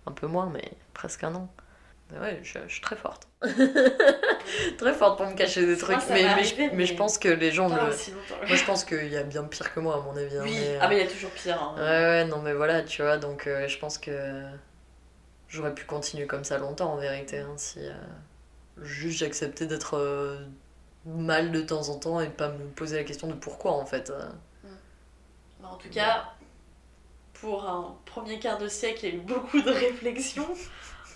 Un 0.06 0.12
peu 0.12 0.28
moins, 0.28 0.48
mais 0.50 0.72
presque 0.94 1.24
un 1.24 1.36
an. 1.36 1.50
Mais 2.12 2.20
ouais, 2.20 2.40
je, 2.44 2.60
je 2.68 2.72
suis 2.74 2.82
très 2.82 2.96
forte. 2.96 3.28
très 4.78 4.94
forte 4.94 5.18
pour 5.18 5.28
me 5.28 5.36
cacher 5.36 5.62
des 5.62 5.68
Moi, 5.68 5.78
trucs. 5.78 6.10
Mais, 6.10 6.24
mais, 6.36 6.44
je, 6.44 6.76
mais 6.76 6.88
pense 6.96 7.18
que 7.18 7.30
les 7.30 7.52
gens 7.52 7.70
le. 7.70 7.90
aussi. 7.90 8.12
Moi, 8.12 8.56
je 8.56 8.64
pense 8.66 8.84
qu'il 8.84 9.08
y 9.08 9.18
a 9.18 9.24
bien 9.24 9.44
pire 9.46 9.74
que 9.74 9.80
moi, 9.80 9.96
à 9.96 10.02
mon 10.02 10.16
avis. 10.16 10.38
hein, 10.38 10.42
Oui, 10.44 10.56
mais, 10.60 10.76
euh, 10.76 10.80
ah 10.82 10.88
mais 10.88 10.98
il 10.98 11.06
y 11.06 11.08
a 11.08 11.12
toujours 11.12 11.32
pire. 11.32 11.62
hein. 11.62 11.76
Ouais, 11.78 11.82
ouais, 11.84 12.26
non, 12.26 12.42
mais 12.42 12.54
voilà, 12.54 12.82
tu 12.84 13.02
vois, 13.02 13.18
donc 13.18 13.48
euh, 13.48 13.68
je 13.68 13.78
pense 13.78 13.98
que 13.98 14.12
j'aurais 15.50 15.74
pu 15.74 15.86
continuer 15.86 16.28
comme 16.28 16.44
ça 16.44 16.58
longtemps 16.58 16.94
en 16.94 16.98
vérité, 16.98 17.40
hein, 17.40 17.54
si 17.58 17.80
euh, 17.80 17.92
juste 18.82 19.20
j'acceptais 19.20 19.66
d'être 19.68 19.98
euh, 19.98 20.38
mal 21.06 21.52
de 21.52 21.62
temps 21.62 21.90
en 21.90 22.00
temps 22.00 22.20
et 22.22 22.30
pas 22.30 22.50
me 22.50 22.66
poser 22.70 22.98
la 22.98 23.04
question 23.04 23.28
de 23.28 23.34
pourquoi 23.34 23.72
en 23.74 23.86
fait. 23.86 24.10
euh. 24.10 24.30
Mais 25.62 25.68
en 25.68 25.76
tout 25.76 25.90
cas, 25.90 26.26
pour 27.34 27.68
un 27.68 27.96
premier 28.06 28.40
quart 28.40 28.58
de 28.58 28.68
siècle, 28.68 29.06
il 29.06 29.10
y 29.10 29.12
a 29.14 29.16
eu 29.16 29.22
beaucoup 29.22 29.62
de 29.62 29.70
réflexions 29.70 30.48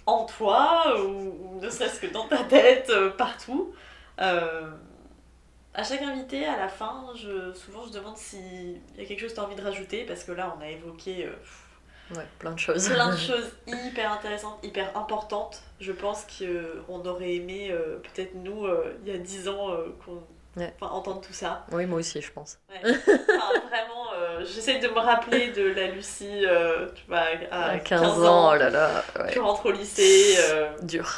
en 0.05 0.25
toi, 0.25 0.99
ou, 1.01 1.55
ou 1.57 1.59
ne 1.61 1.69
serait-ce 1.69 1.99
que 1.99 2.07
dans 2.07 2.27
ta 2.27 2.43
tête, 2.43 2.89
euh, 2.89 3.09
partout. 3.11 3.73
Euh, 4.21 4.71
à 5.73 5.83
chaque 5.83 6.01
invité, 6.01 6.45
à 6.45 6.57
la 6.57 6.69
fin, 6.69 7.05
je, 7.15 7.53
souvent 7.53 7.85
je 7.85 7.91
demande 7.91 8.17
s'il 8.17 8.81
y 8.97 9.01
a 9.01 9.05
quelque 9.05 9.19
chose 9.19 9.31
que 9.31 9.35
tu 9.35 9.41
as 9.41 9.43
envie 9.45 9.55
de 9.55 9.61
rajouter, 9.63 10.05
parce 10.05 10.23
que 10.23 10.31
là, 10.31 10.55
on 10.57 10.61
a 10.61 10.69
évoqué 10.69 11.25
euh, 11.25 11.33
Ouais, 12.11 12.25
plein 12.37 12.51
de 12.51 12.59
choses. 12.59 12.87
plein 12.87 13.11
de 13.11 13.17
choses 13.17 13.51
hyper 13.67 14.11
intéressantes, 14.11 14.59
hyper 14.63 14.95
importantes. 14.95 15.63
Je 15.79 15.91
pense 15.91 16.25
qu'on 16.25 17.05
aurait 17.05 17.33
aimé, 17.35 17.69
euh, 17.71 17.97
peut-être 17.99 18.35
nous, 18.35 18.65
euh, 18.65 18.95
il 19.03 19.11
y 19.11 19.15
a 19.15 19.17
10 19.17 19.49
ans, 19.49 19.71
euh, 19.71 19.87
qu'on 20.05 20.21
Ouais. 20.57 20.73
enfin, 20.79 20.93
entendre 20.93 21.19
tout 21.21 21.33
ça. 21.33 21.65
Oui, 21.71 21.85
moi 21.85 21.99
aussi, 21.99 22.21
je 22.21 22.31
pense. 22.31 22.59
Ouais. 22.69 22.79
Enfin, 22.91 23.59
vraiment, 23.69 24.13
euh, 24.15 24.45
j'essaie 24.45 24.79
de 24.79 24.87
me 24.87 24.99
rappeler 24.99 25.49
de 25.51 25.63
la 25.63 25.87
Lucie, 25.87 26.45
euh, 26.45 26.87
tu 26.95 27.03
vois, 27.07 27.23
à, 27.51 27.71
À 27.71 27.79
15 27.79 28.23
ans, 28.25 28.51
oh 28.53 28.55
là 28.55 28.69
là, 28.69 29.03
Tu 29.31 29.39
rentres 29.39 29.65
au 29.65 29.71
lycée. 29.71 30.35
euh, 30.39 30.69
Dur. 30.81 31.09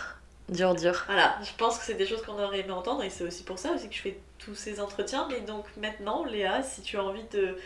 Dur, 0.49 0.73
dur. 0.75 1.03
voilà, 1.07 1.37
je 1.43 1.51
pense 1.57 1.77
que 1.77 1.83
c'est 1.83 1.95
des 1.95 2.07
choses 2.07 2.21
qu'on 2.23 2.41
aurait 2.41 2.59
aimé 2.61 2.71
entendre 2.71 3.03
et 3.03 3.09
c'est 3.09 3.25
aussi 3.25 3.43
pour 3.43 3.59
ça 3.59 3.71
aussi 3.73 3.89
que 3.89 3.95
je 3.95 3.99
fais 4.01 4.17
tous 4.39 4.55
ces 4.55 4.79
entretiens. 4.79 5.27
Mais 5.29 5.41
donc 5.41 5.65
maintenant, 5.75 6.23
Léa, 6.23 6.63
si 6.63 6.81
tu 6.81 6.97
as 6.97 7.03
envie 7.03 7.25
de 7.31 7.57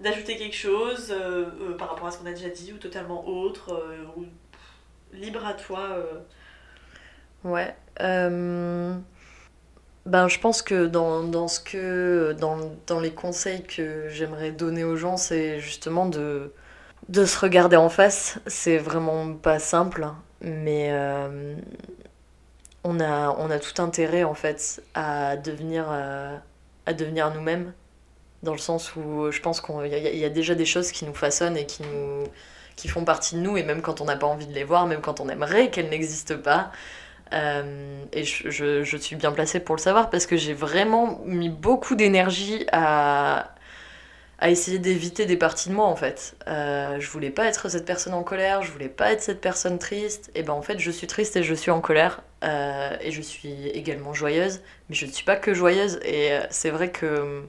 d'ajouter 0.00 0.36
quelque 0.36 0.56
chose 0.56 1.12
euh, 1.12 1.76
par 1.78 1.90
rapport 1.90 2.08
à 2.08 2.10
ce 2.10 2.18
qu'on 2.18 2.26
a 2.26 2.32
déjà 2.32 2.48
dit 2.48 2.72
ou 2.72 2.78
totalement 2.78 3.28
autre, 3.28 3.86
ou 4.16 4.24
libre 5.12 5.46
à 5.46 5.52
toi. 5.54 5.80
Ouais. 7.44 7.76
Ben, 10.06 10.28
je 10.28 10.38
pense 10.38 10.60
que 10.62 10.86
dans, 10.86 11.22
dans 11.24 11.48
ce 11.48 11.60
que 11.60 12.36
dans, 12.38 12.58
dans 12.86 13.00
les 13.00 13.12
conseils 13.14 13.62
que 13.64 14.06
j'aimerais 14.08 14.50
donner 14.52 14.84
aux 14.84 14.96
gens, 14.96 15.16
c'est 15.16 15.60
justement 15.60 16.06
de, 16.06 16.52
de 17.08 17.24
se 17.26 17.38
regarder 17.38 17.76
en 17.76 17.88
face. 17.88 18.38
C'est 18.46 18.78
vraiment 18.78 19.34
pas 19.34 19.58
simple, 19.58 20.06
mais 20.42 20.90
euh, 20.92 21.54
on, 22.84 23.00
a, 23.00 23.30
on 23.38 23.50
a 23.50 23.58
tout 23.58 23.80
intérêt 23.82 24.24
en 24.24 24.34
fait 24.34 24.82
à 24.94 25.36
devenir, 25.36 25.86
euh, 25.90 26.36
à 26.86 26.92
devenir 26.92 27.32
nous-mêmes. 27.34 27.72
Dans 28.42 28.52
le 28.52 28.58
sens 28.58 28.96
où 28.96 29.30
je 29.32 29.40
pense 29.40 29.60
qu'il 29.60 29.74
y, 29.88 29.94
a- 29.94 30.14
y 30.14 30.24
a 30.24 30.30
déjà 30.30 30.54
des 30.54 30.66
choses 30.66 30.92
qui 30.92 31.04
nous 31.06 31.14
façonnent 31.14 31.56
et 31.56 31.66
qui, 31.66 31.82
nous, 31.84 32.24
qui 32.76 32.88
font 32.88 33.04
partie 33.04 33.36
de 33.36 33.40
nous, 33.40 33.56
et 33.58 33.64
même 33.64 33.82
quand 33.82 34.00
on 34.00 34.06
n'a 34.06 34.16
pas 34.16 34.26
envie 34.28 34.46
de 34.46 34.54
les 34.54 34.64
voir, 34.64 34.86
même 34.86 35.00
quand 35.02 35.20
on 35.20 35.28
aimerait 35.30 35.70
qu'elles 35.70 35.90
n'existent 35.90 36.38
pas, 36.38 36.72
euh, 37.34 38.04
et 38.12 38.24
je, 38.24 38.96
suis 39.00 39.16
bien 39.16 39.32
placée 39.32 39.60
pour 39.60 39.74
le 39.74 39.80
savoir 39.80 40.10
parce 40.10 40.26
que 40.26 40.36
j'ai 40.36 40.54
vraiment 40.54 41.20
mis 41.26 41.48
beaucoup 41.48 41.94
d'énergie 41.96 42.66
à, 42.72 43.50
essayer 44.42 44.78
d'éviter 44.78 45.26
des 45.26 45.36
parties 45.36 45.70
de 45.70 45.74
moi 45.74 45.86
en 45.86 45.96
fait. 45.96 46.36
Euh, 46.48 47.00
je 47.00 47.10
voulais 47.10 47.30
pas 47.30 47.46
être 47.46 47.68
cette 47.68 47.86
personne 47.86 48.14
en 48.14 48.22
colère, 48.22 48.62
je 48.62 48.70
voulais 48.70 48.88
pas 48.88 49.12
être 49.12 49.22
cette 49.22 49.40
personne 49.40 49.78
triste. 49.78 50.30
Et 50.34 50.42
ben 50.42 50.52
en 50.52 50.62
fait, 50.62 50.78
je 50.78 50.90
suis 50.90 51.06
triste 51.06 51.36
et 51.36 51.42
je 51.42 51.54
suis 51.54 51.70
en 51.70 51.80
colère. 51.80 52.22
euh, 52.44 52.96
et 53.00 53.10
je 53.10 53.22
suis 53.22 53.68
également 53.68 54.12
joyeuse, 54.12 54.60
mais 54.88 54.94
je 54.94 55.06
ne 55.06 55.10
suis 55.10 55.24
pas 55.24 55.36
que 55.36 55.54
joyeuse. 55.54 55.98
Et 56.04 56.32
euh, 56.32 56.40
c'est 56.50 56.70
vrai 56.70 56.90
que 56.90 57.42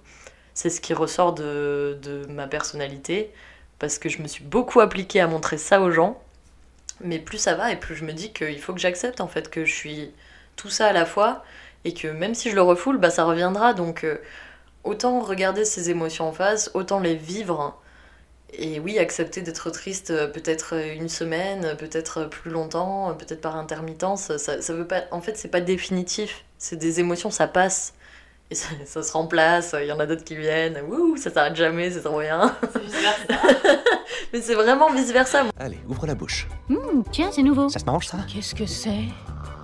c'est 0.54 0.70
ce 0.70 0.82
qui 0.82 0.94
ressort 0.94 1.34
de 1.34 2.26
ma 2.30 2.48
personnalité 2.48 3.32
parce 3.80 4.00
que 4.00 4.10
je 4.10 4.22
me 4.22 4.28
suis 4.28 4.44
beaucoup 4.44 4.80
appliquée 4.80 5.20
à 5.20 5.28
montrer 5.28 5.58
ça 5.58 5.82
aux 5.82 5.92
gens. 5.92 6.22
Mais 7.02 7.20
plus 7.20 7.38
ça 7.38 7.56
va 7.56 7.72
et 7.72 7.80
plus 7.80 7.96
je 7.96 8.06
me 8.06 8.14
dis 8.14 8.32
qu'il 8.32 8.60
faut 8.62 8.74
que 8.74 8.80
j'accepte 8.80 9.22
en 9.22 9.28
fait 9.28 9.50
que 9.50 9.66
je 9.66 9.74
suis 9.74 10.12
tout 10.56 10.70
ça 10.70 10.88
à 10.88 10.94
la 10.94 11.06
fois 11.06 11.44
et 11.84 11.94
que 11.94 12.08
même 12.08 12.36
si 12.36 12.50
je 12.50 12.56
le 12.56 12.62
refoule, 12.62 12.98
bah 12.98 13.10
ça 13.10 13.26
reviendra. 13.26 13.74
Donc 13.74 14.04
euh, 14.04 14.18
autant 14.84 15.20
regarder 15.22 15.66
ces 15.66 15.90
émotions 15.90 16.28
en 16.30 16.34
face, 16.34 16.72
autant 16.74 17.00
les 17.00 17.16
vivre. 17.16 17.80
Et 18.54 18.80
oui, 18.80 19.00
accepter 19.00 19.42
d'être 19.42 19.70
triste 19.72 20.12
euh, 20.12 20.28
peut-être 20.28 20.76
une 20.76 21.10
semaine, 21.10 21.76
peut-être 21.78 22.26
plus 22.26 22.52
longtemps, 22.52 23.10
euh, 23.12 23.14
peut-être 23.14 23.42
par 23.42 23.58
intermittence, 23.58 24.38
ça, 24.38 24.62
ça 24.62 24.74
veut 24.74 24.88
pas. 24.88 25.04
En 25.12 25.22
fait, 25.22 25.38
c'est 25.38 25.50
pas 25.50 25.62
définitif. 25.62 26.46
C'est 26.58 26.78
des 26.78 27.00
émotions, 27.02 27.32
ça 27.32 27.48
passe. 27.48 27.95
Et 28.52 28.56
ça, 28.56 28.68
ça 28.86 29.02
se 29.02 29.12
remplace, 29.12 29.76
il 29.82 29.88
y 29.88 29.92
en 29.92 30.00
a 30.00 30.06
d'autres 30.06 30.24
qui 30.24 30.36
viennent, 30.36 30.78
wouh, 30.88 31.18
ça 31.18 31.32
s'arrête 31.32 31.56
jamais, 31.56 31.90
c'est 31.90 32.02
trop 32.04 32.20
bien. 32.20 32.56
C'est 32.72 32.82
vice-versa. 32.84 33.42
Mais 34.34 34.42
c'est 34.42 34.54
vraiment 34.54 34.92
vice 34.92 35.12
versa. 35.12 35.44
Allez, 35.60 35.80
ouvre 35.90 36.06
la 36.06 36.14
bouche. 36.14 36.48
Hum, 36.70 37.04
tiens, 37.12 37.30
c'est 37.32 37.42
nouveau. 37.42 37.70
Ça 37.70 37.80
se 37.80 37.86
mange 37.86 38.06
ça? 38.06 38.18
Qu'est-ce 38.32 38.54
que 38.54 38.68
c'est? 38.68 39.06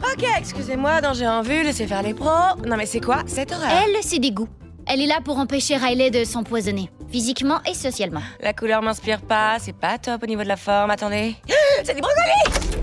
Ok, 0.04 0.26
excusez-moi, 0.36 1.00
danger 1.02 1.28
en 1.28 1.44
vue, 1.44 1.62
laissez 1.62 1.86
faire 1.86 2.02
les 2.02 2.16
pros. 2.16 2.28
Non 2.66 2.76
mais 2.76 2.88
c'est 2.88 3.02
quoi 3.02 3.22
cette 3.28 3.52
horreur? 3.52 3.70
Elle, 3.86 3.98
c'est 4.02 4.18
des 4.18 4.32
goûts. 4.32 4.50
Elle 4.88 5.00
est 5.02 5.06
là 5.06 5.20
pour 5.24 5.38
empêcher 5.38 5.78
Riley 5.78 6.10
de 6.10 6.24
s'empoisonner, 6.24 6.90
physiquement 7.12 7.62
et 7.70 7.76
socialement. 7.76 8.24
La 8.42 8.54
couleur 8.54 8.82
m'inspire 8.82 9.22
pas, 9.22 9.58
c'est 9.60 9.76
pas 9.76 10.00
top 10.00 10.24
au 10.24 10.26
niveau 10.26 10.42
de 10.42 10.48
la 10.48 10.58
forme, 10.58 10.90
attendez. 10.90 11.36
C'est 11.84 11.94
du 11.94 12.02
brocoli 12.02 12.82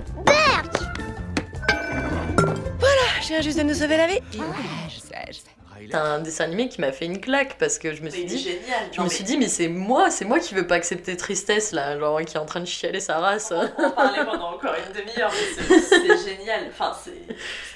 Voilà, 2.36 3.20
je 3.20 3.26
viens 3.28 3.40
juste 3.42 3.58
de 3.58 3.64
nous 3.64 3.74
sauver 3.74 3.96
la 3.96 4.06
vie. 4.06 4.20
Ouais, 4.38 4.44
je 4.88 5.00
sais, 5.00 5.24
je 5.28 5.34
sais. 5.38 5.57
C'est 5.90 5.94
un 5.96 6.18
dessin 6.20 6.44
animé 6.44 6.68
qui 6.68 6.80
m'a 6.80 6.92
fait 6.92 7.04
une 7.06 7.20
claque 7.20 7.56
parce 7.58 7.78
que 7.78 7.94
je 7.94 8.02
me 8.02 8.10
suis 8.10 8.22
Mais 8.22 8.26
dit, 8.28 8.38
génial. 8.38 8.88
je 8.92 9.00
me 9.00 9.08
suis 9.08 9.24
dit, 9.24 9.36
mais 9.38 9.48
c'est 9.48 9.68
moi, 9.68 10.10
c'est 10.10 10.24
moi 10.24 10.38
qui 10.40 10.54
veux 10.54 10.66
pas 10.66 10.74
accepter 10.76 11.16
tristesse 11.16 11.72
là, 11.72 11.98
genre 11.98 12.20
qui 12.22 12.36
est 12.36 12.40
en 12.40 12.46
train 12.46 12.60
de 12.60 12.66
chialer 12.66 13.00
sa 13.00 13.18
race. 13.18 13.52
On 13.52 13.84
en 13.84 13.90
parler 13.90 14.24
pendant 14.24 14.54
encore 14.54 14.74
une 14.74 14.92
demi-heure, 14.92 15.30
mais 15.32 15.78
c'est- 15.80 16.28
génial. 16.28 16.66
Enfin, 16.68 16.92
c'est 17.04 17.10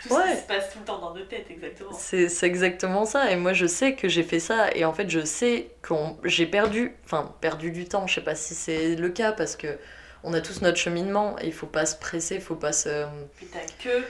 tout 0.02 0.08
ce 0.08 0.14
Ouais. 0.14 0.34
qui 0.34 0.42
se 0.42 0.46
passe 0.46 0.72
tout 0.72 0.78
le 0.80 0.84
temps 0.84 0.98
dans 0.98 1.14
nos 1.14 1.24
têtes, 1.24 1.46
exactement. 1.50 1.92
C'est 1.98 2.28
c'est 2.28 2.46
exactement 2.46 3.04
ça. 3.04 3.30
Et 3.30 3.36
moi, 3.36 3.52
je 3.52 3.66
sais 3.66 3.94
que 3.94 4.08
j'ai 4.08 4.22
fait 4.22 4.40
ça. 4.40 4.70
Et 4.74 4.84
en 4.84 4.92
fait, 4.92 5.08
je 5.10 5.24
sais 5.24 5.68
que 5.82 5.94
j'ai 6.24 6.46
perdu, 6.46 6.92
enfin, 7.04 7.34
perdu 7.40 7.70
du 7.70 7.84
temps. 7.86 8.06
Je 8.06 8.14
sais 8.14 8.20
pas 8.20 8.34
si 8.34 8.54
c'est 8.54 8.96
le 8.96 9.08
cas 9.10 9.32
parce 9.32 9.56
que 9.56 9.68
on 10.24 10.34
a 10.34 10.40
tous 10.40 10.60
notre 10.62 10.78
cheminement. 10.78 11.36
Et 11.40 11.46
il 11.46 11.52
faut 11.52 11.66
pas 11.66 11.86
se 11.86 11.96
presser, 11.96 12.36
il 12.36 12.40
faut 12.40 12.54
pas 12.56 12.72
se. 12.72 13.04
Puis 13.36 13.46
t'as 13.46 13.58
que. 13.82 14.02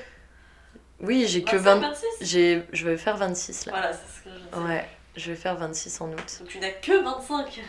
Oui, 1.03 1.27
j'ai 1.29 1.43
que 1.43 1.57
25, 1.57 1.81
20. 1.81 1.89
26 1.89 2.07
J'ai, 2.21 2.63
je 2.73 2.87
vais 2.89 2.97
faire 2.97 3.17
26 3.17 3.67
là. 3.67 3.73
Voilà, 3.73 3.93
c'est 3.93 3.99
ce 4.19 4.25
que 4.25 4.31
je 4.31 4.57
disais. 4.61 4.73
Ouais, 4.73 4.89
je 5.17 5.31
vais 5.31 5.37
faire 5.37 5.57
26 5.57 6.01
en 6.01 6.13
août. 6.13 6.37
Donc 6.41 6.49
tu 6.49 6.59
n'as 6.61 6.71
que 6.71 7.03
25. 7.05 7.61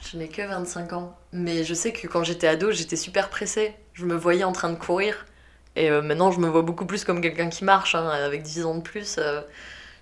Je 0.00 0.16
n'ai 0.16 0.28
que 0.28 0.42
25 0.42 0.92
ans. 0.92 1.18
Mais 1.32 1.64
je 1.64 1.74
sais 1.74 1.92
que 1.92 2.06
quand 2.06 2.22
j'étais 2.22 2.46
ado, 2.46 2.70
j'étais 2.70 2.96
super 2.96 3.28
pressée. 3.28 3.74
Je 3.92 4.04
me 4.04 4.14
voyais 4.14 4.44
en 4.44 4.52
train 4.52 4.68
de 4.70 4.76
courir 4.76 5.26
Et 5.74 5.90
euh, 5.90 6.00
maintenant, 6.02 6.30
je 6.30 6.38
me 6.38 6.48
vois 6.48 6.62
beaucoup 6.62 6.86
plus 6.86 7.04
comme 7.04 7.20
quelqu'un 7.20 7.48
qui 7.48 7.64
marche, 7.64 7.94
hein, 7.94 8.08
avec 8.08 8.42
10 8.42 8.64
ans 8.66 8.76
de 8.76 8.82
plus. 8.82 9.16
euh, 9.18 9.40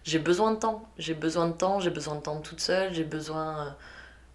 j'ai 0.05 0.19
besoin 0.19 0.52
de 0.52 0.59
temps. 0.59 0.85
J'ai 0.98 1.15
besoin 1.15 1.47
de 1.48 1.52
temps, 1.55 1.81
j'ai 1.81 1.90
besoin 1.90 2.16
de 2.16 2.20
temps 2.20 2.40
toute 2.40 2.61
seule, 2.61 2.93
j'ai 2.93 3.05
besoin, 3.05 3.74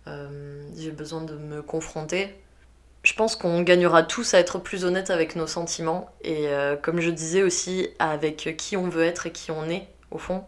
euh, 0.07 0.67
j'ai 0.75 0.91
besoin 0.91 1.21
de 1.21 1.35
me 1.35 1.61
confronter. 1.61 2.35
Je 3.09 3.15
pense 3.15 3.35
qu'on 3.35 3.63
gagnera 3.63 4.03
tous 4.03 4.35
à 4.35 4.39
être 4.39 4.59
plus 4.59 4.85
honnêtes 4.85 5.09
avec 5.09 5.35
nos 5.35 5.47
sentiments. 5.47 6.11
Et 6.21 6.47
euh, 6.49 6.75
comme 6.75 6.99
je 7.01 7.09
disais 7.09 7.41
aussi, 7.41 7.89
avec 7.97 8.55
qui 8.55 8.77
on 8.77 8.87
veut 8.87 9.03
être 9.03 9.25
et 9.25 9.31
qui 9.31 9.49
on 9.49 9.67
est, 9.67 9.87
au 10.11 10.19
fond. 10.19 10.45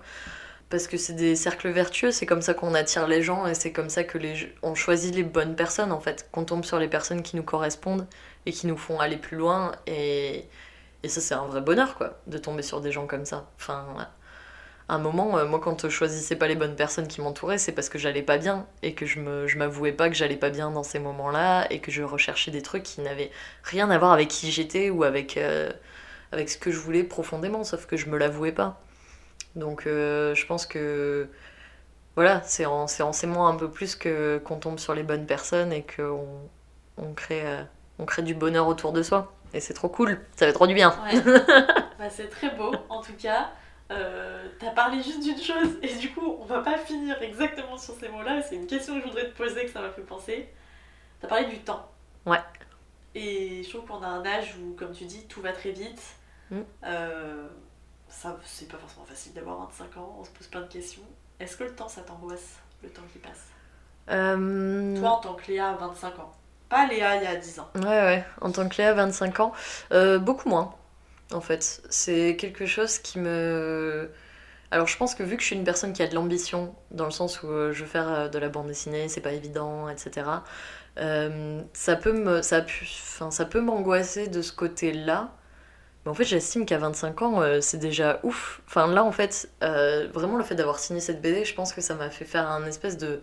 Parce 0.70 0.86
que 0.86 0.96
c'est 0.96 1.14
des 1.14 1.36
cercles 1.36 1.70
vertueux, 1.70 2.12
c'est 2.12 2.28
comme 2.28 2.44
ça 2.44 2.54
qu'on 2.54 2.76
attire 2.76 3.08
les 3.08 3.24
gens 3.24 3.48
et 3.48 3.56
c'est 3.56 3.72
comme 3.72 3.90
ça 3.90 4.04
que 4.04 4.20
les, 4.20 4.54
on 4.62 4.76
choisit 4.76 5.16
les 5.16 5.24
bonnes 5.24 5.56
personnes 5.56 5.92
en 5.92 6.00
fait. 6.00 6.30
Qu'on 6.32 6.46
tombe 6.46 6.64
sur 6.64 6.78
les 6.78 6.88
personnes 6.88 7.24
qui 7.24 7.36
nous 7.36 7.42
correspondent 7.42 8.06
et 8.46 8.52
qui 8.52 8.68
nous 8.68 8.78
font 8.78 9.00
aller 9.00 9.18
plus 9.18 9.38
loin. 9.38 9.72
Et, 9.88 10.48
ça, 11.08 11.20
c'est 11.20 11.34
un 11.34 11.48
vrai 11.48 11.62
bonheur 11.62 11.96
quoi, 11.96 12.20
de 12.28 12.38
tomber 12.38 12.62
sur 12.62 12.80
des 12.80 12.92
gens 12.92 13.08
comme 13.08 13.26
ça. 13.26 13.50
Enfin, 13.58 13.88
un 14.94 15.00
moment, 15.00 15.38
euh, 15.38 15.46
moi, 15.46 15.60
quand 15.60 15.84
je 15.84 15.90
choisissais 15.90 16.36
pas 16.36 16.48
les 16.48 16.56
bonnes 16.56 16.76
personnes 16.76 17.08
qui 17.08 17.22
m'entouraient, 17.22 17.58
c'est 17.58 17.72
parce 17.72 17.90
que 17.90 17.98
j'allais 17.98 18.22
pas 18.22 18.38
bien 18.38 18.68
et 18.84 18.94
que 18.94 19.06
je 19.06 19.20
me, 19.20 19.48
je 19.48 19.58
m'avouais 19.58 19.92
pas 19.92 20.10
que 20.10 20.16
j'allais 20.16 20.36
pas 20.38 20.50
bien 20.50 20.72
dans 20.72 20.84
ces 20.84 21.00
moments-là 21.00 21.68
et 21.72 21.80
que 21.80 21.92
je 21.92 22.04
recherchais 22.04 22.52
des 22.52 22.62
trucs 22.62 22.84
qui 22.84 23.02
n'avaient 23.02 23.32
rien 23.64 23.90
à 23.90 23.98
voir 23.98 24.12
avec 24.12 24.28
qui 24.28 24.52
j'étais 24.52 24.90
ou 24.90 25.04
avec, 25.04 25.38
euh, 25.38 25.72
avec 26.32 26.50
ce 26.50 26.58
que 26.58 26.72
je 26.72 26.78
voulais 26.80 27.04
profondément, 27.04 27.64
sauf 27.64 27.86
que 27.86 27.98
je 27.98 28.08
me 28.10 28.18
l'avouais 28.18 28.52
pas. 28.52 28.82
Donc, 29.56 29.88
euh, 29.88 30.36
je 30.36 30.46
pense 30.46 30.66
que 30.66 31.30
voilà, 32.16 32.42
c'est 32.44 32.66
en, 32.66 32.88
c'est 32.88 33.04
en 33.04 33.14
s'aimant 33.14 33.48
un 33.48 33.56
peu 33.56 33.70
plus 33.70 33.96
que, 33.96 34.40
qu'on 34.44 34.58
tombe 34.58 34.80
sur 34.80 34.94
les 34.94 35.04
bonnes 35.04 35.26
personnes 35.26 35.72
et 35.72 35.84
qu'on 35.84 36.28
on 36.98 37.14
crée, 37.14 37.46
euh, 37.46 37.64
on 38.00 38.06
crée 38.06 38.24
du 38.24 38.36
bonheur 38.36 38.68
autour 38.68 38.92
de 38.92 39.04
soi. 39.04 39.34
Et 39.54 39.60
c'est 39.60 39.74
trop 39.74 39.90
cool, 39.90 40.20
ça 40.36 40.46
fait 40.48 40.54
trop 40.54 40.68
du 40.68 40.74
bien. 40.74 40.94
Ouais. 41.06 41.22
Bah, 42.00 42.10
c'est 42.10 42.32
très 42.32 42.50
beau, 42.56 42.74
en 42.90 43.00
tout 43.00 43.14
cas. 43.14 43.52
Euh, 43.92 44.48
T'as 44.60 44.72
parlé 44.72 45.02
juste 45.02 45.22
d'une 45.22 45.42
chose, 45.42 45.78
et 45.82 45.94
du 45.96 46.12
coup, 46.14 46.38
on 46.40 46.46
va 46.46 46.62
pas 46.62 46.78
finir 46.78 47.22
exactement 47.22 47.78
sur 47.78 47.96
ces 47.96 48.10
mots-là. 48.10 48.42
C'est 48.42 48.56
une 48.56 48.68
question 48.68 48.96
que 48.96 49.02
je 49.02 49.06
voudrais 49.08 49.30
te 49.30 49.36
poser, 49.36 49.66
que 49.66 49.72
ça 49.72 49.82
m'a 49.82 49.90
fait 49.90 50.02
penser. 50.02 50.50
T'as 51.20 51.28
parlé 51.28 51.46
du 51.48 51.60
temps. 51.60 51.90
Ouais. 52.26 52.40
Et 53.16 53.64
je 53.64 53.70
trouve 53.70 53.86
qu'on 53.86 54.02
a 54.04 54.08
un 54.08 54.26
âge 54.26 54.56
où, 54.62 54.74
comme 54.76 54.92
tu 54.94 55.06
dis, 55.06 55.26
tout 55.28 55.42
va 55.42 55.52
très 55.52 55.72
vite. 55.72 56.02
Mm. 56.52 56.60
Euh, 56.86 57.48
ça, 58.08 58.38
c'est 58.44 58.68
pas 58.68 58.78
forcément 58.78 59.06
facile 59.06 59.34
d'avoir 59.34 59.58
25 59.68 59.98
ans, 59.98 60.16
on 60.20 60.24
se 60.24 60.30
pose 60.32 60.48
plein 60.48 60.62
de 60.62 60.68
questions. 60.68 61.02
Est-ce 61.40 61.58
que 61.58 61.64
le 61.64 61.74
temps, 61.74 61.88
ça 61.88 62.02
t'angoisse, 62.02 62.60
le 62.84 62.90
temps 62.90 63.02
qui 63.12 63.20
passe? 63.20 63.48
Euh, 64.10 65.00
Toi, 65.00 65.10
en 65.10 65.20
tant 65.20 65.34
que 65.34 65.48
Léa, 65.48 65.70
à 65.70 65.74
25 65.74 66.20
ans. 66.20 66.32
Pas 66.70 66.86
Léa, 66.88 67.18
il 67.18 67.24
y 67.24 67.28
a 67.28 67.36
10 67.36 67.60
ans. 67.60 67.70
Ouais, 67.76 67.84
ouais, 67.84 68.26
en 68.42 68.52
tant 68.52 68.68
que 68.68 68.78
Léa, 68.78 68.94
25 68.94 69.40
ans, 69.40 69.54
euh, 69.92 70.20
beaucoup 70.20 70.50
moins, 70.50 70.74
en 71.34 71.42
fait. 71.42 71.82
C'est 71.90 72.36
quelque 72.38 72.66
chose 72.66 73.00
qui 73.00 73.20
me... 73.20 74.10
Alors 74.72 74.88
je 74.88 74.98
pense 74.98 75.16
que 75.16 75.24
vu 75.24 75.36
que 75.36 75.42
je 75.42 75.48
suis 75.48 75.56
une 75.56 75.66
personne 75.66 75.92
qui 75.92 76.02
a 76.02 76.08
de 76.08 76.16
l'ambition, 76.16 76.74
dans 76.92 77.06
le 77.06 77.12
sens 77.12 77.44
où 77.44 77.48
euh, 77.48 77.74
je 77.74 77.82
veux 77.84 77.90
faire 77.90 78.10
euh, 78.10 78.28
de 78.30 78.40
la 78.40 78.48
bande 78.48 78.68
dessinée, 78.68 79.10
c'est 79.10 79.20
pas 79.22 79.34
évident, 79.34 79.90
etc., 79.90 80.28
euh, 80.98 81.62
ça 81.74 81.96
peut 81.96 82.14
m'angoisser 83.62 84.28
de 84.28 84.42
ce 84.42 84.54
côté-là. 84.54 85.32
Mais 86.06 86.12
en 86.12 86.14
fait, 86.14 86.24
j'estime 86.24 86.66
qu'à 86.66 86.78
25 86.78 87.22
ans, 87.22 87.62
c'est 87.62 87.78
déjà 87.78 88.20
ouf. 88.24 88.62
Enfin, 88.68 88.88
là, 88.88 89.04
en 89.04 89.12
fait, 89.12 89.50
vraiment, 89.62 90.38
le 90.38 90.44
fait 90.44 90.56
d'avoir 90.56 90.80
signé 90.80 91.00
cette 91.00 91.22
BD, 91.22 91.46
je 91.46 91.54
pense 91.54 91.74
que 91.74 91.82
ça 91.82 91.96
m'a 91.96 92.10
fait 92.10 92.26
faire 92.26 92.50
un 92.50 92.66
espèce 92.66 92.98
de, 92.98 93.22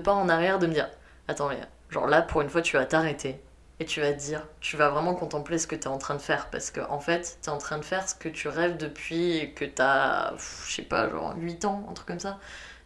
pas 0.00 0.12
en 0.12 0.28
arrière, 0.28 0.58
de 0.58 0.66
me 0.66 0.74
dire 0.74 0.90
Attends, 1.28 1.50
genre 1.90 2.06
là, 2.06 2.22
pour 2.22 2.42
une 2.42 2.50
fois, 2.50 2.62
tu 2.62 2.76
vas 2.76 2.84
t'arrêter 2.84 3.40
et 3.80 3.84
tu 3.86 4.00
vas 4.00 4.12
te 4.12 4.18
dire, 4.18 4.46
tu 4.60 4.76
vas 4.76 4.88
vraiment 4.88 5.14
contempler 5.14 5.58
ce 5.58 5.66
que 5.66 5.74
tu 5.74 5.82
es 5.82 5.86
en 5.88 5.98
train 5.98 6.14
de 6.14 6.20
faire. 6.22 6.48
Parce 6.50 6.70
que, 6.70 6.80
en 6.88 7.00
fait, 7.00 7.38
tu 7.42 7.48
es 7.50 7.52
en 7.52 7.58
train 7.58 7.78
de 7.78 7.84
faire 7.84 8.08
ce 8.08 8.14
que 8.14 8.28
tu 8.28 8.48
rêves 8.48 8.76
depuis 8.76 9.52
que 9.56 9.64
tu 9.64 9.82
as, 9.82 10.32
je 10.68 10.74
sais 10.74 10.82
pas, 10.82 11.08
genre 11.10 11.34
8 11.36 11.64
ans, 11.64 11.84
un 11.90 11.92
truc 11.92 12.06
comme 12.08 12.20
ça. 12.20 12.38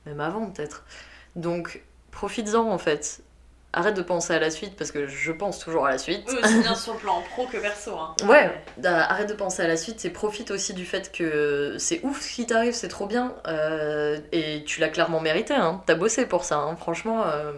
Même 0.06 0.20
avant, 0.20 0.46
peut-être. 0.50 0.84
Donc, 1.36 1.82
profites-en, 2.10 2.70
en 2.70 2.78
fait. 2.78 3.20
Arrête 3.74 3.94
de 3.94 4.00
penser 4.02 4.32
à 4.32 4.38
la 4.38 4.50
suite 4.50 4.76
parce 4.78 4.90
que 4.90 5.06
je 5.06 5.30
pense 5.30 5.58
toujours 5.58 5.86
à 5.86 5.90
la 5.90 5.98
suite. 5.98 6.24
Oui, 6.26 6.38
aussi 6.42 6.60
bien 6.60 6.74
sur 6.74 6.94
le 6.94 7.00
plan 7.00 7.20
pro 7.20 7.44
que 7.46 7.58
perso. 7.58 7.94
Hein. 7.98 8.14
Ouais, 8.26 8.50
bah, 8.78 9.04
arrête 9.04 9.28
de 9.28 9.34
penser 9.34 9.60
à 9.62 9.68
la 9.68 9.76
suite 9.76 10.02
et 10.06 10.10
profite 10.10 10.50
aussi 10.50 10.72
du 10.72 10.86
fait 10.86 11.12
que 11.12 11.76
c'est 11.78 12.00
ouf 12.02 12.22
ce 12.22 12.32
qui 12.34 12.46
t'arrive, 12.46 12.72
c'est 12.72 12.88
trop 12.88 13.06
bien. 13.06 13.34
euh, 13.46 14.18
et 14.32 14.64
tu 14.64 14.80
l'as 14.80 14.88
clairement 14.88 15.20
mérité, 15.20 15.52
hein. 15.52 15.82
t'as 15.84 15.96
bossé 15.96 16.24
pour 16.24 16.44
ça. 16.44 16.56
hein. 16.56 16.76
Franchement, 16.76 17.24
euh, 17.26 17.52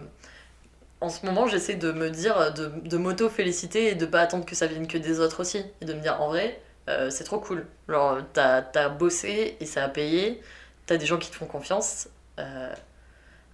en 1.01 1.09
ce 1.09 1.25
moment, 1.25 1.47
j'essaie 1.47 1.75
de 1.75 1.91
me 1.91 2.09
dire, 2.11 2.53
de, 2.53 2.97
m'auto-féliciter 2.97 3.89
et 3.89 3.95
de 3.95 4.05
pas 4.05 4.21
attendre 4.21 4.45
que 4.45 4.55
ça 4.55 4.67
vienne 4.67 4.87
que 4.87 4.97
des 4.99 5.19
autres 5.19 5.41
aussi. 5.41 5.65
Et 5.81 5.85
de 5.85 5.93
me 5.93 5.99
dire, 6.01 6.21
en 6.21 6.27
vrai, 6.29 6.61
euh, 6.89 7.09
c'est 7.09 7.23
trop 7.23 7.39
cool. 7.39 7.65
Genre, 7.89 8.19
t'as 8.33 8.63
as 8.75 8.89
bossé 8.89 9.57
et 9.59 9.65
ça 9.65 9.83
a 9.83 9.89
payé, 9.89 10.41
t'as 10.85 10.97
des 10.97 11.05
gens 11.07 11.17
qui 11.17 11.31
te 11.31 11.35
font 11.35 11.47
confiance. 11.47 12.07
euh, 12.39 12.73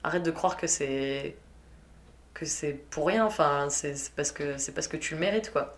arrête 0.03 0.23
de 0.23 0.31
croire 0.31 0.57
que 0.57 0.67
c'est 0.67 1.35
que 2.33 2.45
c'est 2.45 2.73
pour 2.73 3.07
rien, 3.07 3.25
enfin, 3.25 3.67
c'est 3.69 3.95
parce, 4.15 4.31
que- 4.31 4.55
parce 4.71 4.87
que 4.87 4.97
tu 4.97 5.15
le 5.15 5.19
mérites, 5.19 5.51
quoi. 5.51 5.77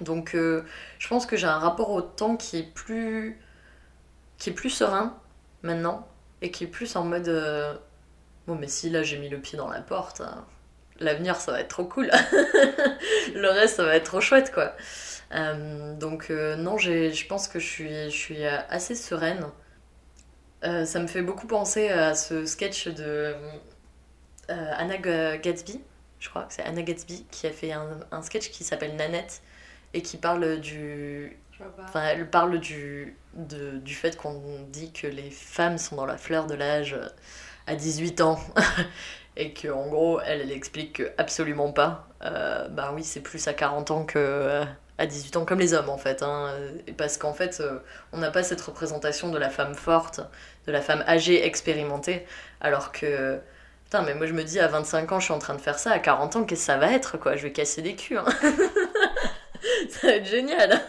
Donc, 0.00 0.34
euh, 0.34 0.64
je 0.98 1.08
pense 1.08 1.26
que 1.26 1.36
j'ai 1.36 1.46
un 1.46 1.58
rapport 1.58 1.90
au 1.90 2.02
temps 2.02 2.36
qui 2.36 2.58
est 2.58 2.62
plus, 2.74 3.38
qui 4.38 4.50
est 4.50 4.52
plus 4.54 4.70
serein 4.70 5.16
maintenant 5.62 6.08
et 6.42 6.50
qui 6.50 6.64
est 6.64 6.68
plus 6.68 6.96
en 6.96 7.04
mode 7.04 7.28
bon, 8.46 8.56
mais 8.56 8.68
si 8.68 8.90
là 8.90 9.02
j'ai 9.02 9.18
mis 9.18 9.28
le 9.28 9.40
pied 9.40 9.58
dans 9.58 9.68
la 9.68 9.80
porte, 9.80 10.20
hein, 10.20 10.44
l'avenir 11.00 11.36
ça 11.36 11.52
va 11.52 11.60
être 11.60 11.68
trop 11.68 11.84
cool. 11.84 12.10
le 13.34 13.48
reste 13.48 13.76
ça 13.76 13.84
va 13.84 13.96
être 13.96 14.04
trop 14.04 14.20
chouette, 14.20 14.52
quoi. 14.52 14.74
Euh, 15.32 15.94
donc, 15.94 16.30
euh, 16.30 16.56
non, 16.56 16.78
je 16.78 17.26
pense 17.26 17.48
que 17.48 17.58
je 17.58 17.66
suis, 17.66 17.88
je 18.04 18.16
suis 18.16 18.44
assez 18.46 18.94
sereine. 18.94 19.46
Euh, 20.64 20.84
ça 20.84 21.00
me 21.00 21.06
fait 21.06 21.22
beaucoup 21.22 21.46
penser 21.46 21.88
à 21.88 22.14
ce 22.14 22.46
sketch 22.46 22.88
de 22.88 23.34
Anna 24.48 24.98
Gatsby, 24.98 25.80
je 26.20 26.28
crois 26.28 26.44
que 26.44 26.52
c'est 26.52 26.62
Anna 26.62 26.82
Gatsby, 26.82 27.26
qui 27.30 27.46
a 27.46 27.50
fait 27.50 27.72
un, 27.72 28.00
un 28.12 28.22
sketch 28.22 28.50
qui 28.50 28.64
s'appelle 28.64 28.96
Nanette 28.96 29.42
et 29.92 30.02
qui 30.02 30.16
parle 30.16 30.60
du. 30.60 31.38
Enfin, 31.84 32.02
elle 32.04 32.28
parle 32.28 32.58
du, 32.58 33.16
de- 33.34 33.78
du 33.78 33.94
fait 33.94 34.16
qu'on 34.16 34.42
dit 34.70 34.92
que 34.92 35.06
les 35.06 35.30
femmes 35.30 35.78
sont 35.78 35.96
dans 35.96 36.06
la 36.06 36.18
fleur 36.18 36.46
de 36.46 36.54
l'âge 36.54 36.96
à 37.66 37.76
18 37.76 38.20
ans. 38.20 38.40
et 39.36 39.52
que 39.52 39.68
en 39.68 39.86
gros, 39.88 40.20
elle, 40.20 40.50
explique 40.52 40.94
que 40.94 41.12
absolument 41.18 41.72
pas. 41.72 42.08
Euh, 42.22 42.68
bah 42.68 42.92
oui, 42.94 43.04
c'est 43.04 43.20
plus 43.20 43.46
à 43.48 43.52
40 43.54 43.90
ans 43.90 44.04
que. 44.04 44.18
euh, 44.18 44.64
à 44.98 45.06
18 45.06 45.36
ans, 45.38 45.44
comme 45.44 45.58
les 45.58 45.74
hommes 45.74 45.90
en 45.90 45.98
fait. 45.98 46.22
Hein. 46.22 46.52
Parce 46.96 47.18
qu'en 47.18 47.32
fait, 47.32 47.58
euh, 47.60 47.78
on 48.12 48.18
n'a 48.18 48.30
pas 48.30 48.42
cette 48.44 48.60
représentation 48.60 49.30
de 49.30 49.38
la 49.38 49.50
femme 49.50 49.74
forte, 49.74 50.20
de 50.66 50.72
la 50.72 50.80
femme 50.80 51.04
âgée, 51.08 51.44
expérimentée, 51.46 52.24
alors 52.60 52.92
que 52.92 53.38
Putain, 53.84 54.02
mais 54.02 54.14
moi 54.14 54.26
je 54.26 54.32
me 54.32 54.42
dis 54.44 54.60
à 54.60 54.68
25 54.68 55.12
ans, 55.12 55.20
je 55.20 55.24
suis 55.26 55.34
en 55.34 55.38
train 55.38 55.54
de 55.54 55.60
faire 55.60 55.78
ça, 55.78 55.90
à 55.92 55.98
40 55.98 56.36
ans, 56.36 56.44
qu'est-ce 56.44 56.60
que 56.62 56.66
ça 56.66 56.76
va 56.78 56.92
être 56.92 57.18
quoi? 57.18 57.36
Je 57.36 57.42
vais 57.44 57.52
casser 57.52 57.82
des 57.82 57.94
culs. 57.96 58.16
hein. 58.18 58.24
ça 59.90 60.06
va 60.08 60.14
être 60.14 60.26
génial. 60.26 60.80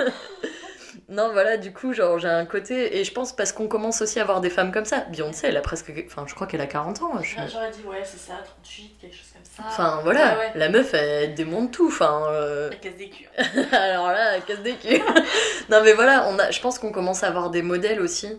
Non, 1.07 1.32
voilà, 1.34 1.57
du 1.57 1.72
coup, 1.72 1.94
genre 1.94 2.18
j'ai 2.18 2.27
un 2.27 2.45
côté. 2.45 2.98
Et 2.98 3.03
je 3.03 3.11
pense 3.14 3.36
parce 3.36 3.52
qu'on 3.52 3.68
commence 3.68 4.02
aussi 4.02 4.19
à 4.19 4.23
avoir 4.23 4.41
des 4.41 4.49
femmes 4.49 4.72
comme 4.72 4.86
ça. 4.86 5.02
Beyoncé, 5.11 5.48
elle 5.48 5.57
a 5.57 5.61
presque. 5.61 5.91
Enfin, 6.07 6.26
je 6.27 6.34
crois 6.34 6.48
qu'elle 6.48 6.61
a 6.61 6.65
40 6.68 7.02
ans. 7.03 7.22
je- 7.22 7.36
Ah, 7.38 7.45
J'aurais 7.48 7.69
dit, 7.72 7.84
ouais, 7.86 8.02
c'est 8.03 8.18
ça, 8.19 8.34
38, 8.44 8.98
quelque 8.99 9.14
chose 9.15 9.27
comme 9.34 9.44
ça. 9.44 9.64
Enfin, 9.68 9.99
voilà, 10.03 10.34
Ouais, 10.34 10.40
ouais. 10.45 10.52
la 10.56 10.69
meuf, 10.69 10.94
elle 10.95 11.36
démonte 11.36 11.72
tout. 11.72 11.88
Enfin. 11.88 12.23
euh, 12.32 12.69
Elle 12.72 12.80
casse 12.80 12.95
des 12.98 13.10
culs. 13.10 13.30
Alors 13.72 14.07
là, 14.07 14.36
elle 14.36 14.44
casse 14.44 14.61
des 14.61 14.73
culs. 14.76 15.02
non, 15.69 15.82
mais 15.84 15.94
voilà, 15.94 16.26
on 16.30 16.40
a, 16.40 16.49
je 16.52 16.60
pense 16.60 16.80
qu'on 16.80 16.91
commence 16.91 17.23
à 17.23 17.27
avoir 17.27 17.49
des 17.52 17.61
modèles 17.61 18.02
aussi. 18.02 18.30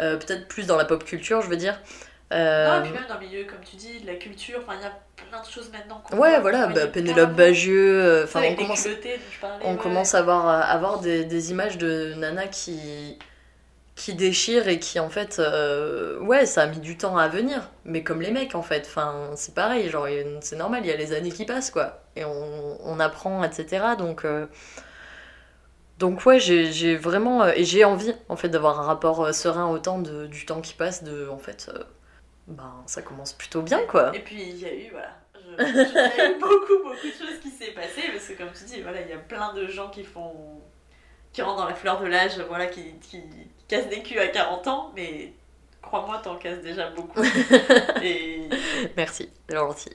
euh, 0.00 0.16
Peut-être 0.16 0.48
plus 0.48 0.66
dans 0.66 0.76
la 0.76 0.84
pop 0.86 1.04
culture, 1.04 1.42
je 1.42 1.48
veux 1.48 1.56
dire. 1.56 1.80
Euh, 2.32 2.66
Non, 2.66 2.84
et 2.84 2.88
puis 2.88 2.92
même 2.98 3.06
dans 3.08 3.14
le 3.14 3.20
milieu, 3.26 3.44
comme 3.44 3.60
tu 3.64 3.76
dis, 3.76 4.00
de 4.00 4.06
la 4.06 4.16
culture, 4.16 4.58
enfin, 4.62 4.74
il 4.78 4.82
y 4.82 4.84
a 4.84 4.92
plein 5.30 5.40
de 5.40 5.46
choses 5.46 5.70
maintenant 5.70 6.02
Ouais, 6.12 6.40
voilà, 6.40 6.66
bah, 6.66 6.86
Pénélope 6.88 7.34
Bagieux, 7.34 8.02
euh, 8.04 8.24
enfin, 8.24 8.42
on 8.50 8.54
commence, 8.56 8.82
culottés 8.82 9.16
dont 9.18 9.30
je 9.30 9.40
parlais, 9.40 9.64
on 9.64 9.72
ouais. 9.72 9.76
commence 9.76 10.14
à 10.14 10.18
avoir, 10.18 10.46
à 10.48 10.60
avoir 10.62 11.00
des, 11.00 11.24
des 11.24 11.50
images 11.52 11.78
de 11.78 12.14
Nana 12.14 12.48
qui, 12.48 13.16
qui 13.94 14.14
déchirent 14.14 14.68
et 14.68 14.78
qui, 14.80 15.00
en 15.00 15.08
fait, 15.08 15.38
euh, 15.38 16.18
ouais, 16.20 16.46
ça 16.46 16.62
a 16.62 16.66
mis 16.66 16.80
du 16.80 16.98
temps 16.98 17.16
à 17.16 17.28
venir, 17.28 17.70
mais 17.84 18.02
comme 18.02 18.20
les 18.22 18.32
mecs, 18.32 18.54
en 18.54 18.62
fait, 18.62 18.84
enfin, 18.86 19.30
c'est 19.36 19.54
pareil, 19.54 19.88
genre, 19.90 20.06
c'est 20.40 20.56
normal, 20.56 20.82
il 20.84 20.88
y 20.88 20.92
a 20.92 20.96
les 20.96 21.12
années 21.14 21.32
qui 21.32 21.46
passent, 21.46 21.70
quoi, 21.70 22.02
et 22.16 22.24
on, 22.24 22.78
on 22.84 23.00
apprend, 23.00 23.44
etc., 23.44 23.84
donc... 23.98 24.24
euh, 24.24 24.46
donc 25.98 26.26
ouais, 26.26 26.38
j'ai 26.40 26.96
vraiment... 26.96 27.42
euh, 27.44 27.52
et 27.56 27.64
j'ai 27.64 27.84
envie, 27.84 28.12
en 28.28 28.36
fait, 28.36 28.48
d'avoir 28.50 28.80
un 28.80 28.84
rapport 28.84 29.34
serein 29.34 29.68
au 29.70 29.78
temps 29.78 29.98
de, 29.98 30.26
du 30.26 30.44
temps 30.44 30.60
qui 30.60 30.74
passe, 30.74 31.02
de, 31.04 31.28
en 31.28 31.38
fait... 31.38 31.70
euh, 31.74 31.82
ben, 32.46 32.82
ça 32.86 33.02
commence 33.02 33.32
plutôt 33.32 33.62
bien, 33.62 33.80
quoi. 33.86 34.14
Et 34.14 34.20
puis 34.20 34.40
il 34.42 34.56
y 34.58 34.64
a 34.66 34.72
eu, 34.74 34.90
voilà, 34.90 35.16
je- 35.34 35.64
je- 35.64 35.64
il 35.64 36.16
y 36.18 36.20
a 36.20 36.30
eu 36.30 36.38
beaucoup, 36.40 36.82
beaucoup 36.84 37.06
de 37.06 37.12
choses 37.12 37.38
qui 37.42 37.50
s'est 37.50 37.72
passé 37.72 38.02
parce 38.12 38.26
que 38.28 38.34
comme 38.34 38.52
tu 38.52 38.64
dis, 38.64 38.80
voilà, 38.82 39.00
il 39.00 39.08
y 39.08 39.12
a 39.12 39.18
plein 39.18 39.52
de 39.54 39.66
gens 39.66 39.90
qui 39.90 40.04
font, 40.04 40.60
qui 41.32 41.42
rentrent 41.42 41.58
dans 41.62 41.68
la 41.68 41.74
fleur 41.74 42.00
de 42.00 42.06
l'âge, 42.06 42.38
voilà, 42.48 42.66
qui, 42.66 42.94
qui 43.00 43.20
cassent 43.68 43.88
des 43.88 44.02
culs 44.02 44.18
à 44.18 44.28
40 44.28 44.66
ans, 44.68 44.92
mais 44.94 45.32
crois-moi, 45.82 46.20
t'en 46.22 46.36
casses 46.36 46.62
déjà 46.62 46.90
beaucoup. 46.90 47.22
et, 48.02 48.48
Merci, 48.96 49.30
c'est 49.48 49.56
gentil. 49.56 49.90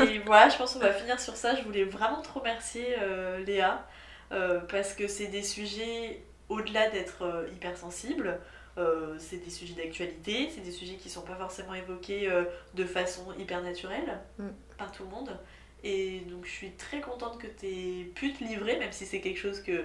et 0.00 0.18
voilà, 0.26 0.48
je 0.48 0.56
pense 0.56 0.72
qu'on 0.74 0.78
va 0.80 0.92
finir 0.92 1.18
sur 1.20 1.34
ça. 1.36 1.54
Je 1.54 1.62
voulais 1.62 1.84
vraiment 1.84 2.20
te 2.22 2.28
remercier, 2.36 2.96
euh, 3.00 3.38
Léa. 3.44 3.86
euh, 4.32 4.60
parce 4.68 4.92
que 4.94 5.06
c'est 5.08 5.26
des 5.28 5.42
sujets, 5.42 6.20
au-delà 6.48 6.90
d'être 6.90 7.22
euh, 7.22 7.46
hypersensibles, 7.52 8.38
euh, 8.78 9.16
c'est 9.18 9.38
des 9.38 9.50
sujets 9.50 9.74
d'actualité, 9.74 10.50
c'est 10.54 10.60
des 10.60 10.70
sujets 10.72 10.94
qui 10.96 11.08
sont 11.08 11.22
pas 11.22 11.36
forcément 11.36 11.74
évoqués 11.74 12.30
euh, 12.30 12.44
de 12.74 12.84
façon 12.84 13.32
hyper 13.38 13.62
naturelle 13.62 14.20
Mm. 14.38 14.48
par 14.76 14.92
tout 14.92 15.04
le 15.04 15.10
monde. 15.10 15.38
Et 15.84 16.20
donc 16.28 16.44
je 16.46 16.50
suis 16.50 16.72
très 16.72 17.00
contente 17.00 17.38
que 17.38 17.46
tu 17.46 17.66
aies 17.66 18.04
pu 18.04 18.32
te 18.32 18.42
livrer, 18.44 18.78
même 18.78 18.92
si 18.92 19.06
c'est 19.06 19.20
quelque 19.20 19.38
chose 19.38 19.60
que 19.60 19.84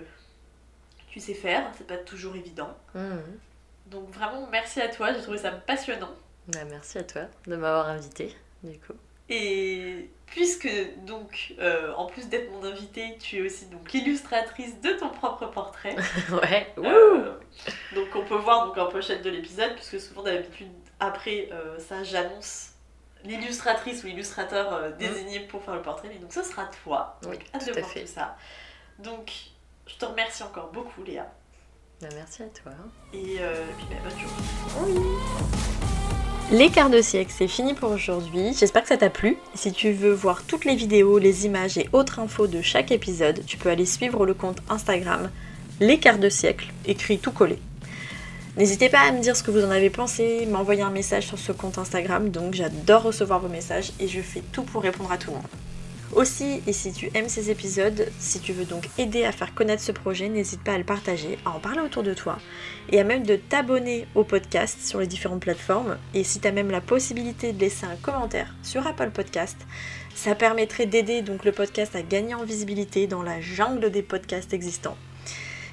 tu 1.09 1.19
sais 1.19 1.33
faire, 1.33 1.69
c'est 1.77 1.87
pas 1.87 1.97
toujours 1.97 2.35
évident. 2.35 2.75
Mhm. 2.95 3.21
Donc 3.87 4.09
vraiment 4.11 4.47
merci 4.51 4.81
à 4.81 4.87
toi, 4.87 5.13
j'ai 5.13 5.21
trouvé 5.21 5.37
ça 5.37 5.51
passionnant. 5.51 6.11
Bah, 6.47 6.63
merci 6.69 6.97
à 6.97 7.03
toi 7.03 7.23
de 7.45 7.55
m'avoir 7.55 7.87
invité, 7.89 8.35
du 8.63 8.79
coup. 8.79 8.93
Et 9.33 10.09
puisque 10.25 10.69
donc 11.05 11.53
euh, 11.59 11.93
en 11.93 12.05
plus 12.05 12.27
d'être 12.27 12.51
mon 12.51 12.63
invitée, 12.65 13.17
tu 13.19 13.37
es 13.37 13.41
aussi 13.45 13.65
donc 13.67 13.91
l'illustratrice 13.93 14.79
de 14.81 14.91
ton 14.91 15.09
propre 15.09 15.45
portrait. 15.47 15.95
ouais, 16.31 16.73
Euh, 16.77 17.33
donc 17.95 18.07
on 18.15 18.23
peut 18.25 18.35
voir 18.35 18.67
donc 18.67 18.77
en 18.77 18.87
pochette 18.87 19.21
de 19.23 19.29
l'épisode, 19.29 19.73
puisque 19.75 19.99
souvent 20.01 20.23
d'habitude 20.23 20.67
après 20.99 21.49
euh, 21.51 21.79
ça 21.79 22.03
j'annonce 22.03 22.71
l'illustratrice 23.23 24.03
ou 24.03 24.07
l'illustrateur 24.07 24.73
euh, 24.73 24.91
désigné 24.91 25.39
pour 25.41 25.63
faire 25.63 25.75
le 25.75 25.81
portrait, 25.81 26.09
mais 26.09 26.19
donc 26.19 26.33
ce 26.33 26.43
sera 26.43 26.65
toi. 26.83 27.17
Donc 27.21 27.33
Oui, 27.33 27.39
hâte 27.55 27.61
tout 27.65 27.71
de 27.73 27.77
à 27.77 27.81
voir 27.81 27.91
fait. 27.91 28.01
tout 28.01 28.11
ça. 28.11 28.35
Donc 28.99 29.31
je 29.87 29.95
te 29.95 30.05
remercie 30.05 30.43
encore 30.43 30.71
beaucoup 30.71 31.03
Léa. 31.03 31.31
Bah, 32.01 32.07
merci 32.15 32.43
à 32.43 32.47
toi. 32.47 32.71
Et 33.13 33.37
puis 33.37 33.87
bah, 33.89 33.95
bonne 34.03 34.19
journée. 34.19 35.17
Les 36.51 36.69
quarts 36.69 36.89
de 36.89 37.01
siècle, 37.01 37.31
c'est 37.33 37.47
fini 37.47 37.73
pour 37.73 37.91
aujourd'hui. 37.91 38.53
J'espère 38.59 38.81
que 38.81 38.89
ça 38.89 38.97
t'a 38.97 39.09
plu. 39.09 39.37
Si 39.55 39.71
tu 39.71 39.93
veux 39.93 40.11
voir 40.11 40.43
toutes 40.43 40.65
les 40.65 40.75
vidéos, 40.75 41.17
les 41.17 41.45
images 41.45 41.77
et 41.77 41.87
autres 41.93 42.19
infos 42.19 42.47
de 42.47 42.61
chaque 42.61 42.91
épisode, 42.91 43.45
tu 43.45 43.55
peux 43.55 43.69
aller 43.69 43.85
suivre 43.85 44.25
le 44.25 44.33
compte 44.33 44.57
Instagram 44.69 45.31
Les 45.79 45.97
quarts 45.97 46.19
de 46.19 46.27
siècle, 46.27 46.73
écrit 46.85 47.19
tout 47.19 47.31
collé. 47.31 47.57
N'hésitez 48.57 48.89
pas 48.89 48.99
à 48.99 49.13
me 49.13 49.21
dire 49.21 49.37
ce 49.37 49.43
que 49.43 49.51
vous 49.51 49.63
en 49.63 49.71
avez 49.71 49.89
pensé, 49.89 50.45
m'envoyer 50.45 50.81
un 50.81 50.89
message 50.89 51.25
sur 51.25 51.39
ce 51.39 51.53
compte 51.53 51.77
Instagram, 51.77 52.29
donc 52.31 52.53
j'adore 52.53 53.03
recevoir 53.03 53.39
vos 53.39 53.47
messages 53.47 53.93
et 54.01 54.09
je 54.09 54.19
fais 54.19 54.43
tout 54.51 54.63
pour 54.63 54.81
répondre 54.81 55.09
à 55.09 55.17
tout 55.17 55.29
le 55.29 55.37
monde. 55.37 55.70
Aussi, 56.13 56.61
et 56.67 56.73
si 56.73 56.91
tu 56.91 57.09
aimes 57.13 57.29
ces 57.29 57.51
épisodes, 57.51 58.05
si 58.19 58.41
tu 58.41 58.51
veux 58.51 58.65
donc 58.65 58.89
aider 58.97 59.23
à 59.23 59.31
faire 59.31 59.53
connaître 59.53 59.81
ce 59.81 59.93
projet, 59.93 60.27
n'hésite 60.27 60.61
pas 60.61 60.73
à 60.73 60.77
le 60.77 60.83
partager, 60.83 61.37
à 61.45 61.51
en 61.51 61.59
parler 61.59 61.79
autour 61.79 62.03
de 62.03 62.13
toi 62.13 62.37
et 62.89 62.99
à 62.99 63.05
même 63.05 63.25
de 63.25 63.37
t'abonner 63.37 64.05
au 64.13 64.25
podcast 64.25 64.77
sur 64.83 64.99
les 64.99 65.07
différentes 65.07 65.39
plateformes. 65.39 65.97
Et 66.13 66.25
si 66.25 66.41
tu 66.41 66.47
as 66.47 66.51
même 66.51 66.69
la 66.69 66.81
possibilité 66.81 67.53
de 67.53 67.61
laisser 67.61 67.85
un 67.85 67.95
commentaire 67.95 68.53
sur 68.61 68.85
Apple 68.85 69.11
Podcast, 69.11 69.55
ça 70.13 70.35
permettrait 70.35 70.85
d'aider 70.85 71.21
donc 71.21 71.45
le 71.45 71.53
podcast 71.53 71.95
à 71.95 72.01
gagner 72.01 72.35
en 72.35 72.43
visibilité 72.43 73.07
dans 73.07 73.23
la 73.23 73.39
jungle 73.39 73.89
des 73.89 74.01
podcasts 74.01 74.53
existants. 74.53 74.97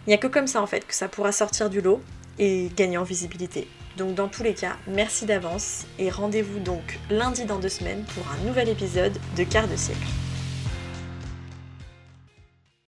Il 0.07 0.11
n'y 0.11 0.15
a 0.15 0.19
que 0.19 0.29
comme 0.29 0.47
ça 0.47 0.63
en 0.63 0.69
fait 0.69 0.87
que 0.87 0.95
ça 0.95 1.09
pourra 1.09 1.33
sortir 1.33 1.69
du 1.69 1.81
lot 1.81 2.01
et 2.39 2.71
gagner 2.77 2.97
en 2.97 3.03
visibilité. 3.03 3.67
Donc 3.97 4.15
dans 4.15 4.29
tous 4.29 4.45
les 4.45 4.55
cas, 4.55 4.77
merci 4.87 5.27
d'avance 5.27 5.85
et 5.99 6.11
rendez-vous 6.11 6.61
donc 6.61 7.01
lundi 7.11 7.45
dans 7.45 7.59
deux 7.59 7.69
semaines 7.69 8.05
pour 8.15 8.25
un 8.31 8.47
nouvel 8.47 8.69
épisode 8.69 9.19
de 9.37 9.43
Quart 9.43 9.67
de 9.67 9.75
siècle. 9.75 10.07